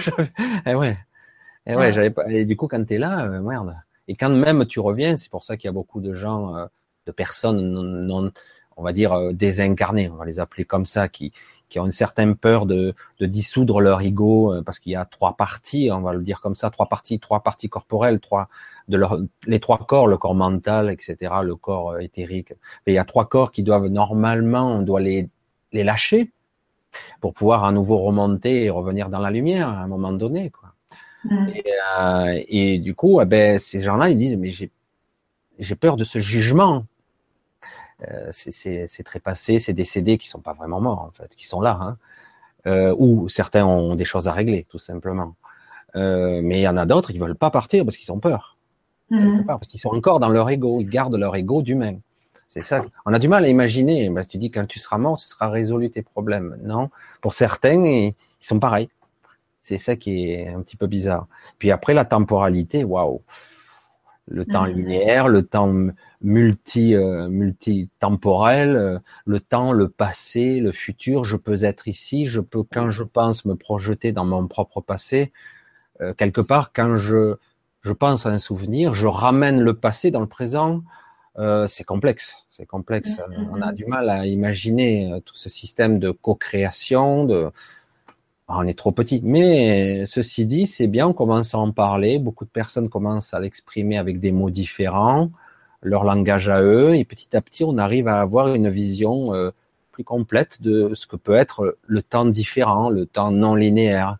eh 0.67 0.75
ouais. 0.75 0.97
Et 1.67 1.73
eh 1.73 1.77
ouais, 1.77 1.93
j'avais 1.93 2.11
pas. 2.11 2.31
Et 2.31 2.45
du 2.45 2.57
coup, 2.57 2.69
quand 2.69 2.85
t'es 2.85 2.99
là, 2.99 3.25
euh, 3.25 3.41
merde. 3.41 3.75
Et 4.07 4.17
quand 4.17 4.31
même 4.31 4.67
tu 4.67 4.81
reviens, 4.81 5.17
c'est 5.17 5.31
pour 5.31 5.45
ça 5.45 5.57
qu'il 5.57 5.67
y 5.67 5.71
a 5.71 5.73
beaucoup 5.73 6.01
de 6.01 6.15
gens, 6.15 6.57
euh, 6.57 6.67
de 7.07 7.13
personnes 7.13 7.73
non, 8.07 8.31
on 8.77 8.83
va 8.83 8.93
dire 8.93 9.33
désincarnées, 9.33 10.11
on 10.11 10.17
va 10.17 10.27
les 10.27 10.39
appeler 10.39 10.65
comme 10.65 10.85
ça, 10.85 11.09
qui 11.09 11.33
qui 11.69 11.81
ont 11.81 11.87
une 11.87 11.93
certaine 11.93 12.37
peur 12.37 12.67
de, 12.67 12.95
de 13.21 13.27
dissoudre 13.27 13.81
leur 13.81 14.01
ego, 14.01 14.55
parce 14.65 14.79
qu'il 14.79 14.93
y 14.93 14.97
a 14.97 15.05
trois 15.05 15.37
parties, 15.37 15.91
on 15.93 16.01
va 16.01 16.13
le 16.13 16.23
dire 16.23 16.41
comme 16.41 16.57
ça, 16.57 16.71
trois 16.71 16.87
parties, 16.87 17.19
trois 17.19 17.41
parties 17.41 17.69
corporelles, 17.69 18.21
trois 18.21 18.49
de 18.89 18.97
leur, 18.99 19.19
les 19.47 19.61
trois 19.61 19.79
corps, 19.79 20.07
le 20.07 20.19
corps 20.19 20.35
mental, 20.35 20.91
etc., 20.91 21.17
le 21.43 21.57
corps 21.57 21.99
éthérique. 22.01 22.53
Et 22.87 22.93
il 22.93 22.95
y 22.95 22.99
a 22.99 23.05
trois 23.05 23.27
corps 23.27 23.51
qui 23.51 23.63
doivent 23.63 23.87
normalement, 23.87 24.77
on 24.77 24.83
doit 24.83 25.01
les 25.01 25.29
les 25.75 25.85
lâcher 25.85 26.31
pour 27.21 27.35
pouvoir 27.35 27.65
à 27.65 27.73
nouveau 27.73 27.99
remonter 27.99 28.65
et 28.65 28.71
revenir 28.71 29.11
dans 29.11 29.19
la 29.19 29.31
lumière 29.31 29.69
à 29.69 29.83
un 29.83 29.87
moment 29.89 30.13
donné. 30.13 30.51
Quoi. 30.51 30.73
Mm. 31.25 31.49
Et, 31.55 31.65
euh, 31.99 32.43
et, 32.49 32.79
du 32.79 32.95
coup, 32.95 33.21
eh 33.21 33.25
ben, 33.27 33.59
ces 33.59 33.81
gens-là, 33.81 34.09
ils 34.09 34.17
disent, 34.17 34.37
mais 34.37 34.51
j'ai 34.51 35.75
peur 35.75 35.97
de 35.97 36.05
ce 36.05 36.19
jugement. 36.19 36.87
Euh, 38.09 38.29
c'est 38.33 39.05
trépassé, 39.05 39.59
c'est 39.59 39.73
décédés 39.73 40.19
qui 40.19 40.29
sont 40.29 40.41
pas 40.41 40.53
vraiment 40.53 40.81
morts 40.81 41.01
en 41.01 41.11
fait, 41.11 41.35
qui 41.37 41.47
sont 41.47 41.61
là, 41.61 41.79
hein. 41.81 41.97
euh, 42.67 42.95
ou 42.99 43.29
certains 43.29 43.65
ont 43.65 43.95
des 43.95 44.05
choses 44.05 44.27
à 44.27 44.33
régler 44.33 44.67
tout 44.69 44.81
simplement. 44.81 45.37
Euh, 45.95 46.41
mais 46.43 46.59
il 46.59 46.63
y 46.63 46.69
en 46.69 46.77
a 46.77 46.87
d'autres 46.87 47.13
qui 47.13 47.19
veulent 47.19 47.37
pas 47.37 47.51
partir 47.51 47.85
parce 47.85 47.97
qu'ils 47.97 48.11
ont 48.11 48.19
peur, 48.19 48.57
mm. 49.11 49.45
parce 49.47 49.69
qu'ils 49.69 49.81
sont 49.81 49.91
encore 49.91 50.19
dans 50.19 50.29
leur 50.29 50.51
ego, 50.51 50.81
ils 50.81 50.89
gardent 50.89 51.17
leur 51.17 51.37
ego 51.37 51.63
d'humain. 51.63 51.97
C'est 52.49 52.63
ça. 52.63 52.85
On 53.05 53.13
a 53.13 53.19
du 53.19 53.27
mal 53.27 53.45
à 53.45 53.49
imaginer. 53.49 54.09
Bah, 54.11 54.25
tu 54.25 54.39
dis 54.39 54.53
quand 54.53 54.65
tu 54.67 54.79
seras 54.79 54.97
mort, 54.97 55.19
ce 55.19 55.29
sera 55.29 55.49
résolu 55.49 55.91
tes 55.91 56.03
problèmes. 56.03 56.57
Non. 56.63 56.89
Pour 57.21 57.35
certains, 57.35 57.85
ils 57.85 58.15
sont 58.39 58.61
pareils. 58.61 58.89
C'est 59.65 59.79
ça 59.79 59.97
qui 59.97 60.31
est 60.31 60.49
un 60.49 60.61
petit 60.63 60.77
peu 60.77 60.87
bizarre. 60.87 61.27
Puis 61.59 61.73
après, 61.73 61.95
la 61.95 62.05
temporalité, 62.05 62.85
waouh. 62.85 63.23
Le 64.27 64.47
temps 64.47 64.65
linéaire, 64.65 65.29
le 65.29 65.45
temps 65.45 65.73
multi, 66.23 66.95
euh, 66.95 67.29
multi-temporel, 67.29 68.77
euh, 68.77 68.99
le 69.27 69.39
temps, 69.41 69.73
le 69.73 69.89
passé, 69.89 70.61
le 70.61 70.73
futur. 70.73 71.25
Je 71.25 71.37
peux 71.37 71.65
être 71.65 71.89
ici. 71.89 72.27
Je 72.27 72.41
peux, 72.41 72.63
quand 72.63 72.91
je 72.91 73.03
pense, 73.03 73.45
me 73.45 73.55
projeter 73.55 74.13
dans 74.13 74.25
mon 74.25 74.47
propre 74.47 74.81
passé. 74.81 75.33
Euh, 76.01 76.15
quelque 76.15 76.41
part, 76.41 76.73
quand 76.73 76.97
je, 76.97 77.37
je 77.83 77.93
pense 77.93 78.25
à 78.25 78.31
un 78.31 78.39
souvenir, 78.39 78.95
je 78.95 79.07
ramène 79.07 79.61
le 79.61 79.75
passé 79.75 80.11
dans 80.11 80.21
le 80.21 80.27
présent 80.27 80.83
euh, 81.39 81.67
c'est 81.67 81.85
complexe. 81.85 82.45
C'est 82.51 82.67
complexe. 82.67 83.11
Mm-hmm. 83.11 83.49
On 83.53 83.63
a 83.63 83.73
du 83.73 83.87
mal 83.87 84.09
à 84.09 84.27
imaginer 84.27 85.13
euh, 85.13 85.21
tout 85.21 85.37
ce 85.37 85.49
système 85.49 85.99
de 85.99 86.11
co-création. 86.11 87.25
De... 87.25 87.51
Ah, 88.49 88.59
on 88.59 88.67
est 88.67 88.79
trop 88.79 88.93
petit. 88.93 89.21
Mais 89.25 90.05
ceci 90.07 90.47
dit, 90.47 90.67
c'est 90.67 90.87
bien, 90.87 91.09
on 91.09 91.13
commence 91.15 91.55
à 91.55 91.59
en 91.59 91.73
parler. 91.73 92.19
Beaucoup 92.19 92.45
de 92.45 92.51
personnes 92.51 92.89
commencent 92.91 93.33
à 93.33 93.41
l'exprimer 93.41 93.97
avec 93.97 94.21
des 94.21 94.33
mots 94.33 94.51
différents, 94.51 95.31
leur 95.83 96.05
langage 96.05 96.49
à 96.51 96.61
eux. 96.63 96.95
Et 96.95 97.05
petit 97.05 97.35
à 97.37 97.41
petit, 97.41 97.65
on 97.65 97.79
arrive 97.79 98.07
à 98.09 98.21
avoir 98.21 98.55
une 98.55 98.69
vision 98.69 99.35
euh, 99.35 99.51
plus 99.93 100.05
complète 100.05 100.61
de 100.61 100.95
ce 100.95 101.07
que 101.07 101.17
peut 101.17 101.35
être 101.35 101.79
le 101.87 102.03
temps 102.03 102.27
différent, 102.27 102.91
le 102.91 103.07
temps 103.07 103.31
non 103.31 103.55
linéaire. 103.55 104.19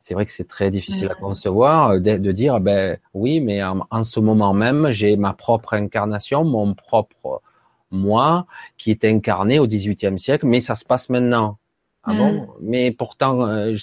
c'est 0.00 0.14
vrai 0.14 0.26
que 0.26 0.32
c'est 0.32 0.48
très 0.48 0.70
difficile 0.70 1.08
à 1.10 1.14
concevoir 1.14 2.00
de, 2.00 2.32
dire 2.32 2.60
ben 2.60 2.98
oui, 3.14 3.40
mais 3.40 3.62
en, 3.64 4.04
ce 4.04 4.20
moment 4.20 4.52
même, 4.54 4.90
j'ai 4.90 5.16
ma 5.16 5.32
propre 5.32 5.74
incarnation, 5.74 6.44
mon 6.44 6.74
propre 6.74 7.42
moi 7.90 8.46
qui 8.78 8.90
est 8.90 9.04
incarné 9.04 9.58
au 9.58 9.66
XVIIIe 9.66 10.18
siècle, 10.18 10.46
mais 10.46 10.60
ça 10.60 10.74
se 10.74 10.84
passe 10.84 11.08
maintenant. 11.08 11.58
Ah 12.04 12.14
bon? 12.14 12.32
Mm. 12.32 12.46
Mais 12.60 12.90
pourtant, 12.90 13.46
euh, 13.46 13.76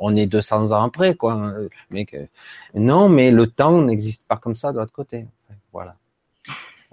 on 0.00 0.16
est 0.16 0.26
200 0.26 0.72
ans 0.72 0.82
après, 0.82 1.14
quoi. 1.14 1.52
Mais 1.90 2.06
que... 2.06 2.16
non, 2.74 3.08
mais 3.08 3.30
le 3.30 3.46
temps 3.46 3.82
n'existe 3.82 4.26
pas 4.26 4.36
comme 4.36 4.54
ça 4.54 4.72
de 4.72 4.78
l'autre 4.78 4.92
côté. 4.92 5.26
Voilà. 5.72 5.96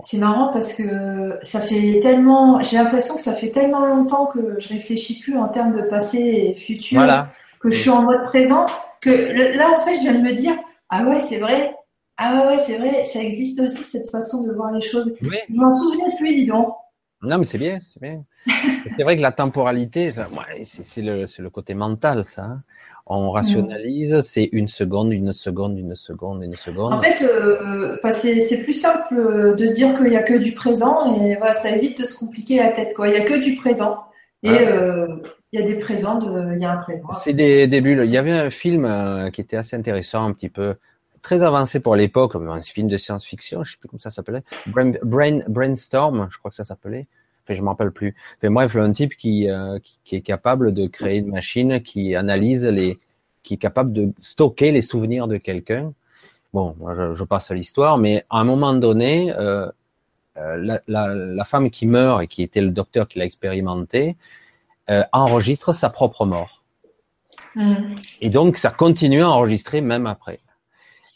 C'est 0.05 0.17
marrant 0.17 0.51
parce 0.53 0.73
que 0.75 1.37
ça 1.41 1.59
fait 1.59 1.99
tellement, 2.01 2.61
j'ai 2.61 2.77
l'impression 2.77 3.15
que 3.15 3.21
ça 3.21 3.33
fait 3.33 3.49
tellement 3.49 3.85
longtemps 3.85 4.27
que 4.27 4.59
je 4.59 4.69
réfléchis 4.69 5.19
plus 5.19 5.37
en 5.37 5.49
termes 5.49 5.75
de 5.75 5.81
passé 5.81 6.17
et 6.19 6.53
futur, 6.55 7.01
que 7.59 7.69
je 7.69 7.77
suis 7.77 7.89
en 7.89 8.03
mode 8.03 8.23
présent, 8.23 8.65
que 9.01 9.57
là 9.57 9.69
en 9.77 9.81
fait 9.81 9.95
je 9.95 10.01
viens 10.01 10.13
de 10.13 10.21
me 10.21 10.31
dire 10.31 10.55
ah 10.89 11.03
ouais 11.03 11.19
c'est 11.19 11.39
vrai, 11.39 11.75
ah 12.15 12.33
ouais, 12.33 12.47
ouais 12.47 12.63
c'est 12.65 12.77
vrai, 12.77 13.03
ça 13.05 13.19
existe 13.19 13.59
aussi 13.59 13.83
cette 13.83 14.09
façon 14.09 14.43
de 14.43 14.53
voir 14.53 14.71
les 14.71 14.79
choses. 14.79 15.13
Je 15.21 15.29
m'en 15.49 15.69
souvenais 15.69 16.15
plus, 16.17 16.33
dis 16.33 16.45
donc. 16.45 16.73
Non, 17.21 17.37
mais 17.37 17.43
c'est 17.43 17.57
bien, 17.57 17.79
c'est 17.81 18.01
bien. 18.01 18.23
c'est 18.97 19.03
vrai 19.03 19.17
que 19.17 19.21
la 19.21 19.31
temporalité, 19.31 20.13
c'est 20.63 21.01
le, 21.01 21.25
le, 21.25 21.49
côté 21.49 21.73
mental, 21.73 22.23
ça. 22.25 22.43
Hein. 22.43 22.63
On 23.11 23.31
rationalise, 23.31 24.21
c'est 24.21 24.47
une 24.51 24.67
seconde, 24.67 25.11
une 25.11 25.33
seconde, 25.33 25.79
une 25.79 25.95
seconde, 25.95 26.43
une 26.43 26.53
seconde. 26.53 26.93
En 26.93 27.01
fait, 27.01 27.23
euh, 27.23 27.97
c'est 28.11 28.63
plus 28.63 28.73
simple 28.73 29.55
de 29.55 29.65
se 29.65 29.73
dire 29.73 29.97
qu'il 29.97 30.09
n'y 30.09 30.15
a 30.15 30.21
que 30.21 30.35
du 30.35 30.53
présent 30.53 31.15
et 31.15 31.35
voilà, 31.37 31.53
ça 31.53 31.75
évite 31.75 31.99
de 31.99 32.05
se 32.05 32.17
compliquer 32.19 32.57
la 32.57 32.67
tête. 32.67 32.93
Quoi. 32.93 33.07
Il 33.07 33.15
n'y 33.15 33.17
a 33.17 33.25
que 33.25 33.43
du 33.43 33.55
présent 33.55 33.97
et 34.43 34.51
euh, 34.51 35.07
il 35.51 35.59
y 35.59 35.63
a 35.63 35.65
des 35.65 35.79
présents, 35.79 36.19
de, 36.19 36.55
il 36.55 36.61
y 36.61 36.65
a 36.65 36.71
un 36.71 36.77
présent. 36.77 37.07
C'est 37.23 37.33
des, 37.33 37.65
des 37.65 37.81
bulles. 37.81 38.03
Il 38.05 38.11
y 38.11 38.17
avait 38.17 38.31
un 38.31 38.51
film 38.51 38.85
euh, 38.85 39.31
qui 39.31 39.41
était 39.41 39.57
assez 39.57 39.75
intéressant, 39.75 40.25
un 40.25 40.33
petit 40.33 40.49
peu 40.49 40.75
très 41.21 41.41
avancé 41.41 41.79
pour 41.79 41.95
l'époque, 41.95 42.35
un 42.35 42.61
film 42.61 42.87
de 42.87 42.97
science-fiction, 42.97 43.63
je 43.63 43.71
sais 43.71 43.77
plus 43.77 43.87
comment 43.87 43.99
ça 43.99 44.11
s'appelait, 44.11 44.43
Brain, 44.67 44.93
Brain, 45.03 45.41
Brainstorm, 45.47 46.27
je 46.31 46.37
crois 46.37 46.51
que 46.51 46.55
ça 46.55 46.65
s'appelait. 46.65 47.07
Enfin, 47.45 47.55
je 47.55 47.61
m'en 47.61 47.71
rappelle 47.71 47.91
plus. 47.91 48.15
Enfin, 48.37 48.51
bref, 48.51 48.75
un 48.75 48.91
type 48.91 49.15
qui, 49.15 49.49
euh, 49.49 49.79
qui, 49.79 49.99
qui, 50.03 50.15
est 50.15 50.21
capable 50.21 50.73
de 50.73 50.87
créer 50.87 51.17
une 51.17 51.29
machine 51.29 51.81
qui 51.81 52.15
analyse 52.15 52.65
les, 52.65 52.99
qui 53.43 53.55
est 53.55 53.57
capable 53.57 53.93
de 53.93 54.11
stocker 54.21 54.71
les 54.71 54.81
souvenirs 54.81 55.27
de 55.27 55.37
quelqu'un. 55.37 55.93
Bon, 56.53 56.75
je, 56.95 57.15
je, 57.15 57.23
passe 57.23 57.51
à 57.51 57.55
l'histoire, 57.55 57.97
mais 57.97 58.25
à 58.29 58.39
un 58.39 58.43
moment 58.43 58.73
donné, 58.73 59.31
euh, 59.33 59.67
euh, 60.37 60.57
la, 60.57 60.81
la, 60.87 61.13
la, 61.13 61.45
femme 61.45 61.69
qui 61.69 61.85
meurt 61.85 62.23
et 62.23 62.27
qui 62.27 62.43
était 62.43 62.61
le 62.61 62.71
docteur 62.71 63.07
qui 63.07 63.19
l'a 63.19 63.25
expérimenté 63.25 64.15
euh, 64.89 65.03
enregistre 65.11 65.73
sa 65.73 65.89
propre 65.89 66.25
mort. 66.25 66.63
Mm. 67.55 67.95
Et 68.21 68.29
donc, 68.29 68.57
ça 68.57 68.71
continue 68.71 69.21
à 69.21 69.29
enregistrer 69.29 69.81
même 69.81 70.07
après. 70.07 70.39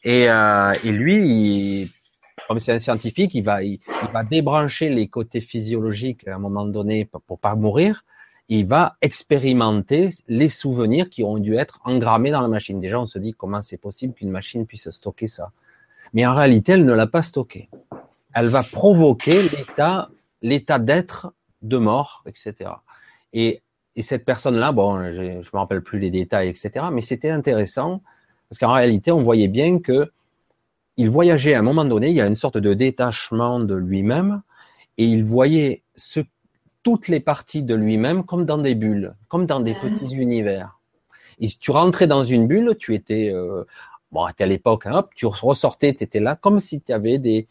Et, 0.03 0.30
euh, 0.30 0.73
et 0.84 0.91
lui, 0.91 1.91
comme 2.47 2.59
c'est 2.59 2.73
un 2.73 2.80
scientifique, 2.80 3.34
il 3.35 3.43
va, 3.43 3.63
il, 3.63 3.80
va 4.11 4.23
débrancher 4.23 4.89
les 4.89 5.07
côtés 5.07 5.41
physiologiques 5.41 6.27
à 6.27 6.35
un 6.35 6.39
moment 6.39 6.65
donné 6.65 7.05
pour, 7.05 7.21
pour 7.21 7.39
pas 7.39 7.55
mourir. 7.55 8.03
Il 8.49 8.65
va 8.67 8.97
expérimenter 9.01 10.09
les 10.27 10.49
souvenirs 10.49 11.09
qui 11.09 11.23
ont 11.23 11.38
dû 11.38 11.55
être 11.55 11.80
engrammés 11.85 12.31
dans 12.31 12.41
la 12.41 12.49
machine. 12.49 12.81
Déjà, 12.81 12.99
on 12.99 13.05
se 13.05 13.17
dit 13.17 13.34
comment 13.34 13.61
c'est 13.61 13.77
possible 13.77 14.13
qu'une 14.13 14.31
machine 14.31 14.65
puisse 14.65 14.89
stocker 14.91 15.27
ça. 15.27 15.51
Mais 16.13 16.25
en 16.25 16.35
réalité, 16.35 16.73
elle 16.73 16.85
ne 16.85 16.93
l'a 16.93 17.07
pas 17.07 17.21
stocké. 17.21 17.69
Elle 18.34 18.47
va 18.47 18.61
provoquer 18.63 19.41
l'état, 19.41 20.09
l'état 20.41 20.80
d'être 20.80 21.34
de 21.61 21.77
mort, 21.77 22.23
etc. 22.25 22.69
Et, 23.31 23.61
et 23.95 24.01
cette 24.01 24.25
personne-là, 24.25 24.73
bon, 24.73 24.99
je 24.99 25.21
ne 25.21 25.38
me 25.38 25.57
rappelle 25.57 25.81
plus 25.81 25.99
les 25.99 26.11
détails, 26.11 26.49
etc. 26.49 26.85
Mais 26.91 27.01
c'était 27.01 27.30
intéressant 27.30 28.01
parce 28.53 28.59
qu'en 28.59 28.73
réalité, 28.73 29.11
on 29.11 29.23
voyait 29.23 29.47
bien 29.47 29.80
que 29.80 30.11
il 30.97 31.09
voyageait 31.09 31.55
à 31.55 31.59
un 31.59 31.63
moment 31.63 31.85
donné, 31.85 32.09
il 32.09 32.15
y 32.15 32.21
a 32.21 32.27
une 32.27 32.35
sorte 32.35 32.59
de 32.59 32.75
détachement 32.75 33.59
de 33.59 33.73
lui-même, 33.73 34.43
et 34.99 35.05
il 35.05 35.23
voyait 35.23 35.81
ce, 35.95 36.19
toutes 36.84 37.07
les 37.07 37.19
parties 37.19 37.63
de 37.63 37.73
lui-même 37.73 38.23
comme 38.23 38.45
dans 38.45 38.59
des 38.59 38.75
bulles, 38.75 39.15
comme 39.27 39.47
dans 39.47 39.59
des 39.59 39.73
petits 39.73 40.13
univers. 40.13 40.77
Et 41.39 41.47
tu 41.47 41.71
rentrais 41.71 42.05
dans 42.05 42.23
une 42.23 42.45
bulle, 42.45 42.75
tu 42.77 42.93
étais, 42.93 43.31
euh, 43.34 43.63
bon, 44.11 44.23
à 44.25 44.45
l'époque, 44.45 44.85
hein, 44.85 44.97
hop, 44.97 45.09
tu 45.15 45.25
ressortais, 45.25 45.95
tu 45.95 46.03
étais 46.03 46.19
là, 46.19 46.35
comme 46.35 46.59
si 46.59 46.80
tu 46.80 46.93
avais 46.93 47.17
des, 47.17 47.47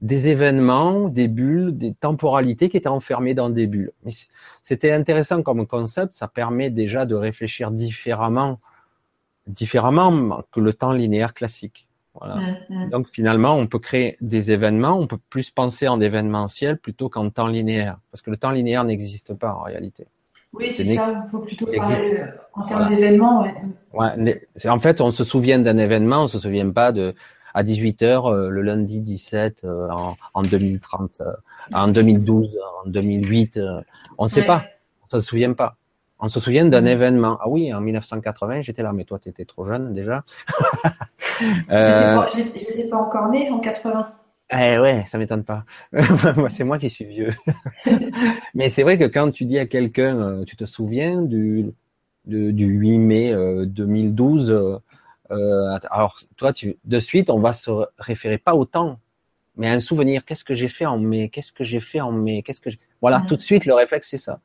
des 0.00 0.28
événements, 0.28 1.10
des 1.10 1.28
bulles, 1.28 1.76
des 1.76 1.92
temporalités 1.92 2.70
qui 2.70 2.78
étaient 2.78 2.88
enfermées 2.88 3.34
dans 3.34 3.50
des 3.50 3.66
bulles. 3.66 3.92
C'était 4.62 4.92
intéressant 4.92 5.42
comme 5.42 5.66
concept, 5.66 6.14
ça 6.14 6.26
permet 6.26 6.70
déjà 6.70 7.04
de 7.04 7.16
réfléchir 7.16 7.70
différemment 7.70 8.60
différemment 9.48 10.42
que 10.52 10.60
le 10.60 10.72
temps 10.72 10.92
linéaire 10.92 11.34
classique. 11.34 11.88
Voilà. 12.14 12.36
Mm, 12.36 12.56
mm. 12.68 12.90
Donc 12.90 13.08
finalement, 13.12 13.56
on 13.56 13.66
peut 13.66 13.78
créer 13.78 14.16
des 14.20 14.50
événements, 14.50 14.98
on 14.98 15.06
peut 15.06 15.18
plus 15.30 15.50
penser 15.50 15.88
en 15.88 16.00
événementiel 16.00 16.78
plutôt 16.78 17.08
qu'en 17.08 17.30
temps 17.30 17.46
linéaire, 17.46 17.98
parce 18.10 18.22
que 18.22 18.30
le 18.30 18.36
temps 18.36 18.50
linéaire 18.50 18.84
n'existe 18.84 19.34
pas 19.34 19.52
en 19.52 19.62
réalité. 19.62 20.06
Oui, 20.52 20.72
c'est 20.72 20.84
ça. 20.84 21.24
Il 21.26 21.30
faut 21.30 21.38
plutôt 21.40 21.66
parler 21.66 22.18
euh, 22.20 22.26
en 22.54 22.66
termes 22.66 22.88
d'événements. 22.88 23.46
Ouais. 23.92 24.48
en 24.66 24.78
fait, 24.80 25.00
on 25.00 25.10
se 25.10 25.24
souvient 25.24 25.58
d'un 25.58 25.78
événement, 25.78 26.24
on 26.24 26.28
se 26.28 26.38
souvient 26.38 26.70
pas 26.70 26.92
de 26.92 27.14
à 27.54 27.62
18 27.62 28.02
h 28.02 28.32
euh, 28.32 28.48
le 28.50 28.62
lundi 28.62 29.00
17 29.00 29.64
euh, 29.64 29.88
en, 29.90 30.16
en, 30.34 30.42
2030, 30.42 31.22
en 31.72 31.88
2012, 31.88 32.58
en 32.84 32.88
2008, 32.88 33.60
on 34.16 34.24
ne 34.24 34.28
sait 34.28 34.46
pas, 34.46 34.64
on 35.02 35.06
se 35.06 35.20
souvient 35.20 35.52
pas. 35.52 35.76
On 36.20 36.28
se 36.28 36.40
souvient 36.40 36.64
d'un 36.64 36.82
mm. 36.82 36.86
événement. 36.86 37.38
Ah 37.40 37.48
oui, 37.48 37.72
en 37.72 37.80
1980, 37.80 38.62
j'étais 38.62 38.82
là, 38.82 38.92
mais 38.92 39.04
toi, 39.04 39.18
tu 39.18 39.28
étais 39.28 39.44
trop 39.44 39.64
jeune 39.64 39.94
déjà. 39.94 40.24
euh... 41.70 42.22
J'étais 42.34 42.84
pas, 42.84 42.96
encore 42.96 43.28
né 43.28 43.50
en 43.50 43.60
80. 43.60 44.12
Eh 44.50 44.78
ouais, 44.78 45.04
ça 45.08 45.18
m'étonne 45.18 45.44
pas. 45.44 45.64
c'est 46.50 46.64
moi 46.64 46.78
qui 46.78 46.90
suis 46.90 47.04
vieux. 47.04 47.34
mais 48.54 48.70
c'est 48.70 48.82
vrai 48.82 48.98
que 48.98 49.04
quand 49.04 49.30
tu 49.30 49.44
dis 49.44 49.58
à 49.58 49.66
quelqu'un, 49.66 50.16
euh, 50.16 50.44
tu 50.44 50.56
te 50.56 50.64
souviens 50.64 51.20
du, 51.20 51.66
du 52.24 52.66
8 52.66 52.98
mai 52.98 53.34
2012, 53.66 54.50
euh, 54.50 54.78
euh, 55.30 55.78
alors 55.90 56.18
toi, 56.36 56.52
tu, 56.52 56.78
de 56.84 57.00
suite, 57.00 57.30
on 57.30 57.40
va 57.40 57.52
se 57.52 57.70
référer 57.98 58.38
pas 58.38 58.54
au 58.54 58.64
temps, 58.64 58.98
mais 59.56 59.68
à 59.68 59.72
un 59.72 59.80
souvenir. 59.80 60.24
Qu'est-ce 60.24 60.44
que 60.44 60.54
j'ai 60.54 60.68
fait 60.68 60.86
en 60.86 60.98
mai? 60.98 61.28
Qu'est-ce 61.28 61.52
que 61.52 61.64
j'ai 61.64 61.80
fait 61.80 62.00
en 62.00 62.12
mai? 62.12 62.42
Qu'est-ce 62.42 62.60
que 62.60 62.70
voilà, 63.00 63.20
mm. 63.20 63.26
tout 63.26 63.36
de 63.36 63.42
suite, 63.42 63.66
le 63.66 63.74
réflexe 63.74 64.08
c'est 64.10 64.18
ça. 64.18 64.40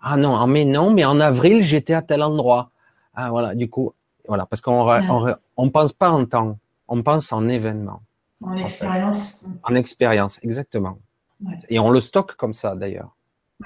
Ah 0.00 0.16
non, 0.16 0.34
en 0.34 0.46
mai 0.46 0.64
non, 0.64 0.90
mais 0.90 1.04
en 1.04 1.20
avril 1.20 1.62
j'étais 1.62 1.94
à 1.94 2.02
tel 2.02 2.22
endroit. 2.22 2.70
Ah 3.14 3.30
voilà, 3.30 3.54
du 3.54 3.68
coup, 3.68 3.92
voilà, 4.26 4.46
parce 4.46 4.62
qu'on 4.62 4.88
on, 4.88 5.36
on, 5.56 5.70
pense 5.70 5.92
pas 5.92 6.10
en 6.10 6.24
temps, 6.24 6.58
on 6.88 7.02
pense 7.02 7.32
en 7.32 7.48
événement. 7.48 8.00
En, 8.42 8.56
expérience. 8.56 9.44
En 9.62 9.74
expérience, 9.74 10.38
exactement. 10.42 10.98
Et 11.68 11.78
on 11.78 11.90
le 11.90 12.00
stocke 12.00 12.34
comme 12.36 12.54
ça 12.54 12.74
d'ailleurs. 12.74 13.14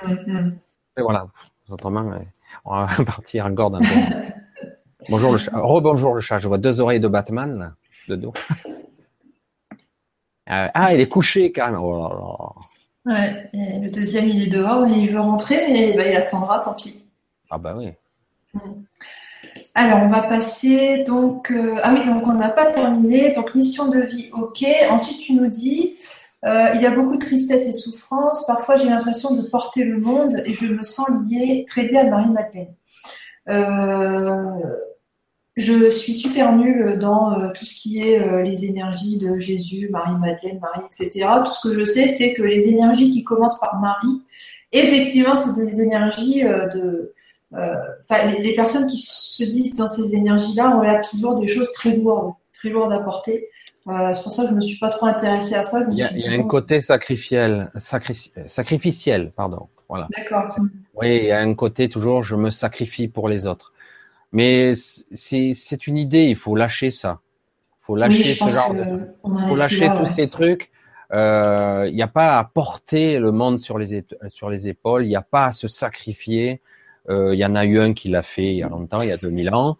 Et 0.02 1.02
voilà, 1.02 1.28
autrement, 1.68 2.10
on 2.64 2.84
va 2.84 2.88
partir 3.06 3.46
encore 3.46 3.70
d'un 3.70 3.80
Bonjour 5.08 5.32
le 5.32 5.38
chat. 5.38 5.52
Rebonjour 5.54 6.14
le 6.14 6.20
chat. 6.20 6.38
Je 6.38 6.48
vois 6.48 6.58
deux 6.58 6.80
oreilles 6.80 7.00
de 7.00 7.08
Batman 7.08 7.58
là, 7.58 7.72
de 8.08 8.16
dos. 8.16 8.32
Euh, 10.50 10.68
ah, 10.74 10.92
il 10.92 11.00
est 11.00 11.08
couché 11.08 11.52
carrément. 11.52 11.82
Oh 11.82 11.96
là 11.96 12.14
là. 12.14 12.66
Ouais, 13.06 13.50
le 13.52 13.90
deuxième, 13.90 14.28
il 14.28 14.44
est 14.44 14.50
dehors 14.50 14.86
et 14.86 14.92
il 14.92 15.10
veut 15.10 15.20
rentrer, 15.20 15.66
mais 15.68 15.92
bah, 15.94 16.08
il 16.08 16.16
attendra, 16.16 16.60
tant 16.60 16.72
pis. 16.72 17.04
Ah 17.50 17.58
bah 17.58 17.74
oui. 17.76 17.92
Mm. 18.54 18.58
Alors, 19.74 20.04
on 20.04 20.08
va 20.08 20.22
passer 20.22 21.04
donc. 21.04 21.50
Euh, 21.50 21.76
ah 21.82 21.92
oui, 21.92 22.06
donc 22.06 22.26
on 22.26 22.34
n'a 22.34 22.48
pas 22.48 22.66
terminé. 22.66 23.32
Donc, 23.32 23.54
mission 23.54 23.88
de 23.88 24.00
vie, 24.00 24.30
ok. 24.32 24.64
Ensuite, 24.88 25.20
tu 25.20 25.34
nous 25.34 25.48
dis 25.48 25.96
euh, 26.46 26.70
il 26.74 26.82
y 26.82 26.86
a 26.86 26.90
beaucoup 26.90 27.16
de 27.16 27.24
tristesse 27.24 27.66
et 27.66 27.72
souffrance. 27.72 28.46
Parfois, 28.46 28.76
j'ai 28.76 28.88
l'impression 28.88 29.34
de 29.34 29.42
porter 29.42 29.84
le 29.84 29.98
monde 29.98 30.42
et 30.46 30.54
je 30.54 30.66
me 30.66 30.82
sens 30.82 31.08
liée, 31.28 31.64
très 31.68 31.82
liée 31.82 31.98
à 31.98 32.04
Marie-Madeleine. 32.04 32.74
Euh, 33.48 34.60
je 35.56 35.88
suis 35.88 36.14
super 36.14 36.52
nulle 36.52 36.98
dans 36.98 37.38
euh, 37.38 37.48
tout 37.54 37.64
ce 37.64 37.74
qui 37.74 38.00
est 38.00 38.20
euh, 38.20 38.42
les 38.42 38.64
énergies 38.64 39.18
de 39.18 39.38
Jésus, 39.38 39.88
Marie-Madeleine, 39.88 40.58
Marie, 40.60 40.84
etc. 40.86 41.28
Tout 41.44 41.52
ce 41.52 41.68
que 41.68 41.78
je 41.78 41.84
sais, 41.84 42.08
c'est 42.08 42.34
que 42.34 42.42
les 42.42 42.68
énergies 42.68 43.12
qui 43.12 43.22
commencent 43.22 43.60
par 43.60 43.80
Marie, 43.80 44.22
effectivement, 44.72 45.36
c'est 45.36 45.54
des 45.54 45.80
énergies 45.80 46.44
euh, 46.44 46.66
de... 46.68 47.14
Enfin, 47.52 48.32
les, 48.32 48.42
les, 48.42 48.56
personnes 48.56 48.88
qui 48.88 48.96
se 48.96 49.44
disent 49.44 49.76
dans 49.76 49.86
ces 49.86 50.16
énergies-là 50.16 50.76
ont 50.76 50.82
là 50.82 51.00
toujours 51.08 51.38
des 51.38 51.46
choses 51.46 51.70
très 51.72 51.94
lourdes, 51.94 52.32
très 52.52 52.68
lourdes 52.68 52.92
à 52.92 52.98
porter. 52.98 53.48
c'est 53.86 54.22
pour 54.24 54.32
ça 54.32 54.42
que 54.42 54.50
je 54.50 54.54
me 54.56 54.60
suis 54.60 54.78
pas 54.80 54.88
trop 54.88 55.06
intéressée 55.06 55.54
à 55.54 55.62
ça. 55.62 55.86
Il 55.88 55.96
y 55.96 56.02
a, 56.02 56.12
y 56.16 56.26
a 56.26 56.32
un 56.32 56.42
côté 56.48 56.80
sacrificiel, 56.80 57.70
sacri 57.78 58.32
sacrificiel, 58.48 59.30
pardon. 59.36 59.68
Voilà. 59.88 60.08
D'accord. 60.16 60.56
Oui, 60.94 61.16
il 61.18 61.24
y 61.26 61.30
a 61.30 61.38
un 61.38 61.54
côté 61.54 61.88
toujours, 61.88 62.24
je 62.24 62.34
me 62.34 62.50
sacrifie 62.50 63.06
pour 63.06 63.28
les 63.28 63.46
autres. 63.46 63.72
Mais 64.34 64.72
c'est 64.74 65.86
une 65.86 65.96
idée, 65.96 66.24
il 66.24 66.36
faut 66.36 66.56
lâcher 66.56 66.90
ça. 66.90 67.20
Il 67.80 67.86
faut 67.86 67.96
lâcher 67.96 68.24
ce 68.24 68.48
genre 68.48 68.74
de... 68.74 69.46
faut 69.46 69.54
lâcher 69.54 69.88
tous 69.98 70.12
ces 70.12 70.28
trucs. 70.28 70.72
Euh, 71.12 71.86
il 71.88 71.94
n'y 71.94 72.02
a 72.02 72.08
pas 72.08 72.38
à 72.38 72.44
porter 72.44 73.20
le 73.20 73.30
monde 73.30 73.60
sur 73.60 73.78
les, 73.78 74.04
sur 74.26 74.50
les 74.50 74.68
épaules, 74.68 75.04
il 75.04 75.08
n'y 75.08 75.16
a 75.16 75.22
pas 75.22 75.46
à 75.46 75.52
se 75.52 75.68
sacrifier. 75.68 76.60
Euh, 77.08 77.32
il 77.34 77.38
y 77.38 77.44
en 77.44 77.54
a 77.54 77.64
eu 77.64 77.78
un 77.78 77.92
qui 77.92 78.08
l'a 78.08 78.22
fait 78.22 78.46
il 78.46 78.56
y 78.56 78.62
a 78.64 78.68
longtemps, 78.68 79.02
il 79.02 79.10
y 79.10 79.12
a 79.12 79.16
2000 79.16 79.54
ans. 79.54 79.76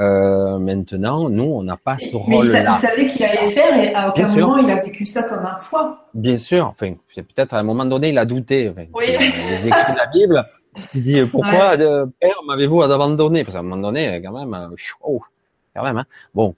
Euh, 0.00 0.58
maintenant, 0.58 1.30
nous, 1.30 1.44
on 1.44 1.62
n'a 1.62 1.78
pas 1.78 1.96
ce 1.96 2.14
rôle-là. 2.14 2.62
Mais 2.62 2.76
il 2.76 2.86
savait 2.88 3.06
qu'il 3.06 3.24
allait 3.24 3.50
faire 3.52 3.82
et 3.82 3.94
à 3.94 4.10
aucun 4.10 4.28
moment 4.28 4.58
il 4.58 4.70
a 4.70 4.82
vécu 4.82 5.06
ça 5.06 5.22
comme 5.22 5.46
un 5.46 5.56
poids. 5.66 6.08
Bien 6.12 6.36
sûr. 6.36 6.66
Enfin, 6.66 6.94
peut-être 7.14 7.54
à 7.54 7.60
un 7.60 7.62
moment 7.62 7.86
donné, 7.86 8.10
il 8.10 8.18
a 8.18 8.26
douté. 8.26 8.68
Enfin, 8.68 8.84
oui. 8.92 9.04
Il 9.08 9.72
a 9.72 9.78
écrit 9.78 9.94
la 9.96 10.06
Bible. 10.12 10.44
Il 10.94 11.02
dit 11.02 11.24
pourquoi 11.26 11.78
euh, 11.78 12.06
Père 12.20 12.36
m'avez-vous 12.46 12.82
abandonné? 12.82 13.44
Parce 13.44 13.54
qu'à 13.54 13.60
un 13.60 13.62
moment 13.62 13.80
donné, 13.80 14.20
quand 14.22 14.32
même, 14.32 14.54
euh, 14.54 14.76
oh, 15.02 15.22
quand 15.74 15.82
même. 15.82 15.98
Hein. 15.98 16.06
Bon, 16.34 16.54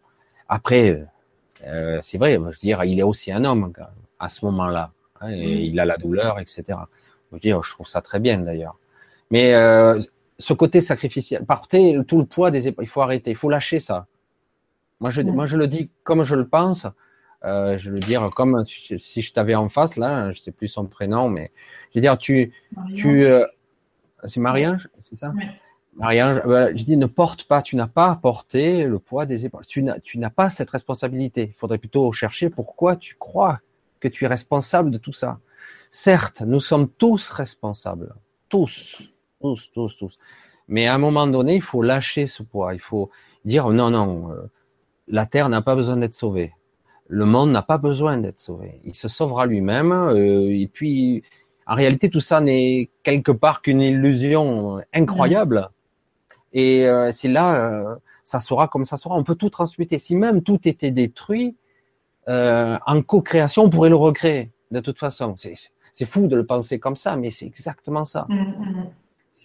après, 0.49 1.07
euh, 1.67 1.99
c'est 2.03 2.19
vrai. 2.19 2.35
Je 2.35 2.41
veux 2.41 2.53
dire, 2.63 2.85
il 2.85 2.99
est 2.99 3.03
aussi 3.03 3.33
un 3.33 3.45
homme 3.45 3.73
à 4.19 4.29
ce 4.29 4.45
moment-là. 4.47 4.93
Hein, 5.21 5.33
et 5.33 5.65
Il 5.65 5.81
a 5.81 5.85
la 5.85 5.97
douleur, 5.97 6.39
etc. 6.39 6.65
Je 6.69 7.37
veux 7.37 7.41
dire, 7.41 7.63
je 7.63 7.71
trouve 7.71 7.87
ça 7.87 8.01
très 8.01 8.21
bien 8.21 8.39
d'ailleurs. 8.39 8.79
Mais 9.31 9.55
euh, 9.55 10.01
ce 10.39 10.53
côté 10.53 10.81
sacrificiel, 10.81 11.45
porter 11.45 11.99
tout 12.07 12.19
le 12.19 12.27
poids 12.27 12.51
des 12.51 12.69
épaules, 12.69 12.85
il 12.85 12.89
faut 12.89 13.03
arrêter, 13.03 13.31
il 13.31 13.37
faut 13.37 13.51
lâcher 13.51 13.81
ça. 13.81 14.07
Moi, 15.01 15.11
je, 15.11 15.21
moi, 15.23 15.47
je 15.47 15.57
le 15.57 15.67
dis 15.67 15.91
comme 16.05 16.23
je 16.23 16.35
le 16.35 16.47
pense. 16.47 16.87
Euh, 17.45 17.79
je 17.79 17.91
veux 17.91 18.01
dire 18.01 18.31
comme 18.35 18.65
si 18.65 19.23
je 19.23 19.33
t'avais 19.33 19.55
en 19.55 19.69
face 19.69 19.97
là, 19.97 20.33
je 20.33 20.41
sais 20.41 20.53
plus 20.53 20.69
son 20.69 20.87
prénom, 20.87 21.29
mais 21.29 21.53
je 21.91 21.99
veux 21.99 22.01
dire 22.01 22.17
tu, 22.17 22.53
tu, 22.97 23.25
euh, 23.25 23.47
c'est 24.25 24.41
Marie-Ange, 24.41 24.89
c'est 24.99 25.17
ça. 25.17 25.33
Oui. 25.37 25.45
Marie-Ange, 25.97 26.43
euh, 26.47 26.73
je 26.75 26.85
dis 26.85 26.97
ne 26.97 27.07
porte 27.07 27.45
pas, 27.45 27.63
tu 27.63 27.77
n'as 27.77 27.87
pas 27.87 28.11
à 28.11 28.17
porter 28.17 28.85
le 28.85 28.99
poids 28.99 29.25
des 29.25 29.47
épaules. 29.47 29.65
Tu 29.67 29.83
n'as, 29.83 29.99
tu 30.01 30.19
n'as 30.19 30.31
pas 30.31 30.51
cette 30.51 30.71
responsabilité. 30.71 31.49
Il 31.55 31.59
faudrait 31.59 31.79
plutôt 31.79 32.13
chercher 32.13 32.51
pourquoi 32.51 32.97
tu 32.97 33.17
crois 33.19 33.61
que 34.01 34.09
tu 34.09 34.25
es 34.25 34.29
responsable 34.29 34.91
de 34.91 34.99
tout 34.99 35.13
ça. 35.13 35.39
Certes, 35.91 36.43
nous 36.43 36.61
sommes 36.61 36.89
tous 36.89 37.31
responsables, 37.31 38.15
tous, 38.51 39.03
tous, 39.41 39.71
tous, 39.73 39.97
tous. 39.97 40.19
Mais 40.69 40.87
à 40.87 40.95
un 40.95 40.99
moment 40.99 41.27
donné, 41.27 41.55
il 41.57 41.63
faut 41.63 41.81
lâcher 41.81 42.27
ce 42.27 42.43
poids. 42.43 42.75
Il 42.75 42.81
faut 42.81 43.11
dire 43.47 43.71
non, 43.71 43.91
non, 43.91 44.33
euh, 44.33 44.51
la 45.09 45.25
Terre 45.25 45.49
n'a 45.49 45.63
pas 45.63 45.75
besoin 45.75 45.97
d'être 45.97 46.15
sauvée. 46.15 46.53
Le 47.09 47.25
monde 47.25 47.53
n'a 47.53 47.63
pas 47.63 47.79
besoin 47.79 48.19
d'être 48.19 48.41
sauvé. 48.41 48.81
Il 48.85 48.95
se 48.95 49.09
sauvera 49.09 49.47
lui-même. 49.47 49.93
Euh, 49.93 50.51
et 50.51 50.67
puis, 50.67 51.23
en 51.67 51.75
réalité, 51.75 52.11
tout 52.11 52.21
ça 52.21 52.41
n'est 52.41 52.91
quelque 53.03 53.33
part 53.33 53.63
qu'une 53.63 53.81
illusion 53.81 54.81
incroyable. 54.93 55.69
Et 56.53 56.87
euh, 56.87 57.11
c'est 57.13 57.29
là, 57.29 57.99
ça 58.25 58.41
sera 58.41 58.69
comme 58.69 58.85
ça 58.85 58.97
sera. 58.97 59.15
On 59.17 59.25
peut 59.25 59.35
tout 59.35 59.51
transmuter. 59.51 59.99
Si 59.99 60.15
même 60.15 60.43
tout 60.43 60.61
était 60.69 60.91
détruit, 60.91 61.57
en 62.29 63.03
co-création, 63.03 63.65
on 63.65 63.71
pourrait 63.71 63.91
le 63.91 63.97
recréer. 63.97 64.51
De 64.71 64.81
toute 64.81 64.99
façon, 64.99 65.35
c'est 65.37 66.07
fou 66.07 66.27
de 66.27 66.37
le 66.37 66.47
penser 66.47 66.79
comme 66.79 66.97
ça, 66.97 67.17
mais 67.17 67.31
c'est 67.31 67.47
exactement 67.47 68.05
ça. 68.05 68.27
Mm, 68.29 68.35
mm 68.35 68.87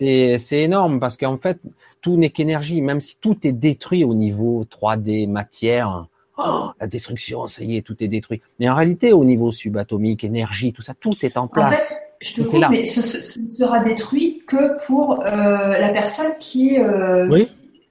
c'est 0.02 0.61
énorme 0.61 0.99
parce 0.99 1.18
qu'en 1.18 1.38
fait, 1.38 1.60
tout 2.02 2.18
n'est 2.18 2.31
qu'énergie. 2.31 2.81
Même 2.81 3.02
si 3.02 3.19
tout 3.19 3.38
est 3.45 3.52
détruit 3.52 4.03
au 4.03 4.14
niveau 4.14 4.65
3D, 4.65 5.30
matière, 5.30 6.07
oh, 6.37 6.69
la 6.79 6.87
destruction, 6.87 7.47
ça 7.47 7.63
y 7.63 7.77
est, 7.77 7.81
tout 7.81 7.95
est 8.03 8.07
détruit. 8.07 8.41
Mais 8.59 8.69
en 8.69 8.75
réalité, 8.75 9.13
au 9.13 9.23
niveau 9.23 9.51
subatomique, 9.51 10.23
énergie, 10.23 10.73
tout 10.73 10.81
ça, 10.81 10.93
tout 10.99 11.13
est 11.21 11.37
en 11.37 11.47
place. 11.47 11.69
En 11.69 11.71
fait, 11.71 12.01
je 12.21 12.33
te 12.35 12.41
coupe, 12.41 12.63
mais 12.69 12.85
ce, 12.85 13.39
ne 13.39 13.49
sera 13.49 13.79
détruit 13.79 14.43
que 14.47 14.85
pour 14.85 15.25
euh, 15.25 15.77
la 15.79 15.89
personne 15.89 16.31
qui. 16.39 16.79
Euh, 16.79 17.27
oui. 17.29 17.47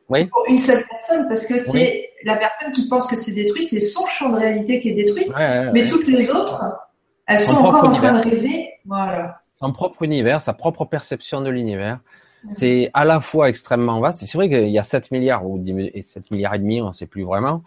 Oui. 0.08 0.26
Pour 0.26 0.44
une 0.48 0.58
seule 0.58 0.82
personne, 0.90 1.28
parce 1.28 1.46
que 1.46 1.56
c'est 1.56 2.10
la 2.24 2.36
personne 2.36 2.72
qui 2.72 2.88
pense 2.88 3.06
que 3.06 3.14
c'est 3.14 3.32
détruit, 3.32 3.62
c'est 3.62 3.78
son 3.78 4.06
champ 4.06 4.30
de 4.30 4.38
réalité 4.38 4.80
qui 4.80 4.88
est 4.88 4.94
détruit. 4.94 5.28
mais 5.72 5.86
toutes 5.86 6.08
les 6.08 6.28
autres, 6.30 6.64
elles 7.28 7.38
sont 7.38 7.64
encore 7.64 7.84
en 7.84 7.92
train 7.92 8.18
de 8.18 8.28
rêver. 8.28 8.70
Voilà 8.84 9.40
son 9.60 9.72
propre 9.72 10.02
univers, 10.02 10.40
sa 10.40 10.52
propre 10.52 10.84
perception 10.84 11.42
de 11.42 11.50
l'univers. 11.50 12.00
C'est 12.52 12.90
à 12.94 13.04
la 13.04 13.20
fois 13.20 13.50
extrêmement 13.50 14.00
vaste. 14.00 14.20
C'est 14.20 14.38
vrai 14.38 14.48
qu'il 14.48 14.68
y 14.68 14.78
a 14.78 14.82
7 14.82 15.10
milliards 15.10 15.46
ou 15.46 15.62
7 16.02 16.30
milliards 16.30 16.54
et 16.54 16.58
demi, 16.58 16.80
on 16.80 16.88
ne 16.88 16.92
sait 16.92 17.06
plus 17.06 17.22
vraiment, 17.22 17.56
euh, 17.56 17.60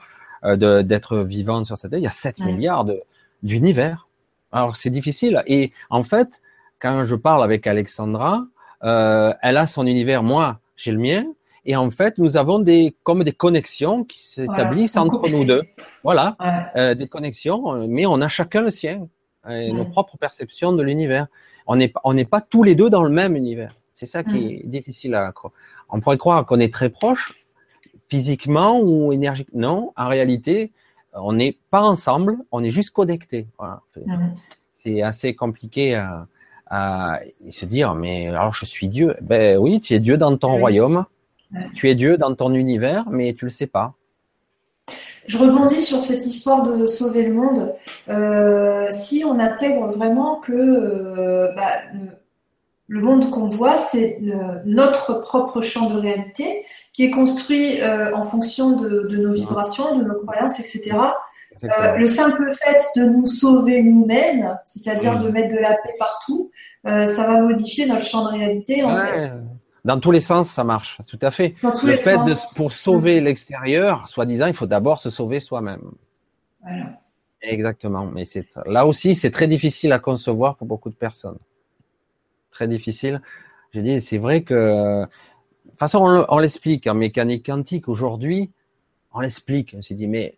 d'être 0.43 1.17
vivants 1.19 1.63
sur 1.65 1.77
cette 1.77 1.91
terre. 1.91 1.99
Il 1.99 2.03
y 2.03 2.07
a 2.07 2.11
7 2.11 2.39
milliards 2.39 2.85
d'univers. 3.43 4.07
Alors 4.51 4.75
c'est 4.75 4.89
difficile. 4.89 5.43
Et 5.47 5.71
en 5.89 6.03
fait, 6.03 6.41
quand 6.79 7.05
je 7.05 7.15
parle 7.15 7.43
avec 7.43 7.65
Alexandra, 7.65 8.45
euh, 8.83 9.33
elle 9.41 9.57
a 9.57 9.67
son 9.67 9.87
univers, 9.87 10.23
moi 10.23 10.59
j'ai 10.75 10.91
le 10.91 10.99
mien. 10.99 11.25
Et 11.65 11.77
en 11.77 11.89
fait, 11.91 12.17
nous 12.17 12.35
avons 12.35 12.59
des 12.59 12.95
comme 13.03 13.23
des 13.23 13.31
connexions 13.31 14.03
qui 14.03 14.21
s'établissent 14.21 14.97
entre 14.97 15.29
nous 15.29 15.45
deux. 15.45 15.63
Voilà, 16.03 16.35
euh, 16.75 16.93
des 16.93 17.07
connexions, 17.07 17.87
mais 17.87 18.05
on 18.05 18.19
a 18.19 18.27
chacun 18.27 18.61
le 18.61 18.69
sien, 18.69 19.07
et 19.49 19.71
nos 19.71 19.85
propres 19.85 20.17
perceptions 20.17 20.73
de 20.73 20.83
l'univers 20.83 21.27
on 21.67 21.75
n'est 21.75 21.93
on 22.03 22.13
n'est 22.13 22.25
pas 22.25 22.41
tous 22.41 22.63
les 22.63 22.75
deux 22.75 22.89
dans 22.89 23.03
le 23.03 23.09
même 23.09 23.35
univers. 23.35 23.75
C'est 23.95 24.05
ça 24.05 24.23
qui 24.23 24.55
est 24.55 24.67
difficile 24.67 25.15
à 25.15 25.31
croire. 25.31 25.53
On 25.89 25.99
pourrait 25.99 26.17
croire 26.17 26.45
qu'on 26.45 26.59
est 26.59 26.73
très 26.73 26.89
proches 26.89 27.33
physiquement 28.14 28.80
ou 28.80 29.11
énergiquement. 29.11 29.60
Non, 29.60 29.94
en 29.98 30.07
réalité, 30.07 30.72
on 31.14 31.34
n'est 31.34 31.57
pas 31.72 31.81
ensemble, 31.81 32.38
on 32.52 32.64
est 32.64 32.69
juste 32.69 32.91
connectés. 32.91 33.48
Voilà. 33.57 33.81
C'est 34.77 35.02
assez 35.02 35.34
compliqué 35.34 35.95
à, 35.95 36.27
à, 36.68 37.19
se 37.49 37.65
dire, 37.65 37.95
mais 37.95 38.27
alors 38.27 38.53
je 38.53 38.65
suis 38.65 38.88
Dieu. 38.88 39.15
Ben 39.22 39.57
oui, 39.57 39.81
tu 39.81 39.95
es 39.95 39.99
Dieu 39.99 40.18
dans 40.18 40.38
ton 40.38 40.57
royaume, 40.60 41.06
tu 41.73 41.90
es 41.90 41.95
Dieu 41.95 42.18
dans 42.18 42.35
ton 42.35 42.53
univers, 42.53 43.10
mais 43.10 43.34
tu 43.34 43.45
le 43.45 43.52
sais 43.52 43.65
pas. 43.65 43.95
Je 45.26 45.40
rebondis 45.40 45.81
sur 45.81 45.99
cette 45.99 46.26
histoire 46.27 46.61
de 46.64 46.85
sauver 46.85 47.23
le 47.23 47.34
monde. 47.34 47.73
Euh, 48.10 48.90
si 48.91 49.23
on 49.26 49.40
intègre 49.40 49.88
vraiment 49.88 50.35
que 50.35 50.52
euh, 50.53 51.52
bah, 51.56 51.80
le 52.93 53.01
monde 53.01 53.31
qu'on 53.31 53.47
voit, 53.47 53.75
c'est 53.75 54.19
notre 54.65 55.21
propre 55.21 55.61
champ 55.61 55.89
de 55.89 55.99
réalité 55.99 56.63
qui 56.91 57.03
est 57.05 57.09
construit 57.09 57.81
euh, 57.81 58.15
en 58.15 58.23
fonction 58.23 58.79
de, 58.79 59.07
de, 59.09 59.17
nos 59.17 59.33
vibrations, 59.33 59.97
de 59.97 60.03
nos 60.03 60.19
croyances, 60.21 60.59
etc. 60.59 60.95
Euh, 61.63 61.97
le 61.97 62.07
simple 62.07 62.51
fait 62.53 62.77
de 62.95 63.05
nous 63.05 63.25
sauver 63.25 63.81
nous-mêmes, 63.81 64.59
c'est-à-dire 64.65 65.19
de 65.19 65.29
mettre 65.29 65.55
de 65.55 65.59
la 65.59 65.73
paix 65.73 65.95
partout, 65.97 66.51
euh, 66.85 67.07
ça 67.07 67.25
va 67.25 67.41
modifier 67.41 67.87
notre 67.87 68.05
champ 68.05 68.25
de 68.25 68.37
réalité 68.37 68.83
en 68.83 68.95
fait. 68.95 69.31
Dans 69.83 69.99
tous 69.99 70.11
les 70.11 70.21
sens, 70.21 70.49
ça 70.49 70.63
marche, 70.63 70.99
tout 71.07 71.19
à 71.23 71.31
fait. 71.31 71.55
Dans 71.63 71.71
tous 71.71 71.87
le 71.87 71.97
fait 71.97 72.15
de, 72.15 72.55
pour 72.55 72.73
sauver 72.73 73.21
l'extérieur, 73.21 74.07
soi-disant, 74.07 74.45
il 74.45 74.53
faut 74.53 74.67
d'abord 74.67 74.99
se 74.99 75.09
sauver 75.09 75.39
soi-même. 75.39 75.81
Voilà. 76.61 76.85
Exactement. 77.41 78.05
Mais 78.05 78.23
là 78.67 78.85
aussi, 78.85 79.15
c'est 79.15 79.31
très 79.31 79.47
difficile 79.47 79.91
à 79.91 79.99
concevoir 79.99 80.55
pour 80.55 80.67
beaucoup 80.67 80.89
de 80.89 80.95
personnes. 80.95 81.37
Très 82.53 82.67
difficile. 82.67 83.21
J'ai 83.73 83.81
dit, 83.81 83.99
c'est 83.99 84.19
vrai 84.19 84.43
que, 84.43 85.01
de 85.03 85.69
toute 85.69 85.80
façon, 85.80 86.25
on, 86.30 86.38
l'explique 86.38 86.85
en 86.88 86.93
mécanique 86.93 87.47
quantique 87.47 87.89
aujourd'hui. 87.89 88.51
On 89.11 89.19
l'explique. 89.19 89.75
On 89.77 89.81
s'est 89.81 89.95
dit, 89.95 90.07
mais 90.07 90.38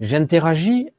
j'interagis, 0.00 0.90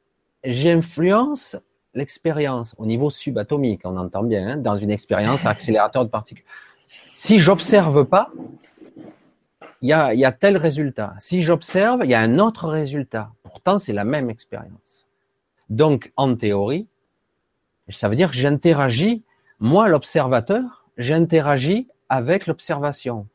j'influence 0.44 1.58
l'expérience 1.96 2.76
au 2.78 2.86
niveau 2.86 3.10
subatomique. 3.10 3.82
On 3.86 3.98
entend 3.98 4.24
bien 4.24 4.48
hein, 4.48 4.58
dans 4.58 4.78
une 4.78 4.92
expérience 4.92 5.46
accélérateur 5.48 6.06
de 6.06 6.10
particules. 6.12 6.46
Si 7.16 7.40
j'observe 7.40 8.06
pas, 8.06 8.32
il 9.82 9.90
y 9.90 9.94
a, 9.94 10.32
tel 10.32 10.58
résultat. 10.58 11.16
Si 11.20 11.42
j'observe, 11.42 12.02
il 12.04 12.10
y 12.10 12.14
a 12.14 12.20
un 12.20 12.40
autre 12.40 12.70
résultat. 12.70 13.32
Pourtant, 13.44 13.80
c'est 13.80 13.94
la 13.94 14.06
même 14.06 14.30
expérience. 14.30 15.08
Donc, 15.70 16.12
en 16.16 16.36
théorie, 16.36 16.88
ça 17.90 18.10
veut 18.10 18.16
dire 18.16 18.32
que 18.32 18.38
j'interagis, 18.38 19.24
moi, 19.60 19.88
l'observateur, 19.88 20.86
j'interagis 20.98 21.88
avec 22.10 22.48
l'observation. 22.48 23.28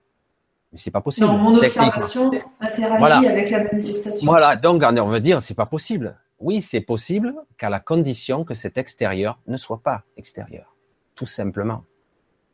Mais 0.73 0.79
c'est 0.79 0.91
pas 0.91 1.01
possible. 1.01 1.27
Non, 1.27 1.39
mon 1.39 1.57
observation 1.57 2.31
interagit 2.61 3.27
avec 3.27 3.51
la 3.51 3.65
manifestation. 3.65 4.31
Voilà, 4.31 4.57
donc 4.57 4.83
on 4.83 5.09
veut 5.09 5.21
dire 5.21 5.43
c'est 5.43 5.55
pas 5.55 5.67
possible. 5.67 6.17
Oui, 6.39 6.63
c'est 6.63 6.81
possible 6.81 7.35
qu'à 7.59 7.69
la 7.69 7.81
condition 7.81 8.45
que 8.45 8.55
cet 8.55 8.79
extérieur 8.79 9.39
ne 9.47 9.57
soit 9.57 9.83
pas 9.83 10.05
extérieur. 10.17 10.77
Tout 11.15 11.27
simplement. 11.27 11.85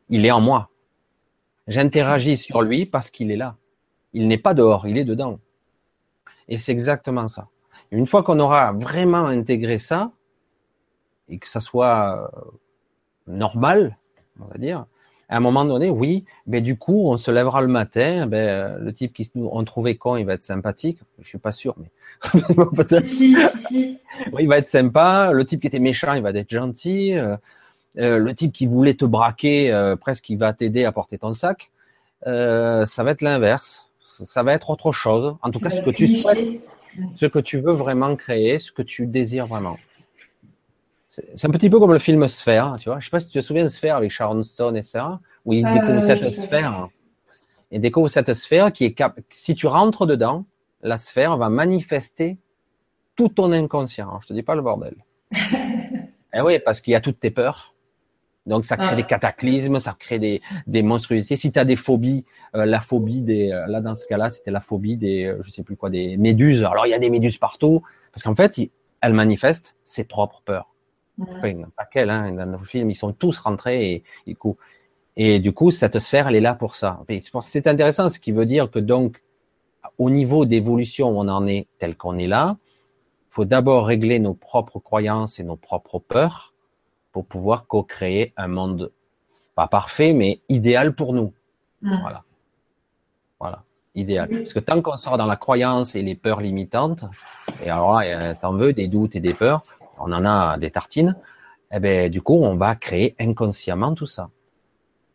Il 0.09 0.25
est 0.25 0.31
en 0.31 0.41
moi. 0.41 0.69
J'interagis 1.67 2.37
sur 2.37 2.61
lui 2.61 2.85
parce 2.85 3.11
qu'il 3.11 3.31
est 3.31 3.37
là. 3.37 3.55
Il 4.13 4.27
n'est 4.27 4.37
pas 4.37 4.53
dehors, 4.53 4.87
il 4.87 4.97
est 4.97 5.05
dedans. 5.05 5.39
Et 6.47 6.57
c'est 6.57 6.71
exactement 6.71 7.27
ça. 7.27 7.49
Une 7.91 8.07
fois 8.07 8.23
qu'on 8.23 8.39
aura 8.39 8.71
vraiment 8.71 9.25
intégré 9.25 9.79
ça, 9.79 10.11
et 11.29 11.39
que 11.39 11.47
ça 11.47 11.59
soit 11.59 12.31
euh, 12.33 12.51
normal, 13.27 13.97
on 14.39 14.45
va 14.45 14.57
dire, 14.57 14.85
à 15.29 15.37
un 15.37 15.39
moment 15.39 15.65
donné, 15.65 15.89
oui, 15.89 16.23
mais 16.45 16.61
du 16.61 16.77
coup, 16.77 17.09
on 17.09 17.17
se 17.17 17.31
lèvera 17.31 17.61
le 17.61 17.67
matin, 17.67 18.27
ben, 18.27 18.77
le 18.77 18.93
type 18.93 19.13
qui 19.13 19.29
nous 19.35 19.49
on 19.51 19.63
trouvait 19.65 19.95
con, 19.95 20.15
il 20.15 20.25
va 20.25 20.33
être 20.33 20.43
sympathique. 20.43 20.99
Je 21.21 21.27
suis 21.27 21.37
pas 21.37 21.51
sûr, 21.51 21.75
mais 21.77 21.89
si, 23.03 23.35
si, 23.35 23.35
si. 23.35 23.99
Oui, 24.31 24.43
il 24.43 24.47
va 24.47 24.57
être 24.57 24.69
sympa. 24.69 25.31
Le 25.33 25.45
type 25.45 25.61
qui 25.61 25.67
était 25.67 25.79
méchant, 25.79 26.13
il 26.13 26.21
va 26.23 26.29
être 26.29 26.49
gentil. 26.49 27.13
Euh, 27.13 27.35
euh, 27.99 28.19
le 28.19 28.35
type 28.35 28.53
qui 28.53 28.67
voulait 28.67 28.93
te 28.93 29.05
braquer, 29.05 29.71
euh, 29.73 29.95
presque 29.95 30.29
il 30.29 30.37
va 30.37 30.53
t'aider 30.53 30.85
à 30.85 30.91
porter 30.91 31.17
ton 31.17 31.33
sac, 31.33 31.71
euh, 32.27 32.85
ça 32.85 33.03
va 33.03 33.11
être 33.11 33.21
l'inverse. 33.21 33.89
Ça 34.25 34.43
va 34.43 34.53
être 34.53 34.69
autre 34.69 34.91
chose. 34.91 35.35
En 35.41 35.51
tout 35.51 35.59
cas, 35.59 35.69
ce 35.69 35.81
que 35.81 35.89
tu 35.91 36.07
souhaites, 36.07 36.59
ce 37.15 37.25
que 37.27 37.39
tu 37.39 37.59
veux 37.59 37.73
vraiment 37.73 38.15
créer, 38.15 38.57
ce 38.57 38.71
que 38.71 38.81
tu 38.81 39.05
désires 39.05 39.45
vraiment. 39.45 39.77
C'est 41.35 41.47
un 41.47 41.51
petit 41.51 41.69
peu 41.69 41.79
comme 41.79 41.93
le 41.93 41.99
film 41.99 42.27
Sphère, 42.27 42.75
tu 42.79 42.89
vois. 42.89 42.99
Je 42.99 43.05
sais 43.05 43.11
pas 43.11 43.19
si 43.19 43.27
tu 43.27 43.39
te 43.39 43.43
souviens 43.43 43.63
de 43.63 43.69
Sphère 43.69 43.95
avec 43.95 44.11
Sharon 44.11 44.43
Stone 44.43 44.77
et 44.77 44.83
ça, 44.83 45.19
où 45.45 45.53
il 45.53 45.63
découvre 45.63 46.03
cette 46.03 46.29
sphère. 46.31 46.89
Et 47.71 47.79
découvre 47.79 48.07
cette 48.07 48.33
sphère 48.33 48.71
qui 48.71 48.85
est 48.85 48.93
cap 48.93 49.19
si 49.29 49.55
tu 49.55 49.67
rentres 49.67 50.05
dedans, 50.05 50.45
la 50.81 50.97
sphère 50.97 51.37
va 51.37 51.49
manifester 51.49 52.37
tout 53.15 53.29
ton 53.29 53.51
inconscient. 53.51 54.19
Je 54.21 54.27
te 54.27 54.33
dis 54.33 54.43
pas 54.43 54.55
le 54.55 54.61
bordel. 54.61 54.95
eh 56.33 56.41
oui, 56.41 56.59
parce 56.63 56.81
qu'il 56.81 56.93
y 56.93 56.95
a 56.95 57.01
toutes 57.01 57.19
tes 57.19 57.31
peurs. 57.31 57.73
Donc 58.45 58.63
ça 58.63 58.77
crée 58.77 58.95
des 58.95 59.03
cataclysmes, 59.03 59.79
ça 59.79 59.93
crée 59.99 60.19
des, 60.19 60.41
des 60.67 60.81
monstruosités. 60.81 61.35
Si 61.35 61.51
tu 61.51 61.59
as 61.59 61.65
des 61.65 61.75
phobies, 61.75 62.23
euh, 62.55 62.65
la 62.65 62.79
phobie 62.79 63.21
des 63.21 63.51
euh, 63.51 63.67
là 63.67 63.81
dans 63.81 63.95
ce 63.95 64.05
cas-là, 64.07 64.29
c'était 64.29 64.51
la 64.51 64.61
phobie 64.61 64.95
des 64.95 65.25
euh, 65.25 65.41
je 65.43 65.51
sais 65.51 65.63
plus 65.63 65.75
quoi 65.75 65.89
des 65.89 66.15
méduses. 66.15 66.63
Alors 66.63 66.85
il 66.85 66.91
y 66.91 66.93
a 66.93 66.99
des 66.99 67.09
méduses 67.09 67.37
partout 67.37 67.81
parce 68.13 68.23
qu'en 68.23 68.35
fait, 68.35 68.57
elle 69.01 69.13
manifeste 69.13 69.75
ses 69.83 70.05
propres 70.05 70.41
peurs. 70.45 70.69
Enfin, 71.19 71.63
pas 71.75 71.85
qu'elle, 71.85 72.09
hein, 72.09 72.31
dans 72.31 72.59
le 72.59 72.65
film, 72.65 72.91
ils 72.91 72.95
sont 72.95 73.11
tous 73.11 73.39
rentrés 73.39 74.03
et, 74.25 75.39
du 75.39 75.51
coup, 75.51 75.71
cette 75.71 75.97
sphère, 75.99 76.27
elle 76.27 76.35
est 76.35 76.41
là 76.41 76.53
pour 76.53 76.75
ça. 76.75 76.99
C'est 77.41 77.65
intéressant, 77.65 78.09
ce 78.09 78.19
qui 78.19 78.31
veut 78.31 78.45
dire 78.45 78.69
que 78.69 78.79
donc, 78.79 79.21
au 79.97 80.09
niveau 80.09 80.45
d'évolution, 80.45 81.09
on 81.09 81.27
en 81.27 81.47
est 81.47 81.67
tel 81.79 81.95
qu'on 81.95 82.17
est 82.17 82.27
là. 82.27 82.57
Il 83.29 83.33
faut 83.37 83.45
d'abord 83.45 83.87
régler 83.87 84.19
nos 84.19 84.33
propres 84.33 84.79
croyances 84.79 85.39
et 85.39 85.43
nos 85.43 85.55
propres 85.55 85.99
peurs 85.99 86.53
pour 87.11 87.25
pouvoir 87.25 87.65
co-créer 87.65 88.33
un 88.37 88.47
monde 88.47 88.91
pas 89.55 89.67
parfait, 89.67 90.13
mais 90.13 90.41
idéal 90.49 90.93
pour 90.93 91.13
nous. 91.13 91.33
Voilà. 91.81 92.23
Voilà. 93.39 93.63
Idéal. 93.95 94.29
Parce 94.29 94.53
que 94.53 94.59
tant 94.59 94.83
qu'on 94.83 94.97
sort 94.97 95.17
dans 95.17 95.25
la 95.25 95.35
croyance 95.35 95.95
et 95.95 96.03
les 96.03 96.13
peurs 96.13 96.41
limitantes, 96.41 97.03
et 97.65 97.69
alors 97.71 97.99
là, 97.99 98.35
t'en 98.35 98.53
veux 98.53 98.73
des 98.73 98.87
doutes 98.87 99.15
et 99.15 99.19
des 99.19 99.33
peurs, 99.33 99.63
on 99.99 100.11
en 100.11 100.25
a 100.25 100.57
des 100.57 100.71
tartines, 100.71 101.15
eh 101.71 101.79
ben, 101.79 102.09
du 102.09 102.21
coup, 102.21 102.35
on 102.35 102.55
va 102.55 102.75
créer 102.75 103.15
inconsciemment 103.19 103.93
tout 103.93 104.05
ça. 104.05 104.29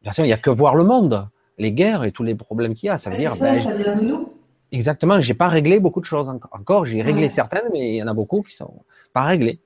Bien 0.02 0.12
sûr, 0.12 0.24
il 0.24 0.28
n'y 0.28 0.32
a 0.32 0.38
que 0.38 0.50
voir 0.50 0.74
le 0.74 0.84
monde, 0.84 1.28
les 1.58 1.72
guerres 1.72 2.04
et 2.04 2.12
tous 2.12 2.22
les 2.22 2.34
problèmes 2.34 2.74
qu'il 2.74 2.88
y 2.88 2.90
a. 2.90 2.98
Ça 2.98 3.10
veut 3.10 3.16
dire, 3.16 3.32
ça, 3.32 3.52
ben, 3.52 3.60
ça 3.60 3.74
vient 3.74 3.96
de 3.96 4.00
nous. 4.00 4.28
Exactement. 4.72 5.20
J'ai 5.20 5.34
pas 5.34 5.48
réglé 5.48 5.80
beaucoup 5.80 6.00
de 6.00 6.06
choses 6.06 6.28
encore. 6.28 6.50
Encore, 6.52 6.86
j'ai 6.86 7.02
réglé 7.02 7.28
certaines, 7.28 7.68
mais 7.72 7.90
il 7.90 7.96
y 7.96 8.02
en 8.02 8.08
a 8.08 8.14
beaucoup 8.14 8.42
qui 8.42 8.54
sont 8.54 8.82
pas 9.12 9.22
réglées. 9.22 9.60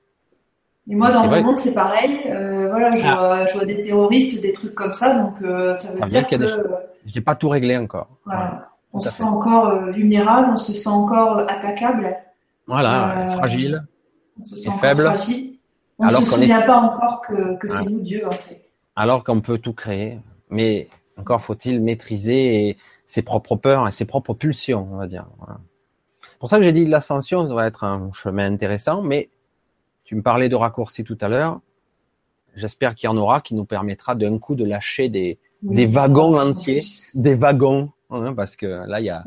Et 0.89 0.95
moi, 0.95 1.11
dans 1.11 1.27
mon 1.27 1.43
monde, 1.43 1.57
c'est 1.57 1.73
pareil. 1.73 2.11
Euh, 2.27 2.69
voilà, 2.69 2.95
je, 2.95 3.05
ah. 3.05 3.15
vois, 3.15 3.45
je, 3.45 3.53
vois, 3.53 3.65
des 3.65 3.79
terroristes, 3.79 4.41
des 4.41 4.53
trucs 4.53 4.73
comme 4.73 4.93
ça, 4.93 5.19
donc 5.19 5.41
euh, 5.41 5.73
ça 5.75 5.91
veut 5.91 6.01
dire 6.07 6.27
que. 6.27 6.35
J'ai 7.05 7.21
pas 7.21 7.35
tout 7.35 7.49
réglé 7.49 7.77
encore. 7.77 8.07
Voilà. 8.25 8.69
On 8.93 8.99
se 8.99 9.09
sent 9.09 9.23
encore 9.23 9.67
euh, 9.67 9.91
vulnérable, 9.91 10.49
on 10.53 10.57
se 10.57 10.71
sent 10.71 10.89
encore 10.89 11.39
attaquable. 11.39 12.15
Voilà, 12.67 13.29
fragile. 13.37 13.83
On 14.39 14.43
se 14.43 14.55
sent 14.55 14.71
faible. 14.79 15.13
On 15.99 16.05
ne 16.05 16.11
se 16.11 16.25
souvient 16.25 16.61
pas 16.61 16.77
encore 16.77 17.21
que, 17.21 17.57
que 17.57 17.67
c'est 17.67 17.89
nous 17.89 18.01
Dieu 18.01 18.27
en 18.27 18.31
fait 18.31 18.67
alors 18.97 19.23
qu'on 19.23 19.39
peut 19.39 19.59
tout 19.59 19.73
créer. 19.73 20.19
Mais 20.49 20.89
encore 21.17 21.41
faut-il 21.41 21.79
maîtriser 21.79 22.77
ses 23.05 23.21
propres 23.21 23.55
peurs 23.55 23.87
et 23.87 23.91
ses 23.93 24.05
propres 24.05 24.33
pulsions, 24.33 24.89
on 24.91 24.97
va 24.97 25.07
dire. 25.07 25.25
C'est 26.29 26.39
pour 26.39 26.49
ça 26.49 26.57
que 26.57 26.63
j'ai 26.63 26.73
dit 26.73 26.85
l'ascension, 26.85 27.47
ça 27.47 27.53
va 27.53 27.67
être 27.67 27.85
un 27.85 28.11
chemin 28.13 28.51
intéressant, 28.51 29.01
mais 29.01 29.29
tu 30.03 30.15
me 30.15 30.21
parlais 30.21 30.49
de 30.49 30.55
raccourcis 30.55 31.03
tout 31.03 31.17
à 31.21 31.29
l'heure. 31.29 31.61
J'espère 32.55 32.95
qu'il 32.95 33.07
y 33.07 33.09
en 33.09 33.17
aura 33.17 33.39
qui 33.39 33.53
nous 33.53 33.65
permettra 33.65 34.15
d'un 34.15 34.39
coup 34.39 34.55
de 34.55 34.65
lâcher 34.65 35.09
des, 35.09 35.37
des 35.61 35.85
wagons 35.85 36.39
entiers, 36.39 36.83
des 37.13 37.35
wagons, 37.35 37.91
hein, 38.09 38.33
parce 38.33 38.55
que 38.55 38.65
là, 38.65 38.99
il 38.99 39.05
y 39.05 39.09
a, 39.11 39.23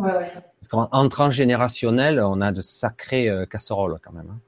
en 0.72 1.08
transgénérationnel, 1.08 2.20
on 2.20 2.40
a 2.40 2.50
de 2.50 2.60
sacrées 2.60 3.28
euh, 3.28 3.46
casseroles 3.46 3.98
quand 4.02 4.12
même. 4.12 4.30
Hein. 4.30 4.40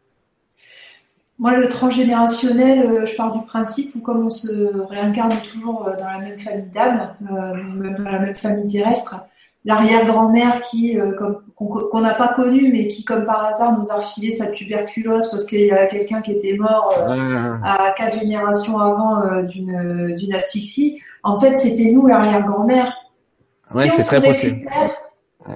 Moi, 1.38 1.56
le 1.56 1.68
transgénérationnel, 1.68 2.86
euh, 2.86 3.06
je 3.06 3.16
pars 3.16 3.32
du 3.32 3.44
principe 3.44 3.94
où 3.96 4.00
comme 4.00 4.26
on 4.26 4.30
se 4.30 4.76
réincarne 4.88 5.34
toujours 5.42 5.88
euh, 5.88 5.96
dans 5.96 6.06
la 6.06 6.18
même 6.18 6.38
famille 6.38 6.70
d'âme, 6.72 7.14
euh, 7.30 7.54
même 7.54 7.96
dans 7.96 8.10
la 8.10 8.18
même 8.18 8.36
famille 8.36 8.68
terrestre, 8.68 9.16
l'arrière-grand-mère 9.64 10.60
qui 10.62 10.98
qu'on 11.56 12.00
n'a 12.00 12.14
pas 12.14 12.28
connue, 12.28 12.70
mais 12.72 12.88
qui 12.88 13.04
comme 13.04 13.24
par 13.24 13.44
hasard 13.44 13.78
nous 13.78 13.90
a 13.90 13.94
refilé 13.94 14.32
sa 14.32 14.48
tuberculose 14.48 15.30
parce 15.30 15.44
qu'il 15.46 15.66
y 15.66 15.70
a 15.70 15.86
quelqu'un 15.86 16.20
qui 16.20 16.32
était 16.32 16.56
mort 16.56 16.92
à 17.62 17.94
quatre 17.96 18.18
générations 18.18 18.78
avant 18.80 19.42
d'une 19.42 20.16
d'une 20.16 20.34
asphyxie. 20.34 21.00
En 21.22 21.38
fait, 21.38 21.56
c'était 21.58 21.92
nous 21.92 22.08
l'arrière-grand-mère. 22.08 22.92
Ouais, 23.72 23.88
si, 23.88 24.04
très 24.04 24.20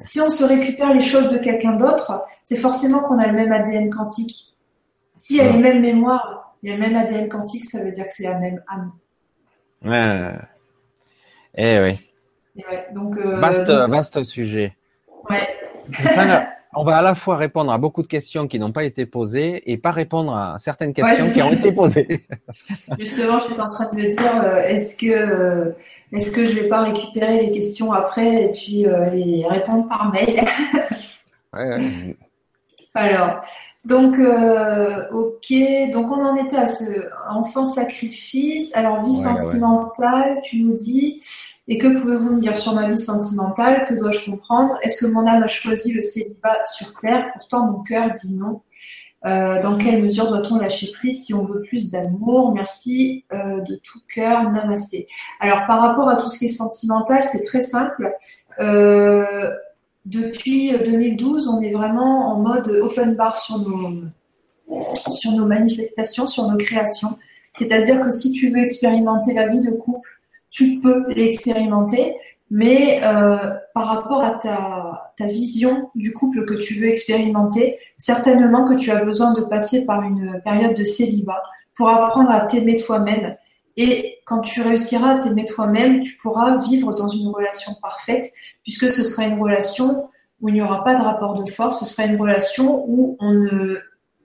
si 0.01 0.21
on 0.21 0.31
se 0.31 0.45
récupère 0.45 0.95
les 0.95 1.01
choses 1.01 1.29
de 1.31 1.39
quelqu'un 1.39 1.73
d'autre, 1.73 2.23
c'est 2.45 2.57
forcément 2.57 3.01
qu'on 3.01 3.19
a 3.19 3.27
le 3.27 3.33
même 3.33 3.53
ADN 3.53 3.91
quantique. 3.91 4.56
Si 5.17 5.39
elle 5.39 5.49
a 5.49 5.53
les 5.53 5.59
mêmes 5.59 5.81
mémoires, 5.81 6.55
il 6.63 6.71
y 6.71 6.73
a 6.73 6.77
le 6.77 6.83
même 6.83 6.97
ADN 6.97 7.29
quantique, 7.29 7.65
ça 7.65 7.83
veut 7.83 7.93
dire 7.93 8.05
que 8.05 8.11
c'est 8.13 8.25
la 8.25 8.39
même 8.39 8.63
âme. 8.69 8.93
Ouais. 9.85 10.33
Eh 11.57 11.81
oui. 11.81 12.63
donc, 12.93 13.17
euh, 13.17 13.37
vaste, 13.89 14.25
sujet. 14.25 14.77
Ouais. 15.31 15.47
on 16.75 16.85
va 16.85 16.99
à 16.99 17.03
la 17.03 17.15
fois 17.15 17.37
répondre 17.37 17.73
à 17.73 17.79
beaucoup 17.79 18.03
de 18.03 18.07
questions 18.07 18.47
qui 18.47 18.59
n'ont 18.59 18.73
pas 18.73 18.85
été 18.85 19.07
posées 19.07 19.71
et 19.71 19.79
pas 19.79 19.91
répondre 19.91 20.35
à 20.35 20.57
certaines 20.59 20.93
questions 20.93 21.31
qui 21.31 21.43
ont 21.43 21.53
été 21.53 21.73
posées. 21.73 22.27
Justement, 22.99 23.39
je 23.39 23.45
suis 23.45 23.61
en 23.61 23.71
train 23.71 23.91
de 23.91 23.97
me 23.97 24.09
dire, 24.09 24.45
euh, 24.45 24.63
est-ce 24.67 24.97
que, 24.97 25.07
euh, 25.07 25.73
est-ce 26.13 26.31
que 26.31 26.45
je 26.45 26.55
vais 26.55 26.69
pas 26.69 26.83
récupérer 26.85 27.41
les 27.41 27.51
questions 27.51 27.93
après 27.93 28.45
et 28.45 28.53
puis 28.53 28.87
les 29.13 29.47
répondre 29.49 29.89
par 29.89 30.13
mail? 30.13 30.45
Ouais. 31.55 32.17
Alors, 32.95 33.43
donc, 33.87 34.19
euh, 34.19 35.09
ok, 35.13 35.55
donc 35.93 36.11
on 36.11 36.25
en 36.25 36.35
était 36.35 36.57
à 36.57 36.67
ce 36.67 36.85
enfant 37.31 37.65
sacrifice. 37.65 38.75
Alors, 38.75 39.05
vie 39.05 39.15
sentimentale, 39.15 40.41
tu 40.43 40.61
nous 40.63 40.75
dis. 40.75 41.23
Et 41.69 41.79
que 41.79 41.87
pouvez-vous 41.87 42.35
me 42.35 42.41
dire 42.41 42.57
sur 42.57 42.75
ma 42.75 42.89
vie 42.89 42.99
sentimentale? 42.99 43.85
Que 43.89 43.95
dois-je 43.95 44.29
comprendre? 44.29 44.77
Est-ce 44.83 44.99
que 44.99 45.07
mon 45.07 45.25
âme 45.25 45.45
a 45.45 45.47
choisi 45.47 45.93
le 45.93 46.01
célibat 46.01 46.65
sur 46.67 46.95
Terre? 46.99 47.31
Pourtant, 47.35 47.71
mon 47.71 47.85
cœur 47.85 48.11
dit 48.11 48.35
non. 48.35 48.63
Euh, 49.25 49.63
dans 49.63 49.77
quelle 49.77 50.03
mesure 50.03 50.29
doit-on 50.29 50.57
lâcher 50.57 50.91
prise 50.91 51.25
si 51.25 51.33
on 51.33 51.45
veut 51.45 51.61
plus 51.61 51.93
d'amour? 51.93 52.53
Merci 52.55 53.25
euh, 53.33 53.61
de 53.61 53.77
tout 53.77 54.01
cœur, 54.13 54.51
namasté. 54.51 55.07
Alors, 55.39 55.65
par 55.69 55.81
rapport 55.81 56.09
à 56.09 56.17
tout 56.17 56.29
ce 56.29 56.41
qui 56.41 56.47
est 56.47 56.49
sentimental, 56.49 57.25
c'est 57.25 57.43
très 57.43 57.63
simple. 57.63 58.13
Euh, 60.07 60.21
depuis 60.21 60.73
2012, 60.73 61.49
on 61.49 61.61
est 61.61 61.73
vraiment 61.73 62.33
en 62.33 62.41
mode 62.41 62.69
open 62.69 63.15
bar 63.15 63.37
sur 63.37 63.59
nos, 63.59 64.05
sur 65.11 65.33
nos 65.33 65.47
manifestations, 65.47 66.27
sur 66.27 66.51
nos 66.51 66.57
créations. 66.57 67.19
C'est-à-dire 67.55 68.01
que 68.01 68.11
si 68.11 68.33
tu 68.33 68.51
veux 68.51 68.63
expérimenter 68.63 69.33
la 69.33 69.49
vie 69.49 69.61
de 69.61 69.71
couple, 69.71 70.09
tu 70.51 70.81
peux 70.81 71.13
l'expérimenter, 71.13 72.15
mais 72.51 73.01
euh, 73.03 73.55
par 73.75 73.87
rapport 73.89 74.23
à 74.23 74.33
ta, 74.33 75.13
ta 75.17 75.27
vision 75.27 75.91
du 75.95 76.13
couple 76.13 76.45
que 76.45 76.55
tu 76.55 76.75
veux 76.81 76.89
expérimenter, 76.89 77.79
certainement 77.99 78.65
que 78.65 78.75
tu 78.75 78.91
as 78.91 79.05
besoin 79.05 79.35
de 79.35 79.43
passer 79.43 79.85
par 79.85 80.03
une 80.03 80.41
période 80.45 80.75
de 80.75 80.85
célibat 80.85 81.43
pour 81.75 81.89
apprendre 81.89 82.31
à 82.31 82.41
t'aimer 82.41 82.77
toi-même. 82.77 83.37
Et 83.77 84.19
quand 84.25 84.41
tu 84.41 84.63
réussiras 84.63 85.17
à 85.17 85.19
t'aimer 85.19 85.45
toi-même, 85.45 86.01
tu 86.01 86.17
pourras 86.17 86.57
vivre 86.59 86.95
dans 86.95 87.09
une 87.09 87.29
relation 87.29 87.73
parfaite 87.81 88.33
puisque 88.63 88.91
ce 88.91 89.05
sera 89.05 89.25
une 89.25 89.41
relation 89.41 90.09
où 90.41 90.49
il 90.49 90.55
n'y 90.55 90.63
aura 90.63 90.85
pas 90.85 90.95
de 90.95 91.03
rapport 91.03 91.43
de 91.43 91.49
force, 91.51 91.81
ce 91.81 91.87
sera 91.87 92.09
une 92.09 92.21
relation 92.21 92.85
où 92.87 93.17
on 93.21 93.47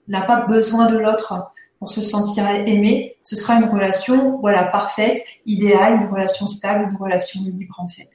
n'a 0.08 0.22
pas 0.22 0.46
besoin 0.46 0.86
de 0.90 0.98
l'autre 0.98 1.52
pour 1.78 1.90
se 1.90 2.00
sentir 2.00 2.48
aimé. 2.48 3.16
Ce 3.22 3.36
sera 3.36 3.56
une 3.56 3.68
relation, 3.68 4.38
voilà, 4.40 4.64
parfaite, 4.64 5.22
idéale, 5.46 6.02
une 6.02 6.12
relation 6.12 6.46
stable, 6.46 6.90
une 6.90 6.96
relation 6.96 7.40
libre 7.44 7.76
en 7.78 7.88
fait. 7.88 8.10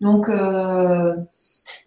Donc, 0.00 0.28
euh, 0.28 1.14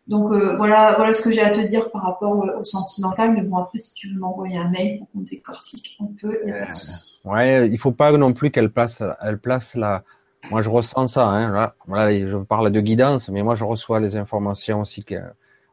donc 0.07 0.31
euh, 0.31 0.55
voilà, 0.57 0.93
voilà 0.97 1.13
ce 1.13 1.21
que 1.21 1.31
j'ai 1.31 1.41
à 1.41 1.49
te 1.49 1.61
dire 1.61 1.89
par 1.91 2.03
rapport 2.03 2.37
au 2.37 2.63
sentimental. 2.63 3.33
Mais 3.33 3.41
bon, 3.41 3.57
après, 3.57 3.79
si 3.79 3.93
tu 3.93 4.09
veux 4.09 4.19
m'envoyer 4.19 4.57
un 4.57 4.69
mail 4.69 4.99
pour 4.99 5.09
qu'on 5.11 5.19
décortique, 5.19 5.97
on 5.99 6.07
peut, 6.07 6.39
il 6.43 6.51
n'y 6.51 6.59
a 6.59 6.65
pas 6.65 6.71
de 6.71 6.75
souci. 6.75 7.21
Ouais, 7.25 7.69
il 7.69 7.77
faut 7.79 7.91
pas 7.91 8.11
non 8.11 8.33
plus 8.33 8.51
qu'elle 8.51 8.69
place, 8.69 9.01
elle 9.21 9.39
place 9.39 9.75
la, 9.75 10.03
moi, 10.49 10.61
je 10.61 10.69
ressens 10.69 11.07
ça. 11.07 11.27
Hein, 11.27 11.51
là, 11.51 11.75
voilà, 11.87 12.27
je 12.27 12.37
parle 12.37 12.71
de 12.71 12.81
guidance, 12.81 13.29
mais 13.29 13.43
moi, 13.43 13.55
je 13.55 13.63
reçois 13.63 13.99
les 13.99 14.17
informations 14.17 14.81
aussi 14.81 15.03
que, 15.03 15.15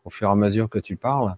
au 0.05 0.11
fur 0.11 0.29
et 0.29 0.33
à 0.33 0.35
mesure 0.35 0.69
que 0.69 0.79
tu 0.79 0.97
parles. 0.97 1.35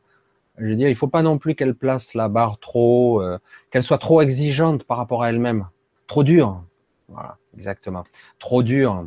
Je 0.59 0.67
veux 0.67 0.77
dire, 0.77 0.89
il 0.89 0.97
faut 0.97 1.09
pas 1.09 1.23
non 1.23 1.39
plus 1.39 1.55
qu'elle 1.55 1.75
place 1.75 2.15
la 2.15 2.29
barre 2.29 2.59
trop, 2.59 3.23
euh, 3.23 3.39
qu'elle 3.71 3.83
soit 3.83 3.99
trop 3.99 4.21
exigeante 4.21 4.85
par 4.85 4.99
rapport 4.99 5.23
à 5.23 5.31
elle-même, 5.31 5.67
trop 6.07 6.25
dure. 6.25 6.63
Voilà, 7.09 7.37
exactement, 7.57 8.05
trop 8.39 8.63
dure, 8.63 9.07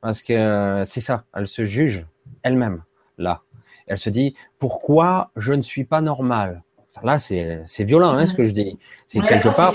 parce 0.00 0.22
que 0.22 0.32
euh, 0.32 0.86
c'est 0.86 1.02
ça. 1.02 1.24
Elle 1.34 1.46
se 1.46 1.64
juge 1.64 2.06
elle-même 2.42 2.82
là. 3.18 3.42
Elle 3.86 3.98
se 3.98 4.10
dit 4.10 4.34
pourquoi 4.58 5.30
je 5.36 5.52
ne 5.52 5.62
suis 5.62 5.84
pas 5.84 6.00
normal? 6.00 6.62
Là, 7.02 7.18
c'est 7.18 7.62
c'est 7.66 7.84
violent, 7.84 8.12
hein, 8.12 8.26
ce 8.26 8.34
que 8.34 8.44
je 8.44 8.50
dis. 8.50 8.78
C'est 9.08 9.20
quelque 9.20 9.54
part. 9.54 9.72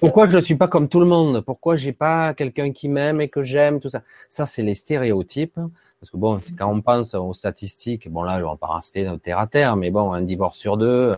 Pourquoi 0.00 0.28
je 0.28 0.36
ne 0.36 0.40
suis 0.40 0.56
pas 0.56 0.68
comme 0.68 0.88
tout 0.88 1.00
le 1.00 1.06
monde? 1.06 1.40
Pourquoi 1.40 1.76
j'ai 1.76 1.92
pas 1.92 2.34
quelqu'un 2.34 2.72
qui 2.72 2.88
m'aime 2.88 3.20
et 3.20 3.28
que 3.28 3.42
j'aime 3.42 3.80
tout 3.80 3.88
ça? 3.88 4.02
Ça, 4.28 4.44
c'est 4.44 4.62
les 4.62 4.74
stéréotypes. 4.74 5.58
Parce 6.04 6.10
que 6.10 6.18
bon, 6.18 6.40
quand 6.58 6.70
on 6.70 6.82
pense 6.82 7.14
aux 7.14 7.32
statistiques, 7.32 8.10
bon 8.10 8.22
là, 8.24 8.38
on 8.44 8.50
va 8.50 8.56
pas 8.56 8.74
rester 8.74 9.10
terre 9.22 9.38
à 9.38 9.46
terre, 9.46 9.76
mais 9.76 9.90
bon, 9.90 10.12
un 10.12 10.20
divorce 10.20 10.58
sur 10.58 10.76
deux, 10.76 11.16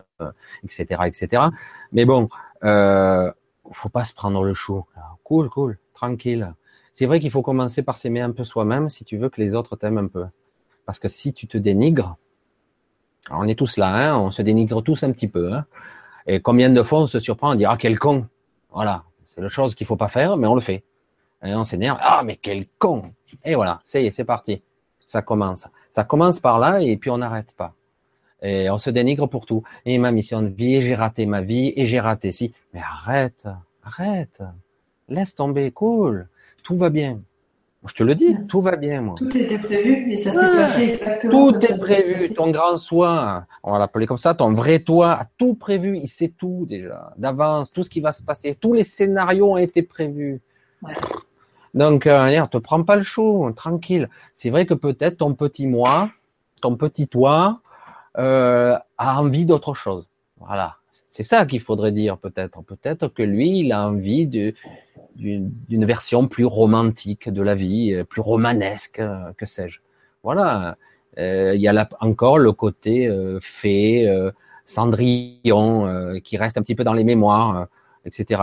etc., 0.63 0.87
euh, 0.93 1.05
etc. 1.07 1.43
Mais 1.91 2.05
bon, 2.05 2.29
euh, 2.63 3.33
faut 3.73 3.89
pas 3.89 4.05
se 4.05 4.15
prendre 4.15 4.45
le 4.45 4.55
chou. 4.55 4.85
Cool, 5.25 5.51
cool, 5.51 5.79
tranquille. 5.93 6.55
C'est 6.95 7.07
vrai 7.07 7.19
qu'il 7.19 7.33
faut 7.33 7.43
commencer 7.43 7.83
par 7.83 7.97
s'aimer 7.97 8.21
un 8.21 8.31
peu 8.31 8.45
soi-même 8.45 8.89
si 8.89 9.05
tu 9.05 9.17
veux 9.17 9.29
que 9.29 9.41
les 9.41 9.55
autres 9.55 9.75
t'aiment 9.75 9.99
un 9.99 10.07
peu. 10.07 10.27
Parce 10.87 11.01
que 11.01 11.09
si 11.09 11.33
tu 11.33 11.47
te 11.49 11.59
dénigres, 11.59 12.17
on 13.31 13.47
est 13.49 13.57
tous 13.57 13.77
là, 13.77 13.89
hein, 13.89 14.19
on 14.19 14.31
se 14.31 14.41
dénigre 14.41 14.83
tous 14.83 15.03
un 15.03 15.13
petit 15.13 15.29
peu. 15.29 15.53
Hein, 15.53 15.67
et 16.27 16.41
combien 16.41 16.71
de 16.71 16.83
fois 16.83 17.01
on 17.01 17.07
se 17.07 17.19
surprend 17.19 17.51
à 17.51 17.57
dire 17.57 17.71
ah 17.71 17.77
quel 17.77 17.99
con. 17.99 18.27
Voilà, 18.71 19.05
c'est 19.27 19.41
la 19.41 19.49
chose 19.49 19.75
qu'il 19.75 19.87
faut 19.87 19.97
pas 19.97 20.09
faire, 20.09 20.37
mais 20.37 20.47
on 20.47 20.55
le 20.55 20.61
fait. 20.61 20.85
Et 21.45 21.55
on 21.55 21.65
s'énerve 21.65 21.99
ah 22.01 22.23
mais 22.25 22.37
quel 22.37 22.67
con. 22.79 23.13
Et 23.45 23.55
voilà, 23.55 23.81
c'est 23.85 24.11
c'est 24.11 24.25
parti. 24.25 24.63
Ça 25.07 25.23
commence. 25.23 25.69
Ça 25.91 26.05
commence 26.05 26.41
par 26.41 26.59
là 26.59 26.81
et 26.81 26.97
puis 26.97 27.11
on 27.11 27.19
n'arrête 27.19 27.53
pas. 27.53 27.75
Et 28.43 28.71
on 28.71 28.79
se 28.79 28.91
dénigre 28.91 29.29
pour 29.29 29.47
tout. 29.47 29.63
Et 29.85 29.99
ma 29.99 30.13
mission 30.13 30.43
de 30.43 30.49
vie, 30.49 30.81
j'ai 30.83 30.95
raté 30.95 31.27
ma 31.27 31.41
vie 31.41 31.73
et 31.77 31.87
j'ai 31.87 32.01
raté 32.01 32.33
si. 32.33 32.55
Mais 32.75 32.81
arrête, 32.81 33.49
arrête, 33.83 34.43
laisse 35.09 35.35
tomber, 35.35 35.71
cool, 35.73 36.29
tout 36.63 36.77
va 36.77 36.91
bien. 36.91 37.21
Je 37.87 37.95
te 37.95 38.03
le 38.03 38.15
dis, 38.15 38.37
tout 38.49 38.61
va 38.61 38.77
bien, 38.77 39.01
moi. 39.01 39.15
Tout 39.17 39.37
était 39.37 39.59
prévu 39.59 40.13
et 40.13 40.17
ça 40.17 40.33
s'est 40.33 40.51
passé 40.51 40.83
exactement. 40.91 41.53
Tout 41.53 41.65
est 41.65 41.79
prévu. 41.79 42.35
Ton 42.35 42.51
grand 42.51 42.79
soi, 42.79 43.45
on 43.63 43.73
va 43.73 43.79
l'appeler 43.79 44.07
comme 44.07 44.19
ça, 44.19 44.35
ton 44.35 44.53
vrai 44.53 44.81
toi 44.81 45.13
a 45.13 45.27
tout 45.39 45.55
prévu. 45.55 45.97
Il 45.97 46.09
sait 46.09 46.33
tout 46.37 46.67
déjà, 46.69 47.13
d'avance, 47.17 47.73
tout 47.73 47.83
ce 47.83 47.91
qui 47.91 48.01
va 48.01 48.13
se 48.13 48.23
passer. 48.23 48.55
Tous 48.55 48.73
les 48.73 48.85
scénarios 48.85 49.53
ont 49.53 49.57
été 49.57 49.83
prévus. 49.83 50.41
Ouais. 50.83 50.95
Donc, 51.75 52.07
euh, 52.07 52.47
te 52.47 52.59
prends 52.59 52.83
pas 52.83 52.97
le 52.97 53.03
chaud, 53.03 53.53
tranquille. 53.55 54.09
C'est 54.35 54.51
vrai 54.51 54.65
que 54.65 54.75
peut-être 54.75 55.19
ton 55.19 55.35
petit 55.35 55.67
moi, 55.67 56.11
ton 56.63 56.77
petit 56.77 57.07
toi, 57.07 57.61
euh, 58.19 58.77
a 58.97 59.21
envie 59.21 59.45
d'autre 59.45 59.75
chose. 59.75 60.09
Voilà. 60.39 60.77
C'est 61.11 61.23
ça 61.23 61.47
qu'il 61.47 61.61
faudrait 61.61 61.93
dire 61.93 62.19
peut-être. 62.19 62.63
Peut-être 62.63 63.09
que 63.09 63.23
lui, 63.23 63.61
il 63.61 63.73
a 63.73 63.89
envie 63.89 64.27
d'une 64.27 65.85
version 65.85 66.29
plus 66.29 66.45
romantique 66.45 67.29
de 67.29 67.43
la 67.43 67.55
vie, 67.55 67.95
euh, 67.95 68.05
plus 68.05 68.21
romanesque, 68.21 69.01
euh, 69.01 69.33
que 69.37 69.47
sais-je. 69.47 69.81
Voilà. 70.23 70.77
Euh, 71.19 71.55
il 71.55 71.61
y 71.61 71.69
a 71.69 71.73
là 71.73 71.89
encore 72.01 72.39
le 72.39 72.53
côté 72.53 73.11
fée, 73.41 74.07
Cendrillon, 74.67 76.21
qui 76.23 76.37
reste 76.37 76.59
un 76.59 76.63
petit 76.63 76.75
peu 76.75 76.85
dans 76.85 76.93
les 76.93 77.05
mémoires, 77.05 77.69
etc. 78.05 78.43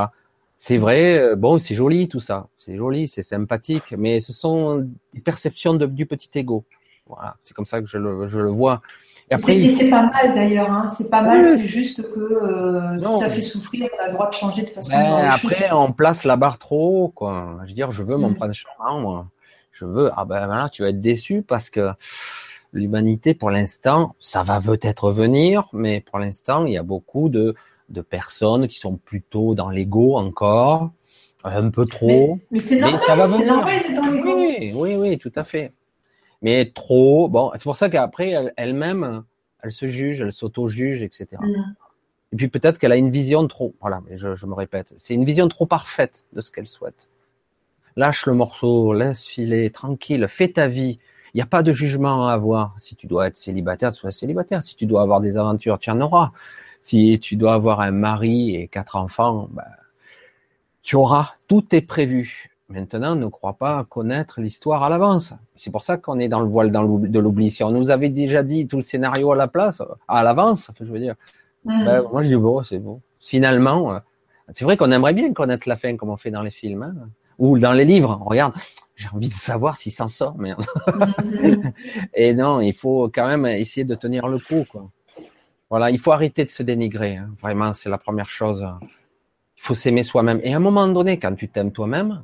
C'est 0.57 0.77
vrai, 0.77 1.35
bon, 1.35 1.59
c'est 1.59 1.75
joli 1.75 2.07
tout 2.07 2.21
ça, 2.21 2.47
c'est 2.57 2.75
joli, 2.75 3.07
c'est 3.07 3.21
sympathique, 3.21 3.93
mais 3.95 4.21
ce 4.21 4.33
sont 4.33 4.89
des 5.13 5.21
perceptions 5.21 5.75
du 5.75 6.05
petit 6.07 6.29
ego. 6.33 6.63
Voilà, 7.05 7.35
c'est 7.43 7.53
comme 7.53 7.65
ça 7.65 7.81
que 7.81 7.87
je 7.87 7.97
le 7.97 8.49
vois. 8.49 8.81
Et, 9.33 9.35
après, 9.35 9.69
c'est 9.69 9.89
pas 9.89 10.11
mal 10.11 10.35
d'ailleurs, 10.35 10.71
hein. 10.71 10.89
c'est 10.89 11.09
pas 11.09 11.23
mal, 11.23 11.43
c'est 11.43 11.65
juste 11.65 12.03
que 12.13 12.19
euh, 12.19 12.97
si 12.97 13.03
ça 13.03 13.29
fait 13.29 13.41
souffrir, 13.41 13.89
on 13.97 14.03
a 14.03 14.07
le 14.07 14.13
droit 14.13 14.29
de 14.29 14.35
changer 14.35 14.61
de 14.61 14.69
façon. 14.69 14.95
Ben, 14.95 15.29
après, 15.31 15.71
on 15.71 15.91
place 15.91 16.23
la 16.23 16.35
barre 16.35 16.59
trop 16.59 17.05
haut, 17.05 17.07
quoi. 17.07 17.57
Je 17.63 17.69
veux 17.69 17.73
dire, 17.73 17.91
je 17.91 18.03
veux 18.03 18.17
mon 18.17 18.29
mm. 18.29 18.35
prince 18.35 18.55
charmant, 18.55 18.99
moi. 18.99 19.27
Je 19.71 19.85
veux, 19.85 20.11
ah 20.15 20.23
ben 20.25 20.45
voilà, 20.45 20.69
tu 20.69 20.83
vas 20.83 20.89
être 20.89 21.01
déçu 21.01 21.41
parce 21.41 21.71
que 21.71 21.89
l'humanité, 22.73 23.33
pour 23.33 23.49
l'instant, 23.49 24.15
ça 24.19 24.43
va 24.43 24.61
peut-être 24.61 25.11
venir, 25.11 25.67
mais 25.73 26.01
pour 26.01 26.19
l'instant, 26.19 26.65
il 26.65 26.73
y 26.73 26.77
a 26.77 26.83
beaucoup 26.83 27.29
de, 27.29 27.55
de 27.89 28.01
personnes 28.01 28.67
qui 28.67 28.77
sont 28.77 28.97
plutôt 28.97 29.55
dans 29.55 29.71
l'ego 29.71 30.15
encore, 30.15 30.91
un 31.43 31.69
peu 31.71 31.85
trop. 31.85 32.37
Mais, 32.51 32.59
c'est 32.59 32.79
normal, 32.79 33.25
c'est 33.27 33.45
normal 33.47 33.81
d'être 33.81 33.95
dans 33.95 34.09
l'ego. 34.11 34.35
Oui, 34.35 34.71
oui, 34.75 34.95
oui, 34.95 35.17
tout 35.17 35.33
à 35.35 35.43
fait 35.43 35.73
mais 36.43 36.71
trop. 36.73 37.27
Bon, 37.29 37.49
c'est 37.53 37.63
pour 37.63 37.77
ça 37.77 37.89
qu'après, 37.89 38.35
elle-même, 38.57 39.23
elle, 39.63 39.71
se 39.71 39.87
juge, 39.87 40.21
elle 40.21 40.31
s'auto-juge, 40.31 41.01
etc. 41.01 41.27
Mm. 41.39 41.73
Et 42.33 42.35
puis 42.35 42.47
peut-être 42.49 42.77
qu'elle 42.77 42.91
a 42.91 42.97
une 42.97 43.09
vision 43.09 43.47
trop. 43.47 43.73
Voilà, 43.81 44.01
mais 44.07 44.17
je, 44.17 44.35
je 44.35 44.45
me 44.45 44.53
répète, 44.53 44.87
c'est 44.97 45.13
une 45.13 45.25
vision 45.25 45.47
trop 45.47 45.65
parfaite 45.65 46.25
de 46.33 46.41
ce 46.41 46.51
qu'elle 46.51 46.67
souhaite. 46.67 47.09
Lâche 47.95 48.25
le 48.25 48.33
morceau, 48.33 48.93
laisse 48.93 49.25
filer, 49.25 49.69
tranquille, 49.69 50.27
fais 50.27 50.49
ta 50.49 50.67
vie. 50.67 50.99
Il 51.33 51.37
n'y 51.37 51.41
a 51.41 51.47
pas 51.47 51.63
de 51.63 51.71
jugement 51.71 52.27
à 52.27 52.33
avoir. 52.33 52.75
Si 52.77 52.95
tu 52.95 53.07
dois 53.07 53.27
être 53.27 53.37
célibataire, 53.37 53.93
sois 53.93 54.11
célibataire. 54.11 54.61
Si 54.61 54.75
tu 54.75 54.85
dois 54.85 55.01
avoir 55.01 55.21
des 55.21 55.37
aventures, 55.37 55.79
tu 55.79 55.89
en 55.89 56.01
auras. 56.01 56.31
Si 56.83 57.19
tu 57.19 57.35
dois 57.37 57.53
avoir 57.53 57.81
un 57.81 57.91
mari 57.91 58.55
et 58.55 58.67
quatre 58.67 58.95
enfants, 58.95 59.47
ben, 59.51 59.63
tu 60.81 60.95
auras. 60.95 61.33
Tout 61.47 61.73
est 61.73 61.81
prévu. 61.81 62.52
Maintenant, 62.73 63.15
ne 63.15 63.27
crois 63.27 63.53
pas 63.53 63.85
connaître 63.87 64.41
l'histoire 64.41 64.81
à 64.81 64.89
l'avance. 64.89 65.33
C'est 65.55 65.69
pour 65.69 65.83
ça 65.83 65.97
qu'on 65.97 66.17
est 66.17 66.27
dans 66.27 66.39
le 66.39 66.47
voile 66.47 66.71
de 66.71 67.19
l'oubli. 67.19 67.51
Si 67.51 67.63
on 67.63 67.69
nous 67.69 67.91
avait 67.91 68.09
déjà 68.09 68.41
dit 68.41 68.65
tout 68.65 68.77
le 68.77 68.81
scénario 68.81 69.31
à 69.31 69.35
la 69.35 69.47
place, 69.47 69.79
à 70.07 70.23
l'avance, 70.23 70.71
je 70.79 70.85
veux 70.85 70.97
dire, 70.97 71.13
mm. 71.65 71.85
ben, 71.85 72.01
moi 72.11 72.23
je 72.23 72.29
dis 72.29 72.35
bon, 72.35 72.63
c'est 72.63 72.79
bon. 72.79 72.99
Finalement, 73.21 73.93
euh, 73.93 73.99
c'est 74.53 74.65
vrai 74.65 74.75
qu'on 74.75 74.91
aimerait 74.91 75.13
bien 75.13 75.31
connaître 75.33 75.69
la 75.69 75.75
fin 75.75 75.95
comme 75.97 76.09
on 76.09 76.17
fait 76.17 76.31
dans 76.31 76.41
les 76.41 76.49
films 76.49 76.81
hein. 76.81 77.09
ou 77.37 77.59
dans 77.59 77.73
les 77.73 77.85
livres. 77.85 78.19
On 78.19 78.27
regarde, 78.27 78.55
j'ai 78.95 79.07
envie 79.13 79.29
de 79.29 79.35
savoir 79.35 79.77
s'il 79.77 79.91
s'en 79.91 80.07
sort, 80.07 80.35
merde. 80.39 80.65
Mm. 80.87 81.69
Et 82.15 82.33
non, 82.33 82.59
il 82.59 82.73
faut 82.73 83.07
quand 83.13 83.27
même 83.27 83.45
essayer 83.45 83.85
de 83.85 83.93
tenir 83.93 84.27
le 84.27 84.39
coup, 84.39 84.65
quoi. 84.67 84.89
Voilà, 85.69 85.91
il 85.91 85.99
faut 85.99 86.11
arrêter 86.11 86.43
de 86.43 86.49
se 86.49 86.63
dénigrer. 86.63 87.17
Hein. 87.17 87.29
Vraiment, 87.39 87.73
c'est 87.73 87.89
la 87.89 87.99
première 87.99 88.29
chose. 88.29 88.67
Il 89.57 89.61
faut 89.61 89.75
s'aimer 89.75 90.03
soi-même. 90.03 90.39
Et 90.43 90.53
à 90.53 90.57
un 90.57 90.59
moment 90.59 90.87
donné, 90.87 91.19
quand 91.19 91.35
tu 91.35 91.49
t'aimes 91.49 91.71
toi-même, 91.71 92.23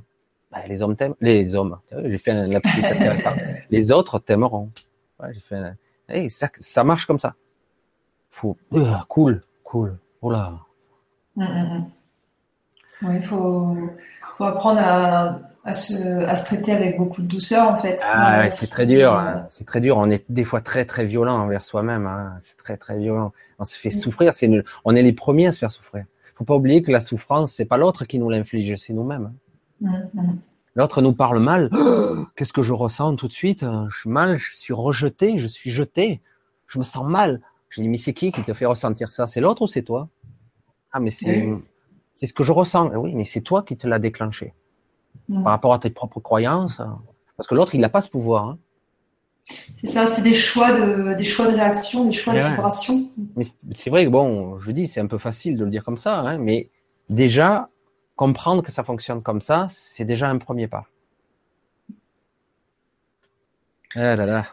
bah, 0.52 0.60
les 0.68 0.82
hommes 0.82 0.96
t'aiment, 0.96 1.16
les 1.22 1.56
hommes, 1.56 1.78
j'ai 1.92 2.18
fait 2.18 2.32
un 2.32 2.48
lapsus 2.48 2.84
intéressant. 2.84 3.34
les 3.70 3.92
autres 3.92 4.20
t'aimeront. 4.20 4.72
Ouais, 5.20 5.30
j'ai 5.34 5.40
fait 5.42 5.56
un... 5.56 5.76
hey, 6.08 6.30
ça, 6.30 6.50
ça 6.60 6.84
marche 6.84 7.06
comme 7.06 7.20
ça. 7.20 7.36
Faut, 8.32 8.58
euh, 8.74 8.94
cool, 9.08 9.42
cool. 9.64 9.98
Oh 10.22 10.32
là. 10.32 10.54
Mm, 11.36 11.44
mm, 11.44 11.78
mm. 11.78 11.86
Oui, 13.02 13.16
il 13.16 13.24
faut, 13.24 13.78
faut 14.34 14.44
apprendre 14.44 14.82
à, 14.82 15.40
à, 15.64 15.74
se, 15.74 16.26
à 16.26 16.36
se 16.36 16.46
traiter 16.46 16.74
avec 16.74 16.98
beaucoup 16.98 17.22
de 17.22 17.28
douceur 17.28 17.70
en 17.70 17.78
fait. 17.78 18.02
Ah, 18.04 18.40
ouais, 18.40 18.52
c'est 18.52 18.68
très 18.68 18.86
dur. 18.86 19.14
Hein. 19.14 19.48
C'est 19.52 19.66
très 19.66 19.82
dur. 19.82 19.98
On 19.98 20.10
est 20.10 20.26
des 20.30 20.44
fois 20.44 20.62
très 20.62 20.86
très 20.86 21.06
violent 21.06 21.40
envers 21.40 21.64
soi-même. 21.64 22.08
Hein. 22.08 22.38
C'est 22.42 22.58
très 22.58 22.78
très 22.78 22.98
violent. 22.98 23.32
On 23.60 23.66
se 23.66 23.78
fait 23.78 23.92
souffrir. 23.92 24.34
C'est 24.34 24.50
On 24.84 24.96
est 24.96 25.02
les 25.02 25.14
premiers 25.14 25.48
à 25.48 25.52
se 25.52 25.60
faire 25.60 25.72
souffrir. 25.72 26.06
Faut 26.36 26.46
pas 26.46 26.56
oublier 26.56 26.82
que 26.82 26.92
la 26.92 27.02
souffrance, 27.02 27.54
c'est 27.54 27.66
pas 27.66 27.78
l'autre 27.78 28.06
qui 28.06 28.18
nous 28.18 28.30
l'inflige, 28.30 28.76
c'est 28.78 28.94
nous-mêmes. 28.94 29.26
Hein. 29.26 29.49
L'autre 30.76 31.02
nous 31.02 31.14
parle 31.14 31.40
mal. 31.40 31.70
Qu'est-ce 32.36 32.54
que 32.54 32.62
je 32.62 32.74
ressens 32.74 33.16
tout 33.16 33.28
de 33.28 33.34
suite? 33.34 33.66
Je 33.90 34.00
suis 34.00 34.10
mal, 34.10 34.38
je 34.38 34.56
suis 34.56 34.74
rejeté, 34.74 35.40
je 35.40 35.48
suis 35.48 35.72
jeté, 35.72 36.22
je 36.68 36.80
me 36.80 36.84
sens 36.84 37.06
mal. 37.06 37.42
Je 37.70 37.82
dis, 37.82 37.90
mais 37.90 37.98
c'est 37.98 38.14
qui 38.14 38.32
qui 38.32 38.44
te 38.44 38.54
fait 38.54 38.66
ressentir 38.66 39.12
ça? 39.12 39.28
C'est 39.28 39.42
l'autre 39.42 39.62
ou 39.64 39.68
c'est 39.68 39.84
toi? 39.84 40.10
Ah, 40.92 41.00
mais 41.00 41.12
c'est 41.12 41.50
c'est 42.16 42.28
ce 42.28 42.34
que 42.34 42.44
je 42.44 42.52
ressens. 42.52 42.92
Oui, 42.96 43.14
mais 43.16 43.26
c'est 43.26 43.42
toi 43.42 43.64
qui 43.64 43.78
te 43.78 43.88
l'as 43.88 44.00
déclenché. 44.00 44.54
Par 45.32 45.52
rapport 45.52 45.74
à 45.74 45.80
tes 45.80 45.90
propres 45.90 46.20
croyances. 46.20 46.82
Parce 47.38 47.48
que 47.48 47.56
l'autre, 47.56 47.76
il 47.76 47.82
n'a 47.82 47.90
pas 47.90 48.02
ce 48.02 48.10
pouvoir. 48.10 48.46
Hein. 48.46 48.58
C'est 49.82 49.88
ça, 49.88 50.08
c'est 50.08 50.22
des 50.22 50.34
choix 50.34 50.74
de 50.74 51.16
des 51.16 51.24
choix 51.24 51.48
de 51.48 51.56
réaction, 51.56 52.06
des 52.06 52.12
choix 52.12 52.34
de 52.34 52.40
vibration. 52.40 53.10
Mais 53.36 53.46
c'est 53.76 53.90
vrai 53.90 54.06
que 54.06 54.10
bon, 54.10 54.60
je 54.60 54.72
dis, 54.72 54.88
c'est 54.88 55.00
un 55.00 55.08
peu 55.08 55.18
facile 55.18 55.58
de 55.58 55.64
le 55.64 55.72
dire 55.72 55.84
comme 55.84 55.98
ça, 55.98 56.20
hein, 56.20 56.38
mais 56.38 56.70
déjà, 57.10 57.70
comprendre 58.20 58.62
que 58.62 58.72
ça 58.74 58.84
fonctionne 58.84 59.22
comme 59.22 59.42
ça, 59.42 59.68
c'est 59.70 60.04
déjà 60.04 60.30
un 60.30 60.40
premier 60.40 60.68
pas. 60.68 60.88
Ah 63.96 64.18
là 64.18 64.26
là. 64.26 64.46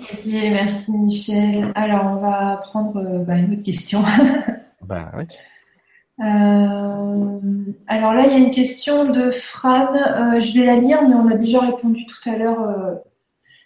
Ok, 0.00 0.24
merci 0.24 0.92
Michel. 0.96 1.70
Alors, 1.74 2.06
on 2.06 2.16
va 2.22 2.56
prendre 2.62 2.96
euh, 2.96 3.22
bah, 3.22 3.36
une 3.36 3.52
autre 3.52 3.62
question. 3.62 4.02
ben 4.82 5.12
oui. 5.18 5.24
Euh, 6.20 7.40
alors 7.88 8.14
là, 8.14 8.24
il 8.24 8.32
y 8.32 8.36
a 8.36 8.38
une 8.38 8.50
question 8.50 9.04
de 9.04 9.30
Fran. 9.30 9.92
Euh, 9.94 10.40
je 10.40 10.58
vais 10.58 10.64
la 10.64 10.76
lire, 10.76 11.06
mais 11.06 11.14
on 11.14 11.28
a 11.28 11.34
déjà 11.34 11.60
répondu 11.60 12.06
tout 12.06 12.26
à 12.26 12.38
l'heure. 12.38 13.02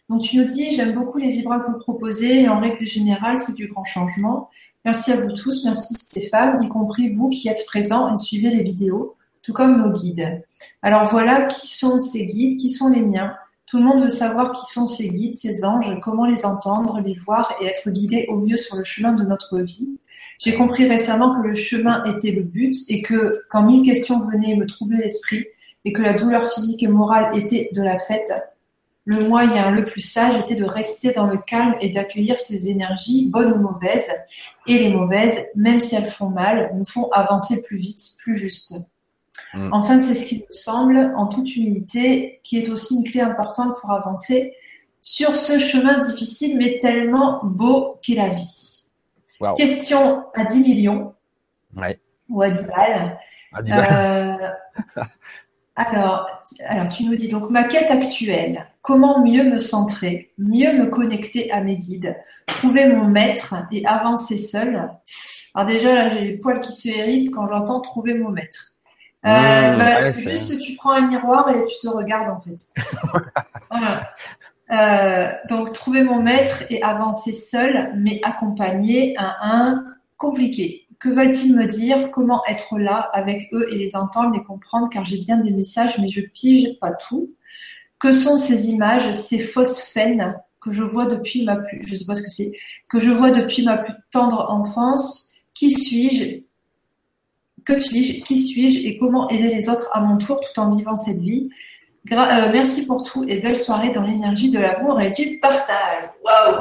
Donc, 0.08 0.22
tu 0.22 0.36
nous 0.36 0.44
dis, 0.44 0.72
j'aime 0.74 0.94
beaucoup 0.94 1.18
les 1.18 1.30
vibras 1.30 1.60
que 1.60 1.70
vous 1.70 1.78
proposez 1.78 2.42
et 2.42 2.48
en 2.48 2.58
règle 2.58 2.84
générale, 2.88 3.38
c'est 3.38 3.54
du 3.54 3.68
grand 3.68 3.84
changement. 3.84 4.50
Merci 4.84 5.12
à 5.12 5.16
vous 5.16 5.30
tous, 5.30 5.64
merci 5.64 5.94
Stéphane, 5.94 6.60
y 6.60 6.68
compris 6.68 7.12
vous 7.12 7.28
qui 7.28 7.46
êtes 7.46 7.64
présents 7.66 8.12
et 8.12 8.16
suivez 8.16 8.50
les 8.50 8.64
vidéos 8.64 9.16
tout 9.44 9.52
comme 9.52 9.76
nos 9.76 9.92
guides. 9.92 10.42
Alors 10.82 11.08
voilà, 11.10 11.44
qui 11.44 11.68
sont 11.68 12.00
ces 12.00 12.26
guides, 12.26 12.58
qui 12.58 12.70
sont 12.70 12.88
les 12.88 13.02
miens 13.02 13.36
Tout 13.66 13.78
le 13.78 13.84
monde 13.84 14.02
veut 14.02 14.10
savoir 14.10 14.52
qui 14.52 14.72
sont 14.72 14.86
ces 14.86 15.10
guides, 15.10 15.36
ces 15.36 15.64
anges, 15.64 16.00
comment 16.02 16.26
les 16.26 16.44
entendre, 16.46 17.00
les 17.00 17.14
voir 17.14 17.54
et 17.60 17.66
être 17.66 17.90
guidés 17.90 18.26
au 18.28 18.36
mieux 18.36 18.56
sur 18.56 18.76
le 18.76 18.84
chemin 18.84 19.12
de 19.12 19.22
notre 19.22 19.60
vie. 19.60 19.90
J'ai 20.38 20.54
compris 20.54 20.88
récemment 20.88 21.32
que 21.32 21.46
le 21.46 21.54
chemin 21.54 22.02
était 22.04 22.32
le 22.32 22.42
but 22.42 22.74
et 22.88 23.02
que 23.02 23.44
quand 23.50 23.62
mille 23.62 23.84
questions 23.84 24.26
venaient 24.28 24.56
me 24.56 24.66
troubler 24.66 24.98
l'esprit 24.98 25.46
et 25.84 25.92
que 25.92 26.02
la 26.02 26.14
douleur 26.14 26.50
physique 26.50 26.82
et 26.82 26.88
morale 26.88 27.36
était 27.38 27.68
de 27.72 27.82
la 27.82 27.98
fête, 27.98 28.32
le 29.04 29.28
moyen 29.28 29.70
le 29.70 29.84
plus 29.84 30.00
sage 30.00 30.36
était 30.38 30.54
de 30.54 30.64
rester 30.64 31.12
dans 31.12 31.26
le 31.26 31.36
calme 31.36 31.74
et 31.82 31.90
d'accueillir 31.90 32.40
ces 32.40 32.70
énergies, 32.70 33.28
bonnes 33.28 33.52
ou 33.52 33.58
mauvaises. 33.58 34.10
Et 34.66 34.78
les 34.78 34.88
mauvaises, 34.94 35.46
même 35.54 35.78
si 35.78 35.94
elles 35.94 36.06
font 36.06 36.30
mal, 36.30 36.72
nous 36.74 36.86
font 36.86 37.10
avancer 37.12 37.62
plus 37.62 37.76
vite, 37.76 38.14
plus 38.18 38.36
juste. 38.36 38.74
Mm. 39.52 39.68
Enfin, 39.72 40.00
c'est 40.00 40.14
ce 40.14 40.26
qui 40.26 40.38
me 40.48 40.52
semble, 40.52 41.12
en 41.16 41.26
toute 41.26 41.54
humilité, 41.54 42.40
qui 42.42 42.58
est 42.58 42.68
aussi 42.70 42.96
une 42.96 43.10
clé 43.10 43.20
importante 43.20 43.76
pour 43.80 43.90
avancer 43.90 44.54
sur 45.00 45.36
ce 45.36 45.58
chemin 45.58 45.98
difficile, 45.98 46.56
mais 46.56 46.78
tellement 46.78 47.40
beau 47.44 47.98
qu'est 48.02 48.14
la 48.14 48.30
vie. 48.30 48.84
Question 49.56 50.24
à 50.34 50.44
10 50.44 50.60
millions. 50.60 51.14
Ouais. 51.76 52.00
Ou 52.28 52.40
à 52.40 52.50
10 52.50 52.64
balles. 52.64 53.18
À 53.52 53.62
10 53.62 53.70
balles. 53.70 54.56
Euh, 54.96 55.02
Alors, 55.76 56.28
alors, 56.68 56.88
tu 56.88 57.04
nous 57.04 57.16
dis 57.16 57.28
donc 57.28 57.50
ma 57.50 57.64
quête 57.64 57.90
actuelle. 57.90 58.66
Comment 58.80 59.24
mieux 59.24 59.44
me 59.44 59.58
centrer, 59.58 60.32
mieux 60.38 60.72
me 60.78 60.86
connecter 60.86 61.50
à 61.50 61.60
mes 61.62 61.76
guides, 61.76 62.16
trouver 62.46 62.86
mon 62.86 63.08
maître 63.08 63.56
et 63.72 63.84
avancer 63.86 64.38
seul? 64.38 64.88
Alors 65.54 65.68
déjà 65.68 65.94
là, 65.94 66.10
j'ai 66.10 66.20
les 66.20 66.36
poils 66.36 66.60
qui 66.60 66.72
se 66.72 66.88
hérissent 66.88 67.30
quand 67.30 67.48
j'entends 67.48 67.80
trouver 67.80 68.14
mon 68.14 68.30
maître. 68.30 68.73
Euh, 69.26 69.72
mmh, 69.72 69.78
bah, 69.78 70.12
juste, 70.12 70.58
tu 70.58 70.74
prends 70.76 70.92
un 70.92 71.08
miroir 71.08 71.48
et 71.48 71.64
tu 71.64 71.78
te 71.80 71.88
regardes 71.88 72.30
en 72.30 72.40
fait. 72.40 72.68
voilà. 73.70 74.08
Euh, 74.72 75.32
donc, 75.48 75.72
trouver 75.72 76.02
mon 76.02 76.20
maître 76.20 76.64
et 76.70 76.82
avancer 76.82 77.32
seul, 77.32 77.92
mais 77.96 78.20
accompagné 78.22 79.14
à 79.18 79.36
un 79.42 79.84
compliqué. 80.16 80.86
Que 80.98 81.08
veulent-ils 81.08 81.54
me 81.54 81.66
dire? 81.66 82.10
Comment 82.10 82.42
être 82.48 82.78
là 82.78 83.10
avec 83.12 83.48
eux 83.52 83.66
et 83.70 83.76
les 83.76 83.96
entendre, 83.96 84.34
les 84.34 84.42
comprendre? 84.42 84.88
Car 84.90 85.04
j'ai 85.04 85.18
bien 85.18 85.38
des 85.38 85.50
messages, 85.50 85.98
mais 85.98 86.08
je 86.08 86.20
pige 86.20 86.78
pas 86.80 86.92
tout. 86.92 87.30
Que 87.98 88.12
sont 88.12 88.36
ces 88.36 88.70
images, 88.70 89.12
ces 89.12 89.38
fausses 89.38 89.82
faines 89.82 90.34
que 90.60 90.72
je 90.72 90.82
vois 90.82 91.06
depuis 91.06 91.44
ma 91.44 91.56
plus, 91.56 91.82
je 91.86 91.94
sais 91.94 92.06
pas 92.06 92.14
ce 92.14 92.22
que 92.22 92.30
c'est, 92.30 92.52
que 92.88 92.98
je 92.98 93.10
vois 93.10 93.30
depuis 93.30 93.64
ma 93.64 93.76
plus 93.76 93.92
tendre 94.10 94.50
enfance? 94.50 95.32
Qui 95.52 95.70
suis-je? 95.70 96.43
Que 97.64 97.80
suis-je 97.80 98.22
Qui 98.22 98.40
suis-je 98.40 98.86
Et 98.86 98.98
comment 98.98 99.28
aider 99.30 99.48
les 99.48 99.68
autres 99.68 99.88
à 99.92 100.00
mon 100.00 100.18
tour 100.18 100.40
tout 100.40 100.60
en 100.60 100.70
vivant 100.70 100.96
cette 100.96 101.20
vie 101.20 101.50
euh, 102.12 102.52
merci 102.52 102.84
pour 102.86 103.02
tout 103.02 103.24
et 103.26 103.40
belle 103.40 103.56
soirée 103.56 103.90
dans 103.90 104.02
l'énergie 104.02 104.50
de 104.50 104.58
l'amour 104.58 105.00
et 105.00 105.10
du 105.10 105.38
partage. 105.38 106.10
Waouh 106.22 106.58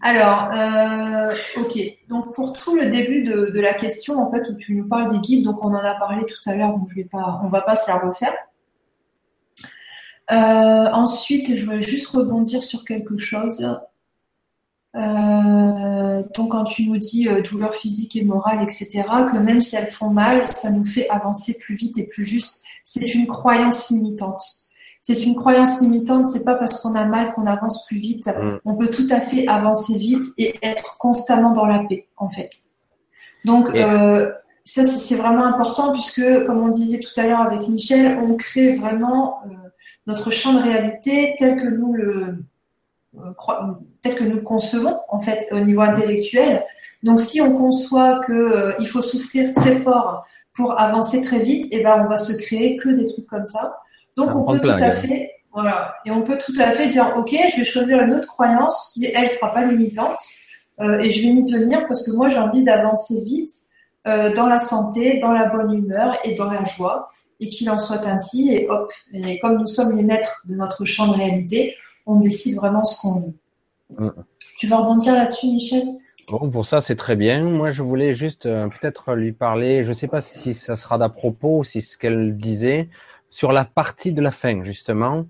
Alors, 0.00 0.50
euh, 0.54 1.36
ok. 1.58 1.78
Donc 2.08 2.34
pour 2.34 2.54
tout 2.54 2.76
le 2.76 2.86
début 2.86 3.24
de, 3.24 3.60
la 3.60 3.74
question, 3.74 4.18
en 4.18 4.30
fait, 4.30 4.48
où 4.48 4.54
tu 4.54 4.74
nous 4.74 4.88
parles 4.88 5.10
des 5.12 5.18
guides, 5.18 5.44
donc 5.44 5.62
on 5.62 5.68
en 5.68 5.74
a 5.74 5.94
parlé 5.96 6.24
tout 6.24 6.50
à 6.50 6.54
l'heure, 6.54 6.70
donc 6.70 6.88
je 6.88 6.94
vais 6.94 7.04
pas, 7.04 7.40
on 7.44 7.48
va 7.48 7.60
pas 7.60 7.76
se 7.76 7.90
la 7.90 7.98
refaire. 7.98 8.34
Euh, 10.32 10.90
ensuite, 10.92 11.54
je 11.54 11.64
voulais 11.66 11.82
juste 11.82 12.08
rebondir 12.08 12.62
sur 12.62 12.84
quelque 12.84 13.18
chose. 13.18 13.68
Donc 14.96 16.52
quand 16.52 16.64
tu 16.64 16.86
nous 16.86 16.96
dis 16.96 17.28
douleur 17.48 17.74
physique 17.74 18.16
et 18.16 18.24
morale, 18.24 18.62
etc., 18.62 19.04
que 19.30 19.36
même 19.36 19.60
si 19.60 19.76
elles 19.76 19.90
font 19.90 20.10
mal, 20.10 20.48
ça 20.48 20.70
nous 20.70 20.84
fait 20.84 21.08
avancer 21.10 21.58
plus 21.58 21.74
vite 21.74 21.98
et 21.98 22.06
plus 22.06 22.24
juste 22.24 22.62
c'est 22.86 23.14
une 23.14 23.26
croyance 23.26 23.90
limitante. 23.90 24.42
C'est 25.02 25.22
une 25.24 25.34
croyance 25.34 25.82
limitante, 25.82 26.28
c'est 26.28 26.44
pas 26.44 26.54
parce 26.54 26.80
qu'on 26.80 26.94
a 26.94 27.04
mal 27.04 27.34
qu'on 27.34 27.46
avance 27.46 27.86
plus 27.86 27.98
vite. 27.98 28.26
Mm. 28.28 28.58
On 28.64 28.74
peut 28.74 28.88
tout 28.88 29.06
à 29.10 29.20
fait 29.20 29.46
avancer 29.46 29.98
vite 29.98 30.24
et 30.38 30.56
être 30.62 30.96
constamment 30.96 31.52
dans 31.52 31.66
la 31.66 31.80
paix, 31.80 32.06
en 32.16 32.30
fait. 32.30 32.50
Donc, 33.44 33.68
euh, 33.74 34.32
ça, 34.64 34.84
c'est 34.84 35.14
vraiment 35.16 35.44
important 35.44 35.92
puisque, 35.92 36.44
comme 36.46 36.58
on 36.58 36.68
disait 36.68 37.00
tout 37.00 37.20
à 37.20 37.26
l'heure 37.26 37.40
avec 37.40 37.68
Michel, 37.68 38.18
on 38.18 38.34
crée 38.34 38.76
vraiment 38.76 39.40
euh, 39.46 39.50
notre 40.06 40.30
champ 40.30 40.54
de 40.54 40.62
réalité 40.62 41.34
tel 41.38 41.56
que 41.56 41.68
nous 41.68 41.92
le 41.92 42.38
euh, 43.18 43.72
tel 44.02 44.14
que 44.14 44.24
nous 44.24 44.36
le 44.36 44.42
concevons, 44.42 44.98
en 45.08 45.20
fait, 45.20 45.46
au 45.52 45.60
niveau 45.60 45.80
intellectuel. 45.80 46.64
Donc, 47.02 47.20
si 47.20 47.40
on 47.40 47.56
conçoit 47.56 48.20
qu'il 48.24 48.88
faut 48.88 49.02
souffrir 49.02 49.52
très 49.52 49.76
fort 49.76 50.26
pour 50.56 50.78
avancer 50.80 51.20
très 51.20 51.40
vite, 51.40 51.68
et 51.70 51.82
ben 51.82 52.02
on 52.04 52.08
va 52.08 52.18
se 52.18 52.32
créer 52.32 52.76
que 52.76 52.88
des 52.88 53.06
trucs 53.06 53.26
comme 53.26 53.46
ça. 53.46 53.78
Donc 54.16 54.34
on 54.34 54.44
peut 54.44 54.60
tout 54.60 54.70
à 54.70 54.90
fait, 54.92 55.30
voilà, 55.52 55.94
et 56.06 56.10
on 56.10 56.22
peut 56.22 56.38
tout 56.38 56.54
à 56.58 56.70
fait 56.72 56.88
dire, 56.88 57.12
ok, 57.16 57.36
je 57.52 57.58
vais 57.58 57.64
choisir 57.64 58.00
une 58.02 58.14
autre 58.14 58.26
croyance 58.26 58.92
qui 58.94 59.04
elle 59.04 59.28
sera 59.28 59.52
pas 59.52 59.62
limitante 59.62 60.18
euh, 60.80 60.98
et 61.00 61.10
je 61.10 61.26
vais 61.26 61.34
m'y 61.34 61.44
tenir 61.44 61.86
parce 61.86 62.04
que 62.06 62.16
moi 62.16 62.30
j'ai 62.30 62.38
envie 62.38 62.64
d'avancer 62.64 63.22
vite 63.22 63.52
euh, 64.06 64.34
dans 64.34 64.46
la 64.46 64.58
santé, 64.58 65.18
dans 65.18 65.32
la 65.32 65.46
bonne 65.46 65.72
humeur 65.72 66.16
et 66.24 66.34
dans 66.34 66.50
la 66.50 66.64
joie 66.64 67.10
et 67.40 67.50
qu'il 67.50 67.68
en 67.68 67.76
soit 67.76 68.06
ainsi 68.06 68.54
et 68.54 68.66
hop. 68.70 68.90
Et 69.12 69.38
comme 69.38 69.58
nous 69.58 69.66
sommes 69.66 69.94
les 69.94 70.02
maîtres 70.02 70.42
de 70.46 70.54
notre 70.54 70.86
champ 70.86 71.08
de 71.08 71.14
réalité, 71.14 71.76
on 72.06 72.16
décide 72.20 72.56
vraiment 72.56 72.84
ce 72.84 73.00
qu'on 73.00 73.20
veut. 73.20 73.34
Mm. 73.98 74.10
Tu 74.58 74.66
vas 74.66 74.78
rebondir 74.78 75.14
là-dessus, 75.14 75.48
Michel? 75.48 75.86
Bon, 76.30 76.50
pour 76.50 76.66
ça, 76.66 76.80
c'est 76.80 76.96
très 76.96 77.14
bien. 77.14 77.44
Moi, 77.44 77.70
je 77.70 77.82
voulais 77.82 78.14
juste 78.14 78.46
euh, 78.46 78.68
peut-être 78.68 79.14
lui 79.14 79.32
parler, 79.32 79.84
je 79.84 79.90
ne 79.90 79.94
sais 79.94 80.08
pas 80.08 80.20
si 80.20 80.54
ça 80.54 80.74
sera 80.74 80.98
d'à 80.98 81.08
propos, 81.08 81.62
si 81.62 81.82
ce 81.82 81.96
qu'elle 81.96 82.36
disait, 82.36 82.88
sur 83.30 83.52
la 83.52 83.64
partie 83.64 84.12
de 84.12 84.20
la 84.20 84.30
fin, 84.30 84.64
justement. 84.64 85.26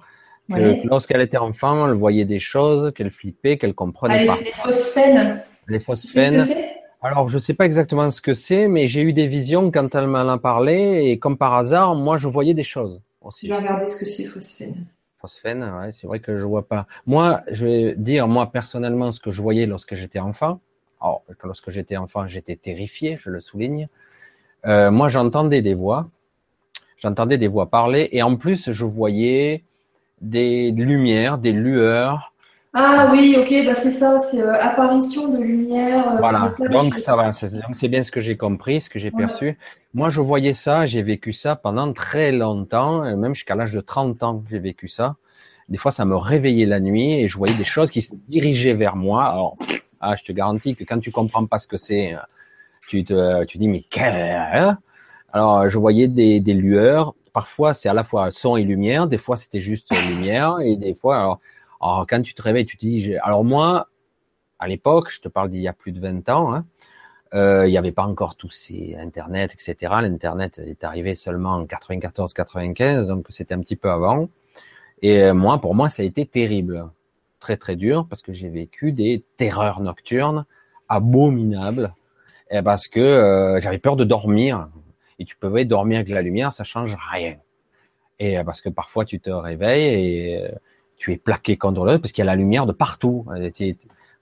Que 0.48 0.86
lorsqu'elle 0.86 1.22
était 1.22 1.38
enfant, 1.38 1.88
elle 1.88 1.94
voyait 1.94 2.24
des 2.24 2.38
choses, 2.38 2.92
qu'elle 2.94 3.10
flippait, 3.10 3.58
qu'elle 3.58 3.74
comprenait 3.74 4.26
pas. 4.26 4.36
Les 4.36 4.52
phosphènes. 4.52 5.42
Les 5.66 5.80
phosphènes. 5.80 6.46
Alors, 7.02 7.28
je 7.28 7.36
ne 7.36 7.42
sais 7.42 7.54
pas 7.54 7.66
exactement 7.66 8.10
ce 8.12 8.20
que 8.20 8.32
c'est, 8.32 8.68
mais 8.68 8.86
j'ai 8.86 9.02
eu 9.02 9.12
des 9.12 9.26
visions 9.26 9.72
quand 9.72 9.92
elle 9.96 10.06
m'en 10.06 10.28
a 10.28 10.38
parlé, 10.38 11.02
et 11.06 11.18
comme 11.18 11.36
par 11.36 11.54
hasard, 11.54 11.96
moi, 11.96 12.16
je 12.16 12.28
voyais 12.28 12.54
des 12.54 12.62
choses 12.62 13.00
aussi. 13.20 13.48
Je 13.48 13.52
vais 13.52 13.58
regarder 13.58 13.86
ce 13.86 13.98
que 13.98 14.06
c'est 14.06 14.24
phosphène. 14.24 14.86
Phosphène, 15.18 15.66
c'est 15.98 16.06
vrai 16.06 16.20
que 16.20 16.38
je 16.38 16.44
vois 16.44 16.66
pas. 16.68 16.86
Moi, 17.06 17.42
je 17.50 17.64
vais 17.64 17.94
dire, 17.96 18.28
moi, 18.28 18.52
personnellement, 18.52 19.12
ce 19.12 19.20
que 19.20 19.30
je 19.30 19.40
voyais 19.40 19.66
lorsque 19.66 19.94
j'étais 19.94 20.18
enfant. 20.18 20.60
Alors, 21.00 21.22
lorsque 21.42 21.70
j'étais 21.70 21.96
enfant, 21.96 22.26
j'étais 22.26 22.56
terrifié, 22.56 23.18
je 23.20 23.30
le 23.30 23.40
souligne. 23.40 23.88
Euh, 24.66 24.90
moi, 24.90 25.08
j'entendais 25.08 25.62
des 25.62 25.74
voix, 25.74 26.08
j'entendais 26.98 27.38
des 27.38 27.48
voix 27.48 27.70
parler, 27.70 28.08
et 28.12 28.22
en 28.22 28.36
plus, 28.36 28.70
je 28.70 28.84
voyais 28.84 29.64
des 30.20 30.70
lumières, 30.72 31.38
des 31.38 31.52
lueurs. 31.52 32.32
Ah 32.72 33.08
oui, 33.10 33.36
ok, 33.38 33.64
bah 33.64 33.74
c'est 33.74 33.90
ça, 33.90 34.18
c'est 34.18 34.42
euh, 34.42 34.52
apparition 34.60 35.28
de 35.28 35.38
lumière. 35.42 36.12
Euh, 36.12 36.16
voilà, 36.18 36.54
donc 36.70 36.98
ça 36.98 37.16
va, 37.16 37.32
c'est 37.32 37.88
bien 37.88 38.02
ce 38.02 38.10
que 38.10 38.20
j'ai 38.20 38.36
compris, 38.36 38.82
ce 38.82 38.90
que 38.90 38.98
j'ai 38.98 39.10
perçu. 39.10 39.58
Moi, 39.94 40.10
je 40.10 40.20
voyais 40.20 40.52
ça, 40.52 40.84
j'ai 40.84 41.02
vécu 41.02 41.32
ça 41.32 41.56
pendant 41.56 41.92
très 41.94 42.32
longtemps, 42.32 43.02
même 43.16 43.34
jusqu'à 43.34 43.54
l'âge 43.54 43.72
de 43.72 43.80
30 43.80 44.22
ans, 44.22 44.44
j'ai 44.50 44.58
vécu 44.58 44.88
ça. 44.88 45.16
Des 45.68 45.78
fois, 45.78 45.90
ça 45.90 46.04
me 46.04 46.16
réveillait 46.16 46.66
la 46.66 46.80
nuit 46.80 47.14
et 47.14 47.28
je 47.28 47.38
voyais 47.38 47.54
des 47.54 47.64
choses 47.64 47.90
qui 47.90 48.02
se 48.02 48.14
dirigeaient 48.28 48.74
vers 48.74 48.94
moi. 48.94 49.24
Alors, 49.24 49.56
ah, 50.00 50.14
je 50.16 50.24
te 50.24 50.32
garantis 50.32 50.76
que 50.76 50.84
quand 50.84 50.98
tu 51.00 51.10
comprends 51.10 51.46
pas 51.46 51.58
ce 51.58 51.66
que 51.66 51.78
c'est, 51.78 52.14
tu 52.88 53.04
te, 53.04 53.44
tu 53.46 53.58
dis 53.58 53.68
mais 53.68 53.82
quel 53.88 54.14
hein? 54.14 54.78
Alors, 55.32 55.68
je 55.68 55.78
voyais 55.78 56.08
des, 56.08 56.40
des 56.40 56.54
lueurs. 56.54 57.14
Parfois, 57.32 57.74
c'est 57.74 57.88
à 57.88 57.94
la 57.94 58.04
fois 58.04 58.30
son 58.32 58.56
et 58.56 58.62
lumière. 58.62 59.06
Des 59.06 59.18
fois, 59.18 59.36
c'était 59.36 59.60
juste 59.60 59.88
lumière. 60.08 60.58
Et 60.62 60.76
des 60.76 60.94
fois, 60.94 61.18
alors, 61.18 61.40
alors, 61.80 62.06
quand 62.08 62.22
tu 62.22 62.34
te 62.34 62.42
réveilles, 62.42 62.66
tu 62.66 62.76
te 62.76 62.86
dis. 62.86 63.16
Alors 63.22 63.44
moi, 63.44 63.88
à 64.58 64.68
l'époque, 64.68 65.10
je 65.10 65.20
te 65.20 65.28
parle 65.28 65.50
d'il 65.50 65.60
y 65.60 65.68
a 65.68 65.72
plus 65.72 65.92
de 65.92 66.00
20 66.00 66.28
ans. 66.28 66.54
Hein, 66.54 66.64
euh, 67.34 67.66
il 67.66 67.70
n'y 67.70 67.78
avait 67.78 67.92
pas 67.92 68.04
encore 68.04 68.36
tous 68.36 68.50
ces 68.50 68.96
Internet, 68.98 69.52
etc. 69.54 69.92
L'Internet 70.00 70.58
est 70.58 70.84
arrivé 70.84 71.14
seulement 71.14 71.50
en 71.50 71.64
94-95, 71.64 73.06
donc 73.06 73.26
c'était 73.30 73.54
un 73.54 73.60
petit 73.60 73.76
peu 73.76 73.90
avant. 73.90 74.28
Et 75.02 75.22
euh, 75.22 75.34
moi, 75.34 75.60
pour 75.60 75.74
moi, 75.74 75.88
ça 75.88 76.02
a 76.02 76.06
été 76.06 76.24
terrible 76.24 76.88
très 77.40 77.56
très 77.56 77.76
dur 77.76 78.06
parce 78.08 78.22
que 78.22 78.32
j'ai 78.32 78.48
vécu 78.48 78.92
des 78.92 79.24
terreurs 79.36 79.80
nocturnes 79.80 80.46
abominables 80.88 81.92
et 82.50 82.62
parce 82.62 82.88
que 82.88 83.00
euh, 83.00 83.60
j'avais 83.60 83.78
peur 83.78 83.96
de 83.96 84.04
dormir 84.04 84.68
et 85.18 85.24
tu 85.24 85.36
pouvais 85.36 85.64
dormir 85.64 85.98
avec 85.98 86.08
la 86.08 86.22
lumière 86.22 86.52
ça 86.52 86.64
change 86.64 86.96
rien 87.12 87.36
et 88.18 88.42
parce 88.44 88.62
que 88.62 88.68
parfois 88.68 89.04
tu 89.04 89.20
te 89.20 89.30
réveilles 89.30 89.84
et 89.84 90.44
tu 90.96 91.12
es 91.12 91.16
plaqué 91.16 91.56
contre 91.56 91.84
le 91.84 91.98
parce 91.98 92.12
qu'il 92.12 92.24
y 92.24 92.28
a 92.28 92.30
la 92.30 92.36
lumière 92.36 92.66
de 92.66 92.72
partout 92.72 93.26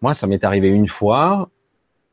moi 0.00 0.14
ça 0.14 0.26
m'est 0.26 0.44
arrivé 0.44 0.68
une 0.68 0.88
fois 0.88 1.48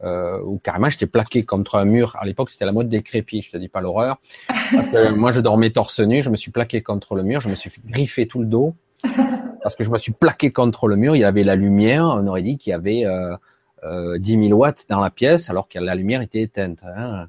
euh, 0.03 0.41
où 0.43 0.57
carrément 0.57 0.89
j'étais 0.89 1.05
plaqué 1.05 1.43
contre 1.43 1.75
un 1.75 1.85
mur. 1.85 2.15
À 2.19 2.25
l'époque, 2.25 2.49
c'était 2.49 2.65
la 2.65 2.71
mode 2.71 2.89
des 2.89 3.03
crépis, 3.03 3.43
je 3.43 3.51
te 3.51 3.57
dis 3.57 3.67
pas 3.67 3.81
l'horreur. 3.81 4.19
Parce 4.47 4.87
que 4.87 5.09
moi, 5.15 5.31
je 5.31 5.39
dormais 5.41 5.69
torse 5.69 5.99
nu, 5.99 6.23
je 6.23 6.31
me 6.31 6.35
suis 6.35 6.49
plaqué 6.49 6.81
contre 6.81 7.13
le 7.13 7.21
mur, 7.21 7.39
je 7.39 7.49
me 7.49 7.53
suis 7.53 7.71
griffé 7.85 8.25
tout 8.25 8.39
le 8.39 8.47
dos 8.47 8.73
parce 9.61 9.75
que 9.75 9.83
je 9.83 9.89
me 9.89 9.97
suis 9.97 10.11
plaqué 10.11 10.51
contre 10.51 10.87
le 10.87 10.95
mur. 10.95 11.15
Il 11.15 11.19
y 11.19 11.23
avait 11.23 11.43
la 11.43 11.55
lumière. 11.55 12.05
On 12.05 12.25
aurait 12.27 12.41
dit 12.41 12.57
qu'il 12.57 12.71
y 12.71 12.73
avait 12.73 13.05
euh, 13.05 13.35
euh, 13.83 14.17
10 14.17 14.47
000 14.47 14.59
watts 14.59 14.85
dans 14.89 14.99
la 14.99 15.09
pièce, 15.09 15.49
alors 15.49 15.67
que 15.67 15.79
la 15.79 15.95
lumière 15.95 16.21
était 16.21 16.41
éteinte. 16.41 16.79
Hein. 16.83 17.27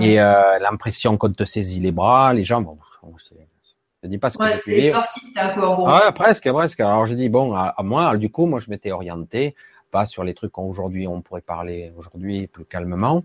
Et 0.00 0.20
euh, 0.20 0.58
l'impression 0.60 1.16
qu'on 1.16 1.32
te 1.32 1.44
saisit 1.44 1.80
les 1.80 1.92
bras, 1.92 2.34
les 2.34 2.44
jambes. 2.44 2.64
Bon, 2.64 2.78
je 4.02 4.08
dis 4.08 4.18
pas 4.18 4.30
ce 4.30 4.38
que 4.38 4.42
ouais, 4.42 4.54
c'était 4.54 4.86
exorciste 4.86 5.38
un 5.38 5.48
peu 5.50 5.62
en 5.62 5.74
gros. 5.74 5.88
Ouais, 5.88 6.12
presque, 6.14 6.50
presque. 6.50 6.80
Alors 6.80 7.06
je 7.06 7.14
dis 7.14 7.28
bon, 7.28 7.54
à, 7.54 7.74
moi, 7.82 8.16
du 8.16 8.30
coup, 8.30 8.46
moi, 8.46 8.58
je 8.58 8.70
m'étais 8.70 8.92
orienté 8.92 9.54
pas 9.90 10.06
sur 10.06 10.24
les 10.24 10.32
trucs 10.32 10.52
qu'aujourd'hui 10.52 11.06
on 11.06 11.20
pourrait 11.20 11.42
parler 11.42 11.92
aujourd'hui 11.98 12.46
plus 12.46 12.64
calmement, 12.64 13.24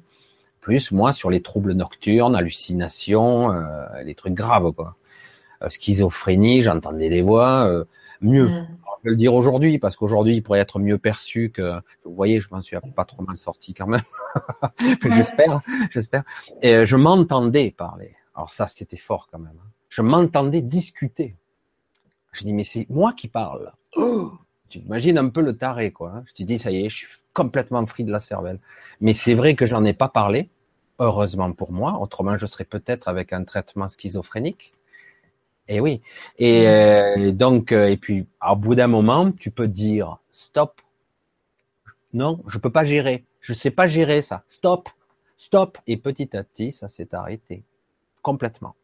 plus 0.59 0.91
moi 0.91 1.13
sur 1.13 1.29
les 1.29 1.41
troubles 1.41 1.71
nocturnes, 1.71 2.35
hallucinations, 2.35 3.53
euh, 3.53 4.03
les 4.03 4.15
trucs 4.15 4.33
graves 4.33 4.73
quoi. 4.73 4.95
Euh, 5.63 5.69
schizophrénie, 5.69 6.63
j'entendais 6.63 7.09
des 7.09 7.21
voix, 7.21 7.67
euh, 7.67 7.85
mieux. 8.21 8.47
Mm. 8.47 8.67
Je 9.03 9.09
vais 9.09 9.11
le 9.11 9.15
dire 9.15 9.33
aujourd'hui 9.33 9.79
parce 9.79 9.95
qu'aujourd'hui 9.95 10.35
il 10.35 10.43
pourrait 10.43 10.59
être 10.59 10.79
mieux 10.79 10.97
perçu 10.97 11.51
que. 11.51 11.79
Vous 12.03 12.13
voyez, 12.13 12.41
je 12.41 12.49
m'en 12.51 12.61
suis 12.61 12.77
pas 12.95 13.05
trop 13.05 13.23
mal 13.23 13.37
sorti 13.37 13.73
quand 13.73 13.87
même. 13.87 14.01
j'espère, 15.03 15.61
j'espère. 15.91 16.23
Et 16.61 16.75
euh, 16.75 16.85
je 16.85 16.95
m'entendais 16.95 17.71
parler. 17.71 18.15
Alors 18.35 18.51
ça, 18.51 18.67
c'était 18.67 18.97
fort 18.97 19.27
quand 19.31 19.39
même. 19.39 19.57
Hein. 19.57 19.69
Je 19.89 20.01
m'entendais 20.01 20.61
discuter. 20.61 21.35
Je 22.33 22.43
dis 22.43 22.53
mais 22.53 22.63
c'est 22.63 22.87
moi 22.89 23.13
qui 23.13 23.27
parle. 23.27 23.71
Oh 23.95 24.31
tu 24.69 24.79
imagines 24.79 25.17
un 25.17 25.29
peu 25.29 25.41
le 25.41 25.55
taré 25.55 25.91
quoi. 25.91 26.11
Hein. 26.15 26.23
Je 26.27 26.33
te 26.33 26.43
dis 26.43 26.59
ça 26.59 26.71
y 26.71 26.85
est, 26.85 26.89
je 26.89 26.97
suis 26.97 27.07
complètement 27.33 27.85
free 27.85 28.03
de 28.03 28.11
la 28.11 28.19
cervelle. 28.19 28.59
Mais 28.99 29.13
c'est 29.13 29.33
vrai 29.33 29.55
que 29.55 29.65
j'en 29.65 29.85
ai 29.85 29.93
pas 29.93 30.09
parlé 30.09 30.49
heureusement 30.99 31.51
pour 31.51 31.71
moi, 31.71 31.99
autrement 31.99 32.37
je 32.37 32.45
serais 32.45 32.65
peut-être 32.65 33.07
avec 33.07 33.33
un 33.33 33.43
traitement 33.43 33.87
schizophrénique. 33.87 34.73
Et 35.67 35.79
oui. 35.79 36.01
Et 36.37 36.61
mmh. 36.61 36.65
euh, 36.65 37.31
donc, 37.33 37.71
euh, 37.71 37.89
et 37.89 37.97
puis, 37.97 38.25
au 38.47 38.55
bout 38.55 38.75
d'un 38.75 38.87
moment, 38.87 39.31
tu 39.31 39.51
peux 39.51 39.67
dire 39.67 40.17
stop. 40.31 40.81
Non, 42.13 42.41
je 42.47 42.57
peux 42.57 42.69
pas 42.69 42.85
gérer. 42.85 43.25
Je 43.41 43.53
sais 43.53 43.71
pas 43.71 43.87
gérer 43.87 44.21
ça. 44.21 44.43
Stop, 44.47 44.89
stop. 45.37 45.77
Et 45.85 45.97
petit 45.97 46.35
à 46.37 46.43
petit, 46.43 46.71
ça 46.71 46.87
s'est 46.87 47.13
arrêté 47.13 47.63
complètement. 48.21 48.75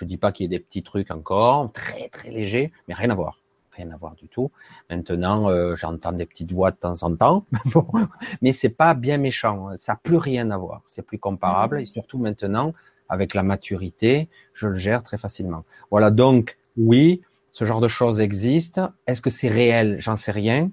Je 0.00 0.06
dis 0.06 0.16
pas 0.16 0.32
qu'il 0.32 0.44
y 0.44 0.46
ait 0.46 0.58
des 0.58 0.64
petits 0.64 0.82
trucs 0.82 1.10
encore, 1.10 1.70
très 1.72 2.08
très 2.08 2.30
légers, 2.30 2.72
mais 2.88 2.94
rien 2.94 3.10
à 3.10 3.14
voir, 3.14 3.42
rien 3.72 3.90
à 3.90 3.98
voir 3.98 4.14
du 4.14 4.28
tout. 4.28 4.50
Maintenant, 4.88 5.50
euh, 5.50 5.76
j'entends 5.76 6.12
des 6.12 6.24
petites 6.24 6.52
voix 6.52 6.70
de 6.70 6.76
temps 6.76 7.02
en 7.02 7.14
temps, 7.14 7.44
mais 8.40 8.52
c'est 8.52 8.70
pas 8.70 8.94
bien 8.94 9.18
méchant. 9.18 9.68
Ça 9.76 9.92
n'a 9.92 10.00
plus 10.02 10.16
rien 10.16 10.50
à 10.50 10.56
voir. 10.56 10.80
C'est 10.88 11.02
plus 11.02 11.18
comparable 11.18 11.76
mmh. 11.76 11.80
et 11.80 11.84
surtout 11.84 12.18
maintenant, 12.18 12.72
avec 13.10 13.34
la 13.34 13.42
maturité, 13.42 14.30
je 14.54 14.68
le 14.68 14.76
gère 14.76 15.02
très 15.02 15.18
facilement. 15.18 15.64
Voilà, 15.90 16.10
donc 16.10 16.56
oui, 16.78 17.20
ce 17.52 17.66
genre 17.66 17.82
de 17.82 17.88
choses 17.88 18.20
existe. 18.20 18.80
Est-ce 19.06 19.20
que 19.20 19.28
c'est 19.28 19.50
réel? 19.50 19.96
J'en 20.00 20.16
sais 20.16 20.32
rien 20.32 20.70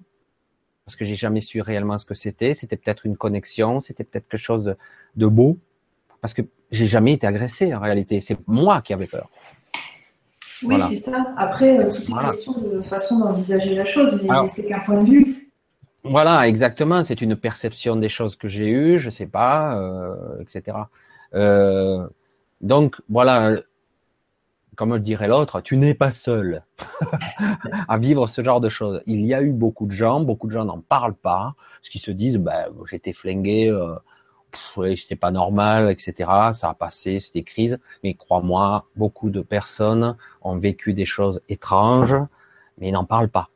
parce 0.88 0.96
que 0.96 1.04
j'ai 1.04 1.16
jamais 1.16 1.42
su 1.42 1.60
réellement 1.60 1.98
ce 1.98 2.06
que 2.06 2.14
c'était. 2.14 2.56
C'était 2.56 2.78
peut-être 2.78 3.06
une 3.06 3.18
connexion, 3.18 3.82
c'était 3.82 4.06
peut-être 4.06 4.30
quelque 4.30 4.40
chose 4.40 4.78
de, 5.18 5.28
beau, 5.28 5.58
parce 6.22 6.34
que 6.34 6.44
j'ai 6.72 6.88
jamais 6.88 7.14
été 7.14 7.28
agressé 7.28 7.74
en 7.74 7.80
réalité. 7.80 8.20
C'est 8.20 8.38
moi 8.48 8.82
qui 8.82 8.94
avais 8.94 9.08
peur. 9.08 9.30
Oui, 10.64 10.76
c'est 10.90 10.98
ça. 10.98 11.34
Après, 11.38 11.80
euh, 11.80 11.92
tout 11.92 12.02
est 12.02 12.26
question 12.26 12.54
de 12.60 12.82
façon 12.82 13.20
d'envisager 13.20 13.76
la 13.76 13.86
chose, 13.86 14.20
mais 14.24 14.48
c'est 14.48 14.66
qu'un 14.66 14.80
point 14.80 15.04
de 15.04 15.10
vue. 15.10 15.52
Voilà, 16.04 16.48
exactement. 16.48 17.04
C'est 17.04 17.22
une 17.22 17.36
perception 17.36 17.96
des 17.96 18.10
choses 18.10 18.36
que 18.36 18.48
j'ai 18.48 18.70
eues, 18.70 19.00
je 19.00 19.10
sais 19.10 19.28
pas, 19.28 19.78
euh, 19.78 20.42
etc. 20.42 20.78
Euh, 21.36 22.08
donc 22.62 22.96
voilà, 23.10 23.58
comme 24.76 24.94
le 24.94 25.00
dirait 25.00 25.28
l'autre, 25.28 25.62
tu 25.62 25.78
n'es 25.78 25.94
pas 25.94 26.12
seul 26.12 26.64
à 27.88 27.98
vivre 27.98 28.28
ce 28.28 28.44
genre 28.44 28.62
de 28.62 28.70
choses. 28.70 29.02
Il 29.06 29.22
y 29.26 29.34
a 29.34 29.42
eu 29.42 29.52
beaucoup 29.52 29.86
de 29.86 29.92
gens, 29.92 30.22
beaucoup 30.22 30.48
de 30.48 30.54
gens 30.54 30.66
n'en 30.66 30.80
parlent 30.80 31.14
pas, 31.14 31.56
parce 31.80 31.90
qu'ils 31.90 32.02
se 32.02 32.12
disent, 32.12 32.38
ben, 32.38 32.68
j'étais 32.90 33.14
flingué, 33.14 33.72
euh, 34.78 34.96
j'étais 34.96 35.16
pas 35.16 35.32
normal, 35.32 35.92
etc. 35.92 36.14
Ça 36.54 36.70
a 36.70 36.74
passé, 36.74 37.20
c'était 37.20 37.44
crise. 37.44 37.80
Mais 38.04 38.14
crois-moi, 38.14 38.86
beaucoup 38.96 39.30
de 39.30 39.42
personnes 39.42 40.16
ont 40.42 40.58
vécu 40.58 40.94
des 40.94 41.06
choses 41.06 41.42
étranges, 41.50 42.16
mais 42.78 42.90
ils 42.90 42.94
n'en 42.94 43.06
parlent 43.06 43.30
pas. 43.30 43.50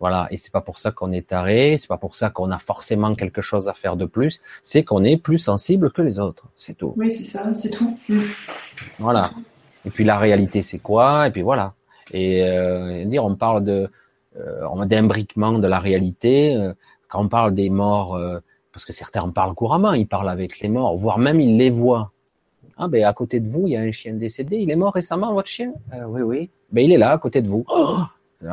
Voilà, 0.00 0.28
et 0.30 0.36
c'est 0.36 0.52
pas 0.52 0.60
pour 0.60 0.78
ça 0.78 0.92
qu'on 0.92 1.10
est 1.10 1.26
taré, 1.26 1.76
c'est 1.80 1.88
pas 1.88 1.96
pour 1.96 2.14
ça 2.14 2.30
qu'on 2.30 2.52
a 2.52 2.58
forcément 2.58 3.16
quelque 3.16 3.42
chose 3.42 3.68
à 3.68 3.72
faire 3.72 3.96
de 3.96 4.06
plus, 4.06 4.40
c'est 4.62 4.84
qu'on 4.84 5.02
est 5.02 5.16
plus 5.16 5.40
sensible 5.40 5.90
que 5.90 6.02
les 6.02 6.20
autres, 6.20 6.44
c'est 6.56 6.74
tout. 6.74 6.94
Oui, 6.96 7.10
c'est 7.10 7.24
ça, 7.24 7.52
c'est 7.52 7.70
tout. 7.70 7.98
Mm. 8.08 8.20
Voilà. 9.00 9.30
Et 9.84 9.90
puis 9.90 10.04
la 10.04 10.18
réalité, 10.18 10.62
c'est 10.62 10.78
quoi? 10.78 11.26
Et 11.26 11.32
puis 11.32 11.42
voilà. 11.42 11.74
Et 12.12 12.44
euh, 12.44 13.04
dire, 13.06 13.24
on 13.24 13.34
parle 13.34 13.64
de, 13.64 13.90
euh, 14.38 14.84
d'imbriquement 14.84 15.58
de 15.58 15.66
la 15.66 15.78
réalité. 15.80 16.54
Euh, 16.54 16.72
quand 17.08 17.24
on 17.24 17.28
parle 17.28 17.54
des 17.54 17.70
morts, 17.70 18.20
parce 18.78 18.84
que 18.84 18.92
certains 18.92 19.22
en 19.22 19.32
parlent 19.32 19.54
couramment, 19.54 19.92
ils 19.92 20.06
parlent 20.06 20.28
avec 20.28 20.60
les 20.60 20.68
morts, 20.68 20.96
voire 20.96 21.18
même 21.18 21.40
ils 21.40 21.56
les 21.56 21.68
voient. 21.68 22.12
Ah 22.76 22.86
ben 22.86 23.02
à 23.02 23.12
côté 23.12 23.40
de 23.40 23.48
vous, 23.48 23.66
il 23.66 23.72
y 23.72 23.76
a 23.76 23.80
un 23.80 23.90
chien 23.90 24.14
décédé. 24.14 24.58
Il 24.58 24.70
est 24.70 24.76
mort 24.76 24.94
récemment, 24.94 25.32
votre 25.32 25.48
chien? 25.48 25.72
Oui, 26.06 26.22
oui. 26.22 26.50
Ben 26.70 26.84
il 26.84 26.92
est 26.92 26.96
là, 26.96 27.10
à 27.10 27.18
côté 27.18 27.42
de 27.42 27.48
vous. 27.48 27.64
Oh 27.68 27.98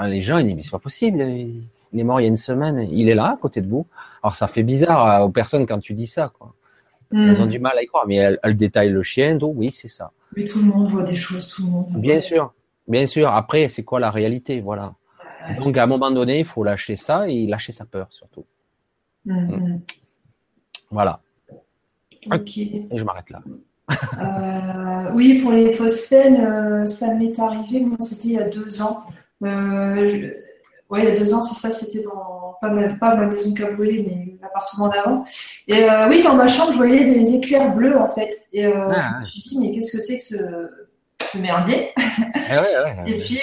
les 0.08 0.24
gens, 0.24 0.40
ils 0.40 0.48
disent, 0.48 0.56
mais 0.56 0.64
c'est 0.64 0.72
pas 0.72 0.80
possible. 0.80 1.22
Il 1.22 2.00
est 2.00 2.04
mort 2.04 2.20
il 2.20 2.24
y 2.24 2.26
a 2.26 2.30
une 2.30 2.38
semaine. 2.38 2.88
Il 2.90 3.08
est 3.08 3.14
là, 3.14 3.34
à 3.34 3.38
côté 3.38 3.62
de 3.62 3.68
vous. 3.68 3.86
Alors, 4.24 4.36
ça 4.36 4.48
fait 4.48 4.64
bizarre 4.64 5.24
aux 5.24 5.30
personnes 5.30 5.68
quand 5.68 5.78
tu 5.78 5.94
dis 5.94 6.08
ça, 6.08 6.32
quoi. 6.36 6.56
Elles 7.12 7.40
ont 7.40 7.46
hmm. 7.46 7.50
du 7.50 7.60
mal 7.60 7.78
à 7.78 7.84
y 7.84 7.86
croire, 7.86 8.08
mais 8.08 8.16
elles, 8.16 8.56
détaillent 8.56 8.90
le 8.90 9.04
chien, 9.04 9.36
donc 9.36 9.54
oui, 9.58 9.72
c'est 9.72 9.88
ça. 9.88 10.10
Mais 10.36 10.46
tout 10.46 10.58
le 10.58 10.66
monde 10.66 10.88
voit 10.88 11.04
des 11.04 11.14
choses, 11.14 11.50
tout 11.50 11.64
le 11.64 11.70
monde. 11.70 11.86
Bien 11.98 12.20
sûr, 12.20 12.52
bien 12.88 13.06
sûr. 13.06 13.30
Après, 13.30 13.68
c'est 13.68 13.84
quoi 13.84 14.00
la 14.00 14.10
réalité, 14.10 14.60
voilà. 14.60 14.96
Donc, 15.60 15.78
à 15.78 15.84
un 15.84 15.86
moment 15.86 16.10
donné, 16.10 16.40
il 16.40 16.46
faut 16.46 16.64
lâcher 16.64 16.96
ça 16.96 17.30
et 17.30 17.46
lâcher 17.46 17.74
sa 17.74 17.86
peur, 17.86 18.08
surtout. 18.10 18.46
Hmm, 19.26 19.34
hmm. 19.34 19.82
Voilà. 20.91 21.20
Ok. 22.32 22.57
Et 22.57 22.88
je 22.94 23.03
m'arrête 23.03 23.30
là. 23.30 23.41
Euh, 23.91 25.12
oui, 25.14 25.40
pour 25.41 25.52
les 25.52 25.74
phosphènes, 25.74 26.44
euh, 26.44 26.88
ça 26.88 27.14
m'est 27.14 27.38
arrivé, 27.40 27.82
moi, 27.82 27.98
c'était 27.99 28.28
il 28.28 28.34
y 28.34 28.40
a 28.40 28.49
deux 28.49 28.82
ans. 28.82 29.03
Euh, 29.44 30.32
ouais, 30.90 31.03
il 31.03 31.06
y 31.06 31.07
a 31.07 31.18
deux 31.18 31.34
ans, 31.34 31.41
c'est 31.44 31.56
ça, 31.56 31.72
c'était 31.74 32.02
dans 32.02 32.56
pas 32.62 32.70
ma, 32.70 32.90
pas 32.95 33.16
ma 33.16 33.28
maison 33.28 33.53
qui 33.53 33.64
a 33.64 33.72
brûlé, 33.74 34.03
mais 34.07 34.38
l'appartement 34.41 34.90
d'avant. 34.90 35.24
Et 35.68 35.84
euh, 35.84 36.10
oui, 36.10 36.24
dans 36.24 36.36
ma 36.36 36.48
chambre, 36.48 36.72
je 36.72 36.78
voyais 36.78 37.06
des 37.06 37.36
éclairs 37.36 37.76
bleus 37.76 37.98
en 37.98 38.10
fait. 38.10 38.32
Et 38.53 38.66
ah, 38.66 39.12
je 39.14 39.20
me 39.20 39.24
suis 39.26 39.41
dit, 39.41 39.60
mais 39.60 39.72
qu'est-ce 39.72 39.95
que 39.95 40.02
c'est 40.02 40.18
que 40.18 40.24
ce, 40.24 41.38
merdier? 41.38 41.91
Eh 41.98 43.12
Et 43.12 43.18
puis 43.18 43.41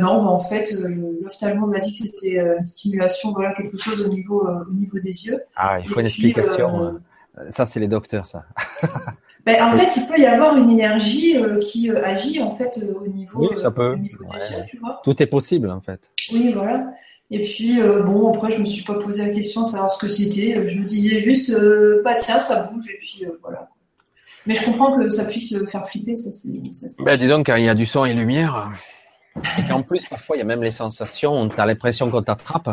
non, 0.00 0.26
en 0.26 0.38
fait, 0.38 0.72
l'ophtalmo 1.22 1.66
m'a 1.66 1.80
dit 1.80 1.90
que 1.90 2.06
c'était 2.06 2.38
euh, 2.38 2.58
une 2.58 2.64
stimulation, 2.64 3.32
voilà, 3.32 3.52
quelque 3.52 3.76
chose 3.76 4.00
au 4.02 4.08
niveau, 4.08 4.46
au 4.46 4.72
niveau 4.72 4.98
des 4.98 5.26
yeux. 5.26 5.40
Ah, 5.56 5.78
il 5.80 5.88
faut 5.88 6.00
une 6.00 6.06
explication. 6.06 7.00
Ça, 7.50 7.64
c'est 7.64 7.80
les 7.80 7.88
docteurs, 7.88 8.26
ça. 8.26 8.44
Ben, 9.44 9.60
en 9.60 9.76
fait, 9.76 9.96
il 9.96 10.06
peut 10.06 10.20
y 10.20 10.26
avoir 10.26 10.56
une 10.56 10.70
énergie 10.70 11.36
euh, 11.36 11.58
qui 11.58 11.90
euh, 11.90 12.00
agit 12.04 12.40
en 12.40 12.54
fait 12.54 12.78
euh, 12.78 12.94
au 13.02 13.08
niveau, 13.08 13.50
oui, 13.50 13.60
ça 13.60 13.72
peut. 13.72 13.96
des 13.96 14.08
yeux, 14.08 14.64
tu 14.68 14.78
vois. 14.78 15.00
Tout 15.02 15.20
est 15.20 15.26
possible 15.26 15.68
en 15.70 15.80
fait. 15.80 16.00
Oui, 16.32 16.52
voilà. 16.52 16.92
Et 17.30 17.42
puis 17.42 17.80
bon, 17.80 18.32
après, 18.34 18.50
je 18.50 18.60
me 18.60 18.66
suis 18.66 18.84
pas 18.84 18.94
posé 18.94 19.26
la 19.26 19.30
question 19.30 19.62
de 19.62 19.66
savoir 19.66 19.90
ce 19.90 19.98
que 19.98 20.06
c'était. 20.06 20.68
Je 20.68 20.78
me 20.78 20.84
disais 20.84 21.18
juste, 21.18 21.50
pas 22.04 22.14
tiens, 22.16 22.38
ça 22.38 22.64
bouge 22.64 22.84
et 22.90 22.98
puis 22.98 23.24
voilà. 23.40 23.70
Mais 24.44 24.54
je 24.54 24.62
comprends 24.64 24.94
que 24.98 25.08
ça 25.08 25.24
puisse 25.24 25.56
faire 25.70 25.88
flipper, 25.88 26.14
ça 26.14 26.30
c'est. 26.30 27.02
Ben, 27.02 27.18
dis 27.18 27.28
donc, 27.28 27.46
quand 27.46 27.56
il 27.56 27.64
y 27.64 27.70
a 27.70 27.74
du 27.74 27.86
son 27.86 28.04
et 28.04 28.12
lumière, 28.12 28.70
et 29.58 29.68
qu'en 29.68 29.82
plus 29.82 30.04
parfois 30.06 30.36
il 30.36 30.40
y 30.40 30.42
a 30.42 30.46
même 30.46 30.62
les 30.62 30.70
sensations, 30.70 31.48
tu 31.48 31.60
as 31.60 31.66
l'impression 31.66 32.10
qu'on 32.10 32.22
t'attrape. 32.22 32.68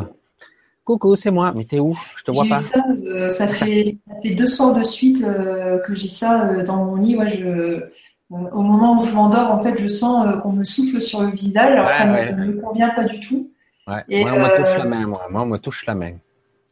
Coucou, 0.89 1.15
c'est 1.15 1.29
moi. 1.29 1.53
Mais 1.55 1.65
t'es 1.65 1.77
où? 1.77 1.95
Je 2.15 2.23
te 2.23 2.31
vois 2.31 2.45
pas. 2.45 2.55
Ça, 2.55 2.83
euh, 3.05 3.29
ça, 3.29 3.47
fait, 3.47 3.99
ça 4.07 4.21
fait 4.23 4.33
deux 4.33 4.47
soirs 4.47 4.73
de 4.73 4.81
suite 4.81 5.23
euh, 5.23 5.77
que 5.77 5.93
j'ai 5.93 6.07
ça 6.07 6.47
euh, 6.47 6.63
dans 6.63 6.83
mon 6.83 6.95
lit. 6.95 7.15
Ouais, 7.15 7.29
je, 7.29 7.83
au 8.31 8.63
moment 8.63 8.99
où 8.99 9.05
je 9.05 9.13
m'endors, 9.13 9.51
en 9.51 9.63
fait, 9.63 9.79
je 9.79 9.87
sens 9.87 10.41
qu'on 10.41 10.51
me 10.51 10.63
souffle 10.63 10.99
sur 10.99 11.21
le 11.21 11.29
visage. 11.29 11.73
Alors 11.73 11.91
ça 11.91 12.07
ne 12.07 12.43
me, 12.43 12.59
convient 12.59 12.89
pas 12.89 13.03
du 13.03 13.19
tout. 13.19 13.51
Ouais. 13.87 14.03
moi, 14.23 14.31
on 14.33 14.39
me 14.39 14.57
touche 14.57 14.77
la 14.79 14.85
main. 14.85 15.05
Moi. 15.05 15.27
moi, 15.29 15.41
on 15.43 15.45
me 15.45 15.57
touche 15.57 15.85
la 15.85 15.93
main. 15.93 16.13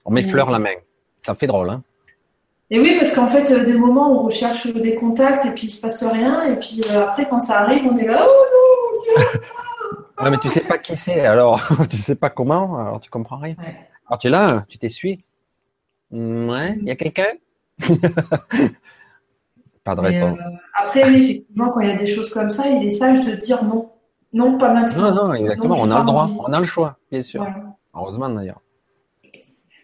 On 0.03 0.09
m'effleure 0.09 0.49
la 0.49 0.57
main. 0.57 0.75
Ça 1.23 1.35
fait 1.35 1.47
drôle, 1.47 1.69
hein 1.69 1.83
et 2.69 2.81
oui, 2.81 2.97
parce 2.99 3.13
qu'en 3.13 3.27
fait, 3.27 3.49
des 3.65 3.75
moments 3.75 4.11
où 4.11 4.15
on 4.15 4.23
recherche 4.23 4.67
des 4.67 4.95
contacts 4.95 5.45
et 5.45 5.51
puis 5.51 5.67
il 5.67 5.69
se 5.69 5.79
passe 5.79 6.03
rien, 6.03 6.43
et 6.43 6.57
puis 6.57 6.81
après, 6.97 7.25
quand 7.29 7.39
ça 7.39 7.59
arrive, 7.59 7.83
on 7.89 7.95
est 7.95 8.07
là, 8.07 8.19
oh 8.21 8.45
non, 8.51 9.21
Dieu 9.21 9.39
mais 10.21 10.37
tu 10.39 10.49
sais 10.49 10.61
pas 10.61 10.77
qui 10.77 10.95
c'est, 10.95 11.21
alors 11.21 11.61
tu 11.89 11.97
sais 11.97 12.15
pas 12.15 12.29
comment, 12.29 12.79
alors 12.79 12.99
tu 12.99 13.09
comprends 13.09 13.37
rien. 13.37 13.55
Alors 14.07 14.17
tu 14.19 14.27
es 14.27 14.29
là, 14.29 14.65
tu 14.67 14.77
t'essuies. 14.77 15.23
Ouais, 16.11 16.77
il 16.79 16.87
y 16.87 16.91
a 16.91 16.95
quelqu'un? 16.95 17.33
Pas 19.87 19.95
de 19.95 20.01
réponse. 20.01 20.37
Euh, 20.37 20.57
après, 20.73 21.05
oui, 21.05 21.15
effectivement, 21.23 21.69
quand 21.69 21.79
il 21.79 21.87
y 21.87 21.91
a 21.91 21.95
des 21.95 22.07
choses 22.07 22.29
comme 22.33 22.49
ça, 22.49 22.67
il 22.67 22.85
est 22.85 22.91
sage 22.91 23.25
de 23.25 23.35
dire 23.35 23.63
non. 23.63 23.89
Non, 24.33 24.57
pas 24.57 24.73
maintenant. 24.73 25.11
Non, 25.13 25.27
non, 25.27 25.33
exactement. 25.33 25.77
on 25.79 25.89
a 25.89 25.99
le 25.99 26.05
droit, 26.05 26.29
on 26.39 26.51
a 26.51 26.59
le 26.59 26.65
choix, 26.65 26.97
bien 27.09 27.23
sûr. 27.23 27.47
Heureusement 27.95 28.29
d'ailleurs. 28.29 28.61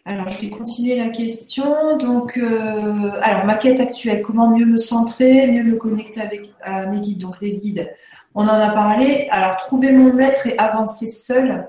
Alors, 0.03 0.29
je 0.29 0.41
vais 0.41 0.49
continuer 0.49 0.97
la 0.97 1.07
question. 1.07 1.97
Donc, 1.97 2.37
euh, 2.37 3.11
alors, 3.21 3.45
ma 3.45 3.55
quête 3.55 3.79
actuelle, 3.79 4.21
comment 4.21 4.49
mieux 4.49 4.65
me 4.65 4.75
centrer, 4.75 5.49
mieux 5.49 5.63
me 5.63 5.77
connecter 5.77 6.19
avec 6.19 6.53
mes 6.89 6.99
guides, 6.99 7.19
donc 7.19 7.39
les 7.39 7.55
guides. 7.55 7.89
On 8.35 8.43
en 8.43 8.47
a 8.47 8.69
parlé. 8.73 9.27
Alors, 9.31 9.57
trouver 9.57 9.91
mon 9.91 10.13
maître 10.13 10.47
et 10.47 10.57
avancer 10.57 11.07
seul 11.07 11.67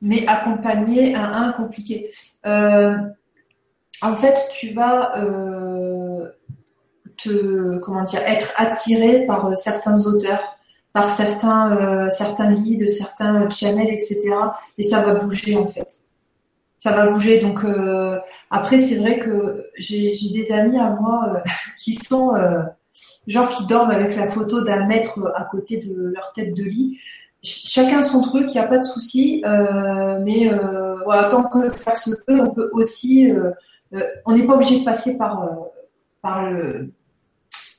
mais 0.00 0.26
accompagné 0.26 1.14
un 1.14 1.52
compliqué. 1.52 2.10
Euh, 2.46 2.96
en 4.00 4.16
fait, 4.16 4.36
tu 4.52 4.72
vas 4.72 5.18
euh, 5.18 6.30
te, 7.16 7.78
comment 7.78 8.04
dire, 8.04 8.20
être 8.20 8.52
attiré 8.56 9.26
par 9.26 9.46
euh, 9.46 9.54
certains 9.54 9.98
auteurs, 10.06 10.56
par 10.92 11.10
certains, 11.10 12.08
certains 12.10 12.52
guides, 12.52 12.88
certains 12.88 13.48
channels, 13.50 13.90
etc. 13.92 14.30
Et 14.78 14.82
ça 14.82 15.02
va 15.02 15.14
bouger 15.14 15.56
en 15.56 15.68
fait. 15.68 16.00
Ça 16.78 16.92
va 16.92 17.06
bouger. 17.06 17.40
Donc 17.40 17.60
après, 18.50 18.78
c'est 18.78 18.96
vrai 18.96 19.18
que 19.18 19.66
j'ai 19.76 20.12
des 20.32 20.50
amis 20.50 20.78
à 20.78 20.90
moi 20.90 21.42
qui 21.78 21.94
sont 21.94 22.32
genre 23.28 23.48
qui 23.50 23.66
dorment 23.66 23.90
avec 23.90 24.16
la 24.16 24.26
photo 24.26 24.62
d'un 24.62 24.86
maître 24.86 25.32
à 25.36 25.44
côté 25.44 25.76
de 25.76 26.12
leur 26.14 26.32
tête 26.32 26.54
de 26.54 26.64
lit 26.64 26.98
chacun 27.42 28.02
son 28.02 28.22
truc, 28.22 28.46
il 28.48 28.52
n'y 28.52 28.58
a 28.58 28.66
pas 28.66 28.78
de 28.78 28.84
souci, 28.84 29.42
euh, 29.46 30.18
mais 30.22 30.52
euh, 30.52 30.96
tant 31.30 31.44
que 31.44 31.70
faire 31.70 31.96
se 31.96 32.10
peut, 32.26 32.40
on 32.40 32.50
peut 32.52 32.70
aussi, 32.72 33.30
euh, 33.30 33.50
euh 33.94 34.02
on 34.26 34.34
n'est 34.34 34.46
pas 34.46 34.54
obligé 34.54 34.80
de 34.80 34.84
passer 34.84 35.16
par, 35.16 35.42
euh, 35.42 35.46
par 36.22 36.50
le, 36.50 36.92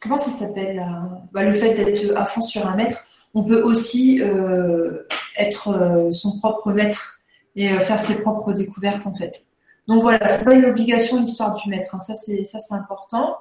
comment 0.02 0.18
ça 0.18 0.32
s'appelle, 0.32 0.86
bah, 1.34 1.44
le 1.44 1.54
fait 1.54 1.74
d'être 1.74 2.16
à 2.16 2.26
fond 2.26 2.42
sur 2.42 2.66
un 2.68 2.76
maître. 2.76 3.04
On 3.36 3.44
peut 3.44 3.62
aussi 3.62 4.24
être 5.38 6.10
son 6.10 6.40
propre 6.40 6.72
maître 6.72 7.20
et 7.56 7.70
faire 7.70 8.02
ses 8.02 8.24
propres 8.24 8.54
découvertes 8.54 9.06
en 9.06 9.14
fait. 9.14 9.46
Donc 9.88 10.02
voilà, 10.02 10.28
c'est 10.28 10.46
pas 10.46 10.54
une 10.54 10.66
obligation 10.66 11.20
l'histoire 11.20 11.54
du 11.54 11.70
maître, 11.70 11.94
hein. 11.94 12.00
ça 12.00 12.16
c'est 12.16 12.44
ça 12.44 12.60
c'est 12.60 12.74
important. 12.74 13.38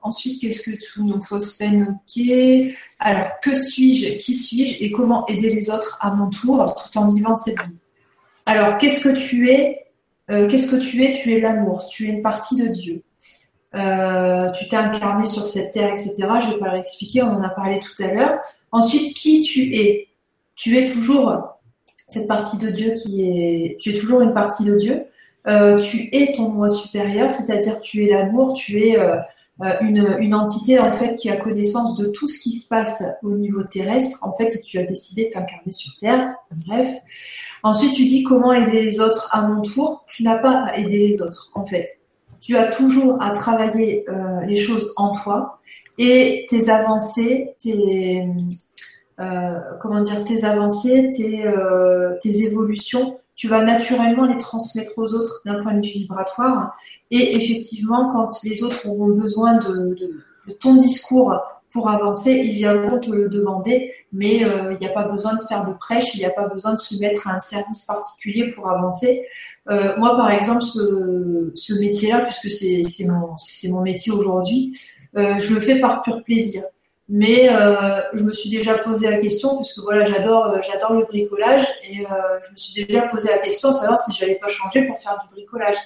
Ensuite, 0.00 0.40
qu'est-ce 0.40 0.70
que 0.70 0.76
tout 0.84 1.04
nous 1.04 1.22
phosphène 1.22 1.98
Ok. 2.06 2.22
Alors, 2.98 3.28
que 3.42 3.54
suis-je? 3.54 4.18
Qui 4.18 4.34
suis-je? 4.34 4.82
Et 4.82 4.90
comment 4.90 5.26
aider 5.26 5.54
les 5.54 5.70
autres 5.70 5.98
à 6.00 6.10
mon 6.12 6.30
tour 6.30 6.74
tout 6.74 6.98
en 6.98 7.08
vivant 7.08 7.34
cette 7.34 7.58
vie? 7.58 7.76
Alors, 8.46 8.78
qu'est-ce 8.78 9.00
que 9.00 9.14
tu 9.14 9.50
es? 9.50 9.86
Qu'est-ce 10.28 10.70
que 10.70 10.76
tu 10.76 11.04
es? 11.04 11.12
Tu 11.12 11.34
es 11.34 11.40
l'amour. 11.40 11.86
Tu 11.86 12.06
es 12.06 12.10
une 12.10 12.22
partie 12.22 12.56
de 12.56 12.68
Dieu. 12.68 13.02
Euh, 13.74 14.50
tu 14.50 14.68
t'es 14.68 14.76
incarné 14.76 15.24
sur 15.24 15.46
cette 15.46 15.72
terre, 15.72 15.90
etc. 15.92 16.14
Je 16.42 16.50
vais 16.50 16.58
pas 16.58 16.74
l'expliquer, 16.74 17.22
on 17.22 17.30
en 17.30 17.42
a 17.42 17.48
parlé 17.48 17.80
tout 17.80 18.02
à 18.02 18.12
l'heure. 18.12 18.38
Ensuite, 18.70 19.16
qui 19.16 19.42
tu 19.42 19.74
es? 19.74 20.08
Tu 20.54 20.76
es 20.76 20.86
toujours 20.86 21.58
cette 22.08 22.28
partie 22.28 22.58
de 22.58 22.68
Dieu 22.68 22.92
qui 22.94 23.22
est, 23.22 23.76
tu 23.80 23.90
es 23.90 23.98
toujours 23.98 24.20
une 24.20 24.34
partie 24.34 24.64
de 24.64 24.76
Dieu. 24.76 25.04
Euh, 25.48 25.78
tu 25.78 26.08
es 26.12 26.32
ton 26.36 26.48
moi 26.50 26.68
supérieur, 26.68 27.32
c'est-à-dire 27.32 27.80
tu 27.80 28.04
es 28.04 28.10
l'amour, 28.10 28.54
tu 28.54 28.80
es 28.80 28.98
euh, 28.98 29.16
une, 29.80 30.16
une, 30.20 30.34
entité 30.34 30.78
en 30.78 30.92
fait 30.94 31.16
qui 31.16 31.30
a 31.30 31.36
connaissance 31.36 31.96
de 31.96 32.06
tout 32.06 32.28
ce 32.28 32.40
qui 32.40 32.52
se 32.52 32.68
passe 32.68 33.02
au 33.22 33.30
niveau 33.30 33.62
terrestre. 33.64 34.18
En 34.22 34.32
fait, 34.32 34.54
et 34.54 34.62
tu 34.62 34.78
as 34.78 34.84
décidé 34.84 35.26
de 35.26 35.30
t'incarner 35.30 35.72
sur 35.72 35.92
Terre. 36.00 36.34
Bref. 36.66 36.88
Ensuite, 37.64 37.94
tu 37.94 38.04
dis 38.06 38.22
comment 38.22 38.52
aider 38.52 38.82
les 38.82 39.00
autres 39.00 39.28
à 39.32 39.42
mon 39.42 39.62
tour. 39.62 40.04
Tu 40.08 40.22
n'as 40.22 40.38
pas 40.38 40.64
à 40.66 40.78
aider 40.78 41.08
les 41.08 41.20
autres, 41.20 41.50
en 41.54 41.66
fait 41.66 41.98
tu 42.42 42.56
as 42.56 42.66
toujours 42.66 43.22
à 43.22 43.30
travailler 43.30 44.04
euh, 44.08 44.40
les 44.46 44.56
choses 44.56 44.92
en 44.96 45.12
toi 45.12 45.60
et 45.96 46.44
tes 46.48 46.68
avancées, 46.68 47.54
tes 47.60 48.26
euh, 49.20 49.60
comment 49.80 50.00
dire, 50.00 50.24
tes 50.24 50.44
avancées, 50.44 51.12
tes, 51.16 51.46
euh, 51.46 52.16
tes 52.20 52.42
évolutions, 52.42 53.20
tu 53.34 53.48
vas 53.48 53.62
naturellement 53.62 54.24
les 54.24 54.38
transmettre 54.38 54.92
aux 54.96 55.14
autres 55.14 55.40
d'un 55.44 55.58
point 55.58 55.74
de 55.74 55.86
vue 55.86 55.92
vibratoire. 55.92 56.76
Et 57.10 57.36
effectivement, 57.36 58.08
quand 58.10 58.42
les 58.44 58.62
autres 58.62 58.86
auront 58.86 59.08
besoin 59.08 59.56
de, 59.56 59.96
ton 60.60 60.76
discours 60.76 61.40
pour 61.70 61.88
avancer, 61.88 62.32
ils 62.32 62.56
viendront 62.56 62.98
te 62.98 63.10
le 63.10 63.28
demander, 63.28 63.92
mais 64.12 64.38
il 64.38 64.78
n'y 64.80 64.86
a 64.86 64.92
pas 64.92 65.04
besoin 65.04 65.34
de 65.34 65.42
faire 65.48 65.64
de 65.64 65.72
prêche, 65.72 66.14
il 66.14 66.18
n'y 66.18 66.26
a 66.26 66.30
pas 66.30 66.48
besoin 66.48 66.74
de 66.74 66.80
se 66.80 66.98
mettre 67.00 67.26
à 67.26 67.34
un 67.34 67.40
service 67.40 67.86
particulier 67.86 68.46
pour 68.54 68.68
avancer. 68.68 69.26
Euh, 69.70 69.96
moi, 69.96 70.16
par 70.16 70.30
exemple, 70.30 70.62
ce, 70.62 71.80
métier-là, 71.80 72.26
puisque 72.26 72.50
c'est 72.50 73.06
mon, 73.06 73.36
mon 73.70 73.82
métier 73.82 74.12
aujourd'hui, 74.12 74.76
euh, 75.16 75.38
je 75.38 75.54
le 75.54 75.60
fais 75.60 75.80
par 75.80 76.02
pur 76.02 76.22
plaisir. 76.24 76.64
Mais 77.14 77.50
euh, 77.50 78.00
je 78.14 78.24
me 78.24 78.32
suis 78.32 78.48
déjà 78.48 78.78
posé 78.78 79.10
la 79.10 79.18
question, 79.18 79.58
puisque 79.58 79.80
voilà, 79.80 80.06
j'adore 80.06 80.46
euh, 80.46 80.60
j'adore 80.62 80.94
le 80.94 81.04
bricolage, 81.04 81.66
et 81.90 82.06
euh, 82.06 82.38
je 82.42 82.52
me 82.52 82.56
suis 82.56 82.86
déjà 82.86 83.02
posé 83.02 83.28
la 83.28 83.36
question 83.36 83.68
à 83.68 83.74
savoir 83.74 84.00
si 84.00 84.12
j'allais 84.12 84.36
pas 84.36 84.48
changer 84.48 84.86
pour 84.86 84.98
faire 84.98 85.18
du 85.22 85.34
bricolage. 85.34 85.76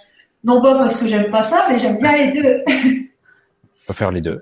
Non 0.45 0.63
pas 0.63 0.75
parce 0.79 1.01
que 1.01 1.09
j'aime 1.09 1.33
pas 1.33 1.43
ça, 1.43 1.67
mais 1.69 1.81
j'aime 1.81 1.99
bien 1.99 2.17
les 2.17 2.31
deux. 2.31 2.63
On 2.69 3.87
peut 3.89 3.95
faire 3.95 4.13
les 4.13 4.21
deux. 4.21 4.41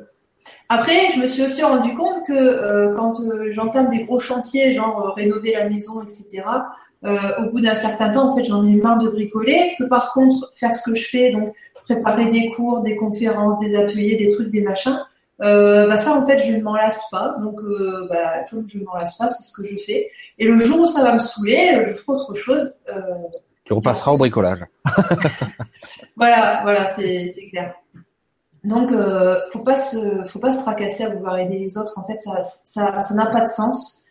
Après, 0.69 1.09
je 1.15 1.21
me 1.21 1.27
suis 1.27 1.43
aussi 1.45 1.63
rendu 1.63 1.95
compte 1.95 2.27
que 2.27 2.35
euh, 2.35 2.95
quand 2.95 3.15
j'entame 3.53 3.89
des 3.89 4.05
gros 4.05 4.21
chantiers, 4.21 4.75
genre 4.75 5.15
rénover 5.17 5.53
la 5.53 5.67
maison, 5.71 6.03
etc., 6.03 6.45
au 7.03 7.51
bout 7.51 7.61
d'un 7.61 7.75
certain 7.75 8.11
temps, 8.11 8.31
en 8.31 8.37
fait, 8.37 8.45
j'en 8.45 8.65
ai 8.65 8.77
marre 8.77 8.99
de 8.99 9.09
bricoler. 9.09 9.75
Que 9.79 9.85
par 9.85 10.13
contre, 10.13 10.53
faire 10.55 10.75
ce 10.75 10.91
que 10.91 10.95
je 10.95 11.09
fais, 11.09 11.31
donc 11.33 11.55
préparer 11.85 12.27
des 12.27 12.51
cours, 12.51 12.83
des 12.83 12.97
conférences, 12.97 13.59
des 13.61 13.75
ateliers, 13.75 14.17
des 14.17 14.29
trucs, 14.29 14.51
des 14.51 14.63
machins, 14.63 14.99
euh, 15.43 15.89
bah 15.89 15.97
ça 15.97 16.13
en 16.13 16.27
fait 16.27 16.39
je 16.39 16.53
ne 16.53 16.63
m'en 16.63 16.77
lasse 16.77 17.09
pas. 17.11 17.37
Donc 17.41 17.61
euh, 17.61 18.07
bah, 18.09 18.45
comme 18.51 18.69
je 18.69 18.79
ne 18.79 18.85
m'en 18.85 18.95
lasse 18.95 19.17
pas 19.17 19.29
c'est 19.31 19.43
ce 19.43 19.53
que 19.53 19.67
je 19.67 19.77
fais. 19.77 20.11
Et 20.39 20.47
le 20.47 20.61
jour 20.61 20.81
où 20.81 20.87
ça 20.87 21.03
va 21.03 21.15
me 21.15 21.19
saouler 21.19 21.83
je 21.85 21.93
ferai 21.93 22.13
autre 22.13 22.35
chose 22.35 22.75
euh, 22.89 23.01
tu 23.65 23.73
repasseras 23.73 24.13
au 24.13 24.19
bricolage. 24.19 24.61
Voilà 26.17 26.61
voilà 26.63 26.95
c'est 26.97 27.49
clair. 27.51 27.75
Donc 28.63 28.93
euh, 28.93 29.37
faut 29.53 29.61
pas 29.61 29.79
se 29.79 30.23
faut 30.25 30.39
pas 30.39 30.53
se 30.53 30.61
tracasser 30.61 31.05
à 31.05 31.11
vouloir 31.11 31.39
aider 31.39 31.59
les 31.59 31.77
autres. 31.79 31.99
En 31.99 32.05
fait 32.05 32.19
ça 32.21 32.43
ça 32.65 33.03
ça 33.03 33.15
n'a 33.15 33.27
pas 33.27 33.41
de 33.41 33.49
sens. 33.49 34.05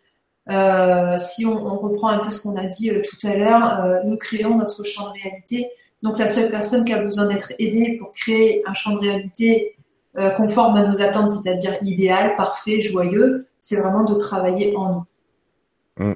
Euh, 0.50 1.18
si 1.18 1.46
on, 1.46 1.56
on, 1.56 1.78
reprend 1.78 2.08
un 2.08 2.18
peu 2.18 2.28
ce 2.30 2.42
qu'on 2.42 2.56
a 2.56 2.66
dit 2.66 2.90
tout 3.08 3.26
à 3.26 3.34
l'heure, 3.34 3.82
euh, 3.82 4.00
nous 4.04 4.18
créons 4.18 4.58
notre 4.58 4.84
champ 4.84 5.08
de 5.08 5.18
réalité. 5.22 5.70
Donc 6.02 6.18
la 6.18 6.28
seule 6.28 6.50
personne 6.50 6.84
qui 6.84 6.92
a 6.92 7.00
besoin 7.00 7.26
d'être 7.26 7.54
aidée 7.58 7.96
pour 7.98 8.12
créer 8.12 8.62
un 8.66 8.74
champ 8.74 8.92
de 8.92 8.98
réalité 8.98 9.73
euh, 10.18 10.30
conforme 10.30 10.76
à 10.76 10.86
nos 10.86 11.00
attentes, 11.02 11.30
c'est-à-dire 11.30 11.76
idéal, 11.82 12.36
parfait, 12.36 12.80
joyeux, 12.80 13.48
c'est 13.58 13.76
vraiment 13.76 14.04
de 14.04 14.14
travailler 14.14 14.76
en 14.76 15.06
nous. 15.98 16.06
Mm. 16.06 16.14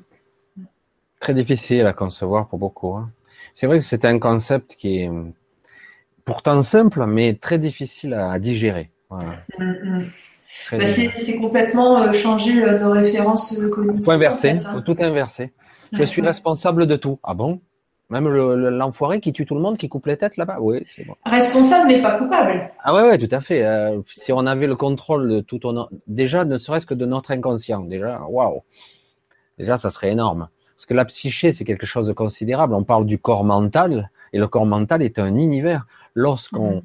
Très 1.21 1.35
difficile 1.35 1.87
à 1.87 1.93
concevoir 1.93 2.49
pour 2.49 2.59
beaucoup. 2.59 2.95
Hein. 2.95 3.11
C'est 3.55 3.67
vrai 3.67 3.79
que 3.79 3.85
c'est 3.85 4.05
un 4.05 4.19
concept 4.19 4.77
qui 4.77 5.01
est 5.01 5.11
pourtant 6.25 6.63
simple, 6.63 7.07
mais 7.07 7.35
très 7.35 7.59
difficile 7.59 8.15
à 8.15 8.39
digérer. 8.39 8.91
Voilà. 9.11 9.33
Mm, 9.59 9.65
mm. 9.65 10.11
Bah, 10.73 10.87
c'est 10.87 11.39
complètement 11.39 12.01
euh, 12.01 12.13
changer 12.13 12.63
euh, 12.63 12.79
nos 12.79 12.93
références 12.93 13.59
euh, 13.59 13.69
cognitives. 13.69 14.05
Faut 14.05 14.11
inverser, 14.11 14.51
hein. 14.51 14.73
faut 14.73 14.81
tout 14.81 14.97
inverser. 14.99 15.53
Je 15.93 16.05
suis 16.05 16.23
responsable 16.23 16.87
de 16.87 16.97
tout. 16.97 17.19
Ah 17.23 17.35
bon? 17.35 17.61
Même 18.11 18.29
l'enfoiré 18.29 19.21
qui 19.21 19.33
tue 19.33 19.45
tout 19.45 19.55
le 19.55 19.61
monde, 19.61 19.77
qui 19.77 19.89
coupe 19.89 20.07
les 20.07 20.17
têtes 20.17 20.37
là-bas 20.39 20.59
Oui, 20.61 20.85
c'est 20.95 21.05
bon. 21.05 21.15
Responsable, 21.27 21.89
mais 21.89 22.01
pas 22.01 22.13
coupable. 22.13 22.71
Ah 22.83 22.95
ouais, 22.95 23.03
ouais, 23.03 23.19
tout 23.19 23.35
à 23.35 23.41
fait. 23.41 23.67
si 24.07 24.33
on 24.33 24.47
avait 24.47 24.67
le 24.67 24.77
contrôle 24.77 25.29
de 25.29 25.41
tout, 25.41 25.67
on... 25.67 25.89
déjà, 26.07 26.47
ne 26.47 26.57
serait-ce 26.57 26.87
que 26.87 26.95
de 26.95 27.05
notre 27.05 27.31
inconscient, 27.33 27.83
déjà, 27.83 28.23
waouh 28.23 28.63
Déjà, 29.59 29.77
ça 29.77 29.91
serait 29.91 30.11
énorme. 30.11 30.49
Parce 30.75 30.87
que 30.87 30.95
la 30.95 31.05
psyché, 31.05 31.53
c'est 31.53 31.65
quelque 31.65 31.85
chose 31.85 32.07
de 32.07 32.13
considérable. 32.15 32.73
On 32.73 32.85
parle 32.85 33.05
du 33.05 33.19
corps 33.19 33.45
mental, 33.45 34.11
et 34.33 34.39
le 34.39 34.49
corps 34.49 34.67
mental 34.67 35.03
est 35.03 35.19
un 35.19 35.35
univers. 35.35 35.87
Lorsqu'on 36.15 36.77
mm 36.77 36.83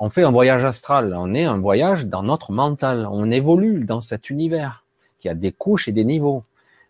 on 0.00 0.08
fait 0.08 0.22
un 0.22 0.30
voyage 0.30 0.64
astral, 0.64 1.14
on 1.14 1.34
est 1.34 1.44
un 1.44 1.58
voyage 1.58 2.06
dans 2.06 2.22
notre 2.22 2.52
mental, 2.52 3.06
on 3.10 3.30
évolue 3.30 3.84
dans 3.84 4.00
cet 4.00 4.30
univers 4.30 4.86
qui 5.18 5.28
a 5.28 5.34
des 5.34 5.52
couches 5.52 5.88
et 5.88 5.92
des 5.92 6.04
niveaux. 6.04 6.42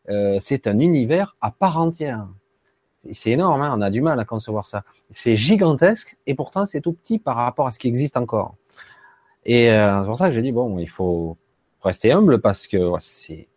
Euh, 0.09 0.37
c'est 0.39 0.69
un 0.69 0.79
univers 0.79 1.37
à 1.41 1.51
part 1.51 1.81
entière. 1.81 2.29
C'est 3.13 3.31
énorme, 3.31 3.63
hein, 3.63 3.75
on 3.77 3.81
a 3.81 3.91
du 3.91 4.03
mal 4.03 4.21
à 4.21 4.25
concevoir 4.25 4.67
ça. 4.67 4.85
C'est 5.11 5.37
gigantesque 5.37 6.17
et 6.27 6.35
pourtant 6.35 6.67
c'est 6.67 6.81
tout 6.81 6.93
petit 6.93 7.19
par 7.19 7.37
rapport 7.37 7.67
à 7.67 7.71
ce 7.71 7.79
qui 7.79 7.89
existe 7.89 8.17
encore. 8.17 8.57
Et 9.45 9.71
euh, 9.71 10.03
c'est 10.03 10.07
pour 10.07 10.19
ça 10.19 10.29
que 10.29 10.35
j'ai 10.35 10.43
dit 10.43 10.53
bon, 10.53 10.79
il 10.79 10.89
faut 10.89 11.37
rester 11.83 12.13
humble 12.13 12.41
parce 12.41 12.67
que 12.67 12.93
c'est, 13.01 13.49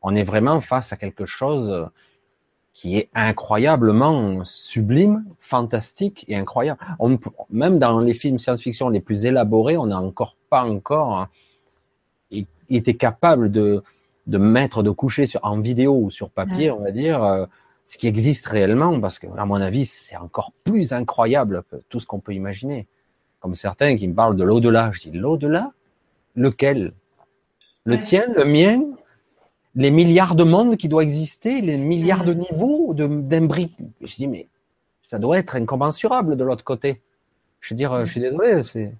on 0.00 0.14
est 0.14 0.22
vraiment 0.22 0.60
face 0.60 0.92
à 0.92 0.96
quelque 0.96 1.26
chose 1.26 1.90
qui 2.74 2.98
est 2.98 3.08
incroyablement 3.14 4.44
sublime, 4.44 5.24
fantastique 5.38 6.24
et 6.28 6.36
incroyable. 6.36 6.80
On, 6.98 7.18
même 7.50 7.78
dans 7.78 8.00
les 8.00 8.14
films 8.14 8.38
science-fiction 8.38 8.88
les 8.88 9.00
plus 9.00 9.26
élaborés, 9.26 9.76
on 9.76 9.86
n'a 9.86 10.00
encore 10.00 10.36
pas 10.50 10.64
encore 10.64 11.18
hein, 11.18 11.28
été 12.68 12.96
capable 12.96 13.50
de, 13.52 13.82
de 14.26 14.38
mettre, 14.38 14.82
de 14.82 14.90
coucher 14.90 15.26
sur, 15.26 15.40
en 15.44 15.60
vidéo 15.60 15.96
ou 15.96 16.10
sur 16.10 16.30
papier, 16.30 16.72
on 16.72 16.80
va 16.80 16.90
dire, 16.90 17.22
euh, 17.22 17.46
ce 17.86 17.98
qui 17.98 18.06
existe 18.06 18.46
réellement, 18.46 18.98
parce 19.00 19.18
que, 19.18 19.26
à 19.36 19.44
mon 19.44 19.56
avis, 19.56 19.86
c'est 19.86 20.16
encore 20.16 20.52
plus 20.64 20.92
incroyable 20.92 21.64
que 21.70 21.76
tout 21.88 22.00
ce 22.00 22.06
qu'on 22.06 22.20
peut 22.20 22.32
imaginer. 22.32 22.86
Comme 23.40 23.54
certains 23.54 23.96
qui 23.96 24.08
me 24.08 24.14
parlent 24.14 24.36
de 24.36 24.44
l'au-delà. 24.44 24.90
Je 24.92 25.02
dis, 25.02 25.10
l'au-delà? 25.10 25.72
Lequel? 26.34 26.94
Le 27.84 28.00
tien, 28.00 28.24
le 28.34 28.46
mien, 28.46 28.82
les 29.74 29.90
milliards 29.90 30.34
de 30.34 30.44
mondes 30.44 30.76
qui 30.76 30.88
doivent 30.88 31.02
exister, 31.02 31.60
les 31.60 31.76
milliards 31.76 32.24
de 32.24 32.32
niveaux 32.32 32.94
d'imbriques. 32.94 33.76
Je 34.00 34.14
dis, 34.14 34.26
mais 34.26 34.48
ça 35.06 35.18
doit 35.18 35.38
être 35.38 35.56
incommensurable 35.56 36.36
de 36.36 36.44
l'autre 36.44 36.64
côté. 36.64 37.02
Je 37.60 37.74
veux 37.74 37.76
dire, 37.76 38.06
je 38.06 38.10
suis 38.10 38.20
désolé, 38.20 38.62
c'est, 38.62 38.94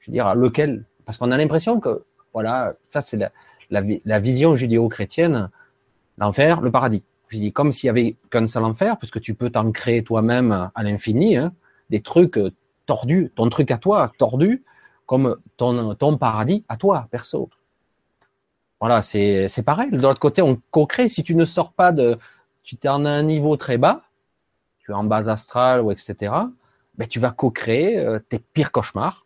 je 0.00 0.10
veux 0.10 0.12
dire, 0.12 0.34
lequel? 0.34 0.84
Parce 1.04 1.18
qu'on 1.18 1.30
a 1.30 1.36
l'impression 1.36 1.80
que, 1.80 2.04
voilà, 2.32 2.74
ça 2.90 3.02
c'est 3.02 3.16
la, 3.16 3.30
la, 3.70 3.82
la, 4.04 4.18
vision 4.18 4.56
judéo-chrétienne, 4.56 5.50
l'enfer, 6.18 6.60
le 6.60 6.70
paradis. 6.70 7.02
Je 7.28 7.38
dis, 7.38 7.52
comme 7.52 7.72
s'il 7.72 7.88
y 7.88 7.90
avait 7.90 8.16
qu'un 8.30 8.46
seul 8.46 8.64
enfer, 8.64 8.98
puisque 8.98 9.20
tu 9.20 9.34
peux 9.34 9.50
t'en 9.50 9.72
créer 9.72 10.04
toi-même 10.04 10.70
à 10.74 10.82
l'infini, 10.82 11.36
hein, 11.36 11.52
des 11.90 12.00
trucs 12.00 12.38
tordus, 12.86 13.32
ton 13.34 13.48
truc 13.48 13.70
à 13.70 13.78
toi, 13.78 14.12
tordu, 14.18 14.62
comme 15.06 15.36
ton, 15.56 15.94
ton 15.94 16.16
paradis 16.16 16.64
à 16.68 16.76
toi, 16.76 17.08
perso. 17.10 17.50
Voilà, 18.80 19.02
c'est 19.02 19.64
pareil. 19.64 19.90
De 19.90 19.98
l'autre 19.98 20.20
côté, 20.20 20.42
on 20.42 20.60
co-crée. 20.70 21.08
Si 21.08 21.22
tu 21.22 21.34
ne 21.34 21.44
sors 21.44 21.72
pas 21.72 21.92
de, 21.92 22.18
tu 22.62 22.76
es 22.82 22.88
en 22.88 23.04
un 23.04 23.22
niveau 23.22 23.56
très 23.56 23.78
bas, 23.78 24.02
tu 24.80 24.90
es 24.90 24.94
en 24.94 25.04
base 25.04 25.28
astrale 25.28 25.80
ou 25.80 25.90
etc. 25.90 26.32
Ben 26.96 27.08
tu 27.08 27.18
vas 27.18 27.30
co-créer 27.30 27.98
euh, 27.98 28.18
tes 28.18 28.38
pires 28.38 28.70
cauchemars, 28.70 29.24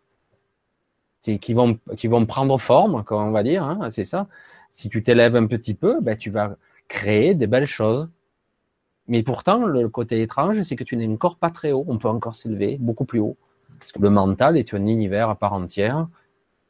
qui 1.22 1.52
vont 1.52 1.78
qui 1.96 2.06
vont 2.06 2.24
prendre 2.24 2.56
forme, 2.58 3.04
on 3.10 3.30
va 3.30 3.42
dire. 3.42 3.64
Hein, 3.64 3.90
c'est 3.90 4.04
ça. 4.04 4.28
Si 4.74 4.88
tu 4.88 5.02
t'élèves 5.02 5.36
un 5.36 5.46
petit 5.46 5.74
peu, 5.74 6.00
ben 6.00 6.16
tu 6.16 6.30
vas 6.30 6.56
créer 6.88 7.34
des 7.34 7.46
belles 7.46 7.66
choses. 7.66 8.08
Mais 9.06 9.22
pourtant, 9.22 9.64
le 9.64 9.88
côté 9.88 10.20
étrange, 10.22 10.60
c'est 10.62 10.76
que 10.76 10.84
tu 10.84 10.96
n'es 10.96 11.06
encore 11.06 11.36
pas 11.36 11.50
très 11.50 11.72
haut. 11.72 11.84
On 11.88 11.98
peut 11.98 12.08
encore 12.08 12.34
s'élever 12.34 12.76
beaucoup 12.78 13.04
plus 13.04 13.20
haut. 13.20 13.36
Parce 13.78 13.92
que 13.92 14.00
le 14.00 14.10
mental 14.10 14.56
est 14.56 14.74
un 14.74 14.86
univers 14.86 15.30
à 15.30 15.36
part 15.36 15.52
entière, 15.52 16.08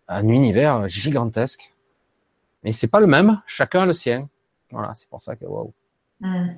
un 0.08 0.28
univers 0.28 0.88
gigantesque. 0.88 1.72
Mais 2.64 2.72
c'est 2.72 2.88
pas 2.88 3.00
le 3.00 3.06
même, 3.06 3.40
chacun 3.46 3.82
a 3.82 3.86
le 3.86 3.92
sien. 3.92 4.28
Voilà, 4.70 4.92
c'est 4.94 5.08
pour 5.08 5.22
ça 5.22 5.36
que 5.36 5.44
waouh. 5.44 5.72
Mm. 6.20 6.50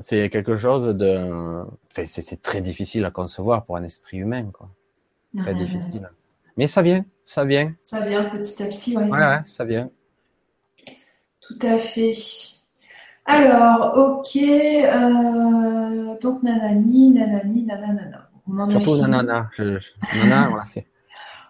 C'est 0.00 0.30
quelque 0.30 0.56
chose 0.56 0.86
de. 0.86 1.64
c'est 2.06 2.42
très 2.42 2.60
difficile 2.60 3.04
à 3.04 3.10
concevoir 3.10 3.64
pour 3.64 3.76
un 3.76 3.82
esprit 3.84 4.18
humain, 4.18 4.50
quoi. 4.52 4.70
Très 5.36 5.54
difficile. 5.54 6.10
Mais 6.56 6.66
ça 6.66 6.82
vient, 6.82 7.04
ça 7.24 7.44
vient. 7.44 7.74
Ça 7.84 8.00
vient 8.00 8.24
petit 8.24 8.62
à 8.62 8.66
petit, 8.66 8.96
oui. 8.96 9.04
Ouais, 9.04 9.18
ouais, 9.18 9.40
ça 9.44 9.64
vient. 9.64 9.90
Tout 11.58 11.66
à 11.66 11.78
fait. 11.78 12.12
Alors, 13.26 13.92
ok. 13.96 14.36
Euh, 14.36 16.14
donc, 16.20 16.42
nanani, 16.42 17.10
nanani, 17.10 17.64
nanana. 17.64 18.28
On 18.48 18.70
Surtout 18.70 19.02
nanana. 19.02 19.48
nanana, 19.58 20.50
on 20.52 20.56
l'a 20.56 20.66
fait. 20.72 20.86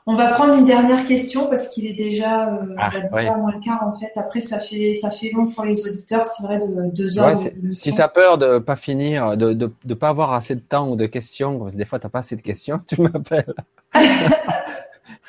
On 0.04 0.16
va 0.16 0.32
prendre 0.32 0.54
une 0.54 0.64
dernière 0.64 1.06
question 1.06 1.46
parce 1.48 1.68
qu'il 1.68 1.86
est 1.86 1.92
déjà 1.92 2.52
euh, 2.52 2.74
ah, 2.76 2.90
10 2.90 3.10
moins 3.38 3.52
le 3.52 3.60
quart 3.60 3.86
en 3.86 3.92
fait. 3.92 4.10
Après, 4.16 4.40
ça 4.40 4.58
fait 4.58 4.96
ça 4.96 5.12
fait 5.12 5.30
long 5.30 5.46
pour 5.46 5.64
les 5.64 5.86
auditeurs, 5.86 6.26
c'est 6.26 6.42
vrai, 6.42 6.58
de 6.58 6.92
deux 6.92 7.20
heures. 7.20 7.38
si 7.72 7.94
tu 7.94 8.00
as 8.00 8.08
peur 8.08 8.36
de 8.36 8.58
pas 8.58 8.74
finir, 8.74 9.36
de, 9.36 9.52
de 9.52 9.72
de 9.84 9.94
pas 9.94 10.08
avoir 10.08 10.32
assez 10.32 10.56
de 10.56 10.60
temps 10.60 10.88
ou 10.88 10.96
de 10.96 11.06
questions, 11.06 11.60
parce 11.60 11.74
que 11.74 11.78
des 11.78 11.84
fois 11.84 12.00
tu 12.00 12.06
n'as 12.06 12.10
pas 12.10 12.18
assez 12.18 12.34
de 12.34 12.42
questions, 12.42 12.80
tu 12.88 13.00
m'appelles. 13.00 13.54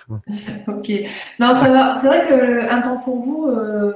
ok. 0.68 0.92
Non, 1.40 1.54
ça 1.54 1.70
va. 1.70 1.98
C'est 2.02 2.08
vrai 2.08 2.28
que 2.28 2.72
un 2.72 2.82
temps 2.82 2.98
pour 2.98 3.18
vous. 3.18 3.48
Euh, 3.48 3.94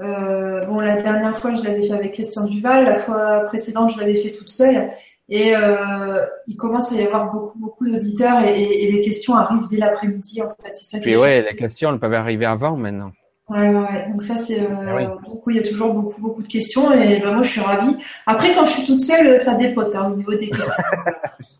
euh, 0.00 0.64
bon, 0.66 0.80
la 0.80 0.96
dernière 0.96 1.38
fois, 1.38 1.54
je 1.54 1.62
l'avais 1.62 1.86
fait 1.86 1.92
avec 1.92 2.12
Christian 2.12 2.46
Duval. 2.46 2.84
La 2.84 2.96
fois 2.96 3.40
précédente, 3.46 3.92
je 3.94 3.98
l'avais 3.98 4.16
fait 4.16 4.32
toute 4.32 4.50
seule. 4.50 4.90
Et 5.28 5.54
euh, 5.54 6.26
il 6.48 6.56
commence 6.56 6.92
à 6.92 6.96
y 6.96 7.02
avoir 7.02 7.30
beaucoup, 7.30 7.58
beaucoup 7.58 7.88
d'auditeurs 7.88 8.42
et, 8.42 8.60
et, 8.60 8.90
les 8.90 9.00
questions 9.00 9.36
arrivent 9.36 9.68
dès 9.70 9.76
l'après-midi. 9.76 10.42
En 10.42 10.48
fait, 10.60 10.72
c'est 10.74 10.96
ça. 10.96 10.98
Que 10.98 11.16
ouais, 11.16 11.42
les 11.48 11.56
questions, 11.56 11.92
elles 11.92 12.00
peuvent 12.00 12.14
arriver 12.14 12.46
avant 12.46 12.76
maintenant. 12.76 13.12
Ouais, 13.48 13.68
ouais, 13.68 14.08
Donc 14.08 14.22
ça, 14.22 14.36
c'est 14.36 14.60
euh, 14.60 14.66
ah 14.70 15.18
donc 15.26 15.42
il 15.48 15.56
y 15.56 15.58
a 15.58 15.62
toujours 15.62 15.92
beaucoup, 15.92 16.20
beaucoup 16.20 16.42
de 16.42 16.48
questions 16.48 16.92
et 16.92 17.20
ben, 17.20 17.34
moi, 17.34 17.42
je 17.42 17.50
suis 17.50 17.60
ravie. 17.60 17.96
Après, 18.26 18.54
quand 18.54 18.64
je 18.64 18.70
suis 18.70 18.86
toute 18.86 19.00
seule, 19.00 19.38
ça 19.40 19.54
dépote 19.54 19.94
hein, 19.94 20.10
au 20.12 20.16
niveau 20.16 20.34
des 20.34 20.50
questions. 20.50 20.72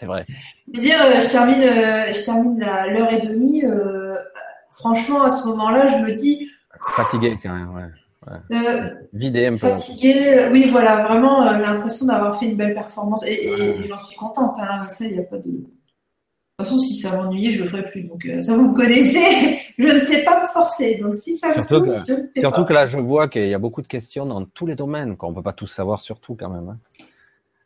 c'est 0.00 0.06
vrai. 0.06 0.24
Je 0.72 0.78
veux 0.78 0.82
dire, 0.82 1.00
euh, 1.02 1.20
je 1.20 1.30
termine, 1.30 1.62
euh, 1.62 2.14
je 2.14 2.24
termine 2.24 2.58
l'heure 2.58 3.12
et 3.12 3.20
demie. 3.20 3.64
Euh, 3.64 4.16
franchement, 4.72 5.22
à 5.22 5.30
ce 5.30 5.46
moment-là, 5.48 5.90
je 5.90 6.04
me 6.04 6.12
dis. 6.12 6.48
Fatigué 6.96 7.38
quand 7.42 7.54
même, 7.54 7.74
ouais. 7.74 7.82
Euh, 8.52 8.90
Vidé 9.12 9.46
un 9.46 9.52
peu. 9.52 9.68
Fatigué, 9.68 10.48
oui, 10.50 10.66
voilà, 10.68 11.04
vraiment 11.04 11.46
euh, 11.46 11.58
l'impression 11.58 12.06
d'avoir 12.06 12.38
fait 12.38 12.46
une 12.46 12.56
belle 12.56 12.74
performance 12.74 13.24
et, 13.26 13.78
j'en 13.86 13.98
suis 13.98 14.16
contente. 14.16 14.54
Hein, 14.60 14.88
ça, 14.90 15.04
il 15.04 15.12
n'y 15.12 15.18
a 15.18 15.22
pas 15.22 15.38
de. 15.38 15.50
De 15.50 16.64
toute 16.64 16.68
façon, 16.68 16.78
si 16.78 16.94
ça 16.96 17.16
m'ennuyait, 17.16 17.52
je 17.52 17.62
le 17.62 17.68
ferais 17.70 17.90
plus. 17.90 18.02
Donc, 18.02 18.26
euh, 18.26 18.42
ça 18.42 18.54
vous 18.54 18.68
me 18.68 18.74
connaissez. 18.74 19.58
je 19.78 19.84
ne 19.84 20.00
sais 20.00 20.22
pas 20.24 20.42
me 20.42 20.48
forcer. 20.48 20.96
Donc, 20.96 21.14
si 21.14 21.34
ça 21.36 21.56
me 21.56 21.62
surtout 21.62 21.86
que, 21.86 22.30
je 22.36 22.40
Surtout 22.40 22.64
que 22.66 22.72
là, 22.74 22.86
je 22.86 22.98
vois 22.98 23.28
qu'il 23.28 23.48
y 23.48 23.54
a 23.54 23.58
beaucoup 23.58 23.80
de 23.80 23.86
questions 23.86 24.26
dans 24.26 24.44
tous 24.44 24.66
les 24.66 24.74
domaines. 24.74 25.16
qu'on 25.16 25.30
ne 25.30 25.34
peut 25.34 25.42
pas 25.42 25.54
tout 25.54 25.66
savoir 25.66 26.02
sur 26.02 26.20
tout 26.20 26.34
quand 26.34 26.50
même. 26.50 26.68
Hein. 26.68 26.78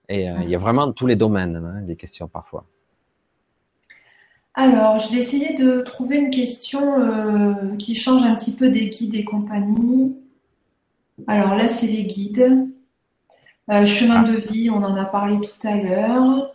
Et 0.09 0.24
il 0.24 0.51
y 0.51 0.55
a 0.55 0.59
vraiment 0.59 0.93
tous 0.93 1.06
les 1.06 1.16
domaines 1.16 1.56
hein, 1.56 1.82
des 1.82 1.97
questions 1.97 2.28
parfois. 2.28 2.66
Alors, 4.55 4.98
je 4.98 5.12
vais 5.12 5.18
essayer 5.18 5.55
de 5.56 5.81
trouver 5.81 6.18
une 6.18 6.31
question 6.31 7.76
qui 7.78 7.94
change 7.94 8.22
un 8.22 8.35
petit 8.35 8.55
peu 8.55 8.68
des 8.68 8.89
guides 8.89 9.14
et 9.14 9.24
compagnie. 9.24 10.16
Alors 11.26 11.56
là, 11.56 11.68
c'est 11.68 11.86
les 11.86 12.05
guides. 12.05 12.68
Euh, 13.72 13.86
chemin 13.86 14.22
de 14.22 14.32
vie, 14.32 14.68
on 14.68 14.82
en 14.82 14.97
a 14.97 15.06
parlé 15.06 15.40
tout 15.40 15.66
à 15.66 15.76
l'heure. 15.76 16.55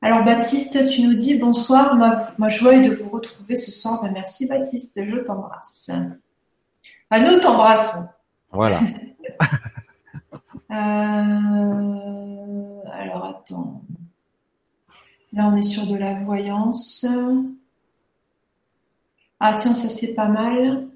Alors 0.00 0.24
Baptiste, 0.24 0.88
tu 0.88 1.02
nous 1.02 1.14
dis 1.14 1.34
bonsoir, 1.34 1.94
ma, 2.38 2.48
joie 2.48 2.74
est 2.74 2.88
de 2.88 2.94
vous 2.94 3.10
retrouver 3.10 3.56
ce 3.56 3.70
soir. 3.70 4.02
Ben, 4.02 4.12
merci 4.12 4.46
Baptiste, 4.46 5.04
je 5.04 5.16
t'embrasse. 5.16 5.90
Ah, 7.10 7.20
nous 7.20 7.38
t'embrassons. 7.40 8.06
Voilà. 8.50 8.80
Euh, 10.72 10.76
alors 12.92 13.24
attends. 13.24 13.82
Là, 15.32 15.50
on 15.52 15.56
est 15.56 15.62
sur 15.62 15.86
de 15.86 15.96
la 15.96 16.14
voyance. 16.14 17.06
Ah 19.40 19.54
tiens, 19.58 19.74
ça 19.74 19.88
c'est 19.88 20.14
pas 20.14 20.28
mal. 20.28 20.88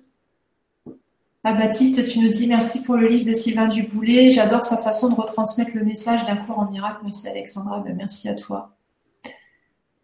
Ah, 1.45 1.53
Baptiste, 1.53 2.09
tu 2.09 2.19
nous 2.19 2.29
dis 2.29 2.49
merci 2.49 2.83
pour 2.83 2.97
le 2.97 3.07
livre 3.07 3.25
de 3.25 3.33
Sylvain 3.33 3.69
Duboulet. 3.69 4.31
J'adore 4.33 4.65
sa 4.65 4.79
façon 4.79 5.11
de 5.11 5.15
retransmettre 5.15 5.73
le 5.75 5.85
message 5.85 6.27
d'un 6.27 6.37
cours 6.37 6.59
en 6.59 6.71
miracle. 6.71 7.01
Merci 7.05 7.29
Alexandra, 7.29 7.81
ben, 7.81 7.95
merci 7.97 8.29
à 8.29 8.35
toi. 8.35 8.73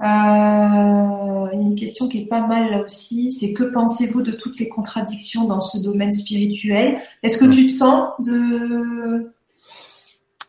Euh, 0.02 1.48
il 1.52 1.60
y 1.60 1.62
a 1.62 1.66
une 1.66 1.74
question 1.74 2.08
qui 2.08 2.22
est 2.22 2.26
pas 2.26 2.46
mal 2.46 2.70
là 2.70 2.82
aussi. 2.82 3.32
C'est 3.32 3.52
que 3.52 3.64
pensez-vous 3.64 4.22
de 4.22 4.32
toutes 4.32 4.58
les 4.58 4.68
contradictions 4.68 5.46
dans 5.46 5.60
ce 5.60 5.78
domaine 5.78 6.12
spirituel? 6.12 7.00
Est-ce 7.22 7.38
que 7.38 7.52
tu 7.52 7.68
te 7.68 7.72
sens 7.74 8.10
de 8.20 9.32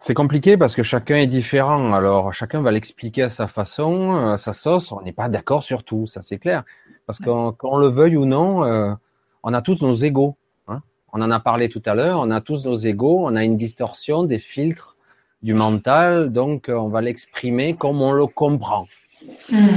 c'est 0.04 0.14
compliqué 0.14 0.58
parce 0.58 0.76
que 0.76 0.84
chacun 0.84 1.16
est 1.16 1.28
différent. 1.28 1.94
Alors 1.94 2.34
chacun 2.34 2.62
va 2.62 2.72
l'expliquer 2.72 3.24
à 3.24 3.30
sa 3.30 3.48
façon, 3.48 4.12
à 4.34 4.38
sa 4.38 4.52
sauce. 4.52 4.92
On 4.92 5.02
n'est 5.02 5.14
pas 5.14 5.30
d'accord 5.30 5.64
sur 5.64 5.84
tout, 5.84 6.08
ça 6.08 6.22
c'est 6.22 6.38
clair. 6.38 6.64
Parce 7.06 7.20
qu'on 7.20 7.78
le 7.78 7.88
veuille 7.88 8.18
ou 8.18 8.26
non, 8.26 8.66
euh, 8.66 8.94
on 9.44 9.54
a 9.54 9.62
tous 9.62 9.82
nos 9.82 9.96
égaux. 9.96 10.36
On 11.16 11.22
en 11.22 11.30
a 11.30 11.40
parlé 11.40 11.70
tout 11.70 11.82
à 11.86 11.94
l'heure, 11.94 12.20
on 12.22 12.32
a 12.32 12.42
tous 12.42 12.66
nos 12.66 12.76
égaux, 12.76 13.20
on 13.24 13.36
a 13.36 13.44
une 13.44 13.56
distorsion 13.56 14.24
des 14.24 14.40
filtres 14.40 14.98
du 15.44 15.54
mental, 15.54 16.32
donc 16.32 16.70
on 16.70 16.88
va 16.88 17.02
l'exprimer 17.02 17.76
comme 17.76 18.02
on 18.02 18.12
le 18.14 18.26
comprend. 18.26 18.88
Hmm. 19.52 19.76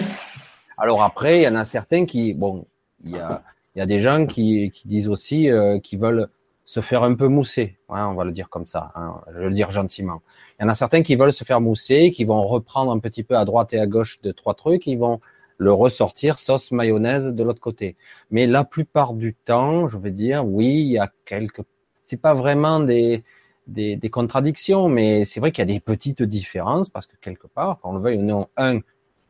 Alors 0.78 1.02
après, 1.02 1.40
il 1.40 1.42
y 1.42 1.48
en 1.48 1.54
a 1.56 1.66
certains 1.66 2.06
qui, 2.06 2.32
bon, 2.32 2.64
il 3.04 3.10
y 3.10 3.18
a, 3.18 3.42
il 3.74 3.80
y 3.80 3.82
a 3.82 3.86
des 3.86 4.00
gens 4.00 4.24
qui, 4.24 4.70
qui 4.70 4.88
disent 4.88 5.08
aussi 5.08 5.50
euh, 5.50 5.78
qui 5.78 5.96
veulent 5.96 6.30
se 6.66 6.80
faire 6.80 7.04
un 7.04 7.14
peu 7.14 7.28
mousser, 7.28 7.78
on 7.88 8.14
va 8.14 8.24
le 8.24 8.32
dire 8.32 8.50
comme 8.50 8.66
ça, 8.66 8.92
hein, 8.96 9.20
je 9.32 9.38
vais 9.38 9.48
le 9.48 9.54
dire 9.54 9.70
gentiment. 9.70 10.20
Il 10.58 10.64
y 10.64 10.66
en 10.66 10.68
a 10.68 10.74
certains 10.74 11.02
qui 11.02 11.14
veulent 11.14 11.32
se 11.32 11.44
faire 11.44 11.60
mousser, 11.60 12.10
qui 12.10 12.24
vont 12.24 12.44
reprendre 12.44 12.90
un 12.90 12.98
petit 12.98 13.22
peu 13.22 13.36
à 13.36 13.44
droite 13.44 13.72
et 13.72 13.78
à 13.78 13.86
gauche 13.86 14.20
de 14.20 14.32
trois 14.32 14.54
trucs, 14.54 14.86
ils 14.88 14.98
vont 14.98 15.20
le 15.58 15.72
ressortir 15.72 16.38
sauce 16.38 16.72
mayonnaise 16.72 17.26
de 17.28 17.42
l'autre 17.44 17.60
côté. 17.60 17.96
Mais 18.30 18.46
la 18.46 18.64
plupart 18.64 19.14
du 19.14 19.34
temps, 19.34 19.88
je 19.88 19.96
veux 19.96 20.10
dire, 20.10 20.44
oui, 20.44 20.66
il 20.66 20.92
y 20.92 20.98
a 20.98 21.10
quelques, 21.24 21.62
c'est 22.04 22.20
pas 22.20 22.34
vraiment 22.34 22.80
des, 22.80 23.22
des, 23.68 23.94
des 23.94 24.10
contradictions, 24.10 24.88
mais 24.88 25.24
c'est 25.24 25.38
vrai 25.38 25.52
qu'il 25.52 25.62
y 25.62 25.70
a 25.70 25.72
des 25.72 25.80
petites 25.80 26.24
différences 26.24 26.90
parce 26.90 27.06
que 27.06 27.16
quelque 27.20 27.46
part, 27.46 27.78
on 27.84 27.92
le 27.92 28.00
veuille 28.00 28.18
ou 28.18 28.22
non, 28.22 28.48
un, 28.56 28.80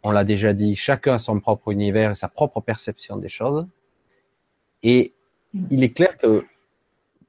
on 0.03 0.11
l'a 0.11 0.25
déjà 0.25 0.55
dit, 0.55 0.75
chacun 0.75 1.15
a 1.15 1.19
son 1.19 1.39
propre 1.39 1.71
univers 1.71 2.13
et 2.13 2.15
sa 2.15 2.29
propre 2.29 2.63
perception 2.63 3.19
des 3.19 3.29
choses. 3.29 3.67
Et 4.83 5.13
il 5.71 5.85
est 5.85 5.91
clair 5.93 6.17
que 6.17 6.45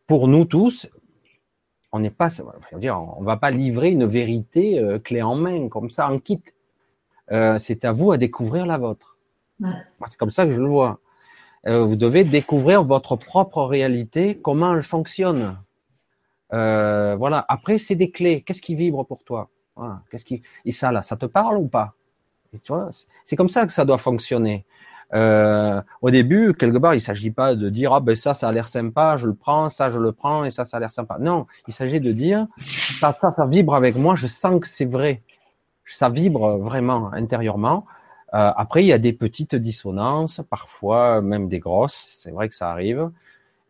pour 0.08 0.28
nous 0.28 0.46
tous, 0.46 0.90
on 1.92 2.00
n'est 2.00 2.10
pas, 2.10 2.30
dire, 2.74 2.98
on 3.18 3.24
va 3.24 3.38
pas 3.38 3.52
livrer 3.52 3.92
une 3.92 4.06
vérité 4.06 4.80
euh, 4.80 5.00
clé 5.00 5.22
en 5.22 5.36
main 5.36 5.70
comme 5.70 5.90
ça 5.90 6.10
en 6.10 6.18
kit. 6.18 6.42
Euh, 7.32 7.60
c'est 7.60 7.86
à 7.86 7.92
vous 7.92 8.12
à 8.12 8.18
découvrir 8.18 8.66
la 8.66 8.78
vôtre. 8.78 9.18
C'est 9.62 10.18
comme 10.18 10.32
ça 10.32 10.46
que 10.46 10.52
je 10.52 10.62
le 10.62 10.68
vois. 10.68 11.00
Euh, 11.66 11.84
vous 11.84 11.96
devez 11.96 12.24
découvrir 12.24 12.84
votre 12.84 13.16
propre 13.16 13.64
réalité, 13.64 14.40
comment 14.40 14.74
elle 14.74 14.84
fonctionne. 14.84 15.58
Voilà. 16.52 17.46
Après, 17.50 17.78
c'est 17.78 17.96
des 17.96 18.12
clés. 18.12 18.42
Qu'est-ce 18.42 18.62
qui 18.62 18.76
vibre 18.76 19.06
pour 19.06 19.24
toi? 19.24 19.50
Qu'est-ce 20.10 20.26
qui 20.26 20.42
et 20.66 20.72
ça 20.72 20.92
là, 20.92 21.02
ça 21.02 21.18
te 21.18 21.26
parle 21.26 21.58
ou 21.58 21.68
pas? 21.68 21.94
Tu 22.64 22.72
vois, 22.72 22.90
c'est 23.26 23.36
comme 23.36 23.50
ça 23.50 23.66
que 23.66 23.74
ça 23.74 23.84
doit 23.84 23.98
fonctionner. 23.98 24.66
Au 25.14 26.12
début, 26.12 26.54
quelque 26.54 26.78
part, 26.78 26.96
il 26.96 27.02
s'agit 27.02 27.32
pas 27.32 27.56
de 27.56 27.70
dire 27.70 27.94
ah 27.94 28.00
ben 28.00 28.16
ça, 28.16 28.34
ça 28.34 28.50
a 28.50 28.52
l'air 28.52 28.68
sympa, 28.68 29.18
je 29.18 29.28
le 29.28 29.34
prends, 29.34 29.70
ça 29.70 29.90
je 29.90 30.00
le 30.00 30.12
prends 30.12 30.44
et 30.44 30.50
ça, 30.50 30.66
ça 30.66 30.78
a 30.78 30.80
l'air 30.80 30.92
sympa. 30.92 31.18
Non, 31.20 31.48
il 31.68 31.74
s'agit 31.74 32.00
de 32.00 32.12
dire 32.12 32.48
ça, 32.58 33.16
ça, 33.20 33.32
ça 33.32 33.46
vibre 33.46 33.76
avec 33.76 33.96
moi, 33.96 34.16
je 34.16 34.28
sens 34.28 34.60
que 34.60 34.68
c'est 34.68 34.86
vrai 34.86 35.22
ça 35.88 36.10
vibre 36.10 36.58
vraiment 36.58 37.12
intérieurement. 37.14 37.86
Euh, 38.34 38.52
après, 38.56 38.84
il 38.84 38.88
y 38.88 38.94
a 38.94 38.98
des 38.98 39.14
petites 39.14 39.56
dissonances, 39.56 40.42
parfois 40.50 41.22
même 41.22 41.48
des 41.48 41.60
grosses, 41.60 42.08
c'est 42.10 42.32
vrai 42.32 42.50
que 42.50 42.56
ça 42.56 42.70
arrive. 42.70 43.10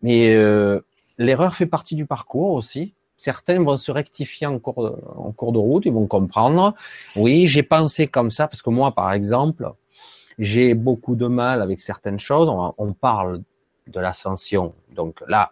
Mais 0.01 0.33
euh, 0.33 0.81
l'erreur 1.17 1.55
fait 1.55 1.65
partie 1.65 1.95
du 1.95 2.05
parcours 2.05 2.53
aussi. 2.53 2.93
Certains 3.17 3.61
vont 3.63 3.77
se 3.77 3.91
rectifier 3.91 4.47
en 4.47 4.59
cours, 4.59 4.83
de, 4.83 4.95
en 5.15 5.31
cours 5.31 5.51
de 5.51 5.57
route, 5.57 5.85
ils 5.85 5.93
vont 5.93 6.07
comprendre. 6.07 6.75
Oui, 7.15 7.47
j'ai 7.47 7.63
pensé 7.63 8.07
comme 8.07 8.31
ça, 8.31 8.47
parce 8.47 8.61
que 8.61 8.69
moi, 8.69 8.93
par 8.93 9.11
exemple, 9.11 9.71
j'ai 10.39 10.73
beaucoup 10.73 11.15
de 11.15 11.27
mal 11.27 11.61
avec 11.61 11.81
certaines 11.81 12.19
choses. 12.19 12.49
On, 12.49 12.73
on 12.77 12.93
parle 12.93 13.41
de 13.87 13.99
l'ascension. 13.99 14.73
Donc 14.93 15.23
là, 15.27 15.51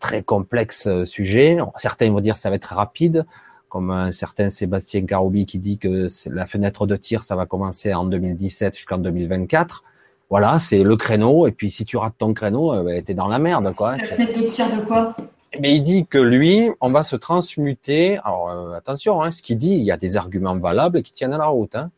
très 0.00 0.22
complexe 0.22 0.88
sujet. 1.04 1.58
Certains 1.78 2.10
vont 2.10 2.20
dire 2.20 2.36
ça 2.36 2.50
va 2.50 2.56
être 2.56 2.74
rapide 2.74 3.24
comme 3.68 3.90
un 3.90 4.12
certain 4.12 4.50
Sébastien 4.50 5.04
Caroubi 5.06 5.44
qui 5.46 5.58
dit 5.58 5.78
que 5.78 6.08
la 6.30 6.46
fenêtre 6.46 6.86
de 6.86 6.96
tir, 6.96 7.24
ça 7.24 7.36
va 7.36 7.46
commencer 7.46 7.92
en 7.92 8.04
2017 8.04 8.76
jusqu'en 8.76 8.98
2024. 8.98 9.82
Voilà, 10.30 10.58
c'est 10.58 10.82
le 10.82 10.96
créneau. 10.96 11.46
Et 11.46 11.52
puis, 11.52 11.70
si 11.70 11.84
tu 11.84 11.96
rates 11.96 12.14
ton 12.18 12.34
créneau, 12.34 12.72
euh, 12.72 12.82
ben, 12.82 13.02
t'es 13.02 13.14
dans 13.14 13.28
la 13.28 13.38
merde, 13.38 13.72
quoi. 13.74 13.96
La 13.96 14.04
fenêtre 14.04 14.32
de 14.32 14.48
tir 14.48 14.66
de 14.74 14.84
quoi? 14.84 15.16
Mais 15.60 15.74
il 15.74 15.82
dit 15.82 16.06
que 16.06 16.18
lui, 16.18 16.70
on 16.80 16.90
va 16.90 17.02
se 17.02 17.16
transmuter. 17.16 18.18
Alors, 18.24 18.50
euh, 18.50 18.72
attention, 18.72 19.22
hein, 19.22 19.30
ce 19.30 19.42
qu'il 19.42 19.58
dit, 19.58 19.74
il 19.74 19.84
y 19.84 19.92
a 19.92 19.96
des 19.96 20.16
arguments 20.16 20.56
valables 20.56 21.02
qui 21.02 21.12
tiennent 21.12 21.32
à 21.32 21.38
la 21.38 21.46
route. 21.46 21.74
Hein. 21.76 21.90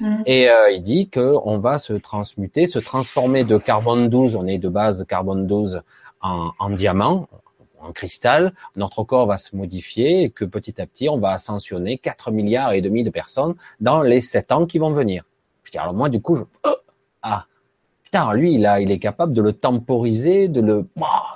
Mm. 0.00 0.22
Et 0.26 0.50
euh, 0.50 0.70
il 0.70 0.82
dit 0.82 1.08
que 1.08 1.34
on 1.44 1.58
va 1.58 1.78
se 1.78 1.92
transmuter, 1.92 2.66
se 2.66 2.78
transformer 2.78 3.44
de 3.44 3.58
carbone 3.58 4.08
12, 4.08 4.36
on 4.36 4.46
est 4.46 4.58
de 4.58 4.68
base 4.68 5.04
carbone 5.06 5.46
12 5.46 5.82
en, 6.20 6.50
en 6.58 6.70
diamant, 6.70 7.28
en 7.82 7.92
cristal, 7.92 8.54
notre 8.76 9.04
corps 9.04 9.26
va 9.26 9.38
se 9.38 9.56
modifier 9.56 10.22
et 10.22 10.30
que 10.30 10.44
petit 10.44 10.80
à 10.80 10.86
petit, 10.86 11.08
on 11.08 11.18
va 11.18 11.30
ascensionner 11.30 11.98
4 11.98 12.30
milliards 12.30 12.72
et 12.72 12.80
demi 12.80 13.04
de 13.04 13.10
personnes 13.10 13.54
dans 13.80 14.02
les 14.02 14.20
7 14.20 14.52
ans 14.52 14.66
qui 14.66 14.78
vont 14.78 14.92
venir. 14.92 15.24
Je 15.64 15.72
dis, 15.72 15.78
alors 15.78 15.94
moi, 15.94 16.08
du 16.08 16.20
coup, 16.20 16.36
je, 16.36 16.42
oh, 16.64 16.76
ah, 17.22 17.46
putain, 18.04 18.32
lui, 18.34 18.54
il, 18.54 18.66
a, 18.66 18.80
il 18.80 18.90
est 18.90 18.98
capable 18.98 19.32
de 19.32 19.42
le 19.42 19.52
temporiser, 19.52 20.48
de 20.48 20.60
le, 20.60 20.86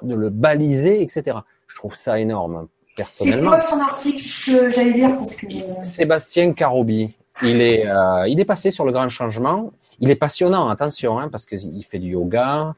de 0.02 0.14
le 0.14 0.30
baliser, 0.30 1.02
etc. 1.02 1.38
Je 1.66 1.76
trouve 1.76 1.94
ça 1.94 2.20
énorme, 2.20 2.68
personnellement. 2.96 3.56
C'est 3.58 3.70
quoi 3.70 3.78
son 3.78 3.80
article 3.80 4.18
que 4.18 4.70
j'allais 4.70 4.92
dire 4.92 5.16
parce 5.16 5.36
que... 5.36 5.46
Sébastien 5.82 6.52
Carobi. 6.52 7.14
Il 7.42 7.60
est, 7.60 7.86
euh, 7.86 8.28
il 8.28 8.40
est 8.40 8.44
passé 8.44 8.70
sur 8.70 8.84
le 8.84 8.92
grand 8.92 9.08
changement. 9.08 9.72
Il 10.00 10.10
est 10.10 10.16
passionnant, 10.16 10.68
attention, 10.68 11.18
hein, 11.18 11.28
parce 11.28 11.46
qu'il 11.46 11.84
fait 11.84 11.98
du 11.98 12.10
yoga. 12.10 12.74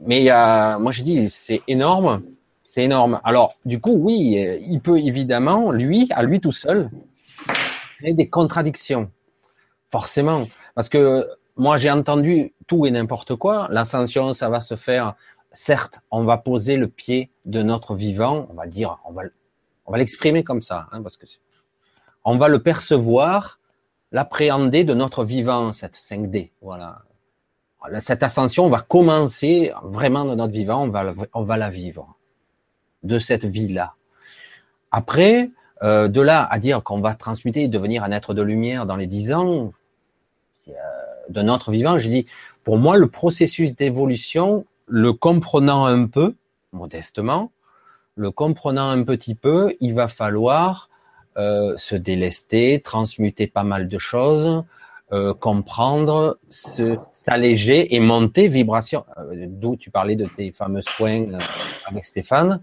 Mais 0.00 0.30
euh, 0.30 0.78
moi, 0.78 0.92
j'ai 0.92 1.02
dit, 1.02 1.28
c'est 1.28 1.62
énorme. 1.68 2.22
C'est 2.64 2.84
énorme. 2.84 3.20
Alors, 3.24 3.54
du 3.64 3.80
coup, 3.80 3.94
oui, 3.94 4.58
il 4.60 4.80
peut 4.80 4.98
évidemment, 4.98 5.72
lui, 5.72 6.08
à 6.10 6.22
lui 6.22 6.40
tout 6.40 6.52
seul, 6.52 6.90
créer 7.98 8.14
des 8.14 8.28
contradictions. 8.28 9.10
Forcément. 9.90 10.44
Parce 10.74 10.88
que 10.88 11.26
moi, 11.56 11.76
j'ai 11.76 11.90
entendu 11.90 12.52
tout 12.66 12.86
et 12.86 12.90
n'importe 12.90 13.34
quoi. 13.34 13.68
L'ascension, 13.70 14.32
ça 14.32 14.48
va 14.48 14.60
se 14.60 14.76
faire. 14.76 15.14
Certes, 15.52 16.00
on 16.10 16.24
va 16.24 16.36
poser 16.38 16.76
le 16.76 16.88
pied 16.88 17.30
de 17.46 17.62
notre 17.62 17.94
vivant. 17.94 18.46
On 18.50 18.54
va 18.54 18.66
dire, 18.66 18.98
on 19.04 19.12
va, 19.12 19.22
on 19.86 19.92
va 19.92 19.98
l'exprimer 19.98 20.44
comme 20.44 20.62
ça, 20.62 20.86
hein, 20.92 21.02
parce 21.02 21.16
que 21.16 21.26
on 22.24 22.36
va 22.36 22.48
le 22.48 22.62
percevoir, 22.62 23.57
l'appréhender 24.12 24.84
de 24.84 24.94
notre 24.94 25.24
vivant, 25.24 25.72
cette 25.72 25.96
5D. 25.96 26.50
Voilà. 26.62 27.02
Cette 28.00 28.22
ascension 28.22 28.68
va 28.68 28.80
commencer 28.80 29.72
vraiment 29.82 30.24
de 30.24 30.34
notre 30.34 30.52
vivant. 30.52 30.84
On 30.84 30.88
va, 30.88 31.14
on 31.32 31.42
va 31.42 31.56
la 31.56 31.70
vivre 31.70 32.16
de 33.02 33.18
cette 33.18 33.44
vie-là. 33.44 33.94
Après, 34.90 35.50
euh, 35.82 36.08
de 36.08 36.20
là 36.20 36.46
à 36.50 36.58
dire 36.58 36.82
qu'on 36.82 37.00
va 37.00 37.14
transmuter 37.14 37.62
et 37.62 37.68
devenir 37.68 38.02
un 38.02 38.10
être 38.10 38.34
de 38.34 38.42
lumière 38.42 38.84
dans 38.84 38.96
les 38.96 39.06
dix 39.06 39.32
ans 39.32 39.72
euh, 40.68 40.72
de 41.28 41.42
notre 41.42 41.70
vivant, 41.70 41.98
je 41.98 42.08
dis, 42.08 42.26
pour 42.64 42.78
moi, 42.78 42.96
le 42.96 43.08
processus 43.08 43.76
d'évolution, 43.76 44.66
le 44.86 45.12
comprenant 45.12 45.84
un 45.84 46.06
peu, 46.06 46.34
modestement, 46.72 47.52
le 48.16 48.30
comprenant 48.30 48.90
un 48.90 49.04
petit 49.04 49.34
peu, 49.34 49.74
il 49.80 49.94
va 49.94 50.08
falloir 50.08 50.88
euh, 51.38 51.76
se 51.76 51.94
délester, 51.94 52.80
transmuter 52.80 53.46
pas 53.46 53.62
mal 53.62 53.86
de 53.86 53.98
choses, 53.98 54.64
euh, 55.12 55.34
comprendre, 55.34 56.38
s'alléger 56.48 57.94
et 57.94 58.00
monter 58.00 58.48
vibration. 58.48 59.04
Euh, 59.18 59.46
d'où 59.46 59.76
tu 59.76 59.90
parlais 59.90 60.16
de 60.16 60.26
tes 60.26 60.50
fameux 60.50 60.82
soins 60.82 61.28
avec 61.86 62.04
Stéphane. 62.04 62.60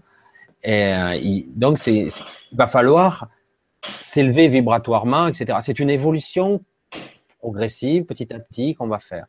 Et, 0.62 0.92
il, 1.22 1.46
donc, 1.54 1.78
c'est, 1.78 2.08
il 2.52 2.58
va 2.58 2.66
falloir 2.66 3.28
s'élever 4.00 4.48
vibratoirement, 4.48 5.26
etc. 5.26 5.58
C'est 5.62 5.78
une 5.78 5.90
évolution 5.90 6.60
progressive, 7.38 8.04
petit 8.04 8.32
à 8.34 8.38
petit, 8.38 8.74
qu'on 8.74 8.88
va 8.88 8.98
faire. 8.98 9.26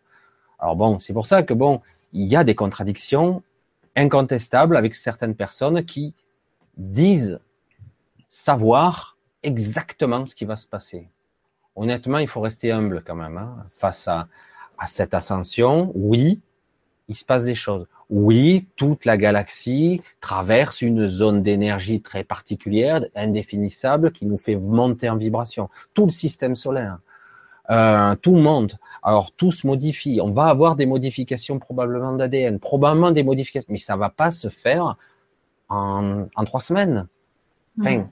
Alors 0.59 0.75
bon, 0.75 0.99
c'est 0.99 1.13
pour 1.13 1.27
ça 1.27 1.43
que 1.43 1.53
bon, 1.53 1.81
il 2.13 2.27
y 2.27 2.35
a 2.35 2.43
des 2.43 2.55
contradictions 2.55 3.43
incontestables 3.95 4.75
avec 4.75 4.95
certaines 4.95 5.35
personnes 5.35 5.85
qui 5.85 6.13
disent 6.77 7.39
savoir 8.29 9.16
exactement 9.47 10.25
ce 10.25 10.35
qui 10.35 10.45
va 10.45 10.55
se 10.55 10.67
passer. 10.67 11.09
Honnêtement, 11.75 12.17
il 12.17 12.27
faut 12.27 12.41
rester 12.41 12.71
humble 12.71 13.03
quand 13.05 13.15
même 13.15 13.37
hein, 13.37 13.65
face 13.71 14.07
à, 14.07 14.27
cette 14.87 15.13
ascension. 15.13 15.91
Oui, 15.95 16.41
il 17.07 17.15
se 17.15 17.25
passe 17.25 17.45
des 17.45 17.55
choses. 17.55 17.87
Oui, 18.09 18.67
toute 18.75 19.05
la 19.05 19.17
galaxie 19.17 20.01
traverse 20.21 20.81
une 20.81 21.07
zone 21.07 21.41
d'énergie 21.41 22.01
très 22.01 22.23
particulière, 22.23 23.03
indéfinissable, 23.15 24.11
qui 24.11 24.25
nous 24.25 24.37
fait 24.37 24.55
monter 24.55 25.09
en 25.09 25.17
vibration. 25.17 25.69
Tout 25.93 26.05
le 26.05 26.11
système 26.11 26.55
solaire, 26.55 26.99
euh, 27.69 28.15
tout 28.15 28.35
monte. 28.35 28.75
Alors 29.01 29.31
tout 29.31 29.51
se 29.51 29.65
modifie. 29.65 30.19
On 30.21 30.31
va 30.31 30.45
avoir 30.45 30.75
des 30.75 30.85
modifications 30.85 31.59
probablement 31.59 32.13
d'ADN, 32.13 32.59
probablement 32.59 33.11
des 33.11 33.23
modifications, 33.23 33.71
mais 33.71 33.79
ça 33.79 33.95
va 33.95 34.09
pas 34.09 34.31
se 34.31 34.49
faire 34.49 34.97
en, 35.69 36.27
trois 36.45 36.61
semaines. 36.61 37.07
Enfin, 37.79 38.07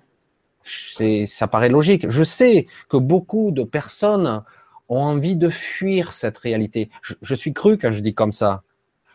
ça 0.66 1.48
paraît 1.48 1.70
logique. 1.70 2.10
Je 2.10 2.24
sais 2.24 2.68
que 2.90 2.98
beaucoup 2.98 3.52
de 3.52 3.64
personnes 3.64 4.44
ont 4.90 5.02
envie 5.02 5.36
de 5.36 5.50
fuir 5.50 6.14
cette 6.14 6.38
réalité. 6.38 6.90
Je, 7.02 7.36
suis 7.36 7.54
cru 7.54 7.78
quand 7.78 7.92
je 7.92 8.02
dis 8.02 8.14
comme 8.14 8.34
ça 8.34 8.64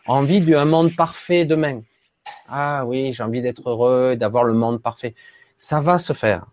envie 0.07 0.41
d'un 0.41 0.65
monde 0.65 0.95
parfait 0.95 1.45
demain. 1.45 1.81
Ah 2.47 2.85
oui, 2.85 3.13
j'ai 3.13 3.23
envie 3.23 3.41
d'être 3.41 3.69
heureux, 3.69 4.15
d'avoir 4.15 4.43
le 4.43 4.53
monde 4.53 4.81
parfait. 4.81 5.15
Ça 5.57 5.79
va 5.79 5.99
se 5.99 6.13
faire, 6.13 6.45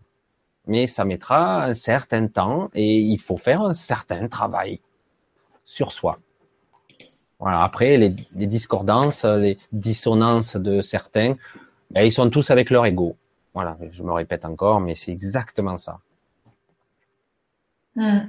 mais 0.66 0.87
ça 0.87 1.05
mettra 1.05 1.65
un 1.65 1.75
certain 1.75 2.27
temps 2.27 2.70
et 2.75 2.99
il 2.99 3.19
faut 3.19 3.39
faire 3.39 3.62
un 3.62 3.75
certain 3.75 4.29
travail 4.29 4.81
sur 5.65 5.93
soi. 5.93 6.19
Voilà. 7.39 7.62
Après, 7.62 7.97
les, 7.97 8.11
discordances, 8.47 9.25
les 9.25 9.59
dissonances 9.73 10.57
de 10.57 10.83
certains, 10.83 11.37
ben, 11.91 12.03
ils 12.03 12.12
sont 12.12 12.29
tous 12.31 12.51
avec 12.51 12.70
leur 12.70 12.85
ego. 12.85 13.16
Voilà. 13.55 13.77
Je 13.93 14.03
me 14.03 14.12
répète 14.12 14.45
encore, 14.45 14.81
mais 14.81 14.95
c'est 14.95 15.12
exactement 15.12 15.77
ça. 15.77 16.01
Hmm. 17.97 18.20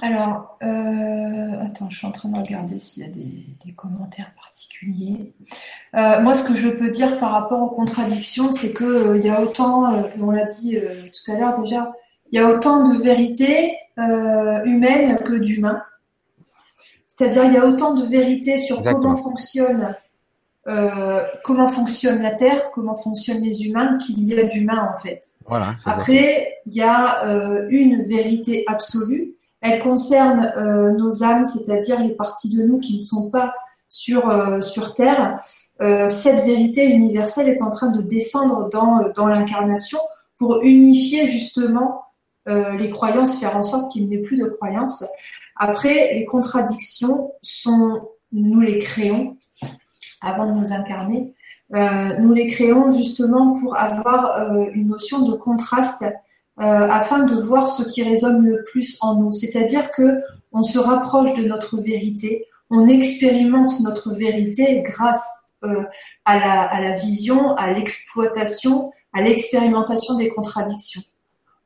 Alors, 0.00 0.58
euh, 0.62 1.64
attends, 1.64 1.90
je 1.90 1.98
suis 1.98 2.06
en 2.06 2.12
train 2.12 2.28
de 2.28 2.38
regarder 2.38 2.78
s'il 2.78 3.02
y 3.02 3.06
a 3.06 3.10
des, 3.10 3.72
commentaires 3.72 4.32
particuliers. 4.34 5.34
Euh, 5.96 6.20
moi, 6.20 6.34
ce 6.34 6.46
que 6.46 6.54
je 6.54 6.68
peux 6.68 6.90
dire 6.90 7.18
par 7.18 7.32
rapport 7.32 7.60
aux 7.60 7.74
contradictions, 7.74 8.52
c'est 8.52 8.72
que 8.72 8.84
euh, 8.84 9.18
il 9.18 9.24
y 9.24 9.28
a 9.28 9.42
autant, 9.42 9.92
on 10.20 10.30
l'a 10.30 10.44
dit 10.44 10.76
tout 10.78 11.32
à 11.32 11.36
l'heure 11.36 11.60
déjà, 11.60 11.92
il 12.30 12.38
y 12.38 12.42
a 12.42 12.48
autant 12.48 12.92
de 12.92 13.02
vérités 13.02 13.76
humaines 13.96 15.18
que 15.24 15.34
d'humains. 15.34 15.82
C'est-à-dire, 17.06 17.44
il 17.46 17.54
y 17.54 17.56
a 17.56 17.66
autant 17.66 17.94
de 17.94 18.06
vérités 18.06 18.58
sur 18.58 18.82
comment 18.84 19.16
fonctionne 19.16 19.96
comment 21.44 21.68
fonctionne 21.68 22.20
la 22.22 22.32
Terre, 22.32 22.70
comment 22.74 22.94
fonctionnent 22.94 23.42
les 23.42 23.66
humains, 23.66 23.96
qu'il 23.98 24.22
y 24.22 24.38
a 24.38 24.44
d'humains 24.44 24.90
en 24.94 25.00
fait. 25.00 25.22
Voilà, 25.46 25.74
Après, 25.86 26.58
il 26.66 26.74
y 26.74 26.82
a 26.82 27.22
une 27.70 28.02
vérité 28.02 28.64
absolue 28.66 29.34
elle 29.60 29.80
concerne 29.80 30.52
euh, 30.56 30.92
nos 30.92 31.22
âmes, 31.22 31.44
c'est-à-dire 31.44 32.00
les 32.00 32.14
parties 32.14 32.54
de 32.56 32.62
nous 32.62 32.78
qui 32.78 32.96
ne 32.96 33.02
sont 33.02 33.30
pas 33.30 33.54
sur, 33.88 34.28
euh, 34.28 34.60
sur 34.60 34.94
Terre. 34.94 35.40
Euh, 35.80 36.08
cette 36.08 36.44
vérité 36.44 36.86
universelle 36.86 37.48
est 37.48 37.62
en 37.62 37.70
train 37.70 37.88
de 37.88 38.02
descendre 38.02 38.68
dans, 38.70 39.08
dans 39.16 39.26
l'incarnation 39.26 39.98
pour 40.36 40.60
unifier 40.62 41.26
justement 41.26 42.04
les 42.46 42.88
croyances, 42.88 43.38
faire 43.40 43.58
en 43.58 43.62
sorte 43.62 43.92
qu'il 43.92 44.08
n'y 44.08 44.14
ait 44.14 44.22
plus 44.22 44.38
de 44.38 44.46
croyances. 44.46 45.04
Après, 45.56 46.14
les 46.14 46.24
contradictions 46.24 47.32
sont, 47.42 48.08
nous 48.32 48.60
les 48.60 48.78
créons 48.78 49.36
avant 50.20 50.46
de 50.46 50.52
nous 50.52 50.72
incarner. 50.72 51.32
nous 52.18 52.32
les 52.32 52.46
créons 52.46 52.90
justement 52.90 53.52
pour 53.60 53.76
avoir 53.76 54.54
une 54.72 54.88
notion 54.88 55.28
de 55.28 55.34
contraste 55.34 56.04
euh, 56.60 56.88
afin 56.90 57.20
de 57.20 57.36
voir 57.36 57.68
ce 57.68 57.88
qui 57.88 58.02
résonne 58.02 58.44
le 58.44 58.64
plus 58.64 58.98
en 59.00 59.14
nous. 59.14 59.30
C'est-à-dire 59.30 59.92
que 59.92 60.20
on 60.50 60.64
se 60.64 60.80
rapproche 60.80 61.34
de 61.34 61.46
notre 61.46 61.80
vérité, 61.80 62.46
on 62.68 62.88
expérimente 62.88 63.78
notre 63.80 64.12
vérité 64.12 64.82
grâce 64.82 65.24
euh, 65.62 65.84
à, 66.24 66.40
la, 66.40 66.62
à, 66.62 66.80
la, 66.80 66.92
vision, 66.98 67.54
à 67.54 67.70
l'exploitation, 67.70 68.90
à 69.12 69.20
l'expérimentation 69.20 70.16
des 70.16 70.30
contradictions. 70.30 71.02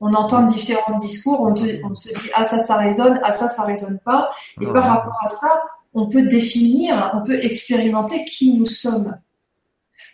On 0.00 0.12
entend 0.12 0.42
différents 0.42 0.98
discours, 0.98 1.40
on, 1.40 1.54
on, 1.54 1.94
se 1.94 2.08
dit 2.08 2.30
ah 2.34 2.44
ça 2.44 2.60
ça 2.60 2.76
résonne, 2.76 3.18
ah 3.24 3.32
ça 3.32 3.48
ça 3.48 3.62
résonne 3.62 3.98
pas, 4.04 4.30
et 4.60 4.66
par 4.66 4.84
rapport 4.84 5.16
à 5.22 5.28
ça, 5.30 5.62
on 5.94 6.08
peut 6.08 6.22
définir, 6.22 7.10
on 7.14 7.24
peut 7.24 7.42
expérimenter 7.42 8.24
qui 8.24 8.54
nous 8.54 8.66
sommes. 8.66 9.16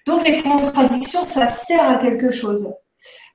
Donc 0.06 0.26
les 0.26 0.42
contradictions, 0.42 1.24
ça 1.26 1.46
sert 1.46 1.88
à 1.88 1.96
quelque 1.96 2.30
chose. 2.30 2.68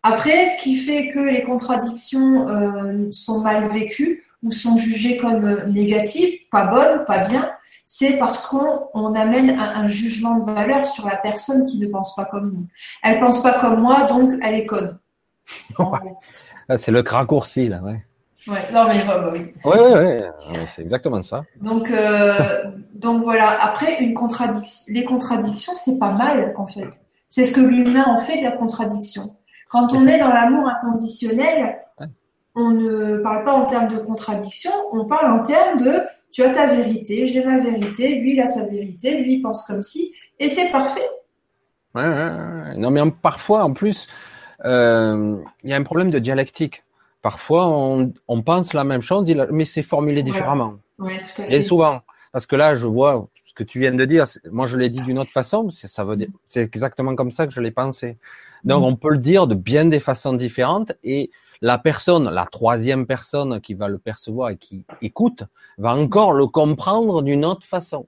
Après, 0.02 0.48
ce 0.48 0.64
qui 0.64 0.76
fait 0.76 1.10
que 1.10 1.20
les 1.20 1.44
contradictions 1.44 2.50
euh, 2.50 3.08
sont 3.12 3.42
mal 3.42 3.72
vécues 3.72 4.24
ou 4.44 4.52
sont 4.52 4.76
jugées 4.78 5.18
comme 5.18 5.46
euh, 5.46 5.66
négatives, 5.68 6.40
pas 6.52 6.66
bonnes, 6.66 7.06
pas 7.06 7.20
bien, 7.20 7.50
c'est 7.86 8.18
parce 8.18 8.48
qu'on 8.48 9.16
amène 9.16 9.52
un, 9.52 9.88
jugement 9.88 10.40
de 10.40 10.52
valeur 10.52 10.86
sur 10.86 11.06
la 11.06 11.16
personne 11.16 11.66
qui 11.66 11.80
ne 11.80 11.88
pense 11.88 12.16
pas 12.16 12.26
comme 12.26 12.52
nous. 12.52 12.68
Elle 13.04 13.20
pense 13.20 13.44
pas 13.44 13.60
comme 13.60 13.82
moi, 13.82 14.04
donc 14.04 14.34
elle 14.42 14.56
est 14.56 14.66
conne. 14.66 14.98
Ah, 16.70 16.78
c'est 16.78 16.92
le 16.92 17.04
raccourci 17.06 17.68
là, 17.68 17.82
ouais. 17.82 18.04
Ouais, 18.48 18.68
non 18.74 18.88
mais 18.88 19.02
oui. 19.32 19.54
Ouais, 19.64 19.80
ouais, 19.80 19.94
ouais, 19.94 20.68
c'est 20.76 20.82
exactement 20.82 21.24
ça. 21.24 21.44
Donc, 21.62 21.90
euh, 21.90 22.34
donc 22.94 23.24
voilà. 23.24 23.64
Après, 23.64 24.02
une 24.02 24.14
contradiction, 24.14 24.94
les 24.94 25.06
contradictions, 25.06 25.74
c'est 25.76 25.98
pas 25.98 26.12
mal 26.12 26.54
en 26.58 26.68
fait. 26.68 26.90
C'est 27.30 27.46
ce 27.46 27.54
que 27.54 27.62
l'humain 27.62 28.06
en 28.06 28.20
fait 28.20 28.40
de 28.40 28.44
la 28.44 28.52
contradiction. 28.52 29.38
Quand 29.70 29.94
on 29.94 30.06
est 30.08 30.20
dans 30.20 30.34
l'amour 30.34 30.68
inconditionnel, 30.68 31.80
on 32.56 32.72
ne 32.72 33.18
parle 33.24 33.44
pas 33.44 33.54
en 33.54 33.66
termes 33.66 33.88
de 33.88 33.98
contradiction, 33.98 34.72
on 34.92 35.06
parle 35.06 35.32
en 35.32 35.42
termes 35.42 35.80
de 35.80 36.02
tu 36.32 36.44
as 36.44 36.50
ta 36.50 36.68
vérité, 36.68 37.26
j'ai 37.26 37.44
ma 37.44 37.60
vérité, 37.60 38.16
lui 38.16 38.34
il 38.34 38.42
a 38.42 38.48
sa 38.48 38.68
vérité, 38.68 39.18
lui 39.18 39.36
il 39.36 39.42
pense 39.42 39.66
comme 39.66 39.82
si, 39.82 40.14
et 40.40 40.50
c'est 40.50 40.70
parfait. 40.72 41.10
Ouais, 41.96 42.76
non 42.78 42.92
mais 42.92 43.02
parfois 43.22 43.64
en 43.64 43.74
plus, 43.74 44.08
euh, 44.66 45.38
il 45.64 45.70
y 45.70 45.74
a 45.74 45.78
un 45.78 45.84
problème 45.84 46.12
de 46.12 46.20
dialectique. 46.20 46.84
Parfois 47.24 47.68
on, 47.68 48.14
on, 48.28 48.44
pense 48.44 48.74
la 48.74 48.84
même 48.84 49.02
chose, 49.02 49.34
mais 49.52 49.66
c'est 49.66 49.82
formulé 49.82 50.22
différemment. 50.22 50.76
Ouais, 51.00 51.18
tout 51.18 51.42
à 51.42 51.46
fait. 51.46 51.56
Et 51.56 51.62
souvent, 51.64 52.02
parce 52.32 52.46
que 52.46 52.56
là, 52.56 52.76
je 52.76 52.86
vois 52.86 53.28
ce 53.46 53.54
que 53.56 53.64
tu 53.64 53.80
viens 53.80 53.94
de 53.94 54.06
dire. 54.06 54.26
Moi, 54.52 54.68
je 54.68 54.78
l'ai 54.78 54.90
dit 54.90 55.02
d'une 55.02 55.18
autre 55.18 55.32
façon. 55.32 55.70
Ça 55.72 56.04
veut 56.04 56.18
dire, 56.18 56.28
c'est 56.48 56.62
exactement 56.62 57.16
comme 57.16 57.32
ça 57.32 57.48
que 57.48 57.54
je 57.54 57.62
l'ai 57.62 57.72
pensé. 57.72 58.18
Donc, 58.64 58.82
mm. 58.82 58.86
on 58.86 58.96
peut 58.96 59.10
le 59.10 59.18
dire 59.18 59.48
de 59.48 59.56
bien 59.56 59.86
des 59.86 60.00
façons 60.00 60.34
différentes 60.34 60.94
et 61.04 61.32
la 61.62 61.78
personne, 61.78 62.30
la 62.30 62.46
troisième 62.46 63.06
personne 63.06 63.62
qui 63.62 63.74
va 63.74 63.88
le 63.88 63.98
percevoir 63.98 64.50
et 64.50 64.58
qui 64.58 64.86
écoute, 65.02 65.44
va 65.78 65.96
encore 65.96 66.34
le 66.34 66.46
comprendre 66.46 67.22
d'une 67.22 67.46
autre 67.46 67.66
façon. 67.66 68.08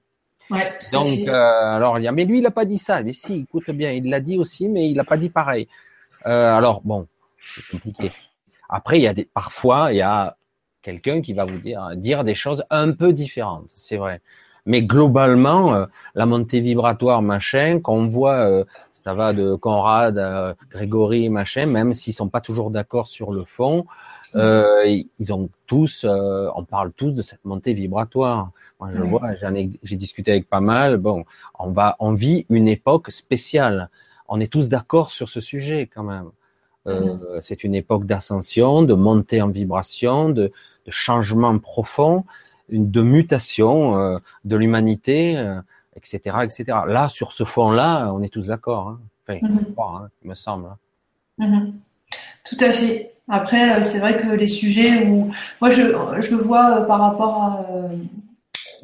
Ouais, 0.50 0.72
Donc, 0.92 1.08
euh, 1.26 1.32
alors 1.32 1.98
il 1.98 2.04
y 2.04 2.08
a, 2.08 2.12
mais 2.12 2.24
lui, 2.24 2.38
il 2.38 2.46
a 2.46 2.50
pas 2.50 2.66
dit 2.66 2.78
ça. 2.78 3.02
Mais 3.02 3.12
si, 3.12 3.40
écoute 3.40 3.70
bien, 3.70 3.92
il 3.92 4.10
l'a 4.10 4.20
dit 4.20 4.38
aussi, 4.38 4.68
mais 4.68 4.90
il 4.90 5.00
a 5.00 5.04
pas 5.04 5.16
dit 5.16 5.30
pareil. 5.30 5.68
Euh, 6.26 6.54
alors 6.54 6.82
bon, 6.82 7.06
c'est 7.54 7.66
compliqué. 7.70 8.12
Après, 8.68 8.98
il 8.98 9.02
y 9.02 9.08
a 9.08 9.14
des, 9.14 9.24
parfois, 9.24 9.92
il 9.92 9.96
y 9.96 10.02
a 10.02 10.36
quelqu'un 10.82 11.20
qui 11.20 11.32
va 11.32 11.44
vous 11.44 11.58
dire, 11.58 11.90
dire 11.96 12.24
des 12.24 12.34
choses 12.34 12.64
un 12.70 12.92
peu 12.92 13.12
différentes, 13.12 13.70
c'est 13.74 13.96
vrai. 13.96 14.20
Mais 14.66 14.82
globalement, 14.82 15.74
euh, 15.74 15.86
la 16.14 16.26
montée 16.26 16.60
vibratoire, 16.60 17.22
machin, 17.22 17.80
qu'on 17.80 18.08
voit, 18.08 18.40
euh, 18.50 18.64
ça 18.92 19.14
va 19.14 19.32
de 19.32 19.54
Conrad, 19.54 20.18
euh, 20.18 20.54
Grégory, 20.70 21.28
machin, 21.28 21.66
même 21.66 21.92
s'ils 21.94 22.14
sont 22.14 22.28
pas 22.28 22.40
toujours 22.40 22.70
d'accord 22.70 23.06
sur 23.06 23.32
le 23.32 23.44
fond, 23.44 23.86
ils 24.34 25.32
ont 25.32 25.48
tous, 25.66 26.04
on 26.04 26.64
parle 26.64 26.92
tous 26.92 27.12
de 27.12 27.22
cette 27.22 27.44
montée 27.46 27.72
vibratoire. 27.72 28.50
Moi, 28.78 28.90
je 28.94 29.00
vois, 29.00 29.34
j'en 29.36 29.54
ai, 29.54 29.70
j'ai 29.82 29.96
discuté 29.96 30.32
avec 30.32 30.46
pas 30.46 30.60
mal. 30.60 30.98
Bon, 30.98 31.24
on 31.58 31.70
va, 31.70 31.96
on 32.00 32.12
vit 32.12 32.44
une 32.50 32.68
époque 32.68 33.10
spéciale. 33.10 33.88
On 34.28 34.38
est 34.38 34.52
tous 34.52 34.68
d'accord 34.68 35.10
sur 35.10 35.30
ce 35.30 35.40
sujet 35.40 35.88
quand 35.92 36.02
même. 36.02 36.30
Euh, 36.86 37.40
c'est 37.42 37.64
une 37.64 37.74
époque 37.74 38.06
d'ascension, 38.06 38.82
de 38.82 38.94
montée 38.94 39.42
en 39.42 39.48
vibration, 39.48 40.28
de, 40.28 40.52
de 40.86 40.90
changement 40.90 41.58
profond, 41.58 42.24
de 42.70 43.02
mutation 43.02 43.98
euh, 43.98 44.18
de 44.44 44.56
l'humanité, 44.56 45.32
etc., 45.96 46.20
euh, 46.26 46.42
etc. 46.42 46.64
Là, 46.86 47.08
sur 47.08 47.32
ce 47.32 47.44
fond-là, 47.44 48.12
on 48.12 48.22
est 48.22 48.32
tous 48.32 48.48
d'accord. 48.48 48.88
Hein. 48.88 49.00
Enfin, 49.28 49.40
mm 49.42 49.74
hein, 49.78 50.08
il 50.22 50.30
me 50.30 50.34
semble. 50.34 50.66
Hein. 50.66 50.76
Mm-hmm. 51.40 51.72
Tout 52.48 52.64
à 52.64 52.70
fait. 52.70 53.12
Après, 53.28 53.82
c'est 53.82 53.98
vrai 53.98 54.16
que 54.16 54.28
les 54.28 54.46
sujets 54.46 55.04
où 55.08 55.32
moi 55.60 55.70
je, 55.70 55.82
je 56.20 56.36
le 56.36 56.42
vois 56.42 56.82
par 56.82 57.00
rapport 57.00 57.42
à 57.42 57.66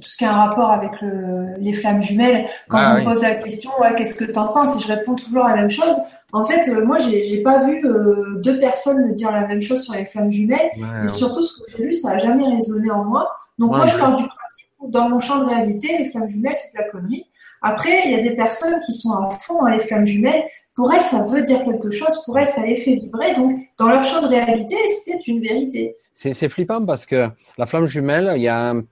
tout 0.03 0.11
ce 0.11 0.17
qui 0.17 0.25
a 0.25 0.33
un 0.33 0.47
rapport 0.49 0.71
avec 0.71 1.01
le, 1.01 1.57
les 1.59 1.73
flammes 1.73 2.03
jumelles, 2.03 2.47
quand 2.69 2.79
ah 2.79 2.97
on 2.97 2.99
me 2.99 3.05
pose 3.05 3.23
la 3.23 3.37
question, 3.37 3.71
ouais, 3.81 3.95
qu'est-ce 3.95 4.15
que 4.15 4.25
tu 4.25 4.39
en 4.39 4.49
penses 4.49 4.77
Et 4.77 4.81
je 4.81 4.93
réponds 4.93 5.15
toujours 5.15 5.45
la 5.45 5.57
même 5.57 5.71
chose. 5.71 5.97
En 6.33 6.45
fait, 6.45 6.69
euh, 6.69 6.85
moi, 6.85 6.99
j'ai, 6.99 7.25
j'ai 7.25 7.43
pas 7.43 7.65
vu 7.65 7.85
euh, 7.85 8.41
deux 8.43 8.59
personnes 8.59 9.09
me 9.09 9.13
dire 9.13 9.31
la 9.31 9.47
même 9.47 9.63
chose 9.63 9.83
sur 9.83 9.95
les 9.95 10.07
flammes 10.07 10.31
jumelles. 10.31 10.71
et 10.77 11.07
surtout, 11.09 11.43
ce 11.43 11.63
que 11.63 11.77
j'ai 11.77 11.85
lu, 11.85 11.95
ça 11.95 12.13
a 12.13 12.19
jamais 12.19 12.47
résonné 12.49 12.91
en 12.91 13.05
moi. 13.05 13.31
Donc 13.59 13.71
moi, 13.71 13.87
je 13.87 13.97
pars 13.97 14.17
du 14.17 14.25
principe 14.25 14.67
où 14.81 14.91
dans 14.91 15.09
mon 15.09 15.21
champ 15.21 15.39
de 15.41 15.45
réalité, 15.45 15.97
les 15.99 16.07
flammes 16.07 16.29
jumelles, 16.29 16.55
c'est 16.55 16.77
de 16.77 16.83
la 16.83 16.91
connerie. 16.91 17.27
Après, 17.61 18.03
il 18.07 18.11
y 18.11 18.15
a 18.17 18.23
des 18.23 18.35
personnes 18.35 18.81
qui 18.85 18.93
sont 18.93 19.13
à 19.13 19.39
fond 19.41 19.61
dans 19.61 19.69
les 19.69 19.79
flammes 19.79 20.05
jumelles. 20.05 20.43
Pour 20.75 20.93
elles, 20.93 21.03
ça 21.03 21.25
veut 21.25 21.43
dire 21.43 21.63
quelque 21.65 21.91
chose. 21.91 22.23
Pour 22.25 22.39
elles, 22.39 22.49
ça 22.49 22.65
les 22.65 22.77
fait 22.77 22.95
vibrer. 22.95 23.35
Donc, 23.35 23.61
dans 23.79 23.89
leur 23.89 24.03
champ 24.03 24.23
de 24.23 24.27
réalité, 24.27 24.77
c'est 25.05 25.27
une 25.29 25.41
vérité. 25.41 25.97
C'est, 26.15 26.35
c'est 26.35 26.49
flippant 26.49 26.85
parce 26.85 27.07
que 27.07 27.29
la 27.59 27.67
flamme 27.67 27.87
jumelle, 27.87 28.33
il 28.37 28.43
y 28.43 28.49
a 28.49 28.71
un 28.71 28.83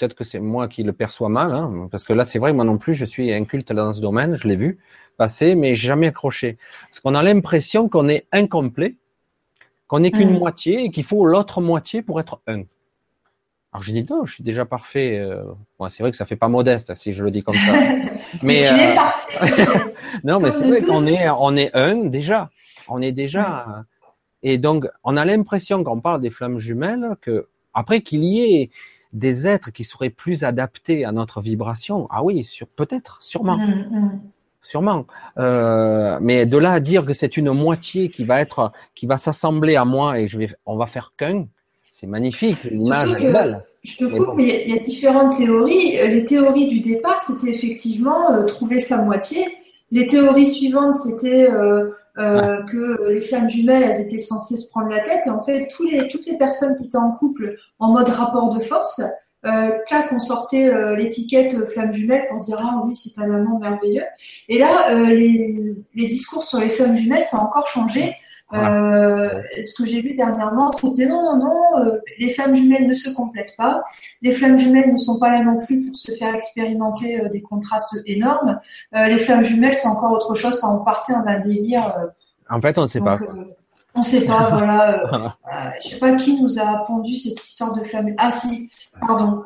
peut-être 0.00 0.14
que 0.14 0.24
c'est 0.24 0.40
moi 0.40 0.66
qui 0.66 0.82
le 0.82 0.94
perçois 0.94 1.28
mal, 1.28 1.52
hein, 1.52 1.88
parce 1.90 2.04
que 2.04 2.14
là, 2.14 2.24
c'est 2.24 2.38
vrai, 2.38 2.54
moi 2.54 2.64
non 2.64 2.78
plus, 2.78 2.94
je 2.94 3.04
suis 3.04 3.32
inculte 3.34 3.70
dans 3.70 3.92
ce 3.92 4.00
domaine, 4.00 4.36
je 4.36 4.48
l'ai 4.48 4.56
vu 4.56 4.78
passer, 5.18 5.54
mais 5.54 5.76
jamais 5.76 6.06
accroché. 6.06 6.56
Parce 6.88 7.00
qu'on 7.00 7.14
a 7.14 7.22
l'impression 7.22 7.90
qu'on 7.90 8.08
est 8.08 8.26
incomplet, 8.32 8.96
qu'on 9.86 10.00
n'est 10.00 10.10
qu'une 10.10 10.30
mm. 10.30 10.38
moitié 10.38 10.84
et 10.84 10.90
qu'il 10.90 11.04
faut 11.04 11.26
l'autre 11.26 11.60
moitié 11.60 12.00
pour 12.00 12.18
être 12.18 12.40
un. 12.46 12.62
Alors 13.72 13.82
je 13.82 13.92
dis 13.92 14.06
non, 14.08 14.24
je 14.24 14.32
suis 14.32 14.42
déjà 14.42 14.64
parfait. 14.64 15.18
Euh, 15.18 15.44
c'est 15.90 16.02
vrai 16.02 16.10
que 16.10 16.16
ça 16.16 16.24
fait 16.24 16.36
pas 16.36 16.48
modeste 16.48 16.94
si 16.96 17.12
je 17.12 17.22
le 17.22 17.30
dis 17.30 17.42
comme 17.42 17.54
ça. 17.54 17.72
mais, 18.42 18.60
tu 18.60 18.64
es 18.64 18.92
euh, 18.92 18.94
parfait. 18.94 19.66
non, 20.24 20.40
mais 20.40 20.50
c'est 20.52 20.66
vrai 20.66 20.80
qu'on 20.80 21.06
est 21.06 21.28
on 21.28 21.54
est 21.54 21.70
un 21.76 22.06
déjà. 22.06 22.50
On 22.88 23.02
est 23.02 23.12
déjà. 23.12 23.84
Et 24.42 24.56
donc 24.56 24.88
on 25.04 25.18
a 25.18 25.24
l'impression 25.26 25.84
quand 25.84 25.92
on 25.92 26.00
parle 26.00 26.22
des 26.22 26.30
flammes 26.30 26.58
jumelles 26.58 27.16
que 27.20 27.48
après 27.74 28.00
qu'il 28.00 28.24
y 28.24 28.40
ait 28.40 28.70
des 29.12 29.46
êtres 29.46 29.70
qui 29.70 29.84
seraient 29.84 30.10
plus 30.10 30.44
adaptés 30.44 31.04
à 31.04 31.12
notre 31.12 31.40
vibration. 31.40 32.06
Ah 32.10 32.22
oui, 32.22 32.44
sur 32.44 32.66
peut-être, 32.66 33.18
sûrement. 33.20 33.58
Mm, 33.58 33.88
mm. 33.90 34.20
Sûrement. 34.62 35.06
Euh, 35.38 36.18
mais 36.20 36.46
de 36.46 36.56
là 36.56 36.72
à 36.72 36.80
dire 36.80 37.04
que 37.04 37.12
c'est 37.12 37.36
une 37.36 37.50
moitié 37.50 38.08
qui 38.08 38.24
va 38.24 38.40
être, 38.40 38.70
qui 38.94 39.06
va 39.06 39.16
s'assembler 39.16 39.74
à 39.74 39.84
moi 39.84 40.20
et 40.20 40.28
je 40.28 40.38
vais, 40.38 40.50
on 40.64 40.76
va 40.76 40.86
faire 40.86 41.14
qu'un, 41.16 41.46
c'est 41.90 42.06
magnifique. 42.06 42.62
L'image 42.64 43.12
est 43.20 43.32
belle. 43.32 43.64
Je 43.82 43.96
te 43.96 44.04
coupe, 44.04 44.34
mais 44.36 44.64
il 44.66 44.74
y 44.74 44.78
a 44.78 44.80
différentes 44.80 45.36
théories. 45.36 45.96
Les 46.06 46.24
théories 46.24 46.68
du 46.68 46.80
départ, 46.80 47.20
c'était 47.22 47.50
effectivement 47.50 48.32
euh, 48.32 48.44
trouver 48.44 48.78
sa 48.78 49.02
moitié. 49.02 49.44
Les 49.90 50.06
théories 50.06 50.46
suivantes, 50.46 50.94
c'était 50.94 51.50
euh, 51.50 51.90
euh, 52.20 52.62
que 52.64 53.08
les 53.08 53.20
flammes 53.20 53.48
jumelles, 53.48 53.82
elles 53.82 54.00
étaient 54.02 54.18
censées 54.18 54.56
se 54.56 54.68
prendre 54.68 54.88
la 54.88 55.00
tête. 55.00 55.22
Et 55.26 55.30
en 55.30 55.42
fait, 55.42 55.68
les, 55.90 56.08
toutes 56.08 56.26
les 56.26 56.36
personnes 56.36 56.76
qui 56.76 56.84
étaient 56.84 56.96
en 56.96 57.12
couple 57.12 57.56
en 57.78 57.92
mode 57.92 58.08
rapport 58.08 58.54
de 58.54 58.60
force, 58.60 59.00
euh, 59.46 59.70
on 60.12 60.18
sortait 60.18 60.68
euh, 60.68 60.96
l'étiquette 60.96 61.54
euh, 61.54 61.66
flamme 61.66 61.92
jumelle 61.92 62.26
pour 62.28 62.40
dire 62.40 62.58
ah 62.60 62.82
oui, 62.84 62.94
c'est 62.94 63.18
un 63.20 63.34
amant 63.34 63.58
merveilleux. 63.58 64.04
Et 64.48 64.58
là, 64.58 64.92
les, 65.08 65.74
les 65.94 66.06
discours 66.06 66.44
sur 66.44 66.60
les 66.60 66.70
flammes 66.70 66.94
jumelles, 66.94 67.22
ça 67.22 67.38
a 67.38 67.40
encore 67.40 67.66
changé. 67.66 68.14
Euh, 68.52 69.42
ce 69.62 69.74
que 69.80 69.88
j'ai 69.88 70.00
vu 70.00 70.14
dernièrement, 70.14 70.70
c'était 70.70 71.06
non, 71.06 71.22
non, 71.22 71.36
non, 71.38 71.86
euh, 71.86 71.98
les 72.18 72.30
flammes 72.30 72.54
jumelles 72.54 72.86
ne 72.86 72.92
se 72.92 73.10
complètent 73.10 73.54
pas. 73.56 73.82
Les 74.22 74.32
flammes 74.32 74.58
jumelles 74.58 74.90
ne 74.90 74.96
sont 74.96 75.20
pas 75.20 75.30
là 75.30 75.44
non 75.44 75.58
plus 75.58 75.86
pour 75.86 75.96
se 75.96 76.12
faire 76.12 76.34
expérimenter 76.34 77.20
euh, 77.20 77.28
des 77.28 77.42
contrastes 77.42 77.96
énormes. 78.06 78.58
les 78.92 79.18
flammes 79.18 79.44
jumelles 79.44 79.74
sont 79.74 79.88
encore 79.88 80.12
autre 80.12 80.34
chose. 80.34 80.58
Ça, 80.58 80.68
on 80.68 80.84
partait 80.84 81.12
dans 81.12 81.26
un 81.26 81.38
délire. 81.38 81.94
en 82.48 82.60
fait, 82.60 82.76
on 82.78 82.82
ne 82.82 82.86
sait 82.88 83.00
pas. 83.00 83.18
on 83.94 84.00
ne 84.00 84.04
sait 84.04 84.26
pas, 84.26 84.50
voilà. 84.52 85.36
je 85.80 85.88
sais 85.88 85.98
pas 85.98 86.14
qui 86.14 86.42
nous 86.42 86.58
a 86.58 86.84
pondu 86.86 87.16
cette 87.16 87.42
histoire 87.42 87.74
de 87.74 87.84
flammes. 87.84 88.14
Ah 88.18 88.32
si, 88.32 88.68
pardon. 89.00 89.44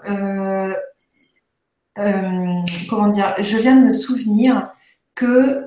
comment 2.88 3.08
dire 3.08 3.34
Je 3.38 3.58
viens 3.58 3.76
de 3.76 3.84
me 3.84 3.90
souvenir 3.90 4.70
que 5.14 5.63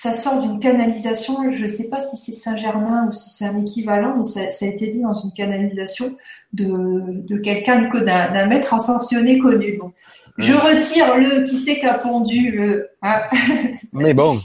ça 0.00 0.14
sort 0.14 0.40
d'une 0.40 0.58
canalisation, 0.60 1.50
je 1.50 1.64
ne 1.64 1.68
sais 1.68 1.90
pas 1.90 2.00
si 2.00 2.16
c'est 2.16 2.32
Saint-Germain 2.32 3.08
ou 3.08 3.12
si 3.12 3.28
c'est 3.28 3.44
un 3.44 3.58
équivalent, 3.58 4.16
mais 4.16 4.24
ça, 4.24 4.40
a 4.40 4.66
été 4.66 4.86
dit 4.86 5.02
dans 5.02 5.12
une 5.12 5.30
canalisation 5.34 6.06
de, 6.54 7.20
de 7.26 7.36
quelqu'un, 7.36 7.82
d'un 7.82 8.46
maître 8.46 8.72
ascensionné 8.72 9.38
connu. 9.38 9.76
Donc, 9.76 9.92
je 10.38 10.54
retire 10.54 11.18
le 11.18 11.46
qui 11.46 11.58
c'est 11.58 11.80
qu'a 11.80 11.98
pondu 11.98 12.82
hein. 13.02 13.20
Mais 13.92 14.14
bon. 14.14 14.38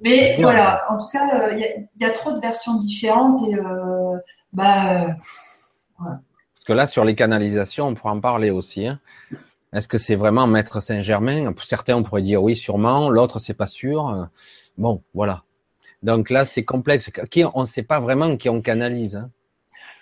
Mais 0.00 0.36
voilà, 0.40 0.82
en 0.88 0.98
tout 0.98 1.08
cas, 1.12 1.28
euh, 1.32 1.56
il 1.56 1.88
y, 2.00 2.04
a 2.04 2.10
trop 2.10 2.32
de 2.32 2.40
versions 2.40 2.74
différentes 2.74 3.38
et 3.48 3.54
euh, 3.54 4.18
bah. 4.52 5.02
Euh, 5.02 5.06
Parce 6.00 6.64
que 6.66 6.72
là, 6.72 6.86
sur 6.86 7.04
les 7.04 7.14
canalisations, 7.14 7.86
on 7.86 7.94
pourra 7.94 8.14
en 8.14 8.20
parler 8.20 8.50
aussi. 8.50 8.88
Hein. 8.88 8.98
Est-ce 9.72 9.88
que 9.88 9.98
c'est 9.98 10.16
vraiment 10.16 10.46
Maître 10.46 10.80
Saint-Germain? 10.80 11.52
Certains 11.64 11.96
on 11.96 12.02
pourrait 12.02 12.22
dire 12.22 12.42
oui, 12.42 12.56
sûrement. 12.56 13.08
L'autre, 13.08 13.38
c'est 13.38 13.54
pas 13.54 13.66
sûr. 13.66 14.28
Bon, 14.76 15.02
voilà. 15.14 15.42
Donc 16.02 16.30
là, 16.30 16.44
c'est 16.44 16.64
complexe. 16.64 17.10
Qui, 17.30 17.44
on 17.54 17.60
ne 17.60 17.66
sait 17.66 17.82
pas 17.82 18.00
vraiment 18.00 18.36
qui 18.36 18.48
on 18.48 18.60
canalise. 18.60 19.16
Hein. 19.16 19.30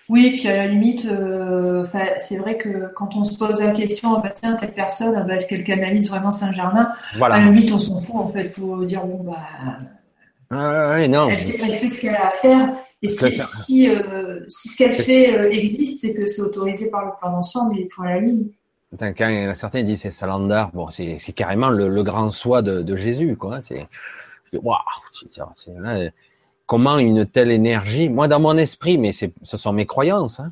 Oui, 0.09 0.35
puis 0.37 0.49
à 0.49 0.57
la 0.57 0.67
limite, 0.67 1.05
euh, 1.05 1.85
c'est 2.17 2.37
vrai 2.37 2.57
que 2.57 2.91
quand 2.95 3.15
on 3.15 3.23
se 3.23 3.37
pose 3.37 3.61
la 3.61 3.71
question, 3.71 4.15
ah 4.15 4.21
bah, 4.21 4.31
tiens, 4.31 4.55
telle 4.55 4.73
personne, 4.73 5.13
ah 5.15 5.21
bah, 5.21 5.35
est-ce 5.35 5.47
qu'elle 5.47 5.63
canalise 5.63 6.09
vraiment 6.09 6.31
Saint-Germain? 6.31 6.91
Voilà. 7.17 7.35
À 7.35 7.39
la 7.39 7.45
limite, 7.45 7.71
on 7.71 7.77
s'en 7.77 7.97
fout, 7.99 8.15
en 8.15 8.29
fait. 8.29 8.43
Il 8.43 8.49
faut 8.49 8.83
dire, 8.83 9.05
bon, 9.05 9.23
bah. 9.23 9.37
Ah, 10.49 11.07
non. 11.07 11.29
Elle, 11.29 11.37
fait, 11.37 11.89
ce 11.89 12.01
qu'elle 12.01 12.15
a 12.15 12.27
à 12.27 12.31
faire? 12.31 12.75
Et 13.01 13.07
si, 13.07 13.39
si, 13.39 13.89
euh, 13.89 14.41
si, 14.49 14.67
ce 14.67 14.77
qu'elle 14.77 14.95
fait 14.95 15.33
euh, 15.33 15.49
existe, 15.49 16.01
c'est 16.01 16.13
que 16.13 16.25
c'est 16.25 16.41
autorisé 16.41 16.89
par 16.89 17.05
le 17.05 17.11
plan 17.19 17.31
d'ensemble 17.31 17.79
et 17.79 17.85
pour 17.85 18.03
la 18.03 18.19
ligne. 18.19 18.49
Quand 18.99 19.51
certains 19.55 19.83
disent 19.83 20.01
c'est 20.01 20.11
Salandar, 20.11 20.71
bon, 20.73 20.89
c'est 20.91 21.17
carrément 21.33 21.69
le, 21.69 22.03
grand 22.03 22.29
soi 22.29 22.61
de, 22.61 22.81
de 22.81 22.95
Jésus, 22.95 23.37
quoi. 23.37 23.57
Hein, 23.57 23.61
c'est 23.61 23.87
comment 26.65 26.97
une 26.97 27.25
telle 27.25 27.51
énergie, 27.51 28.09
moi 28.09 28.27
dans 28.27 28.39
mon 28.39 28.57
esprit, 28.57 28.97
mais 28.97 29.11
ce 29.11 29.27
sont 29.43 29.73
mes 29.73 29.85
croyances, 29.85 30.39
hein, 30.39 30.51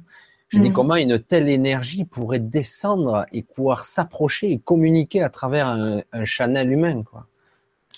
je 0.49 0.57
dis 0.57 0.69
mm. 0.69 0.73
comment 0.73 0.95
une 0.95 1.19
telle 1.19 1.49
énergie 1.49 2.05
pourrait 2.05 2.39
descendre 2.39 3.25
et 3.31 3.43
pouvoir 3.43 3.85
s'approcher 3.85 4.51
et 4.51 4.59
communiquer 4.59 5.21
à 5.21 5.29
travers 5.29 5.67
un, 5.67 6.01
un 6.11 6.25
chanel 6.25 6.71
humain, 6.71 7.03
quoi. 7.03 7.25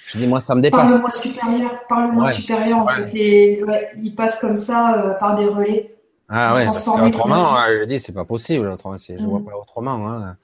Je 0.08 0.18
dis 0.18 0.28
moi 0.28 0.42
ça 0.42 0.56
me 0.56 0.62
dépasse. 0.62 0.82
Par 0.82 0.90
le 0.90 1.00
moi 1.00 1.12
supérieur, 1.12 1.88
par 1.88 2.08
le 2.08 2.14
moi 2.14 2.32
supérieur, 2.32 2.80
en 2.80 2.88
fait, 2.88 3.14
les, 3.14 3.64
il 3.98 4.14
passe 4.14 4.40
comme 4.40 4.58
ça 4.58 4.98
euh, 4.98 5.14
par 5.14 5.36
des 5.36 5.46
relais. 5.46 5.91
Ah 6.32 6.56
ouais. 6.56 6.68
Autrement, 6.68 7.58
je 7.68 7.86
dis 7.86 8.00
c'est 8.00 8.14
pas 8.14 8.26
possible. 8.26 8.68
Autrement, 8.68 8.98
je 8.98 9.24
vois 9.24 9.40
mm. 9.40 9.46
pas 9.46 9.58
autrement. 9.58 10.10
Hein. 10.10 10.38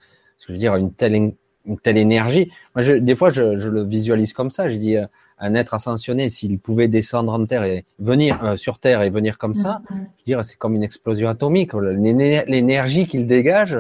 je 0.46 0.52
veux 0.52 0.58
dire 0.60 0.76
une 0.76 0.92
telle 0.92 1.34
une 1.66 1.80
telle 1.80 1.98
énergie. 1.98 2.52
Moi, 2.76 2.84
je, 2.84 2.94
des 2.94 3.16
fois, 3.16 3.30
je, 3.30 3.58
je, 3.58 3.70
le 3.70 3.84
visualise 3.84 4.32
comme 4.34 4.52
ça. 4.52 4.70
Je 4.70 4.78
dis, 4.78 4.96
euh, 4.96 5.06
un 5.40 5.54
être 5.54 5.74
ascensionné, 5.74 6.30
s'il 6.30 6.60
pouvait 6.60 6.88
descendre 6.88 7.32
en 7.32 7.46
terre 7.46 7.64
et 7.64 7.86
venir 8.00 8.44
euh, 8.44 8.56
sur 8.56 8.80
terre 8.80 9.02
et 9.02 9.10
venir 9.10 9.38
comme 9.38 9.56
ça, 9.56 9.82
mm, 9.90 9.94
mm. 9.94 9.98
je 9.98 10.02
veux 10.04 10.26
dire, 10.26 10.46
c'est 10.46 10.58
comme 10.58 10.76
une 10.76 10.84
explosion 10.84 11.30
atomique. 11.30 11.74
L'énergie 11.74 13.08
qu'il 13.08 13.28
dégage, 13.28 13.78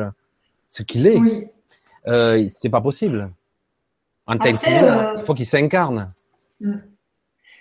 ce 0.70 0.84
qu'il 0.84 1.08
est, 1.08 1.18
oui. 1.18 1.48
euh, 2.08 2.48
c'est 2.52 2.70
pas 2.70 2.82
possible. 2.82 3.32
En 4.28 4.38
tel 4.38 4.58
euh, 4.68 5.16
il 5.18 5.24
faut 5.24 5.34
qu'il 5.34 5.46
s'incarne. 5.46 6.12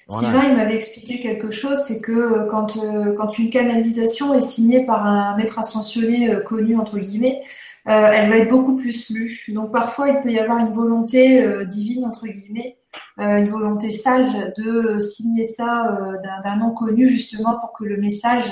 Mm. 0.09 0.19
Sylvain, 0.19 0.43
il 0.49 0.57
m'avait 0.57 0.77
expliqué 0.77 1.21
quelque 1.21 1.51
chose, 1.51 1.83
c'est 1.87 2.01
que 2.01 2.13
euh, 2.13 2.45
quand, 2.47 2.79
quand 3.17 3.39
une 3.39 3.51
canalisation 3.51 4.35
est 4.35 4.43
signée 4.43 4.85
par 4.85 5.07
un 5.07 5.37
maître 5.37 5.59
ascensionné 5.59 6.37
connu, 6.45 6.77
entre 6.77 6.99
guillemets, 6.99 7.43
elle 7.85 8.29
va 8.29 8.39
être 8.39 8.51
beaucoup 8.51 8.75
plus 8.75 9.11
lue. 9.11 9.45
Donc 9.51 9.71
parfois, 9.71 10.09
il 10.09 10.21
peut 10.21 10.31
y 10.31 10.41
avoir 10.41 10.59
une 10.59 10.73
volonté 10.73 11.47
divine, 11.67 12.05
entre 12.05 12.27
guillemets, 12.27 12.79
euh, 13.19 13.39
une 13.39 13.49
volonté 13.49 13.91
sage 13.91 14.33
de 14.59 14.99
signer 14.99 15.45
ça 15.45 15.97
euh, 15.99 16.17
d'un 16.45 16.57
nom 16.57 16.73
connu 16.73 17.09
justement 17.09 17.59
pour 17.59 17.73
que 17.73 17.85
le 17.85 17.97
message 17.97 18.45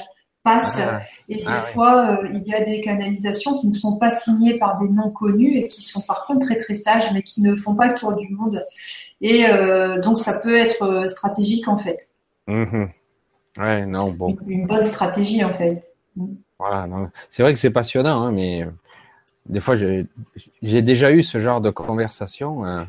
passe. 0.42 0.78
Ah, 0.80 1.00
et 1.28 1.36
des 1.36 1.44
ah, 1.46 1.60
fois, 1.60 2.18
euh, 2.22 2.28
il 2.32 2.42
y 2.46 2.54
a 2.54 2.60
des 2.62 2.80
canalisations 2.80 3.58
qui 3.58 3.66
ne 3.66 3.72
sont 3.72 3.98
pas 3.98 4.10
signées 4.10 4.58
par 4.58 4.80
des 4.80 4.88
noms 4.88 5.10
connus 5.10 5.56
et 5.56 5.68
qui 5.68 5.82
sont 5.82 6.02
par 6.02 6.26
contre 6.26 6.46
très 6.46 6.56
très 6.56 6.74
sages, 6.74 7.12
mais 7.12 7.22
qui 7.22 7.42
ne 7.42 7.54
font 7.54 7.74
pas 7.74 7.88
le 7.88 7.94
tour 7.94 8.14
du 8.14 8.28
monde. 8.34 8.64
Et 9.20 9.44
donc, 10.02 10.18
ça 10.18 10.40
peut 10.42 10.56
être 10.56 11.08
stratégique 11.08 11.68
en 11.68 11.78
fait. 11.78 12.10
Mm-hmm. 12.48 12.88
Ouais, 13.58 13.86
non, 13.86 14.10
bon. 14.10 14.36
Une, 14.46 14.66
bonne 14.66 14.84
stratégie 14.84 15.42
en 15.44 15.54
fait. 15.54 15.80
Voilà, 16.58 16.88
c'est 17.30 17.42
vrai 17.42 17.52
que 17.52 17.58
c'est 17.58 17.70
passionnant, 17.70 18.22
hein, 18.22 18.32
mais 18.32 18.66
des 19.46 19.60
fois, 19.60 19.76
j'ai 19.76 20.82
déjà 20.82 21.10
eu 21.12 21.22
ce 21.22 21.38
genre 21.38 21.60
de 21.60 21.70
conversation. 21.70 22.86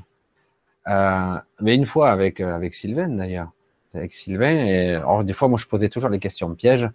Euh, 0.87 1.37
mais 1.61 1.75
une 1.75 1.85
fois 1.85 2.11
avec 2.11 2.39
euh, 2.39 2.53
avec 2.55 2.75
Sylvain 2.75 3.09
d'ailleurs, 3.09 3.51
avec 3.93 4.13
Sylvain. 4.13 4.65
Et 4.65 4.95
alors 4.95 5.23
des 5.23 5.33
fois, 5.33 5.47
moi, 5.47 5.57
je 5.59 5.65
posais 5.65 5.89
toujours 5.89 6.09
les 6.09 6.19
questions 6.19 6.53
pièges. 6.53 6.89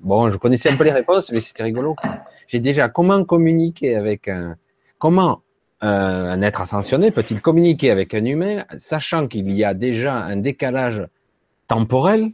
Bon, 0.00 0.30
je 0.30 0.36
connaissais 0.36 0.70
un 0.70 0.76
peu 0.76 0.84
les 0.84 0.92
réponses, 0.92 1.30
mais 1.32 1.40
c'était 1.40 1.62
rigolo. 1.62 1.96
J'ai 2.48 2.60
déjà 2.60 2.88
comment 2.88 3.24
communiquer 3.24 3.96
avec 3.96 4.28
un 4.28 4.56
comment 4.98 5.30
euh, 5.32 5.36
un 5.80 6.40
être 6.42 6.62
ascensionné 6.62 7.10
peut-il 7.10 7.40
communiquer 7.40 7.90
avec 7.90 8.14
un 8.14 8.24
humain, 8.24 8.64
sachant 8.78 9.28
qu'il 9.28 9.50
y 9.50 9.64
a 9.64 9.74
déjà 9.74 10.14
un 10.14 10.36
décalage 10.36 11.06
temporel, 11.68 12.30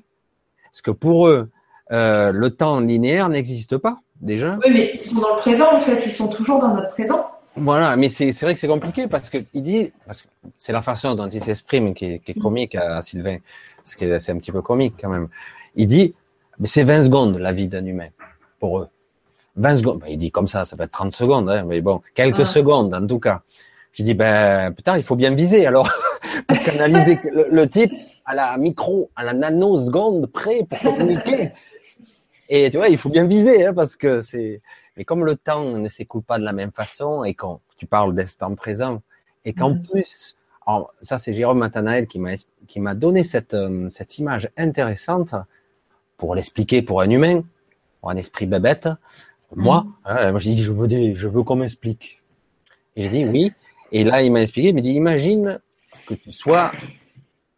parce 0.71 0.83
que 0.83 0.91
pour 0.91 1.29
eux, 1.29 1.51
euh, 1.91 2.33
le 2.33 2.51
temps 2.51 2.81
linéaire 2.81 3.29
n'existe 3.29 3.77
pas 3.77 3.99
déjà. 4.21 4.59
Oui, 4.65 4.71
mais 4.73 4.93
ils 4.95 5.01
sont 5.01 5.21
dans 5.21 5.35
le 5.35 5.41
présent 5.41 5.75
en 5.75 5.81
fait, 5.81 6.05
ils 6.07 6.11
sont 6.11 6.29
toujours 6.29 6.61
dans 6.61 6.75
notre 6.75 6.91
présent. 6.91 7.27
Voilà, 7.55 7.97
mais 7.97 8.09
c'est 8.09 8.33
vrai 8.41 8.55
que 8.55 8.61
c'est 8.61 8.69
compliqué 8.69 9.09
parce 9.09 9.29
que 9.29 9.39
il 9.53 9.63
dit, 9.63 9.93
parce 10.07 10.23
que 10.23 10.29
c'est 10.57 10.73
la 10.73 10.81
façon 10.81 11.15
dont 11.15 11.29
il 11.29 11.43
s'exprime 11.43 11.93
qui, 11.93 12.19
qui, 12.21 12.31
est 12.31 12.41
comique 12.41 12.75
à, 12.75 13.03
Sylvain, 13.03 13.39
parce 13.77 13.95
que 13.95 14.19
c'est 14.19 14.33
un 14.33 14.39
petit 14.39 14.53
peu 14.53 14.63
comique 14.63 14.95
quand 14.99 15.11
même. 15.11 15.29
Il 15.75 15.87
dit, 15.87 16.15
mais 16.59 16.67
c'est 16.67 16.85
20 16.85 17.03
secondes 17.05 17.37
la 17.37 17.53
vie 17.53 17.69
d'un 17.69 17.85
humain 17.85 18.09
pour 18.59 18.79
eux. 18.79 18.89
20 19.57 19.77
secondes, 19.77 19.99
ben, 20.01 20.07
il 20.09 20.19
dit 20.19 20.31
comme 20.31 20.49
ça, 20.49 20.65
ça 20.65 20.77
peut 20.77 20.85
être 20.85 20.93
30 20.93 21.13
secondes, 21.13 21.51
hein, 21.51 21.65
mais 21.67 21.81
bon, 21.81 22.01
quelques 22.15 22.41
ah. 22.41 22.47
secondes 22.47 22.95
en 22.95 23.07
tout 23.07 23.19
cas. 23.19 23.43
Je 23.93 24.03
dis, 24.03 24.15
ben 24.15 24.73
putain, 24.73 24.97
il 24.97 25.03
faut 25.03 25.17
bien 25.17 25.35
viser 25.35 25.67
alors 25.67 25.91
pour 26.47 26.59
canaliser 26.61 27.19
le, 27.31 27.49
le, 27.51 27.69
type 27.69 27.93
à 28.25 28.35
la 28.35 28.57
micro, 28.57 29.11
à 29.17 29.25
la 29.25 29.35
nanoseconde 29.35 30.27
près 30.27 30.65
pour 30.65 30.79
communiquer. 30.79 31.53
Et 32.49 32.71
tu 32.71 32.77
vois, 32.79 32.89
il 32.89 32.99
faut 32.99 33.09
bien 33.09 33.27
viser 33.27 33.67
hein, 33.67 33.75
parce 33.75 33.97
que 33.97 34.23
c'est 34.23 34.61
mais 34.97 35.05
comme 35.05 35.25
le 35.25 35.37
temps 35.37 35.65
ne 35.79 35.89
s'écoule 35.89 36.23
pas 36.23 36.39
de 36.39 36.45
la 36.45 36.53
même 36.53 36.73
façon 36.73 37.25
et 37.25 37.35
quand 37.35 37.61
tu 37.77 37.87
parles 37.87 38.15
d'instant 38.15 38.55
présent 38.55 39.03
et 39.45 39.53
qu'en 39.55 39.71
mm. 39.71 39.83
plus, 39.85 40.37
ça 41.01 41.19
c'est 41.19 41.33
Jérôme 41.33 41.59
Matanael 41.59 42.07
qui 42.07 42.19
m'a 42.19 42.35
qui 42.69 42.81
m'a 42.81 42.95
donné 42.95 43.25
cette 43.25 43.55
euh, 43.55 43.89
cette 43.91 44.19
image 44.19 44.51
intéressante 44.57 45.35
pour 46.17 46.35
l'expliquer 46.35 46.83
pour 46.83 47.01
un 47.01 47.11
humain, 47.11 47.43
pour 48.01 48.11
un 48.11 48.17
esprit 48.17 48.47
bébête. 48.47 48.89
Moi, 49.55 49.83
mm. 49.83 49.95
hein, 50.05 50.31
moi 50.31 50.41
j'ai 50.41 50.55
dit 50.55 50.63
je 50.63 50.73
veux 50.73 50.89
des, 50.89 51.15
je 51.15 51.29
veux 51.29 51.43
qu'on 51.43 51.57
m'explique. 51.57 52.23
Et 52.97 53.05
j'ai 53.05 53.09
dit 53.11 53.25
oui. 53.25 53.53
Et 53.91 54.05
là 54.05 54.23
il 54.23 54.33
m'a 54.33 54.43
expliqué, 54.43 54.69
il 54.71 54.75
m'a 54.75 54.81
dit 54.81 54.93
imagine 54.93 55.61
que 56.07 56.15
tu 56.15 56.33
sois 56.33 56.71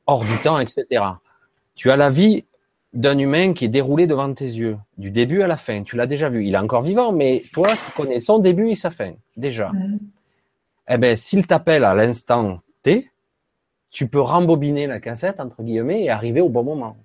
hors 0.06 0.24
du 0.24 0.38
temps, 0.38 0.58
etc. 0.58 1.02
Tu 1.74 1.90
as 1.90 1.96
la 1.96 2.10
vie 2.10 2.44
d'un 2.94 3.18
humain 3.18 3.52
qui 3.52 3.64
est 3.64 3.68
déroulé 3.68 4.06
devant 4.06 4.32
tes 4.32 4.44
yeux, 4.44 4.78
du 4.98 5.10
début 5.10 5.42
à 5.42 5.46
la 5.46 5.56
fin. 5.56 5.82
Tu 5.82 5.96
l'as 5.96 6.06
déjà 6.06 6.28
vu. 6.28 6.46
Il 6.46 6.54
est 6.54 6.58
encore 6.58 6.82
vivant, 6.82 7.12
mais 7.12 7.42
toi, 7.52 7.68
tu 7.68 7.90
connais 7.92 8.20
son 8.20 8.38
début 8.38 8.70
et 8.70 8.76
sa 8.76 8.90
fin, 8.90 9.14
déjà. 9.36 9.72
Eh 10.88 10.96
ben, 10.96 11.16
s'il 11.16 11.46
t'appelle 11.46 11.84
à 11.84 11.94
l'instant 11.94 12.60
T, 12.82 13.10
tu 13.90 14.06
peux 14.06 14.20
rembobiner 14.20 14.86
la 14.86 15.00
cassette, 15.00 15.40
entre 15.40 15.62
guillemets, 15.62 16.04
et 16.04 16.10
arriver 16.10 16.40
au 16.40 16.48
bon 16.48 16.62
moment. 16.62 16.96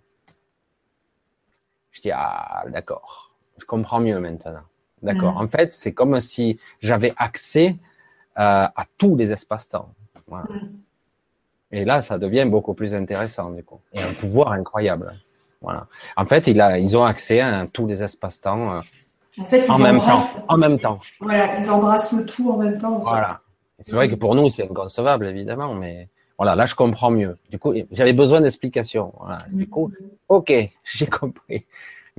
Je 1.91 2.01
dis, 2.01 2.11
ah, 2.11 2.63
d'accord. 2.69 3.33
Je 3.57 3.65
comprends 3.65 3.99
mieux 3.99 4.19
maintenant. 4.19 4.61
D'accord. 5.01 5.37
En 5.37 5.47
fait, 5.47 5.73
c'est 5.73 5.93
comme 5.93 6.19
si 6.19 6.59
j'avais 6.81 7.13
accès 7.17 7.75
euh, 8.37 8.67
à 8.75 8.85
tous 8.97 9.15
les 9.15 9.31
espaces-temps. 9.31 9.89
Et 11.71 11.85
là, 11.85 12.01
ça 12.01 12.17
devient 12.17 12.45
beaucoup 12.45 12.73
plus 12.73 12.95
intéressant, 12.95 13.51
du 13.51 13.63
coup. 13.63 13.79
Et 13.93 14.01
un 14.01 14.13
pouvoir 14.13 14.51
incroyable. 14.51 15.13
Voilà. 15.61 15.87
En 16.15 16.25
fait, 16.25 16.47
il 16.47 16.61
a, 16.61 16.79
ils 16.79 16.95
ont 16.97 17.03
accès 17.03 17.41
à 17.41 17.65
tous 17.71 17.85
les 17.85 18.01
espaces-temps 18.01 18.73
euh, 18.73 18.81
en, 19.39 19.45
fait, 19.45 19.69
en 19.69 19.77
même 19.77 19.99
temps. 19.99 20.19
En 20.47 20.57
même 20.57 20.79
temps. 20.79 20.99
Voilà, 21.19 21.59
ils 21.59 21.69
embrassent 21.69 22.13
le 22.13 22.25
tout 22.25 22.51
en 22.51 22.57
même 22.57 22.77
temps. 22.77 22.99
voilà. 22.99 23.41
C'est 23.81 23.93
vrai 23.93 24.09
que 24.09 24.15
pour 24.15 24.35
nous, 24.35 24.49
c'est 24.49 24.63
inconcevable, 24.63 25.27
évidemment, 25.27 25.73
mais 25.73 26.09
voilà, 26.37 26.55
là, 26.55 26.65
je 26.65 26.75
comprends 26.75 27.11
mieux. 27.11 27.37
Du 27.49 27.59
coup, 27.59 27.73
j'avais 27.91 28.13
besoin 28.13 28.41
d'explications. 28.41 29.13
Voilà. 29.19 29.39
Du 29.49 29.67
coup, 29.67 29.91
ok, 30.27 30.51
j'ai 30.83 31.07
compris. 31.07 31.65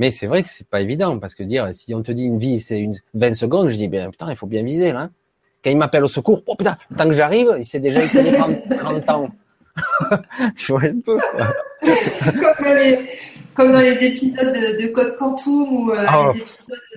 Mais 0.01 0.11
c'est 0.11 0.27
vrai 0.27 0.43
que 0.43 0.49
c'est 0.49 0.67
pas 0.67 0.81
évident 0.81 1.19
parce 1.19 1.35
que 1.35 1.43
dire 1.43 1.69
si 1.75 1.95
on 1.95 2.03
te 2.03 2.11
dit 2.11 2.25
une 2.25 2.39
vie 2.39 2.59
c'est 2.59 2.79
une 2.79 2.99
20 3.13 3.35
secondes, 3.35 3.69
je 3.69 3.77
dis 3.77 3.87
bien 3.87 4.09
putain, 4.09 4.31
il 4.31 4.37
faut 4.37 4.47
bien 4.47 4.63
viser 4.63 4.93
là. 4.93 5.11
Quand 5.63 5.69
il 5.69 5.77
m'appelle 5.77 6.05
au 6.05 6.09
secours, 6.09 6.43
oh 6.47 6.57
putain, 6.57 6.79
tant 6.97 7.05
que 7.05 7.13
j'arrive, 7.13 7.55
il 7.59 7.67
s'est 7.67 7.81
déjà 7.81 8.03
écoulé 8.03 8.33
30, 8.33 8.77
30 8.79 9.11
ans. 9.11 9.29
tu 10.57 10.73
vois 10.73 10.85
un 10.85 11.01
peu. 11.05 11.19
comme, 11.83 12.65
dans 12.65 12.75
les, 12.75 12.99
comme 13.53 13.73
dans 13.73 13.81
les 13.81 14.03
épisodes 14.03 14.55
de, 14.55 14.87
Code 14.87 15.17
Quantum 15.19 15.71
ou 15.71 15.91
euh, 15.91 16.07
oh, 16.17 16.33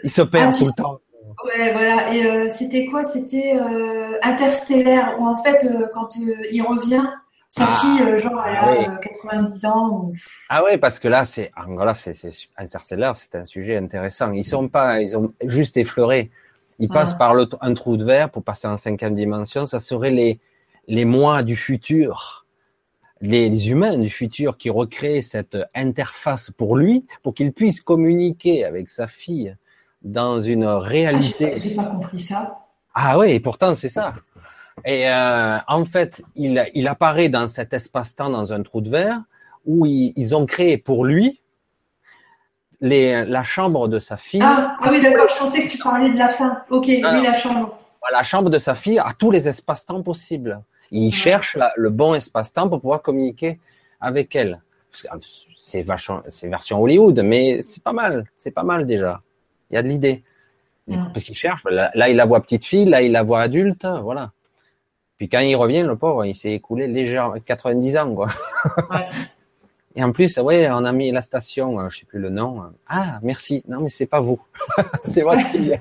Il 0.01 0.09
se 0.09 0.21
perd 0.21 0.53
ah, 0.53 0.57
tout 0.57 0.67
le 0.67 0.71
temps. 0.71 1.01
Ouais, 1.43 1.73
voilà. 1.73 2.13
Et 2.13 2.25
euh, 2.25 2.49
c'était 2.49 2.85
quoi? 2.85 3.03
C'était 3.03 3.57
euh, 3.57 4.17
Interstellaire, 4.21 5.17
où 5.19 5.27
en 5.27 5.35
fait, 5.35 5.67
quand 5.93 6.15
il 6.15 6.61
revient, 6.61 7.03
sa 7.55 7.65
ah, 7.67 7.77
fille, 7.79 8.19
genre, 8.19 8.43
elle 8.47 8.85
a 8.89 8.95
90 8.95 9.65
ans. 9.65 10.11
Ah 10.49 10.63
ouais, 10.63 10.79
parce 10.79 10.97
que 10.97 11.07
là, 11.07 11.23
c'est, 11.23 11.51
c'est, 11.93 12.31
Interstellar, 12.57 13.15
c'est 13.15 13.35
un 13.35 13.45
sujet 13.45 13.77
intéressant. 13.77 14.31
Ils 14.31 14.43
sont 14.43 14.67
pas, 14.69 15.01
ils 15.01 15.15
ont 15.15 15.31
juste 15.45 15.77
effleuré. 15.77 16.31
Ils 16.79 16.89
passent 16.89 17.13
par 17.13 17.35
le, 17.35 17.47
un 17.61 17.75
trou 17.75 17.95
de 17.95 18.03
verre 18.03 18.31
pour 18.31 18.43
passer 18.43 18.67
en 18.67 18.79
cinquième 18.79 19.13
dimension. 19.13 19.67
Ça 19.67 19.79
serait 19.79 20.09
les, 20.09 20.39
les 20.87 21.05
mois 21.05 21.43
du 21.43 21.55
futur 21.55 22.43
les, 23.21 23.69
humains 23.69 23.99
du 23.99 24.09
futur 24.09 24.57
qui 24.57 24.71
recréent 24.71 25.21
cette 25.21 25.57
interface 25.75 26.49
pour 26.49 26.75
lui, 26.75 27.05
pour 27.21 27.35
qu'il 27.35 27.53
puisse 27.53 27.81
communiquer 27.81 28.65
avec 28.65 28.89
sa 28.89 29.07
fille 29.07 29.55
dans 30.01 30.41
une 30.41 30.65
réalité. 30.65 31.53
Ah, 31.53 31.57
J'ai 31.57 31.75
pas 31.75 31.85
compris 31.85 32.19
ça. 32.19 32.57
Ah 32.95 33.19
oui, 33.19 33.31
et 33.31 33.39
pourtant 33.39 33.75
c'est 33.75 33.89
ça. 33.89 34.15
Et 34.85 35.09
euh, 35.09 35.57
en 35.67 35.85
fait, 35.85 36.21
il, 36.35 36.63
il 36.73 36.87
apparaît 36.87 37.29
dans 37.29 37.47
cet 37.47 37.73
espace-temps, 37.73 38.29
dans 38.29 38.53
un 38.53 38.63
trou 38.63 38.81
de 38.81 38.89
verre, 38.89 39.21
où 39.65 39.85
ils, 39.85 40.35
ont 40.35 40.45
créé 40.45 40.77
pour 40.77 41.05
lui 41.05 41.41
les, 42.81 43.25
la 43.25 43.43
chambre 43.43 43.87
de 43.87 43.99
sa 43.99 44.17
fille. 44.17 44.41
Ah, 44.43 44.75
ah 44.81 44.89
oui, 44.91 45.01
d'accord, 45.01 45.27
je 45.29 45.37
pensais 45.37 45.65
que 45.65 45.71
tu 45.71 45.77
parlais 45.77 46.09
de 46.09 46.17
la 46.17 46.29
fin. 46.29 46.63
Ok, 46.69 46.85
oui, 46.87 47.01
la 47.01 47.33
chambre. 47.33 47.77
La 48.11 48.23
chambre 48.23 48.49
de 48.49 48.57
sa 48.57 48.75
fille 48.75 48.99
à 48.99 49.11
tous 49.17 49.31
les 49.31 49.47
espaces-temps 49.47 50.03
possibles. 50.03 50.61
Il 50.91 51.13
cherche 51.13 51.57
le 51.77 51.89
bon 51.89 52.13
espace-temps 52.13 52.67
pour 52.69 52.81
pouvoir 52.81 53.01
communiquer 53.01 53.59
avec 54.01 54.35
elle. 54.35 54.61
C'est 54.91 55.81
version 55.81 56.81
Hollywood, 56.81 57.21
mais 57.23 57.61
c'est 57.61 57.81
pas 57.81 57.93
mal. 57.93 58.25
C'est 58.37 58.51
pas 58.51 58.63
mal 58.63 58.85
déjà. 58.85 59.21
Il 59.71 59.75
y 59.75 59.77
a 59.77 59.81
de 59.81 59.87
l'idée. 59.87 60.23
Parce 60.87 61.23
qu'il 61.23 61.35
cherche. 61.35 61.63
Là, 61.63 62.09
il 62.09 62.15
la 62.17 62.25
voit 62.25 62.41
petite 62.41 62.65
fille, 62.65 62.85
là, 62.85 63.01
il 63.01 63.13
la 63.13 63.23
voit 63.23 63.41
adulte. 63.41 63.85
Voilà. 63.85 64.33
Puis 65.17 65.29
quand 65.29 65.39
il 65.39 65.55
revient, 65.55 65.83
le 65.83 65.95
pauvre, 65.95 66.25
il 66.25 66.35
s'est 66.35 66.51
écoulé 66.51 66.87
légèrement 66.87 67.35
90 67.43 67.97
ans, 67.97 68.15
quoi. 68.15 68.27
Et 69.95 70.03
en 70.03 70.11
plus, 70.11 70.37
ouais, 70.37 70.67
on 70.71 70.85
a 70.85 70.91
mis 70.91 71.11
la 71.11 71.21
station, 71.21 71.79
euh, 71.79 71.89
je 71.89 71.99
sais 71.99 72.05
plus 72.05 72.19
le 72.19 72.29
nom. 72.29 72.63
Ah, 72.87 73.19
merci. 73.21 73.63
Non, 73.67 73.79
mais 73.79 73.89
c'est 73.89 74.07
pas 74.07 74.21
vous. 74.21 74.41
c'est 75.03 75.21
votre 75.21 75.41
fille. 75.41 75.79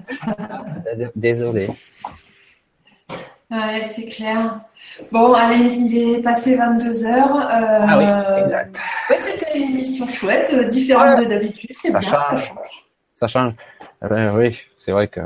Désolé. 1.17 1.71
Ouais, 3.51 3.85
c'est 3.87 4.07
clair. 4.07 4.61
Bon, 5.11 5.33
allez, 5.35 5.65
il 5.65 6.17
est 6.17 6.23
passé 6.23 6.57
22 6.57 7.07
heures. 7.07 7.37
Euh, 7.37 7.87
ah 7.89 7.99
oui, 7.99 8.41
exact. 8.43 8.81
Ouais, 9.11 9.19
c'était 9.21 9.59
une 9.59 9.75
émission 9.75 10.07
chouette, 10.07 10.51
euh, 10.55 10.65
différente 10.65 11.21
de 11.21 11.25
d'habitude. 11.25 11.71
C'est 11.73 11.91
bien, 11.91 12.01
ça 12.01 12.21
change. 12.21 12.55
Ça 13.15 13.27
change. 13.29 13.55
Eh 14.05 14.09
ben, 14.09 14.37
oui, 14.37 14.59
c'est 14.79 14.93
vrai 14.93 15.09
que. 15.09 15.21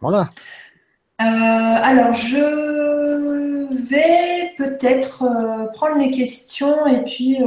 Voilà. 0.00 0.30
Euh, 1.20 1.24
alors, 1.24 2.14
je 2.14 2.77
vais 3.80 4.52
peut-être 4.56 5.24
prendre 5.72 5.98
les 5.98 6.10
questions 6.10 6.86
et 6.86 7.02
puis 7.04 7.38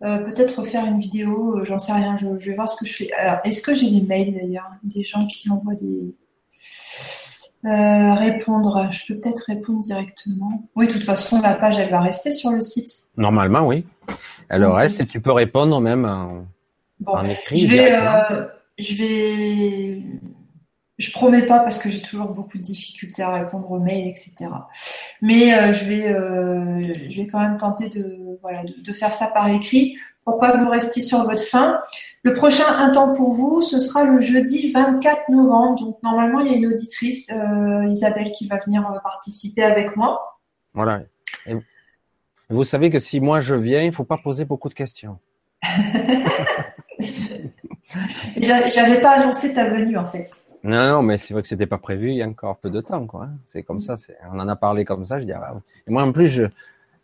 peut-être 0.00 0.64
faire 0.64 0.84
une 0.84 0.98
vidéo, 0.98 1.60
j'en 1.64 1.78
sais 1.78 1.92
rien, 1.92 2.16
je, 2.16 2.26
vais 2.26 2.54
voir 2.54 2.68
ce 2.68 2.76
que 2.76 2.86
je 2.86 2.94
fais. 2.94 3.12
Alors, 3.14 3.38
est-ce 3.44 3.62
que 3.62 3.74
j'ai 3.74 3.90
des 3.90 4.02
mails 4.02 4.34
d'ailleurs 4.34 4.70
Des 4.82 5.04
gens 5.04 5.26
qui 5.26 5.50
envoient 5.50 5.74
des. 5.74 6.14
répondre, 7.64 8.88
je 8.90 9.12
peux 9.12 9.20
peut-être 9.20 9.44
répondre 9.46 9.80
directement. 9.80 10.68
Oui, 10.74 10.88
de 10.88 10.92
toute 10.92 11.04
façon, 11.04 11.40
la 11.40 11.54
page, 11.54 11.78
elle 11.78 11.90
va 11.90 12.00
rester 12.00 12.32
sur 12.32 12.50
le 12.50 12.60
site. 12.60 13.04
Normalement, 13.16 13.66
oui. 13.66 13.86
Elle 14.48 14.64
reste 14.66 15.00
et 15.00 15.06
tu 15.06 15.20
peux 15.20 15.32
répondre 15.32 15.80
même 15.80 16.04
en, 16.04 17.24
écrit. 17.24 17.56
Je 17.56 17.66
vais, 17.68 17.92
je 18.78 18.94
vais, 18.94 20.02
je 20.98 21.10
promets 21.10 21.46
pas 21.46 21.60
parce 21.60 21.78
que 21.78 21.90
j'ai 21.90 22.02
toujours 22.02 22.28
beaucoup 22.28 22.58
de 22.58 22.62
difficultés 22.62 23.22
à 23.22 23.32
répondre 23.32 23.70
aux 23.70 23.80
mails, 23.80 24.08
etc. 24.08 24.34
Mais 25.22 25.54
euh, 25.54 25.72
je 25.72 25.84
vais, 25.84 26.12
euh, 26.12 26.82
je 27.08 27.22
vais 27.22 27.28
quand 27.28 27.38
même 27.38 27.56
tenter 27.56 27.88
de, 27.88 28.18
voilà, 28.42 28.64
de, 28.64 28.92
faire 28.92 29.12
ça 29.12 29.28
par 29.28 29.46
écrit 29.46 29.96
pour 30.24 30.40
pas 30.40 30.52
que 30.52 30.58
vous 30.58 30.68
restiez 30.68 31.00
sur 31.00 31.22
votre 31.22 31.44
faim. 31.44 31.80
Le 32.24 32.34
prochain 32.34 32.64
un 32.66 32.90
temps 32.90 33.12
pour 33.14 33.32
vous, 33.32 33.62
ce 33.62 33.78
sera 33.78 34.04
le 34.04 34.20
jeudi 34.20 34.72
24 34.72 35.28
novembre. 35.30 35.80
Donc 35.80 36.02
normalement, 36.02 36.40
il 36.40 36.50
y 36.50 36.54
a 36.54 36.58
une 36.58 36.66
auditrice, 36.66 37.30
euh, 37.30 37.84
Isabelle, 37.84 38.32
qui 38.32 38.48
va 38.48 38.58
venir 38.58 38.82
participer 39.04 39.62
avec 39.62 39.96
moi. 39.96 40.40
Voilà. 40.74 41.02
Et 41.46 41.54
vous 42.50 42.64
savez 42.64 42.90
que 42.90 42.98
si 42.98 43.20
moi 43.20 43.40
je 43.40 43.54
viens, 43.54 43.82
il 43.82 43.92
faut 43.92 44.02
pas 44.04 44.18
poser 44.22 44.44
beaucoup 44.44 44.68
de 44.68 44.74
questions. 44.74 45.18
J'avais 48.36 49.00
pas 49.00 49.20
annoncé 49.20 49.54
ta 49.54 49.68
venue 49.68 49.96
en 49.96 50.06
fait. 50.06 50.30
Non, 50.64 50.88
non, 50.88 51.02
mais 51.02 51.18
c'est 51.18 51.34
vrai 51.34 51.42
que 51.42 51.48
c'était 51.48 51.66
pas 51.66 51.78
prévu 51.78 52.10
il 52.10 52.16
y 52.16 52.22
a 52.22 52.28
encore 52.28 52.58
peu 52.58 52.70
de 52.70 52.80
temps, 52.80 53.06
quoi. 53.06 53.28
C'est 53.48 53.62
comme 53.62 53.80
ça. 53.80 53.96
On 54.32 54.38
en 54.38 54.48
a 54.48 54.56
parlé 54.56 54.84
comme 54.84 55.04
ça. 55.04 55.18
Je 55.18 55.24
dis, 55.24 55.32
ah, 55.32 55.54
Et 55.86 55.90
moi, 55.90 56.04
en 56.04 56.12
plus, 56.12 56.28
je, 56.28 56.44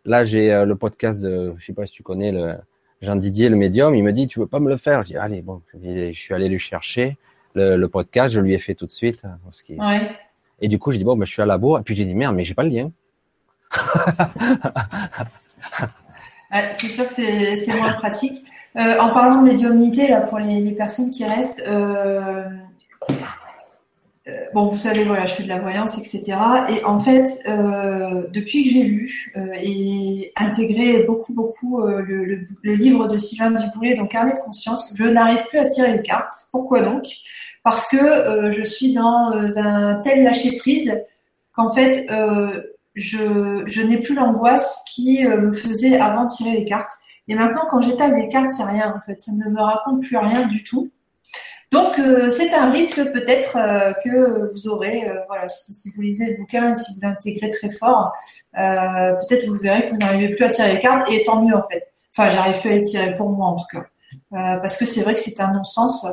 là, 0.05 0.24
j'ai 0.24 0.52
euh, 0.52 0.64
le 0.64 0.76
podcast 0.76 1.20
de, 1.20 1.55
je 1.59 1.66
sais 1.66 1.72
pas 1.72 1.85
si 1.86 1.93
tu 1.93 2.02
connais 2.05 2.30
le 2.30 2.55
Jean 3.02 3.16
Didier, 3.16 3.48
le 3.48 3.56
médium. 3.56 3.94
Il 3.94 4.05
me 4.05 4.12
dit, 4.12 4.28
tu 4.28 4.39
veux 4.39 4.47
pas 4.47 4.60
me 4.60 4.68
le 4.68 4.76
faire? 4.76 5.02
Je 5.02 5.09
dis, 5.09 5.16
allez, 5.16 5.43
bon. 5.43 5.60
Je 5.74 6.12
suis 6.12 6.35
allé 6.35 6.48
lui 6.48 6.60
chercher 6.60 7.16
le, 7.55 7.85
podcast. 7.86 8.32
Je 8.35 8.40
lui 8.40 8.55
ai 8.55 8.59
fait 8.59 8.74
tout 8.74 8.86
de 8.86 8.93
suite. 8.93 9.24
Hein, 9.24 9.39
ouais. 9.70 10.10
Et 10.60 10.68
du 10.68 10.78
coup, 10.78 10.93
je 10.93 10.98
dis, 10.98 11.05
bon, 11.05 11.16
ben, 11.16 11.24
je 11.24 11.32
suis 11.32 11.43
à 11.43 11.47
la 11.47 11.59
bourre. 11.59 11.80
Et 11.80 11.82
puis 11.82 11.97
j'ai 11.97 12.05
dit, 12.05 12.14
merde, 12.14 12.36
mais 12.36 12.44
j'ai 12.44 12.55
pas 12.55 12.62
le 12.62 12.70
lien. 12.70 12.90
c'est 16.78 16.86
sûr 16.86 17.09
que 17.09 17.14
c'est 17.14 17.76
moins 17.76 17.94
pratique. 17.94 18.44
Euh, 18.76 18.98
en 18.98 19.12
parlant 19.12 19.43
de 19.43 19.48
médiumnité, 19.48 20.09
là, 20.09 20.20
pour 20.20 20.39
les, 20.39 20.72
personnes 20.72 21.10
qui 21.10 21.24
restent, 21.24 21.62
euh, 21.66 22.44
bon, 24.53 24.69
vous 24.69 24.77
savez, 24.77 25.05
voilà, 25.05 25.27
je 25.27 25.35
fais 25.35 25.43
de 25.43 25.49
la 25.49 25.59
voyance, 25.59 25.99
etc. 25.99 26.39
Et 26.71 26.85
en 26.85 26.99
fait, 26.99 27.27
depuis 28.33 28.65
que 28.65 28.71
j'ai 28.71 28.83
lu 28.83 29.33
et 29.63 30.33
intégré 30.37 31.05
beaucoup, 31.05 31.35
beaucoup 31.35 31.81
le, 31.81 32.45
livre 32.63 33.09
de 33.09 33.17
Sylvain 33.17 33.51
Duboulet, 33.51 33.97
donc 33.97 34.11
Carnet 34.11 34.35
de 34.35 34.41
conscience, 34.41 34.93
je 34.95 35.05
n'arrive 35.05 35.45
plus 35.49 35.59
à 35.59 35.67
tirer 35.67 35.93
les 35.93 36.03
cartes. 36.03 36.33
Pourquoi 36.53 36.83
donc? 36.83 37.07
Parce 37.65 37.89
que 37.89 38.53
je 38.53 38.63
suis 38.63 38.93
dans 38.93 39.31
un 39.57 40.01
tel 40.05 40.25
lâcher 40.25 40.57
prise 40.59 40.99
qu'en 41.53 41.71
fait, 41.71 42.07
je, 42.95 43.63
je 43.67 43.83
n'ai 43.83 43.99
plus 43.99 44.15
l'angoisse 44.15 44.83
qui 44.91 45.25
me 45.25 45.53
faisait 45.53 45.99
avant 45.99 46.27
tirer 46.27 46.53
les 46.53 46.65
cartes. 46.65 46.93
Et 47.29 47.35
maintenant, 47.35 47.67
quand 47.69 47.83
j'étale 47.83 48.17
les 48.17 48.29
cartes, 48.29 48.53
il 48.59 48.65
n'y 48.65 48.65
a 48.65 48.67
rien 48.67 48.95
en 48.97 49.01
fait. 49.01 49.23
Ça 49.23 49.33
ne 49.33 49.51
me 49.51 49.61
raconte 49.61 50.03
plus 50.03 50.17
rien 50.17 50.47
du 50.47 50.65
tout. 50.65 50.91
Donc, 51.70 51.99
euh, 51.99 52.31
c'est 52.31 52.53
un 52.55 52.70
risque 52.70 53.03
peut-être 53.12 53.57
euh, 53.57 53.93
que 54.03 54.53
vous 54.53 54.69
aurez, 54.69 55.07
euh, 55.07 55.15
voilà, 55.28 55.49
si, 55.49 55.90
vous 55.95 56.01
lisez 56.01 56.27
le 56.27 56.36
bouquin 56.39 56.73
et 56.73 56.77
si 56.77 56.95
vous 56.95 57.01
l'intégrez 57.03 57.51
très 57.51 57.70
fort, 57.70 58.12
peut-être 58.55 59.47
vous 59.47 59.59
verrez 59.59 59.86
que 59.86 59.90
vous 59.90 59.99
n'arrivez 59.99 60.35
plus 60.35 60.45
à 60.45 60.49
tirer 60.49 60.74
les 60.74 60.81
cartes 60.81 61.11
et 61.12 61.23
tant 61.24 61.43
mieux 61.43 61.55
en 61.55 61.62
fait. 61.62 61.93
Enfin, 62.16 62.31
j'arrive 62.31 62.61
plus 62.61 62.70
à 62.70 62.74
les 62.74 62.82
tirer 62.82 63.15
pour 63.15 63.31
moi 63.31 63.49
en 63.49 63.57
tout 63.57 63.66
cas. 63.70 63.85
parce 64.31 64.78
que 64.78 64.86
c'est 64.86 65.03
vrai 65.03 65.15
que 65.15 65.20
c'est 65.20 65.40
un 65.40 65.53
non-sens 65.53 66.07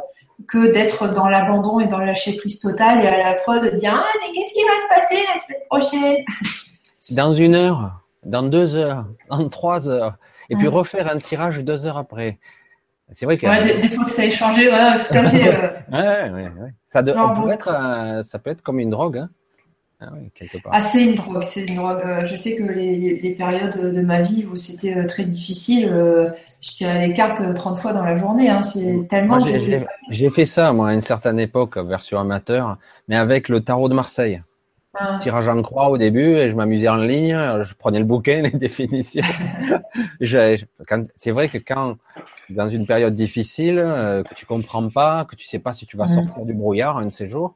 que 0.47 0.73
d'être 0.73 1.13
dans 1.13 1.29
l'abandon 1.29 1.79
et 1.79 1.87
dans 1.87 1.99
le 1.99 2.05
lâcher 2.05 2.35
prise 2.35 2.59
total 2.59 3.01
et 3.01 3.07
à 3.07 3.17
la 3.17 3.35
fois 3.35 3.59
de 3.59 3.69
dire 3.77 3.93
ah 3.95 4.11
mais 4.21 4.33
qu'est-ce 4.33 4.53
qui 4.53 4.61
va 4.63 4.73
se 4.81 5.01
passer 5.01 5.23
la 5.33 5.39
semaine 5.39 5.61
prochaine? 5.69 6.25
Dans 7.11 7.33
une 7.33 7.55
heure, 7.55 8.01
dans 8.25 8.43
deux 8.43 8.75
heures, 8.75 9.05
dans 9.29 9.47
trois 9.47 9.87
heures 9.87 10.17
et 10.49 10.55
puis 10.55 10.67
refaire 10.67 11.09
un 11.09 11.17
tirage 11.17 11.59
deux 11.59 11.85
heures 11.85 11.97
après. 11.97 12.39
C'est 13.13 13.25
vrai 13.25 13.37
que 13.37 13.45
ouais, 13.45 13.79
des, 13.79 13.87
fois 13.87 14.05
que 14.05 14.11
ça 14.11 14.23
a 14.23 14.29
changé, 14.29 14.67
voilà, 14.67 14.97
tout 14.97 15.13
à 15.15 15.29
fait. 15.29 15.47
Euh... 15.47 15.69
ouais, 15.91 16.31
ouais, 16.31 16.49
ouais. 16.59 16.73
Ça, 16.87 17.03
de, 17.03 17.11
peut 17.11 17.51
être, 17.51 18.23
ça 18.25 18.39
peut 18.39 18.49
être 18.49 18.61
comme 18.61 18.79
une 18.79 18.89
drogue, 18.89 19.17
hein. 19.17 19.29
Ah, 20.01 20.09
quelque 20.33 20.57
part. 20.57 20.73
Ah, 20.75 20.81
c'est 20.81 21.05
une 21.05 21.15
drogue, 21.15 21.43
c'est 21.43 21.69
une 21.69 21.75
drogue. 21.75 22.01
Euh, 22.05 22.25
je 22.25 22.35
sais 22.35 22.55
que 22.57 22.63
les, 22.63 23.17
les, 23.17 23.29
périodes 23.31 23.93
de 23.93 24.01
ma 24.01 24.21
vie 24.21 24.45
où 24.45 24.57
c'était 24.57 24.97
euh, 24.97 25.07
très 25.07 25.23
difficile, 25.23 25.89
euh, 25.91 26.29
je 26.59 26.71
tirais 26.71 27.07
les 27.07 27.13
cartes 27.13 27.41
30 27.55 27.79
fois 27.79 27.93
dans 27.93 28.03
la 28.03 28.17
journée. 28.17 28.49
Hein. 28.49 28.61
C'est 28.63 29.07
tellement. 29.07 29.45
J'ai 30.09 30.29
fait 30.29 30.45
ça, 30.45 30.73
moi, 30.73 30.89
à 30.89 30.93
une 30.93 31.01
certaine 31.01 31.39
époque, 31.39 31.77
version 31.77 32.19
amateur, 32.19 32.77
mais 33.07 33.15
avec 33.15 33.47
le 33.47 33.61
tarot 33.61 33.87
de 33.87 33.93
Marseille. 33.93 34.41
Ah. 34.97 35.19
Tirage 35.21 35.47
en 35.49 35.61
croix 35.61 35.89
au 35.89 35.97
début, 35.97 36.35
et 36.35 36.49
je 36.49 36.55
m'amusais 36.55 36.87
en 36.87 36.95
ligne, 36.95 37.37
je 37.63 37.73
prenais 37.73 37.99
le 37.99 38.05
bouquin, 38.05 38.41
les 38.43 38.51
définitions. 38.51 39.23
c'est 40.21 41.31
vrai 41.31 41.47
que 41.47 41.57
quand, 41.57 41.95
dans 42.53 42.69
une 42.69 42.85
période 42.85 43.15
difficile, 43.15 43.79
euh, 43.79 44.23
que 44.23 44.33
tu 44.33 44.45
comprends 44.45 44.89
pas, 44.89 45.25
que 45.25 45.35
tu 45.35 45.45
sais 45.45 45.59
pas 45.59 45.73
si 45.73 45.85
tu 45.85 45.97
vas 45.97 46.07
sortir 46.07 46.45
du 46.45 46.53
brouillard 46.53 46.97
un 46.97 47.05
de 47.05 47.11
ces 47.11 47.29
jours, 47.29 47.55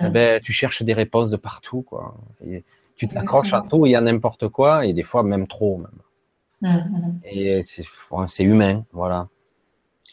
eh 0.00 0.08
ben, 0.08 0.40
tu 0.40 0.52
cherches 0.52 0.82
des 0.82 0.92
réponses 0.92 1.30
de 1.30 1.36
partout, 1.36 1.82
quoi. 1.82 2.14
Et 2.46 2.64
tu 2.96 3.08
t'accroches 3.08 3.52
à 3.52 3.64
tout 3.68 3.86
et 3.86 3.94
à 3.94 4.00
n'importe 4.00 4.48
quoi, 4.48 4.86
et 4.86 4.92
des 4.92 5.02
fois 5.02 5.22
même 5.22 5.46
trop, 5.46 5.78
même. 5.78 6.80
Et 7.24 7.62
c'est 7.64 8.44
humain, 8.44 8.84
voilà. 8.92 9.28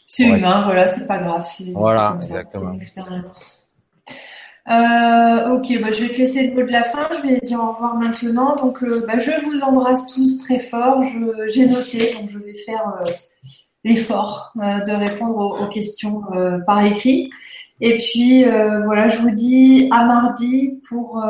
C'est 0.06 0.24
humain, 0.24 0.62
voilà, 0.64 0.88
c'est 0.88 1.06
pas 1.06 1.18
grave. 1.18 1.46
Voilà, 1.72 2.14
exactement. 2.16 2.74
Euh, 4.68 5.56
ok, 5.56 5.80
bah, 5.80 5.90
je 5.90 6.04
vais 6.04 6.10
te 6.10 6.18
laisser 6.18 6.48
le 6.48 6.54
mot 6.54 6.62
de 6.62 6.70
la 6.70 6.84
fin. 6.84 7.08
Je 7.12 7.26
vais 7.26 7.40
dire 7.40 7.58
au 7.60 7.72
revoir 7.72 7.96
maintenant. 7.96 8.56
Donc, 8.56 8.82
euh, 8.82 9.04
bah, 9.06 9.18
je 9.18 9.30
vous 9.44 9.60
embrasse 9.60 10.06
tous 10.06 10.38
très 10.38 10.60
fort. 10.60 11.02
J'ai 11.02 11.66
noté, 11.66 12.14
donc 12.14 12.28
je 12.28 12.38
vais 12.38 12.54
faire 12.54 12.94
euh, 13.00 13.04
l'effort 13.84 14.52
de 14.56 14.92
répondre 14.92 15.60
aux, 15.60 15.68
questions 15.68 16.22
par 16.66 16.84
écrit. 16.84 17.30
Et 17.80 17.96
puis, 17.96 18.44
voilà, 18.44 19.08
je 19.08 19.18
vous 19.18 19.30
dis 19.30 19.88
à 19.90 20.04
mardi 20.04 20.80
pour, 20.88 21.22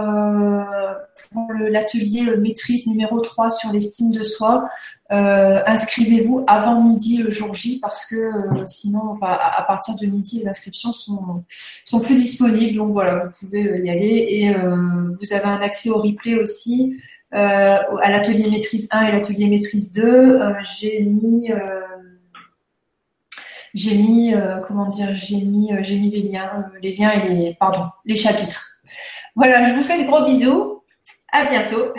pour 1.33 1.53
l'atelier 1.53 2.37
maîtrise 2.39 2.87
numéro 2.87 3.21
3 3.21 3.51
sur 3.51 3.73
l'estime 3.73 4.11
de 4.11 4.23
soi. 4.23 4.69
Euh, 5.13 5.59
inscrivez-vous 5.67 6.45
avant 6.47 6.83
midi 6.83 7.17
le 7.19 7.31
jour 7.31 7.53
J 7.53 7.81
parce 7.81 8.07
que 8.07 8.15
euh, 8.15 8.67
sinon, 8.67 9.01
enfin, 9.11 9.37
à, 9.41 9.65
partir 9.65 9.97
de 9.97 10.07
midi, 10.07 10.39
les 10.39 10.49
inscriptions 10.49 10.93
sont, 10.93 11.45
sont 11.85 11.99
plus 11.99 12.15
disponibles. 12.15 12.77
Donc 12.77 12.93
voilà, 12.93 13.25
vous 13.25 13.47
pouvez 13.47 13.67
euh, 13.67 13.85
y 13.85 13.91
aller 13.91 14.27
et 14.31 14.55
vous 14.55 15.33
avez 15.33 15.45
un 15.45 15.61
accès 15.61 15.91
au 15.91 16.01
replay 16.01 16.37
aussi 16.37 16.97
à 17.33 18.11
l'atelier 18.11 18.51
maîtrise 18.51 18.89
1 18.91 19.07
et 19.07 19.13
l'atelier 19.13 19.49
maîtrise 19.49 19.93
2. 19.93 20.41
j'ai 20.79 21.01
mis 21.03 21.51
j'ai 23.75 23.99
mis 23.99 24.35
comment 24.67 24.87
dire 24.87 25.15
j'ai 25.15 25.41
mis 25.43 25.71
j'ai 25.81 25.99
mis 25.99 26.11
les 26.11 26.23
liens 26.23 26.67
les 26.83 26.93
liens 26.93 27.11
et 27.13 27.29
les 27.29 27.55
pardon 27.55 27.87
les 28.05 28.17
chapitres. 28.17 28.67
Voilà, 29.37 29.69
je 29.69 29.75
vous 29.75 29.83
fais 29.83 30.03
de 30.03 30.07
gros 30.07 30.25
bisous. 30.25 30.83
À 31.33 31.47
bientôt. 31.47 31.95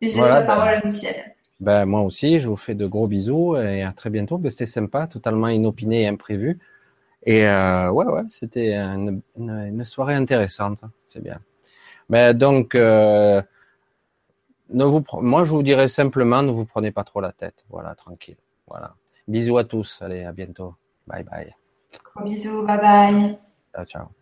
Et 0.00 0.10
je 0.10 0.16
laisse 0.16 0.28
la 0.28 0.42
parole 0.42 0.68
à 0.68 0.84
Michel. 0.84 1.34
Ben, 1.60 1.86
moi 1.86 2.02
aussi, 2.02 2.38
je 2.38 2.48
vous 2.48 2.56
fais 2.56 2.74
de 2.74 2.86
gros 2.86 3.06
bisous 3.06 3.56
et 3.56 3.82
à 3.82 3.92
très 3.92 4.10
bientôt. 4.10 4.36
Ben, 4.38 4.50
c'était 4.50 4.66
sympa, 4.66 5.06
totalement 5.06 5.48
inopiné 5.48 6.02
et 6.02 6.06
imprévu. 6.06 6.58
Et 7.24 7.46
euh, 7.46 7.90
ouais, 7.90 8.04
ouais, 8.04 8.22
c'était 8.28 8.74
une, 8.74 9.22
une, 9.36 9.84
soirée 9.84 10.14
intéressante. 10.14 10.82
C'est 11.08 11.22
bien. 11.22 11.40
Mais 12.08 12.32
ben, 12.32 12.38
donc, 12.38 12.74
euh, 12.74 13.42
ne 14.70 14.84
vous, 14.84 15.02
moi, 15.20 15.44
je 15.44 15.50
vous 15.50 15.62
dirais 15.62 15.88
simplement, 15.88 16.42
ne 16.42 16.52
vous 16.52 16.66
prenez 16.66 16.92
pas 16.92 17.04
trop 17.04 17.20
la 17.20 17.32
tête. 17.32 17.64
Voilà, 17.70 17.94
tranquille. 17.94 18.36
Voilà. 18.68 18.94
Bisous 19.26 19.56
à 19.56 19.64
tous. 19.64 19.98
Allez, 20.02 20.24
à 20.24 20.32
bientôt. 20.32 20.74
Bye 21.06 21.22
bye. 21.22 21.54
Gros 22.02 22.24
bisous. 22.24 22.66
Bye 22.66 22.78
bye. 22.78 23.38
Ciao, 23.72 23.84
ciao. 23.84 24.15